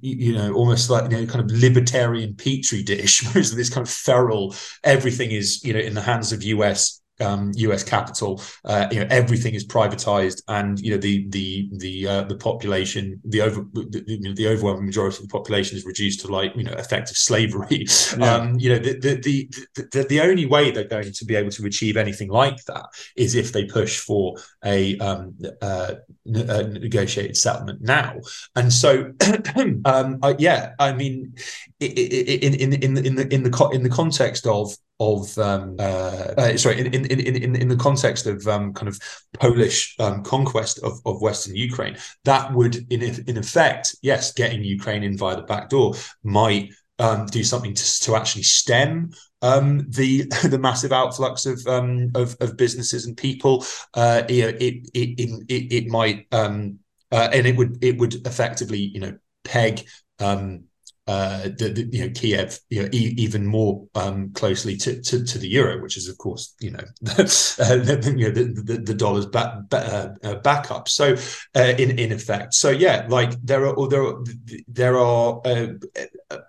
you 0.00 0.32
know 0.32 0.52
almost 0.52 0.88
like 0.88 1.10
you 1.10 1.18
know 1.18 1.26
kind 1.26 1.44
of 1.44 1.56
libertarian 1.56 2.34
petri 2.36 2.84
dish 2.84 3.24
whereas 3.26 3.56
this 3.56 3.68
kind 3.68 3.84
of 3.84 3.92
feral 3.92 4.54
everything 4.84 5.32
is 5.32 5.64
you 5.64 5.72
know 5.72 5.80
in 5.80 5.94
the 5.94 6.00
hands 6.00 6.32
of 6.32 6.42
us 6.42 7.02
um, 7.20 7.52
U.S. 7.56 7.82
capital. 7.82 8.42
Uh, 8.64 8.86
you 8.90 9.00
know, 9.00 9.06
everything 9.10 9.54
is 9.54 9.66
privatized, 9.66 10.42
and 10.48 10.78
you 10.80 10.90
know 10.90 10.98
the 10.98 11.26
the 11.28 11.68
the 11.72 12.06
uh, 12.06 12.22
the 12.22 12.36
population, 12.36 13.20
the 13.24 13.40
over 13.40 13.64
the, 13.72 14.04
you 14.06 14.20
know, 14.20 14.34
the 14.34 14.48
overwhelming 14.48 14.86
majority 14.86 15.16
of 15.16 15.22
the 15.22 15.32
population 15.32 15.76
is 15.76 15.84
reduced 15.84 16.20
to 16.20 16.28
like 16.28 16.54
you 16.56 16.64
know 16.64 16.72
effective 16.72 17.16
slavery. 17.16 17.86
Yeah. 18.16 18.34
Um, 18.34 18.58
you 18.58 18.70
know, 18.70 18.78
the 18.78 18.98
the, 18.98 19.14
the 19.16 19.86
the 19.92 20.02
the 20.08 20.20
only 20.20 20.46
way 20.46 20.70
they're 20.70 20.84
going 20.84 21.12
to 21.12 21.24
be 21.24 21.34
able 21.34 21.50
to 21.50 21.66
achieve 21.66 21.96
anything 21.96 22.28
like 22.28 22.64
that 22.64 22.86
is 23.16 23.34
if 23.34 23.52
they 23.52 23.64
push 23.64 23.98
for 23.98 24.36
a, 24.64 24.96
um, 24.98 25.36
uh, 25.60 25.94
a 26.26 26.62
negotiated 26.64 27.36
settlement 27.36 27.82
now. 27.82 28.16
And 28.54 28.72
so, 28.72 29.12
um, 29.84 30.20
yeah, 30.38 30.72
I 30.78 30.92
mean, 30.92 31.34
in 31.80 32.54
in 32.54 32.72
in 32.72 32.72
in 32.72 33.06
in 33.06 33.14
the 33.14 33.34
in 33.34 33.42
the 33.42 33.68
in 33.72 33.82
the 33.82 33.90
context 33.90 34.46
of 34.46 34.74
of 34.98 35.36
um, 35.38 35.76
uh, 35.78 36.32
uh, 36.38 36.56
sorry 36.56 36.80
in, 36.80 36.86
in 36.94 37.20
in 37.20 37.56
in 37.56 37.68
the 37.68 37.76
context 37.76 38.26
of 38.26 38.46
um, 38.48 38.72
kind 38.72 38.88
of 38.88 38.98
Polish 39.34 39.94
um, 39.98 40.22
conquest 40.22 40.78
of, 40.82 41.00
of 41.04 41.20
Western 41.20 41.54
Ukraine, 41.54 41.96
that 42.24 42.52
would 42.52 42.90
in 42.90 43.02
in 43.02 43.36
effect, 43.36 43.94
yes, 44.02 44.32
getting 44.32 44.64
Ukraine 44.64 45.02
in 45.02 45.16
via 45.18 45.36
the 45.36 45.42
back 45.42 45.68
door 45.68 45.94
might 46.22 46.72
um, 46.98 47.26
do 47.26 47.44
something 47.44 47.74
to, 47.74 48.00
to 48.00 48.16
actually 48.16 48.42
stem 48.42 49.10
um, 49.42 49.86
the 49.90 50.24
the 50.44 50.58
massive 50.58 50.90
outflux 50.90 51.46
of 51.50 51.66
um, 51.66 52.10
of, 52.14 52.36
of, 52.40 52.56
businesses 52.56 53.06
and 53.06 53.16
people. 53.16 53.64
Uh, 53.94 54.22
you 54.28 54.42
know, 54.42 54.48
it, 54.48 54.88
it 54.94 55.44
it 55.48 55.72
it 55.72 55.86
might 55.88 56.26
um, 56.32 56.78
uh, 57.12 57.28
and 57.32 57.46
it 57.46 57.56
would 57.56 57.82
it 57.82 57.98
would 57.98 58.26
effectively 58.26 58.78
you 58.78 59.00
know 59.00 59.16
peg 59.44 59.86
um, 60.20 60.64
uh, 61.06 61.42
the, 61.42 61.72
the, 61.72 61.96
you 61.96 62.04
know 62.04 62.12
Kiev 62.12 62.58
you 62.68 62.82
know 62.82 62.88
e- 62.92 63.14
even 63.16 63.46
more 63.46 63.86
um, 63.94 64.32
closely 64.32 64.76
to, 64.78 65.00
to, 65.02 65.24
to 65.24 65.38
the 65.38 65.48
euro, 65.48 65.80
which 65.80 65.96
is 65.96 66.08
of 66.08 66.18
course 66.18 66.54
you 66.60 66.72
know, 66.72 66.80
uh, 67.08 67.14
the, 67.16 68.14
you 68.16 68.26
know 68.26 68.34
the, 68.34 68.82
the, 68.84 68.94
dollar's 68.94 69.26
back 69.26 69.54
uh, 69.72 70.08
uh, 70.24 70.34
backup. 70.36 70.88
So 70.88 71.14
uh, 71.54 71.74
in 71.78 71.98
in 71.98 72.10
effect, 72.10 72.54
so 72.54 72.70
yeah, 72.70 73.06
like 73.08 73.40
there 73.42 73.66
are 73.66 73.88
there 73.88 74.02
are 74.02 74.24
there 74.66 74.98
are 74.98 75.40
uh, 75.44 75.66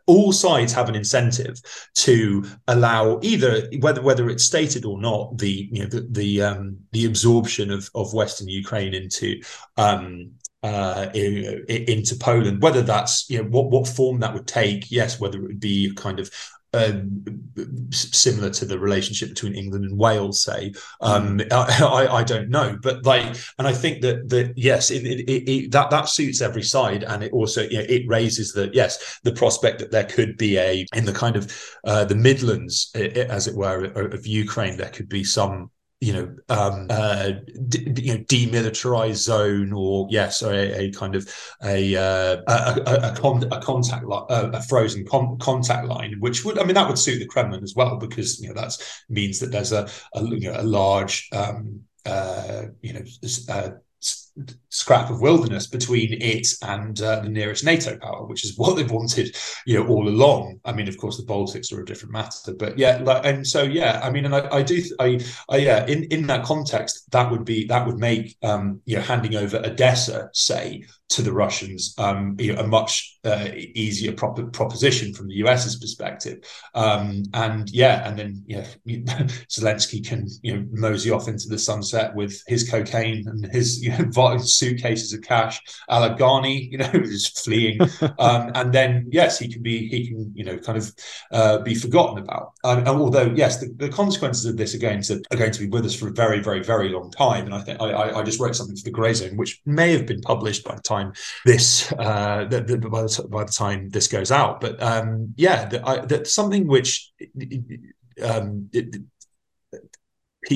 all 0.07 0.31
sides 0.31 0.73
have 0.73 0.89
an 0.89 0.95
incentive 0.95 1.61
to 1.95 2.43
allow 2.67 3.19
either 3.21 3.69
whether 3.79 4.01
whether 4.01 4.29
it's 4.29 4.45
stated 4.45 4.85
or 4.85 4.99
not 4.99 5.37
the 5.37 5.69
you 5.71 5.83
know 5.83 5.89
the 5.89 6.07
the 6.09 6.41
um, 6.41 6.77
the 6.93 7.05
absorption 7.05 7.69
of 7.69 7.89
of 7.93 8.13
Western 8.13 8.47
Ukraine 8.47 8.95
into 8.95 9.39
um, 9.77 10.31
uh, 10.63 11.07
in, 11.13 11.65
into 11.67 12.15
Poland. 12.15 12.61
Whether 12.61 12.81
that's 12.81 13.29
you 13.29 13.41
know 13.41 13.49
what 13.49 13.69
what 13.69 13.87
form 13.87 14.19
that 14.19 14.33
would 14.33 14.47
take, 14.47 14.91
yes, 14.91 15.19
whether 15.19 15.37
it 15.37 15.43
would 15.43 15.59
be 15.59 15.93
kind 15.95 16.19
of 16.19 16.29
um, 16.73 17.23
similar 17.91 18.49
to 18.49 18.65
the 18.65 18.77
relationship 18.77 19.29
between 19.29 19.55
England 19.55 19.85
and 19.85 19.97
Wales, 19.97 20.43
say. 20.43 20.73
Um, 21.01 21.39
mm. 21.39 21.51
I, 21.51 22.07
I, 22.07 22.23
don't 22.23 22.49
know, 22.49 22.77
but 22.81 23.05
like, 23.05 23.35
and 23.57 23.67
I 23.67 23.73
think 23.73 24.01
that 24.01 24.29
that 24.29 24.53
yes, 24.57 24.91
it, 24.91 25.05
it, 25.05 25.49
it, 25.49 25.71
that 25.71 25.89
that 25.89 26.09
suits 26.09 26.41
every 26.41 26.63
side, 26.63 27.03
and 27.03 27.23
it 27.23 27.31
also 27.31 27.63
you 27.63 27.79
know, 27.79 27.85
it 27.87 28.07
raises 28.07 28.53
the 28.53 28.69
yes 28.73 29.19
the 29.23 29.31
prospect 29.31 29.79
that 29.79 29.91
there 29.91 30.03
could 30.03 30.37
be 30.37 30.57
a 30.57 30.85
in 30.93 31.05
the 31.05 31.13
kind 31.13 31.35
of 31.35 31.51
uh, 31.83 32.05
the 32.05 32.15
Midlands, 32.15 32.91
as 32.95 33.47
it 33.47 33.55
were, 33.55 33.85
of 33.85 34.27
Ukraine, 34.27 34.77
there 34.77 34.89
could 34.89 35.09
be 35.09 35.23
some 35.23 35.71
you 35.99 36.14
know, 36.14 36.36
um, 36.49 36.88
uh, 36.90 37.32
d- 37.69 38.03
you 38.03 38.14
know, 38.14 38.24
demilitarized 38.26 39.15
zone, 39.15 39.74
or 39.74 40.07
yes, 40.11 40.44
or 40.44 40.53
a, 40.53 40.86
a 40.86 40.91
kind 40.91 41.15
of 41.15 41.28
a 41.64 41.95
uh, 41.95 42.38
a, 42.48 42.82
a, 42.86 43.11
a, 43.11 43.15
con- 43.15 43.52
a 43.52 43.60
contact 43.60 44.06
line, 44.06 44.26
a, 44.30 44.61
frozen 44.61 45.06
con- 45.06 45.38
contact 45.40 45.88
line, 45.88 46.15
which 46.19 46.45
would, 46.45 46.60
I 46.60 46.64
mean, 46.65 46.76
that 46.76 46.88
would 46.88 46.99
suit 46.99 47.19
the 47.19 47.26
Kremlin 47.26 47.64
as 47.64 47.74
well 47.76 47.98
because 47.98 48.40
you 48.40 48.48
know 48.49 48.61
that 48.61 48.78
means 49.10 49.40
that 49.40 49.52
there's 49.52 49.72
a 49.72 49.90
a, 50.14 50.24
you 50.24 50.52
know, 50.52 50.60
a 50.60 50.64
large 50.64 51.30
um, 51.34 51.82
uh, 52.06 52.65
you 52.82 52.94
know 52.94 53.03
uh, 53.49 53.69
scrap 54.69 55.09
of 55.09 55.22
wilderness 55.22 55.68
between 55.68 56.14
it 56.22 56.47
and 56.61 57.01
uh, 57.01 57.22
the 57.22 57.30
nearest 57.30 57.64
NATO 57.64 57.97
power, 57.97 58.26
which 58.26 58.43
is 58.45 58.57
what 58.57 58.76
they've 58.76 58.89
wanted, 58.89 59.35
you 59.65 59.77
know, 59.77 59.88
all 59.88 60.07
along. 60.07 60.59
I 60.65 60.73
mean, 60.73 60.88
of 60.88 60.97
course, 60.97 61.18
the 61.18 61.23
Baltics 61.23 61.73
are 61.73 61.81
a 61.81 61.85
different 61.85 62.14
matter, 62.14 62.53
but 62.57 62.77
yeah, 62.77 62.97
like, 62.97 63.26
and 63.26 63.45
so 63.45 63.64
yeah, 63.64 63.99
I 64.03 64.09
mean, 64.09 64.26
and 64.26 64.35
I, 64.35 64.47
I 64.57 64.61
do, 64.64 64.81
I, 64.99 65.19
I, 65.49 65.57
yeah, 65.57 65.85
in 65.85 66.05
in 66.05 66.27
that 66.27 66.45
context, 66.45 67.09
that 67.11 67.31
would 67.31 67.45
be 67.45 67.65
that 67.68 67.85
would 67.85 67.97
make, 67.97 68.38
um, 68.43 68.81
you 68.85 68.97
know, 68.97 69.01
handing 69.01 69.35
over 69.35 69.57
Odessa, 69.57 70.30
say, 70.34 70.85
to 71.09 71.21
the 71.21 71.31
Russians, 71.31 71.95
um, 71.97 72.35
you 72.38 72.53
know, 72.53 72.61
a 72.61 72.67
much 72.67 73.17
uh, 73.23 73.49
easier 73.53 74.11
prop- 74.11 74.51
proposition 74.51 75.13
from 75.13 75.27
the 75.27 75.35
US's 75.35 75.77
perspective. 75.77 76.39
Um, 76.73 77.23
and 77.34 77.69
yeah, 77.69 78.07
and 78.07 78.19
then 78.19 78.43
yeah, 78.45 78.65
Zelensky 78.88 80.05
can 80.05 80.27
you 80.41 80.57
know 80.57 80.67
mosey 80.71 81.11
off 81.11 81.27
into 81.27 81.47
the 81.47 81.59
sunset 81.59 82.13
with 82.15 82.41
his 82.47 82.69
cocaine 82.69 83.27
and 83.27 83.45
his 83.51 83.81
you 83.81 83.91
know 83.91 84.38
suitcases 84.43 85.13
of 85.13 85.21
cash, 85.21 85.61
a 85.88 85.99
la 85.99 86.41
you 86.43 86.77
know, 86.77 86.91
just 86.91 87.43
fleeing. 87.43 87.79
um, 88.19 88.51
and 88.55 88.73
then 88.73 89.07
yes, 89.09 89.39
he 89.39 89.47
can 89.51 89.61
be 89.61 89.88
he 89.88 90.07
can 90.07 90.31
you 90.35 90.43
know 90.43 90.57
kind 90.57 90.77
of 90.77 90.91
uh, 91.31 91.59
be 91.59 91.73
forgotten 91.73 92.17
about. 92.17 92.53
Um, 92.63 92.85
although 92.88 93.34
yes, 93.35 93.59
the, 93.59 93.73
the, 93.77 93.89
consequences 93.89 94.45
of 94.45 94.57
this 94.57 94.75
are 94.75 94.79
going 94.79 95.01
to 95.03 95.23
are 95.31 95.38
going 95.38 95.51
to 95.51 95.59
be 95.59 95.67
with 95.69 95.85
us 95.85 95.95
for 95.95 96.09
a 96.09 96.11
very 96.11 96.41
very 96.41 96.61
very 96.61 96.89
long 96.89 97.11
time. 97.11 97.45
And 97.45 97.55
I 97.55 97.61
think 97.61 97.81
I, 97.81 98.19
I 98.19 98.23
just 98.23 98.39
wrote 98.39 98.55
something 98.55 98.75
for 98.75 98.84
the 98.84 98.91
Grayzone, 98.91 99.38
which 99.38 99.61
may 99.65 99.93
have 99.93 100.05
been 100.05 100.21
published 100.21 100.65
by 100.65 100.75
the 100.75 100.81
time 100.81 100.97
time 100.98 101.14
this 101.45 101.91
uh, 101.94 102.45
the, 102.49 102.61
the, 102.61 102.78
by, 102.78 103.02
the, 103.02 103.28
by 103.30 103.44
the 103.44 103.52
time 103.52 103.90
this 103.90 104.07
goes 104.07 104.32
out. 104.32 104.61
But 104.61 104.82
um, 104.82 105.34
yeah, 105.38 105.65
that 105.65 106.28
something 106.28 106.68
which 106.68 107.11
um, 108.24 108.69
it, 108.74 108.95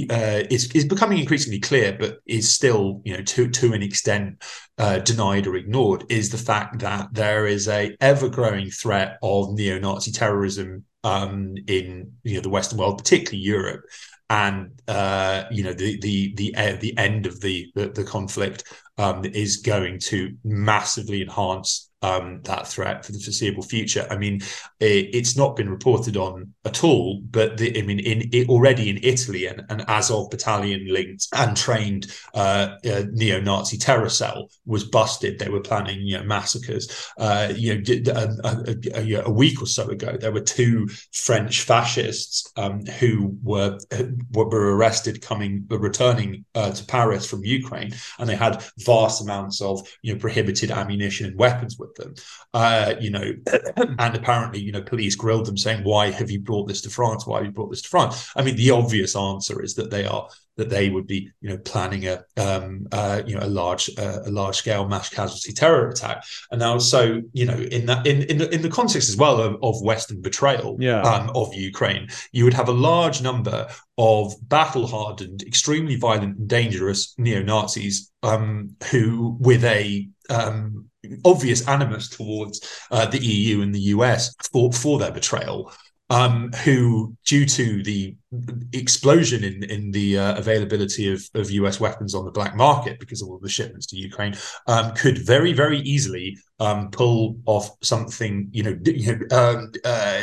uh, 0.09 0.43
is 0.49 0.71
is 0.71 0.85
becoming 0.85 1.19
increasingly 1.19 1.59
clear, 1.59 1.95
but 1.99 2.19
is 2.25 2.49
still, 2.49 3.01
you 3.03 3.15
know, 3.15 3.23
to 3.23 3.49
to 3.49 3.73
an 3.73 3.81
extent 3.81 4.43
uh, 4.77 4.99
denied 4.99 5.47
or 5.47 5.55
ignored, 5.55 6.05
is 6.09 6.29
the 6.29 6.37
fact 6.37 6.79
that 6.79 7.09
there 7.13 7.45
is 7.45 7.67
a 7.67 7.95
ever 7.99 8.29
growing 8.29 8.69
threat 8.69 9.17
of 9.21 9.53
neo-Nazi 9.53 10.11
terrorism 10.11 10.85
um, 11.03 11.55
in 11.67 12.13
you 12.23 12.35
know 12.35 12.41
the 12.41 12.49
Western 12.49 12.79
world, 12.79 12.97
particularly 12.97 13.43
Europe, 13.43 13.83
and 14.29 14.81
uh, 14.87 15.43
you 15.51 15.63
know 15.63 15.73
the 15.73 15.99
the 15.99 16.33
the 16.35 16.55
uh, 16.55 16.77
the 16.79 16.97
end 16.97 17.25
of 17.25 17.41
the 17.41 17.71
the, 17.75 17.89
the 17.89 18.03
conflict 18.03 18.63
um, 19.01 19.25
is 19.25 19.57
going 19.57 19.99
to 19.99 20.35
massively 20.43 21.21
enhance 21.21 21.89
um, 22.01 22.41
that 22.43 22.67
threat 22.67 23.05
for 23.05 23.11
the 23.11 23.19
foreseeable 23.19 23.63
future. 23.63 24.07
I 24.09 24.17
mean, 24.17 24.41
it, 24.79 25.09
it's 25.13 25.37
not 25.37 25.55
been 25.55 25.69
reported 25.69 26.17
on 26.17 26.53
at 26.65 26.83
all, 26.83 27.21
but 27.29 27.57
the, 27.57 27.77
I 27.77 27.83
mean, 27.83 27.99
in 27.99 28.29
it, 28.31 28.49
already 28.49 28.89
in 28.89 28.99
Italy, 29.03 29.45
an, 29.45 29.65
an 29.69 29.81
Azov 29.87 30.29
battalion 30.29 30.87
linked 30.91 31.27
and 31.33 31.55
trained 31.55 32.11
uh, 32.33 32.77
uh, 32.85 33.03
neo-Nazi 33.11 33.77
terror 33.77 34.09
cell 34.09 34.49
was 34.65 34.83
busted. 34.83 35.39
They 35.39 35.49
were 35.49 35.61
planning, 35.61 36.01
you 36.01 36.17
know, 36.17 36.23
massacres. 36.23 37.11
Uh, 37.17 37.53
you 37.55 37.75
know, 37.75 37.83
a, 38.13 38.75
a, 38.95 39.23
a, 39.25 39.31
week 39.31 39.61
or 39.61 39.67
so 39.67 39.87
ago, 39.89 40.17
there 40.17 40.31
were 40.31 40.41
two 40.41 40.87
French 41.13 41.61
fascists 41.61 42.51
um, 42.57 42.85
who 42.99 43.37
were 43.43 43.77
were 44.31 44.75
arrested 44.75 45.21
coming 45.21 45.65
returning 45.69 46.45
uh, 46.55 46.71
to 46.71 46.85
Paris 46.85 47.29
from 47.29 47.43
Ukraine, 47.45 47.93
and 48.19 48.29
they 48.29 48.35
had 48.35 48.63
vast 48.79 49.21
amounts 49.21 49.61
of 49.61 49.87
you 50.01 50.13
know 50.13 50.19
prohibited 50.19 50.71
ammunition 50.71 51.27
and 51.27 51.37
weapons 51.37 51.77
with 51.77 51.90
them. 51.95 52.15
Uh, 52.53 52.95
you 52.99 53.09
know, 53.09 53.33
and 53.99 54.15
apparently, 54.15 54.59
you 54.59 54.71
know, 54.71 54.81
police 54.81 55.15
grilled 55.15 55.45
them 55.45 55.57
saying, 55.57 55.83
"Why 55.83 56.11
have 56.11 56.31
you 56.31 56.39
brought 56.39 56.67
this 56.67 56.81
to 56.81 56.89
France? 56.89 57.25
Why 57.25 57.37
have 57.37 57.45
you 57.45 57.51
brought 57.51 57.71
this 57.71 57.81
to 57.83 57.89
France?" 57.89 58.31
I 58.35 58.43
mean, 58.43 58.55
the 58.55 58.71
obvious 58.71 59.15
answer 59.15 59.61
is 59.61 59.75
that 59.75 59.91
they 59.91 60.05
are 60.05 60.27
that 60.57 60.69
they 60.69 60.89
would 60.89 61.07
be, 61.07 61.31
you 61.41 61.49
know, 61.49 61.57
planning 61.57 62.05
a, 62.07 62.23
um, 62.37 62.85
uh, 62.91 63.21
you 63.25 63.35
know, 63.35 63.45
a 63.45 63.47
large, 63.47 63.89
uh, 63.97 64.19
a 64.25 64.31
large 64.31 64.57
scale 64.57 64.87
mass 64.87 65.09
casualty 65.09 65.53
terror 65.53 65.89
attack. 65.89 66.23
And 66.51 66.59
now, 66.59 66.77
so 66.77 67.21
you 67.33 67.45
know, 67.45 67.55
in 67.55 67.85
that, 67.87 68.05
in 68.05 68.23
in 68.23 68.37
the, 68.37 68.53
in 68.53 68.61
the 68.61 68.69
context 68.69 69.09
as 69.09 69.17
well 69.17 69.41
of, 69.41 69.57
of 69.63 69.81
Western 69.81 70.21
betrayal 70.21 70.77
yeah. 70.79 71.01
um, 71.01 71.31
of 71.35 71.53
Ukraine, 71.53 72.09
you 72.31 72.43
would 72.43 72.53
have 72.53 72.69
a 72.69 72.73
large 72.73 73.21
number 73.21 73.67
of 73.97 74.33
battle 74.47 74.87
hardened, 74.87 75.41
extremely 75.43 75.95
violent 75.95 76.37
and 76.37 76.47
dangerous 76.47 77.15
neo 77.17 77.41
Nazis 77.41 78.11
um, 78.23 78.75
who, 78.91 79.37
with 79.39 79.63
a 79.63 80.07
um, 80.29 80.90
obvious 81.25 81.67
animus 81.67 82.09
towards 82.09 82.61
uh, 82.91 83.05
the 83.05 83.19
EU 83.19 83.61
and 83.61 83.73
the 83.73 83.79
US 83.95 84.35
for, 84.51 84.71
for 84.71 84.99
their 84.99 85.11
betrayal, 85.11 85.71
um, 86.11 86.51
who, 86.65 87.15
due 87.25 87.45
to 87.45 87.81
the 87.83 88.15
explosion 88.73 89.43
in 89.43 89.63
in 89.63 89.91
the 89.91 90.17
uh, 90.17 90.37
availability 90.37 91.11
of, 91.11 91.21
of 91.35 91.51
US 91.51 91.79
weapons 91.79 92.13
on 92.13 92.25
the 92.25 92.31
black 92.31 92.55
market 92.55 92.99
because 92.99 93.21
of 93.21 93.29
all 93.29 93.39
the 93.39 93.49
shipments 93.49 93.85
to 93.87 93.97
Ukraine, 93.97 94.35
um, 94.67 94.93
could 94.93 95.17
very 95.17 95.53
very 95.53 95.79
easily 95.79 96.37
um, 96.59 96.91
pull 96.91 97.37
off 97.45 97.71
something 97.81 98.49
you 98.51 98.63
know, 98.63 98.77
you 98.85 99.15
know 99.15 99.37
um, 99.37 99.71
uh, 99.85 100.21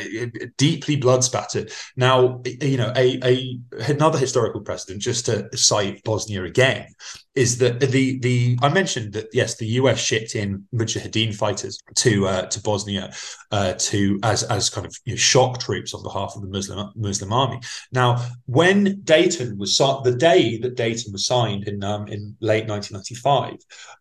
deeply 0.58 0.96
blood 0.96 1.24
spattered. 1.24 1.72
Now 1.96 2.42
you 2.44 2.76
know 2.76 2.92
a, 2.94 3.18
a 3.24 3.58
another 3.88 4.18
historical 4.18 4.60
precedent, 4.60 5.00
just 5.00 5.26
to 5.26 5.48
cite 5.56 6.04
Bosnia 6.04 6.44
again, 6.44 6.86
is 7.38 7.58
that 7.58 7.78
the 7.78 8.18
the 8.18 8.58
I 8.62 8.68
mentioned 8.68 9.12
that 9.12 9.28
yes, 9.32 9.56
the 9.56 9.66
US 9.80 9.98
shipped 10.00 10.34
in 10.34 10.66
Mujahideen 10.74 11.34
fighters 11.34 11.78
to 11.96 12.26
uh, 12.26 12.46
to 12.46 12.60
Bosnia 12.60 13.12
uh, 13.52 13.74
to 13.74 14.18
as 14.24 14.42
as 14.42 14.68
kind 14.68 14.86
of 14.86 14.94
you 15.04 15.12
know, 15.12 15.16
shock 15.16 15.60
troops 15.60 15.94
on 15.94 16.02
behalf 16.02 16.32
of 16.34 16.42
the 16.42 16.48
Muslim 16.48 16.90
Muslim 16.96 17.32
army. 17.32 17.60
Now, 17.92 18.26
when 18.46 19.00
Dayton 19.02 19.56
was 19.56 19.78
the 19.78 20.16
day 20.18 20.58
that 20.58 20.74
Dayton 20.74 21.12
was 21.12 21.26
signed 21.26 21.68
in 21.68 21.84
um, 21.84 22.08
in 22.08 22.36
late 22.40 22.66
1995, 22.66 23.54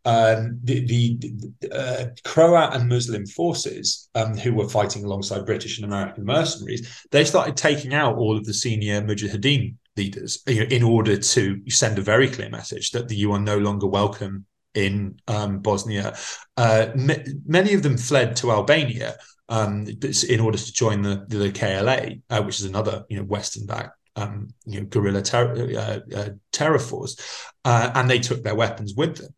um, 0.06 0.60
the, 0.64 0.86
the 0.86 1.70
uh, 1.72 2.06
Croat 2.24 2.74
and 2.74 2.90
Muslim 2.90 3.28
forces 3.28 4.10
um, 4.16 4.36
who 4.36 4.54
were 4.54 4.68
fighting 4.68 5.06
alongside 5.06 5.46
British 5.46 5.78
and 5.78 5.86
American 5.86 6.26
mercenaries, 6.26 7.06
they 7.12 7.24
started 7.24 7.56
taking 7.56 7.94
out 7.94 8.18
all 8.18 8.36
of 8.36 8.46
the 8.46 8.54
senior 8.54 9.00
Mujahideen 9.02 9.76
leaders 9.98 10.44
you 10.48 10.62
know, 10.62 10.68
in 10.70 10.84
order 10.84 11.18
to 11.18 11.62
send 11.70 11.98
a 11.98 12.02
very 12.02 12.30
clear 12.30 12.50
message 12.50 12.92
that 12.92 13.12
you 13.12 13.32
are 13.32 13.40
no 13.40 13.58
longer 13.58 13.88
welcome 13.88 14.46
in 14.74 15.20
um, 15.28 15.60
Bosnia. 15.60 16.16
Uh, 16.56 16.88
m- 16.94 17.42
many 17.46 17.74
of 17.74 17.84
them 17.84 17.98
fled 17.98 18.36
to 18.38 18.52
Albania, 18.52 19.16
um, 19.50 19.88
in 20.30 20.40
order 20.40 20.58
to 20.58 20.74
join 20.74 21.02
the 21.02 21.26
the 21.28 21.52
KLA, 21.52 22.18
uh, 22.30 22.44
which 22.44 22.60
is 22.60 22.66
another 22.66 23.06
you 23.10 23.18
know 23.18 23.24
Western 23.24 23.66
backed 23.66 23.98
um, 24.18 24.50
you 24.66 24.82
know 24.82 24.86
guerrilla 24.88 25.22
ter- 25.22 25.54
uh, 25.78 26.00
uh, 26.16 26.30
terror 26.52 26.80
force, 26.80 27.16
uh, 27.64 27.92
and 27.96 28.10
they 28.10 28.20
took 28.20 28.44
their 28.44 28.56
weapons 28.56 28.94
with 28.96 29.18
them. 29.18 29.34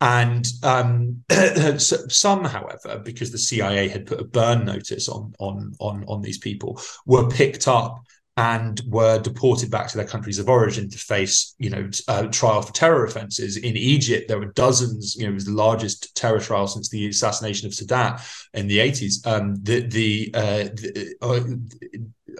And 0.00 0.46
um, 0.62 1.24
some, 1.78 2.44
however, 2.44 3.00
because 3.02 3.30
the 3.30 3.38
CIA 3.38 3.88
had 3.88 4.06
put 4.06 4.20
a 4.20 4.24
burn 4.24 4.66
notice 4.66 5.08
on 5.08 5.32
on 5.38 5.72
on 5.80 6.04
on 6.08 6.20
these 6.20 6.38
people, 6.38 6.80
were 7.06 7.28
picked 7.28 7.68
up 7.68 8.02
and 8.36 8.80
were 8.86 9.20
deported 9.20 9.70
back 9.70 9.88
to 9.88 9.96
their 9.96 10.06
countries 10.06 10.38
of 10.38 10.48
origin 10.48 10.90
to 10.90 10.98
face, 10.98 11.54
you 11.58 11.70
know, 11.70 11.88
uh, 12.08 12.24
trial 12.26 12.62
for 12.62 12.72
terror 12.72 13.04
offences. 13.04 13.56
In 13.56 13.76
Egypt, 13.76 14.26
there 14.26 14.40
were 14.40 14.52
dozens. 14.52 15.14
You 15.14 15.24
know, 15.24 15.30
it 15.30 15.34
was 15.34 15.44
the 15.44 15.52
largest 15.52 16.16
terror 16.16 16.40
trial 16.40 16.66
since 16.66 16.88
the 16.88 17.08
assassination 17.08 17.66
of 17.66 17.72
Sadat 17.72 18.20
in 18.54 18.66
the 18.66 18.80
eighties. 18.80 19.24
Um, 19.24 19.56
the 19.62 19.80
the, 19.80 20.30
uh, 20.34 20.64
the 20.74 21.16
uh, 21.22 21.40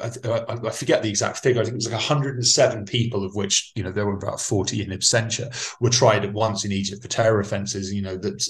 I, 0.03 0.67
I, 0.67 0.71
forget 0.71 1.03
the 1.03 1.09
exact 1.09 1.39
figure. 1.39 1.61
I 1.61 1.65
think 1.65 1.75
it 1.75 1.77
was 1.77 1.87
like 1.87 1.95
107 1.95 2.85
people, 2.87 3.25
of 3.25 3.37
which 3.37 3.73
you 3.77 3.85
know 3.85 3.93
there 3.93 4.07
were 4.07 4.17
about 4.17 4.41
40 4.41 4.83
in 4.83 4.91
absentia, 4.91 5.77
were 5.81 5.91
tried 5.91 6.25
at 6.25 6.33
once 6.33 6.65
in 6.65 6.73
Egypt 6.73 7.03
for 7.03 7.09
terror 7.09 7.39
offences. 7.41 7.93
You 7.93 8.03
know 8.03 8.17
that 8.17 8.45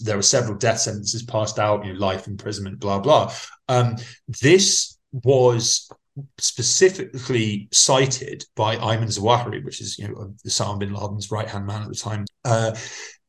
there 0.00 0.16
were 0.16 0.22
several 0.22 0.58
death 0.58 0.80
sentences 0.80 1.22
passed 1.22 1.58
out, 1.58 1.84
you 1.84 1.94
know, 1.94 1.98
life 1.98 2.26
imprisonment, 2.26 2.78
blah 2.78 2.98
blah. 2.98 3.32
Um, 3.68 3.96
this 4.42 4.98
was 5.12 5.90
specifically 6.38 7.68
cited 7.72 8.44
by 8.56 8.76
Ayman 8.76 9.08
Zawahiri, 9.08 9.64
which 9.64 9.80
is 9.80 9.98
you 9.98 10.08
know 10.08 10.34
Osama 10.46 10.78
bin 10.78 10.92
Laden's 10.92 11.30
right 11.30 11.48
hand 11.48 11.66
man 11.66 11.82
at 11.82 11.88
the 11.88 11.94
time, 11.94 12.24
uh, 12.44 12.74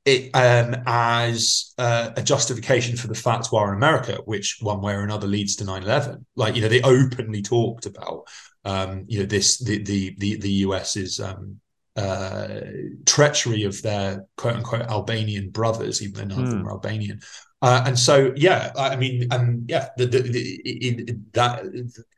it 0.06 0.32
um, 0.34 0.82
as 0.88 1.74
uh, 1.78 2.12
a 2.16 2.24
justification 2.24 2.98
for 2.98 3.08
the 3.08 3.14
fatwa 3.14 3.68
in 3.68 3.76
America, 3.76 4.18
which 4.26 4.58
one 4.62 4.82
way 4.82 4.94
or 4.94 5.04
another 5.04 5.28
leads 5.28 5.56
to 5.58 5.64
9-11. 5.64 6.26
Like 6.36 6.56
you 6.56 6.62
know, 6.62 6.70
they 6.70 6.82
openly 6.82 7.42
talked 7.42 7.86
about 7.86 8.28
um, 8.66 9.06
you 9.08 9.20
know 9.20 9.26
this 9.26 9.60
the 9.60 9.84
the 9.84 10.16
the, 10.18 10.38
the 10.38 10.50
US's 10.50 11.20
um, 11.20 11.60
uh, 11.96 12.62
treachery 13.06 13.64
of 13.64 13.82
their 13.82 14.26
quote 14.38 14.56
unquote 14.56 14.82
Albanian 14.84 15.50
brothers, 15.50 16.02
even 16.02 16.30
though 16.30 16.36
none 16.36 16.46
of 16.46 16.50
them 16.50 16.62
hmm. 16.62 16.68
are 16.68 16.72
Albanian, 16.72 17.20
Uh, 17.62 17.84
and 17.86 17.98
so, 17.98 18.34
yeah, 18.36 18.72
I 18.76 18.96
mean, 18.96 19.28
and 19.32 19.70
yeah, 19.70 19.90
the, 19.96 20.08
the, 20.08 20.22
the, 20.22 21.20
that 21.34 21.64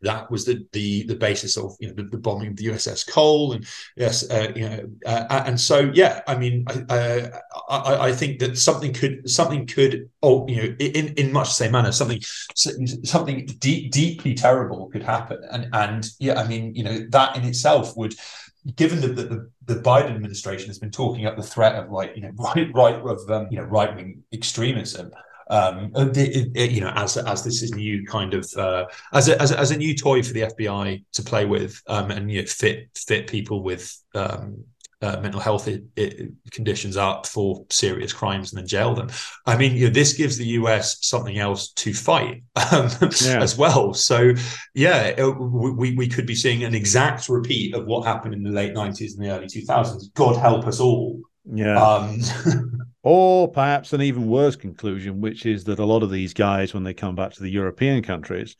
that 0.02 0.32
was 0.32 0.46
the 0.46 0.66
the 0.72 1.04
the 1.04 1.16
basis 1.16 1.58
of 1.58 1.76
you 1.82 1.88
know 1.94 2.08
the, 2.10 2.18
bombing 2.18 2.50
of 2.50 2.56
the 2.56 2.68
USS 2.68 3.06
Cole, 3.10 3.52
and 3.52 3.66
yes, 3.98 4.30
uh, 4.30 4.54
you 4.56 4.70
know, 4.70 4.90
uh, 5.06 5.44
and 5.46 5.60
so 5.60 5.92
yeah, 5.94 6.22
I 6.28 6.38
mean, 6.38 6.66
I, 6.90 7.30
I, 7.70 8.08
I 8.08 8.12
think 8.14 8.40
that 8.40 8.58
something 8.58 8.94
could 8.94 9.30
something 9.30 9.68
could 9.68 10.10
oh 10.22 10.48
you 10.48 10.56
know 10.56 10.76
in 10.80 11.14
in 11.16 11.34
much 11.34 11.50
the 11.50 11.56
same 11.56 11.74
manner 11.74 11.92
something 11.92 12.22
something 12.56 13.46
deep, 13.60 13.92
deeply 13.92 14.36
terrible 14.36 14.88
could 14.92 15.04
happen, 15.04 15.42
and 15.52 15.68
and 15.74 16.10
yeah, 16.20 16.40
I 16.40 16.48
mean, 16.48 16.74
you 16.74 16.84
know, 16.84 17.06
that 17.10 17.36
in 17.36 17.44
itself 17.44 17.98
would 17.98 18.16
given 18.76 19.02
that 19.02 19.16
the, 19.16 19.50
the, 19.66 19.76
Biden 19.82 20.16
administration 20.16 20.68
has 20.68 20.80
been 20.80 20.92
talking 20.92 21.26
up 21.26 21.36
the 21.36 21.44
threat 21.44 21.76
of 21.76 21.92
like 21.92 22.16
you 22.16 22.22
know 22.22 22.32
right 22.36 22.74
right 22.74 22.96
of 22.96 23.30
um, 23.30 23.48
you 23.52 23.58
know 23.58 23.66
right 23.66 23.94
wing 23.96 24.24
extremism, 24.32 25.12
um, 25.54 25.92
it, 25.94 26.50
it, 26.56 26.72
you 26.72 26.82
know, 26.82 26.92
as 26.96 27.16
as 27.16 27.44
this 27.44 27.62
is 27.62 27.76
new 27.76 28.06
kind 28.08 28.34
of 28.34 28.52
uh, 28.58 28.86
as 29.14 29.30
a, 29.30 29.40
as 29.40 29.52
a, 29.52 29.60
as 29.60 29.70
a 29.70 29.78
new 29.78 29.96
toy 29.96 30.24
for 30.24 30.34
the 30.34 30.42
FBI 30.42 31.04
to 31.14 31.22
play 31.22 31.46
with, 31.46 31.80
um, 31.88 32.10
and 32.10 32.32
you 32.32 32.42
know, 32.42 32.48
fit 32.48 32.90
fit 32.96 33.28
people 33.28 33.62
with 33.62 33.96
um, 34.16 34.64
uh, 35.04 35.20
mental 35.22 35.40
health 35.40 35.70
conditions 36.50 36.98
up 36.98 37.28
for 37.28 37.66
serious 37.70 38.12
crimes 38.12 38.52
and 38.52 38.60
then 38.60 38.68
jail 38.68 38.96
them. 38.96 39.10
I 39.46 39.56
mean, 39.56 39.76
you 39.76 39.88
know, 39.88 39.94
this 39.94 40.14
gives 40.14 40.38
the 40.38 40.46
US 40.60 41.06
something 41.06 41.38
else 41.38 41.72
to 41.74 41.94
fight 41.94 42.42
um, 42.72 42.90
yeah. 43.22 43.40
as 43.40 43.56
well. 43.56 43.94
So, 43.94 44.34
yeah, 44.74 45.14
uh, 45.20 45.30
we 45.30 45.96
we 45.96 46.08
could 46.08 46.26
be 46.26 46.36
seeing 46.36 46.64
an 46.64 46.74
exact 46.74 47.30
repeat 47.30 47.76
of 47.76 47.86
what 47.86 48.08
happened 48.08 48.34
in 48.34 48.42
the 48.42 48.50
late 48.50 48.74
'90s 48.74 49.16
and 49.16 49.24
the 49.24 49.30
early 49.30 49.46
2000s. 49.46 50.14
God 50.16 50.36
help 50.38 50.66
us 50.66 50.80
all. 50.80 51.22
Yeah. 51.46 51.80
Um, 51.80 52.22
or 53.04 53.52
perhaps 53.52 53.94
an 53.94 54.02
even 54.02 54.28
worse 54.28 54.56
conclusion, 54.56 55.22
which 55.22 55.46
is 55.46 55.66
that 55.66 55.80
a 55.80 55.86
lot 55.86 56.04
of 56.04 56.10
these 56.10 56.34
guys, 56.34 56.74
when 56.74 56.84
they 56.84 56.94
come 56.94 57.16
back 57.16 57.34
to 57.34 57.44
the 57.44 57.52
European 57.52 58.02
countries, 58.02 58.56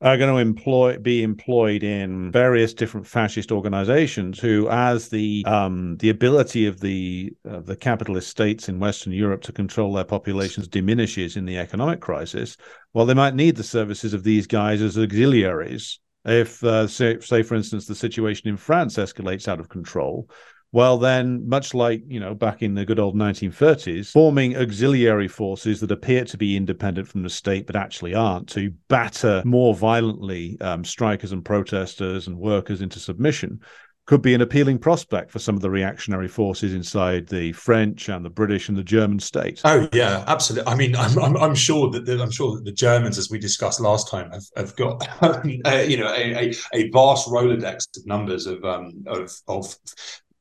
are 0.00 0.18
going 0.18 0.32
to 0.32 0.40
employ 0.40 0.98
be 0.98 1.22
employed 1.22 1.82
in 1.82 2.30
various 2.30 2.74
different 2.74 3.06
fascist 3.06 3.50
organizations 3.52 4.38
who 4.38 4.68
as 4.68 5.08
the 5.08 5.42
um, 5.46 5.96
the 5.98 6.10
ability 6.10 6.66
of 6.66 6.80
the 6.80 7.32
uh, 7.48 7.60
the 7.60 7.76
capitalist 7.76 8.28
states 8.28 8.68
in 8.68 8.78
western 8.78 9.12
europe 9.12 9.40
to 9.40 9.52
control 9.52 9.94
their 9.94 10.04
populations 10.04 10.68
diminishes 10.68 11.36
in 11.36 11.46
the 11.46 11.56
economic 11.56 12.00
crisis 12.00 12.56
well 12.92 13.06
they 13.06 13.14
might 13.14 13.34
need 13.34 13.56
the 13.56 13.62
services 13.62 14.12
of 14.12 14.22
these 14.24 14.46
guys 14.46 14.82
as 14.82 14.98
auxiliaries. 14.98 16.00
If 16.26 16.64
uh, 16.64 16.86
say, 16.86 17.20
say 17.20 17.42
for 17.42 17.54
instance 17.54 17.86
the 17.86 17.94
situation 17.94 18.48
in 18.48 18.56
france 18.56 18.96
escalates 18.96 19.48
out 19.48 19.60
of 19.60 19.68
control 19.68 20.28
well, 20.74 20.98
then, 20.98 21.48
much 21.48 21.72
like 21.72 22.02
you 22.08 22.18
know 22.18 22.34
back 22.34 22.60
in 22.60 22.74
the 22.74 22.84
good 22.84 22.98
old 22.98 23.14
1930s, 23.14 24.10
forming 24.10 24.56
auxiliary 24.56 25.28
forces 25.28 25.78
that 25.80 25.92
appear 25.92 26.24
to 26.24 26.36
be 26.36 26.56
independent 26.56 27.06
from 27.06 27.22
the 27.22 27.30
state 27.30 27.68
but 27.68 27.76
actually 27.76 28.12
aren't 28.12 28.48
to 28.48 28.72
batter 28.88 29.40
more 29.44 29.72
violently 29.72 30.60
um, 30.60 30.84
strikers 30.84 31.30
and 31.30 31.44
protesters 31.44 32.26
and 32.26 32.36
workers 32.36 32.80
into 32.80 32.98
submission 32.98 33.60
could 34.06 34.20
be 34.20 34.34
an 34.34 34.42
appealing 34.42 34.78
prospect 34.78 35.30
for 35.30 35.38
some 35.38 35.54
of 35.54 35.62
the 35.62 35.70
reactionary 35.70 36.28
forces 36.28 36.74
inside 36.74 37.26
the 37.26 37.52
French 37.52 38.08
and 38.10 38.24
the 38.24 38.30
British 38.30 38.68
and 38.68 38.76
the 38.76 38.84
German 38.84 39.18
state. 39.18 39.60
Oh 39.64 39.88
yeah, 39.92 40.24
absolutely. 40.26 40.70
I 40.70 40.74
mean, 40.76 40.94
I'm 40.96 41.18
I'm, 41.18 41.36
I'm 41.36 41.54
sure 41.54 41.90
that 41.90 42.04
the, 42.04 42.20
I'm 42.20 42.30
sure 42.30 42.56
that 42.56 42.64
the 42.64 42.72
Germans, 42.72 43.16
as 43.16 43.30
we 43.30 43.38
discussed 43.38 43.80
last 43.80 44.10
time, 44.10 44.30
have, 44.30 44.44
have 44.56 44.76
got 44.76 45.08
uh, 45.22 45.40
you 45.46 45.96
know 45.96 46.12
a, 46.12 46.50
a, 46.50 46.54
a, 46.74 46.90
vast 46.90 47.28
rolodex 47.28 47.96
of 47.96 48.06
numbers 48.06 48.46
of 48.46 48.62
um 48.64 49.04
of 49.06 49.32
of 49.48 49.74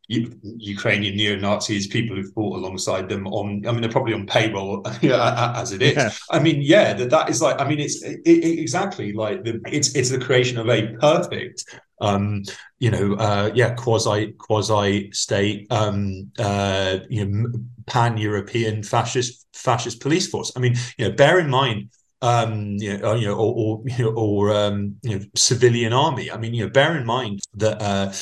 Ukrainian 0.07 1.15
neo 1.15 1.35
Nazis, 1.37 1.87
people 1.87 2.15
who 2.15 2.29
fought 2.31 2.57
alongside 2.57 3.07
them 3.07 3.25
on, 3.27 3.65
I 3.65 3.71
mean, 3.71 3.81
they're 3.81 3.91
probably 3.91 4.13
on 4.13 4.25
payroll 4.25 4.85
as 5.03 5.71
it 5.71 5.81
is. 5.81 5.95
Yeah. 5.95 6.11
I 6.29 6.39
mean, 6.39 6.61
yeah, 6.61 6.93
that, 6.93 7.09
that 7.09 7.29
is 7.29 7.41
like, 7.41 7.59
I 7.59 7.67
mean, 7.67 7.79
it's 7.79 8.03
it, 8.03 8.19
it, 8.25 8.59
exactly 8.59 9.13
like 9.13 9.43
the, 9.43 9.61
it's 9.65 9.95
it's 9.95 10.09
the 10.09 10.19
creation 10.19 10.57
of 10.57 10.69
a 10.69 10.93
perfect, 10.97 11.63
um, 12.01 12.43
you 12.79 12.91
know, 12.91 13.13
uh, 13.13 13.51
yeah, 13.55 13.73
quasi 13.75 14.33
quasi 14.33 15.09
state, 15.11 15.67
um, 15.71 16.31
uh, 16.37 16.99
you 17.09 17.25
know, 17.25 17.49
pan 17.85 18.17
European 18.17 18.83
fascist 18.83 19.47
fascist 19.53 20.01
police 20.01 20.27
force. 20.27 20.51
I 20.55 20.59
mean, 20.59 20.75
you 20.97 21.07
know, 21.07 21.15
bear 21.15 21.39
in 21.39 21.49
mind 21.49 21.91
um, 22.23 22.77
know, 22.97 23.15
you 23.15 23.27
know, 23.27 23.35
or, 23.35 23.83
or, 23.99 24.13
or 24.15 24.55
um, 24.55 24.95
you 25.03 25.19
know, 25.19 25.25
civilian 25.35 25.91
army. 25.91 26.31
I 26.31 26.37
mean, 26.37 26.53
you 26.53 26.63
know, 26.63 26.71
bear 26.71 26.97
in 26.97 27.05
mind 27.05 27.41
that 27.55 27.81
uh, 27.81 28.13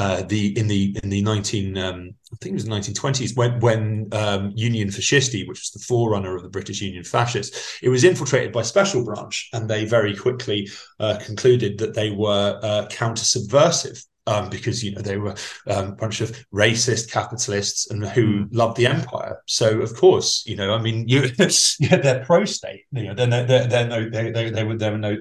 uh, 0.00 0.22
the 0.22 0.58
in 0.58 0.68
the 0.68 0.96
in 1.02 1.10
the 1.10 1.20
nineteen, 1.22 1.76
um, 1.76 2.14
I 2.32 2.36
think 2.40 2.52
it 2.52 2.54
was 2.54 2.66
nineteen 2.66 2.94
twenties, 2.94 3.36
when 3.36 3.60
when 3.60 4.08
um, 4.12 4.52
Union 4.54 4.88
Fascisti, 4.88 5.46
which 5.46 5.60
was 5.60 5.70
the 5.70 5.84
forerunner 5.86 6.34
of 6.34 6.42
the 6.42 6.48
British 6.48 6.80
Union 6.80 7.04
Fascists, 7.04 7.78
it 7.82 7.90
was 7.90 8.04
infiltrated 8.04 8.52
by 8.52 8.62
Special 8.62 9.04
Branch, 9.04 9.50
and 9.52 9.68
they 9.68 9.84
very 9.84 10.16
quickly 10.16 10.68
uh, 10.98 11.18
concluded 11.22 11.76
that 11.78 11.94
they 11.94 12.10
were 12.10 12.58
uh, 12.62 12.86
counter 12.88 13.24
subversive 13.24 14.02
um, 14.26 14.50
because 14.50 14.84
you 14.84 14.92
know 14.92 15.02
they 15.02 15.16
were 15.16 15.34
um, 15.66 15.88
a 15.88 15.92
bunch 15.92 16.20
of 16.20 16.30
racist 16.52 17.10
capitalists 17.10 17.90
and 17.90 18.04
who 18.04 18.44
hmm. 18.44 18.56
loved 18.56 18.76
the 18.76 18.86
empire. 18.86 19.42
So 19.46 19.80
of 19.80 19.94
course, 19.96 20.44
you 20.46 20.56
know, 20.56 20.74
I 20.74 20.80
mean, 20.80 21.08
you 21.08 21.22
yeah, 21.80 21.96
they're 21.96 22.24
pro-state. 22.24 22.84
You 22.92 23.12
know, 23.12 23.14
they're, 23.14 23.46
they're, 23.46 23.66
they're 23.66 23.88
no 23.88 24.08
they 24.08 24.30
they 24.30 24.50
they 24.50 24.64
were 24.64 24.76
there 24.76 24.92
were 24.92 24.98
no, 24.98 25.16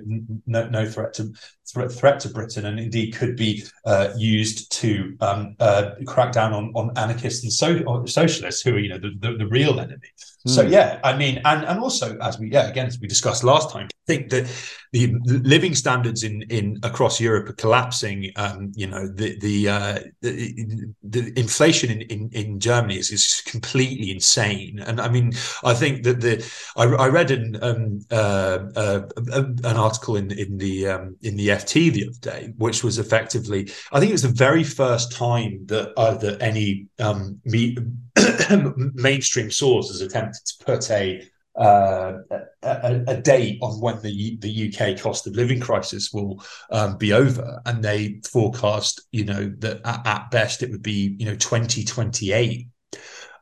no 0.46 0.70
no 0.70 0.86
threat 0.86 1.14
to 1.16 1.34
threat 1.72 1.92
threat 1.92 2.20
to 2.22 2.30
Britain, 2.30 2.66
and 2.66 2.80
indeed 2.80 3.16
could 3.16 3.36
be 3.36 3.64
uh, 3.86 4.10
used 4.18 4.72
to 4.74 5.16
um, 5.22 5.56
uh, 5.60 5.92
crack 6.06 6.32
down 6.32 6.54
on 6.54 6.72
on 6.76 6.92
anarchists 6.98 7.44
and 7.44 7.52
so, 7.52 8.06
socialists 8.06 8.62
who 8.62 8.76
are 8.76 8.80
you 8.80 8.90
know 8.90 8.98
the, 8.98 9.12
the, 9.20 9.38
the 9.38 9.48
real 9.48 9.80
enemy. 9.80 10.10
Mm. 10.48 10.56
So 10.56 10.66
hmm. 10.66 10.72
yeah, 10.72 11.00
I 11.04 11.16
mean, 11.16 11.42
and 11.46 11.64
and 11.66 11.80
also 11.80 12.18
as 12.20 12.40
we 12.40 12.52
yeah 12.52 12.68
again 12.68 12.88
as 12.88 13.00
we 13.00 13.08
discussed 13.08 13.44
last 13.44 13.72
time, 13.72 13.88
I 13.92 14.06
think 14.08 14.30
that 14.32 14.48
the 14.92 15.14
living 15.26 15.74
standards 15.76 16.24
in 16.24 16.42
in 16.44 16.80
across 16.84 17.20
Europe 17.20 17.48
are 17.50 17.54
collapsing. 17.54 18.32
Um, 18.36 18.72
you 18.76 18.88
know, 18.88 19.08
the 19.08 19.38
the 19.40 19.70
uh, 19.70 20.00
the, 20.22 20.94
the, 21.04 21.40
inflation 21.40 21.92
in, 21.92 22.02
in 22.02 22.30
in 22.34 22.60
Germany 22.60 22.98
is 22.98 23.12
is 23.12 23.42
completely 23.46 24.12
insane. 24.12 24.80
And 24.80 25.00
I 25.00 25.08
mean, 25.08 25.34
I 25.64 25.74
think 25.74 26.04
that 26.04 26.20
the 26.20 26.46
I, 26.76 26.84
I 26.84 27.08
read 27.08 27.32
an 27.32 27.58
um, 27.62 28.00
uh, 28.12 28.60
uh, 28.76 29.02
an 29.36 29.78
article 29.78 30.18
in 30.18 30.32
in 30.32 30.58
the 30.58 30.88
um, 30.88 31.16
in 31.22 31.38
the 31.38 31.52
FT 31.62 31.92
the 31.92 32.08
other 32.08 32.20
day, 32.40 32.54
which 32.58 32.84
was 32.84 33.00
effectively 33.00 33.70
I 33.92 34.00
think 34.00 34.10
it 34.10 34.14
was 34.14 34.22
the 34.22 34.30
very 34.30 34.64
first 34.64 35.12
time 35.12 35.66
that 35.68 35.94
uh, 35.98 36.16
that 36.16 36.42
any 36.42 36.88
um, 37.00 37.40
me, 37.46 37.78
mainstream 38.94 39.52
source 39.52 39.90
has 39.90 40.02
attempted 40.02 40.46
to 40.46 40.66
put 40.66 40.90
a 40.92 41.28
uh, 41.56 42.20
a, 42.64 43.04
a, 43.08 43.18
date 43.22 43.60
on 43.62 43.82
when 43.82 44.02
the 44.02 44.38
the 44.40 44.74
UK 44.74 44.98
cost 45.00 45.28
of 45.28 45.36
living 45.36 45.60
crisis 45.60 46.12
will 46.14 46.42
um, 46.72 46.98
be 46.98 47.12
over, 47.12 47.62
and 47.66 47.84
they 47.84 48.22
forecast, 48.32 49.02
you 49.12 49.26
know, 49.26 49.54
that 49.60 49.82
at, 49.84 50.08
at 50.08 50.32
best 50.32 50.64
it 50.64 50.72
would 50.72 50.82
be, 50.82 51.16
you 51.20 51.26
know, 51.26 51.36
twenty 51.36 51.84
twenty 51.84 52.32
eight. 52.32 52.68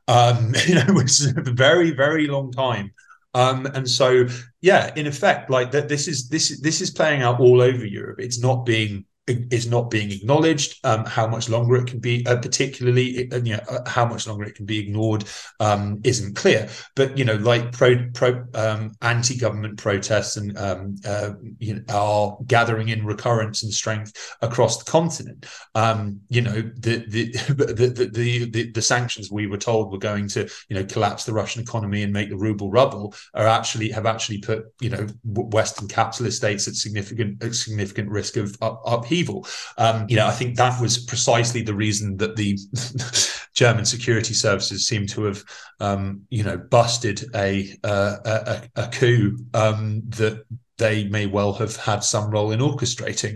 Um, 0.07 0.55
you 0.67 0.75
know, 0.75 0.93
which 0.93 1.11
is 1.11 1.27
a 1.37 1.41
very 1.41 1.91
very 1.91 2.27
long 2.27 2.51
time. 2.51 2.93
Um, 3.33 3.65
and 3.67 3.87
so, 3.87 4.27
yeah, 4.61 4.91
in 4.95 5.05
effect, 5.07 5.49
like 5.49 5.71
that, 5.71 5.87
this 5.87 6.07
is 6.07 6.29
this 6.29 6.51
is 6.51 6.61
this 6.61 6.81
is 6.81 6.89
playing 6.89 7.21
out 7.21 7.39
all 7.39 7.61
over 7.61 7.85
Europe. 7.85 8.19
It's 8.19 8.39
not 8.39 8.65
being 8.65 9.05
is 9.29 9.67
not 9.67 9.89
being 9.89 10.11
acknowledged. 10.11 10.79
Um, 10.83 11.05
how 11.05 11.27
much 11.27 11.49
longer 11.49 11.75
it 11.77 11.87
can 11.87 11.99
be, 11.99 12.25
uh, 12.25 12.37
particularly, 12.37 13.31
uh, 13.31 13.37
you 13.37 13.55
know, 13.55 13.63
uh, 13.69 13.89
how 13.89 14.05
much 14.05 14.27
longer 14.27 14.45
it 14.45 14.55
can 14.55 14.65
be 14.65 14.79
ignored, 14.79 15.25
um, 15.59 16.01
isn't 16.03 16.35
clear. 16.35 16.69
But 16.95 17.17
you 17.17 17.25
know, 17.25 17.35
like 17.35 17.71
pro, 17.71 18.07
pro 18.13 18.45
um, 18.53 18.91
anti-government 19.01 19.77
protests 19.77 20.37
and 20.37 20.57
um, 20.57 20.95
uh, 21.05 21.31
you 21.59 21.75
know, 21.75 21.83
are 21.89 22.37
gathering 22.47 22.89
in 22.89 23.05
recurrence 23.05 23.63
and 23.63 23.73
strength 23.73 24.35
across 24.41 24.83
the 24.83 24.89
continent. 24.89 25.45
Um, 25.75 26.21
you 26.29 26.41
know, 26.41 26.61
the 26.61 27.05
the, 27.07 27.31
the 27.49 28.09
the, 28.11 28.49
the 28.49 28.71
the 28.71 28.81
sanctions 28.81 29.31
we 29.31 29.47
were 29.47 29.57
told 29.57 29.91
were 29.91 29.97
going 29.97 30.27
to 30.29 30.49
you 30.69 30.75
know 30.75 30.85
collapse 30.85 31.25
the 31.25 31.33
Russian 31.33 31.61
economy 31.61 32.03
and 32.03 32.13
make 32.13 32.29
the 32.29 32.37
ruble 32.37 32.71
rubble 32.71 33.13
are 33.33 33.47
actually 33.47 33.91
have 33.91 34.05
actually 34.05 34.39
put 34.39 34.65
you 34.81 34.89
know 34.89 35.07
Western 35.23 35.87
capitalist 35.87 36.37
states 36.37 36.67
at 36.67 36.75
significant 36.75 37.43
at 37.43 37.55
significant 37.55 38.09
risk 38.09 38.37
of 38.37 38.57
up, 38.61 38.81
upheaval 38.85 39.18
evil. 39.19 39.45
Um, 39.77 40.05
you 40.09 40.15
know, 40.15 40.27
I 40.27 40.31
think 40.31 40.55
that 40.55 40.81
was 40.81 40.97
precisely 40.97 41.61
the 41.61 41.73
reason 41.73 42.17
that 42.17 42.35
the 42.35 42.57
German 43.53 43.85
security 43.85 44.33
services 44.33 44.87
seem 44.87 45.05
to 45.07 45.25
have, 45.25 45.43
um, 45.79 46.21
you 46.29 46.43
know, 46.43 46.57
busted 46.57 47.25
a 47.35 47.75
uh, 47.83 48.15
a, 48.25 48.61
a, 48.75 48.87
coup 48.87 49.37
um, 49.53 50.01
that 50.07 50.45
they 50.79 51.03
may 51.09 51.25
well 51.27 51.53
have 51.53 51.75
had 51.75 52.03
some 52.03 52.31
role 52.31 52.51
in 52.51 52.61
orchestrating. 52.61 53.35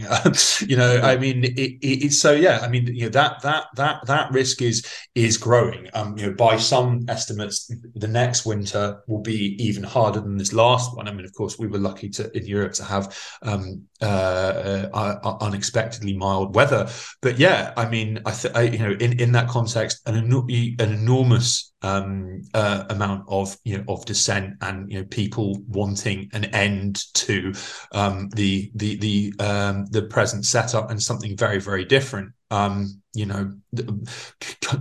you 0.68 0.76
know, 0.77 1.01
I 1.01 1.18
mean, 1.18 1.43
it, 1.43 1.60
it, 1.60 2.05
it's 2.05 2.19
so 2.19 2.31
yeah. 2.31 2.60
I 2.61 2.69
mean, 2.69 2.88
you 2.88 3.03
know 3.03 3.10
that 3.10 3.41
that 3.43 3.65
that 3.76 4.07
that 4.07 4.31
risk 4.31 4.61
is 4.61 4.84
is 5.14 5.38
growing. 5.38 5.89
Um, 5.93 6.18
you 6.18 6.27
know, 6.27 6.34
by 6.34 6.57
some 6.57 7.05
estimates, 7.10 7.69
the 7.95 8.07
next 8.07 8.45
winter 8.45 9.03
will 9.07 9.22
be 9.22 9.61
even 9.64 9.84
harder 9.84 10.22
than 10.22 10.38
this 10.38 10.53
last 10.53 10.95
one. 10.95 11.07
I 11.07 11.11
mean, 11.11 11.26
of 11.26 11.34
course, 11.34 11.60
we 11.60 11.68
were 11.68 11.77
lucky 11.77 12.10
to 12.11 12.35
in 12.35 12.47
Europe 12.47 12.73
to 12.73 12.84
have 12.84 13.15
um, 13.43 13.84
uh, 14.03 14.89
uh, 14.93 15.19
uh 15.23 15.38
unexpectedly 15.41 16.13
mild 16.13 16.55
weather, 16.55 16.89
but 17.21 17.39
yeah, 17.39 17.73
I 17.77 17.89
mean, 17.89 18.19
I, 18.25 18.31
th- 18.31 18.53
I 18.53 18.61
you 18.63 18.80
know, 18.80 18.91
in 18.91 19.19
in 19.19 19.31
that 19.34 19.47
context, 19.47 20.01
an 20.05 20.15
an 20.15 20.77
enormous 20.80 21.73
um, 21.81 22.41
uh, 22.53 22.85
amount 22.89 23.25
of 23.27 23.57
you 23.63 23.77
know 23.77 23.84
of 23.88 24.05
dissent 24.05 24.55
and 24.61 24.91
you 24.91 24.99
know 24.99 25.05
people 25.05 25.57
wanting 25.67 26.30
an 26.34 26.45
end 26.45 27.03
to 27.13 27.53
um, 27.91 28.30
the 28.35 28.71
the 28.75 28.95
the 28.97 29.34
um, 29.39 29.85
the 29.88 30.03
present 30.03 30.45
setup 30.45 30.89
and 30.89 31.01
something 31.01 31.38
very 31.38 31.59
very 31.59 31.85
different. 31.85 32.31
Um, 32.53 33.01
you 33.15 33.27
know, 33.27 33.53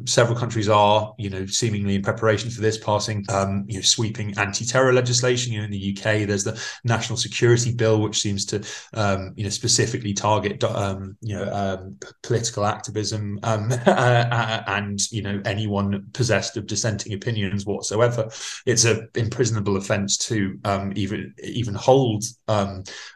several 0.06 0.38
countries 0.38 0.66
are, 0.66 1.14
you 1.18 1.28
know, 1.28 1.44
seemingly 1.44 1.96
in 1.96 2.02
preparation 2.02 2.48
for 2.48 2.62
this, 2.62 2.78
passing, 2.78 3.26
um, 3.28 3.66
you 3.68 3.76
know, 3.76 3.82
sweeping 3.82 4.36
anti-terror 4.38 4.94
legislation. 4.94 5.52
You 5.52 5.58
know, 5.58 5.64
in 5.66 5.70
the 5.70 5.94
UK, 5.94 6.26
there's 6.26 6.44
the 6.44 6.58
National 6.82 7.18
Security 7.18 7.74
Bill, 7.74 8.00
which 8.00 8.20
seems 8.20 8.46
to, 8.46 8.64
um, 8.94 9.34
you 9.36 9.44
know, 9.44 9.50
specifically 9.50 10.14
target, 10.14 10.64
um, 10.64 11.14
you 11.20 11.36
know, 11.36 11.52
um, 11.52 11.98
political 12.22 12.64
activism 12.64 13.38
um, 13.42 13.70
uh, 13.86 14.62
and 14.66 15.12
you 15.12 15.20
know 15.20 15.42
anyone 15.44 16.06
possessed 16.14 16.56
of 16.56 16.66
dissenting 16.66 17.12
opinions 17.12 17.66
whatsoever. 17.66 18.30
It's 18.64 18.86
a 18.86 19.08
imprisonable 19.14 19.76
offence 19.76 20.16
to 20.18 20.58
even 20.94 21.34
even 21.42 21.74
hold 21.74 22.24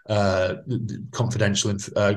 uh, 0.08 0.54
confidential 1.10 1.74
uh, 1.96 2.12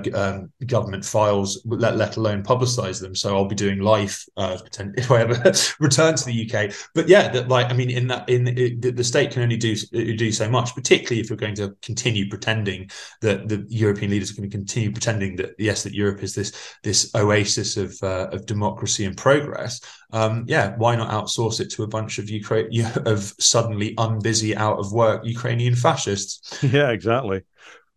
government 0.66 1.06
files, 1.06 1.62
let, 1.66 1.96
let 1.96 2.18
alone 2.18 2.29
publicize 2.38 3.02
them. 3.02 3.16
So 3.16 3.36
I'll 3.36 3.46
be 3.46 3.56
doing 3.56 3.80
live 3.80 4.24
uh, 4.38 4.58
if 4.98 5.12
I 5.12 5.22
ever 5.22 5.54
return 5.80 6.16
to 6.16 6.26
the 6.26 6.50
UK. 6.50 6.74
But 6.94 7.08
yeah, 7.08 7.30
that 7.30 7.48
like 7.48 7.68
I 7.70 7.74
mean, 7.74 7.90
in 7.90 8.08
that 8.08 8.30
in 8.30 8.48
it, 8.48 8.96
the 8.96 9.04
state 9.04 9.32
can 9.32 9.44
only 9.44 9.58
do 9.58 9.76
do 9.76 10.32
so 10.32 10.50
much, 10.50 10.76
particularly 10.76 11.20
if 11.22 11.30
you're 11.30 11.38
going 11.38 11.56
to 11.56 11.76
continue 11.82 12.30
pretending 12.30 12.90
that 13.22 13.48
the 13.48 13.66
European 13.70 14.12
leaders 14.12 14.32
are 14.32 14.36
going 14.36 14.50
to 14.50 14.56
continue 14.56 14.92
pretending 14.92 15.36
that 15.38 15.56
yes, 15.58 15.84
that 15.84 15.94
Europe 15.94 16.24
is 16.24 16.36
this 16.36 16.76
this 16.84 17.14
oasis 17.16 17.78
of 17.78 17.98
uh, 18.04 18.28
of 18.32 18.46
democracy 18.46 19.06
and 19.06 19.18
progress. 19.18 19.82
Um, 20.12 20.46
yeah, 20.48 20.76
why 20.78 20.96
not 20.96 21.12
outsource 21.12 21.60
it 21.60 21.70
to 21.72 21.84
a 21.84 21.88
bunch 21.88 22.18
of 22.18 22.30
Ukraine 22.30 22.86
of 23.06 23.34
suddenly 23.40 23.96
unbusy, 23.96 24.56
out 24.56 24.80
of 24.80 24.92
work 24.92 25.26
Ukrainian 25.26 25.76
fascists? 25.76 26.64
Yeah, 26.64 26.90
exactly. 26.92 27.44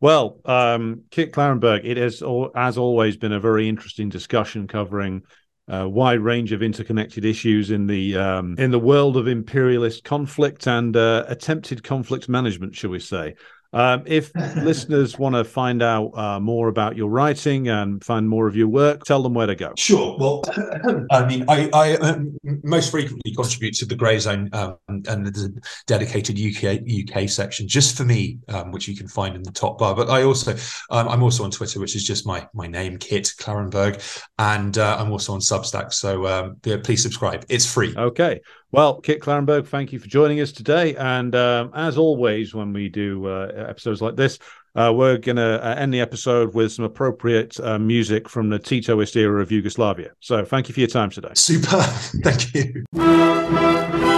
Well, 0.02 0.40
um, 0.46 1.02
Kit 1.12 1.32
Klarenberg, 1.32 1.82
it 1.84 1.96
has, 1.96 2.24
as 2.56 2.76
always, 2.76 3.16
been 3.16 3.30
a 3.30 3.38
very 3.38 3.68
interesting 3.68 4.08
discussion 4.08 4.66
covering 4.66 5.22
a 5.68 5.88
wide 5.88 6.18
range 6.18 6.50
of 6.50 6.60
interconnected 6.60 7.24
issues 7.24 7.70
in 7.70 7.86
the 7.86 8.16
um, 8.16 8.56
in 8.58 8.72
the 8.72 8.80
world 8.80 9.16
of 9.16 9.28
imperialist 9.28 10.02
conflict 10.02 10.66
and 10.66 10.96
uh, 10.96 11.24
attempted 11.28 11.84
conflict 11.84 12.28
management, 12.28 12.74
shall 12.74 12.90
we 12.90 12.98
say? 12.98 13.36
Um, 13.72 14.02
if 14.06 14.34
listeners 14.56 15.18
want 15.18 15.34
to 15.34 15.44
find 15.44 15.82
out 15.82 16.10
uh, 16.14 16.40
more 16.40 16.68
about 16.68 16.96
your 16.96 17.08
writing 17.08 17.68
and 17.68 18.02
find 18.04 18.28
more 18.28 18.46
of 18.46 18.56
your 18.56 18.68
work, 18.68 19.04
tell 19.04 19.22
them 19.22 19.34
where 19.34 19.46
to 19.46 19.54
go. 19.54 19.72
Sure. 19.76 20.16
Well, 20.18 20.42
I 21.10 21.26
mean, 21.26 21.44
I, 21.48 21.70
I 21.72 21.96
um, 21.96 22.36
most 22.62 22.90
frequently 22.90 23.34
contribute 23.34 23.74
to 23.74 23.86
the 23.86 23.96
Grayzone 23.96 24.54
um, 24.54 24.76
and 24.88 25.26
the 25.26 25.60
dedicated 25.86 26.38
UK 26.38 26.80
UK 26.82 27.28
section 27.28 27.66
just 27.66 27.96
for 27.96 28.04
me, 28.04 28.38
um, 28.48 28.72
which 28.72 28.88
you 28.88 28.96
can 28.96 29.08
find 29.08 29.34
in 29.34 29.42
the 29.42 29.52
top 29.52 29.78
bar. 29.78 29.94
But 29.94 30.10
I 30.10 30.22
also, 30.22 30.52
um, 30.90 31.08
I'm 31.08 31.22
also 31.22 31.44
on 31.44 31.50
Twitter, 31.50 31.80
which 31.80 31.96
is 31.96 32.04
just 32.04 32.26
my 32.26 32.46
my 32.54 32.66
name, 32.66 32.98
Kit 32.98 33.32
Klarenberg, 33.38 34.02
and 34.38 34.76
uh, 34.76 34.96
I'm 34.98 35.10
also 35.12 35.32
on 35.32 35.40
Substack. 35.40 35.92
So 35.92 36.26
um, 36.26 36.56
yeah, 36.64 36.76
please 36.82 37.02
subscribe. 37.02 37.44
It's 37.48 37.70
free. 37.70 37.94
Okay. 37.96 38.40
Well, 38.72 39.02
Kit 39.02 39.20
Klarenberg, 39.20 39.66
thank 39.66 39.92
you 39.92 39.98
for 39.98 40.08
joining 40.08 40.40
us 40.40 40.50
today. 40.50 40.96
And 40.96 41.34
um, 41.34 41.70
as 41.74 41.98
always, 41.98 42.54
when 42.54 42.72
we 42.72 42.88
do 42.88 43.26
uh, 43.26 43.52
episodes 43.68 44.00
like 44.00 44.16
this, 44.16 44.38
uh, 44.74 44.90
we're 44.94 45.18
going 45.18 45.36
to 45.36 45.62
uh, 45.62 45.74
end 45.74 45.92
the 45.92 46.00
episode 46.00 46.54
with 46.54 46.72
some 46.72 46.86
appropriate 46.86 47.60
uh, 47.60 47.78
music 47.78 48.30
from 48.30 48.48
the 48.48 48.58
Titoist 48.58 49.14
era 49.14 49.42
of 49.42 49.52
Yugoslavia. 49.52 50.12
So 50.20 50.42
thank 50.46 50.68
you 50.68 50.74
for 50.74 50.80
your 50.80 50.88
time 50.88 51.10
today. 51.10 51.32
Super. 51.34 51.82
Thank 52.22 52.54
you. 52.54 54.11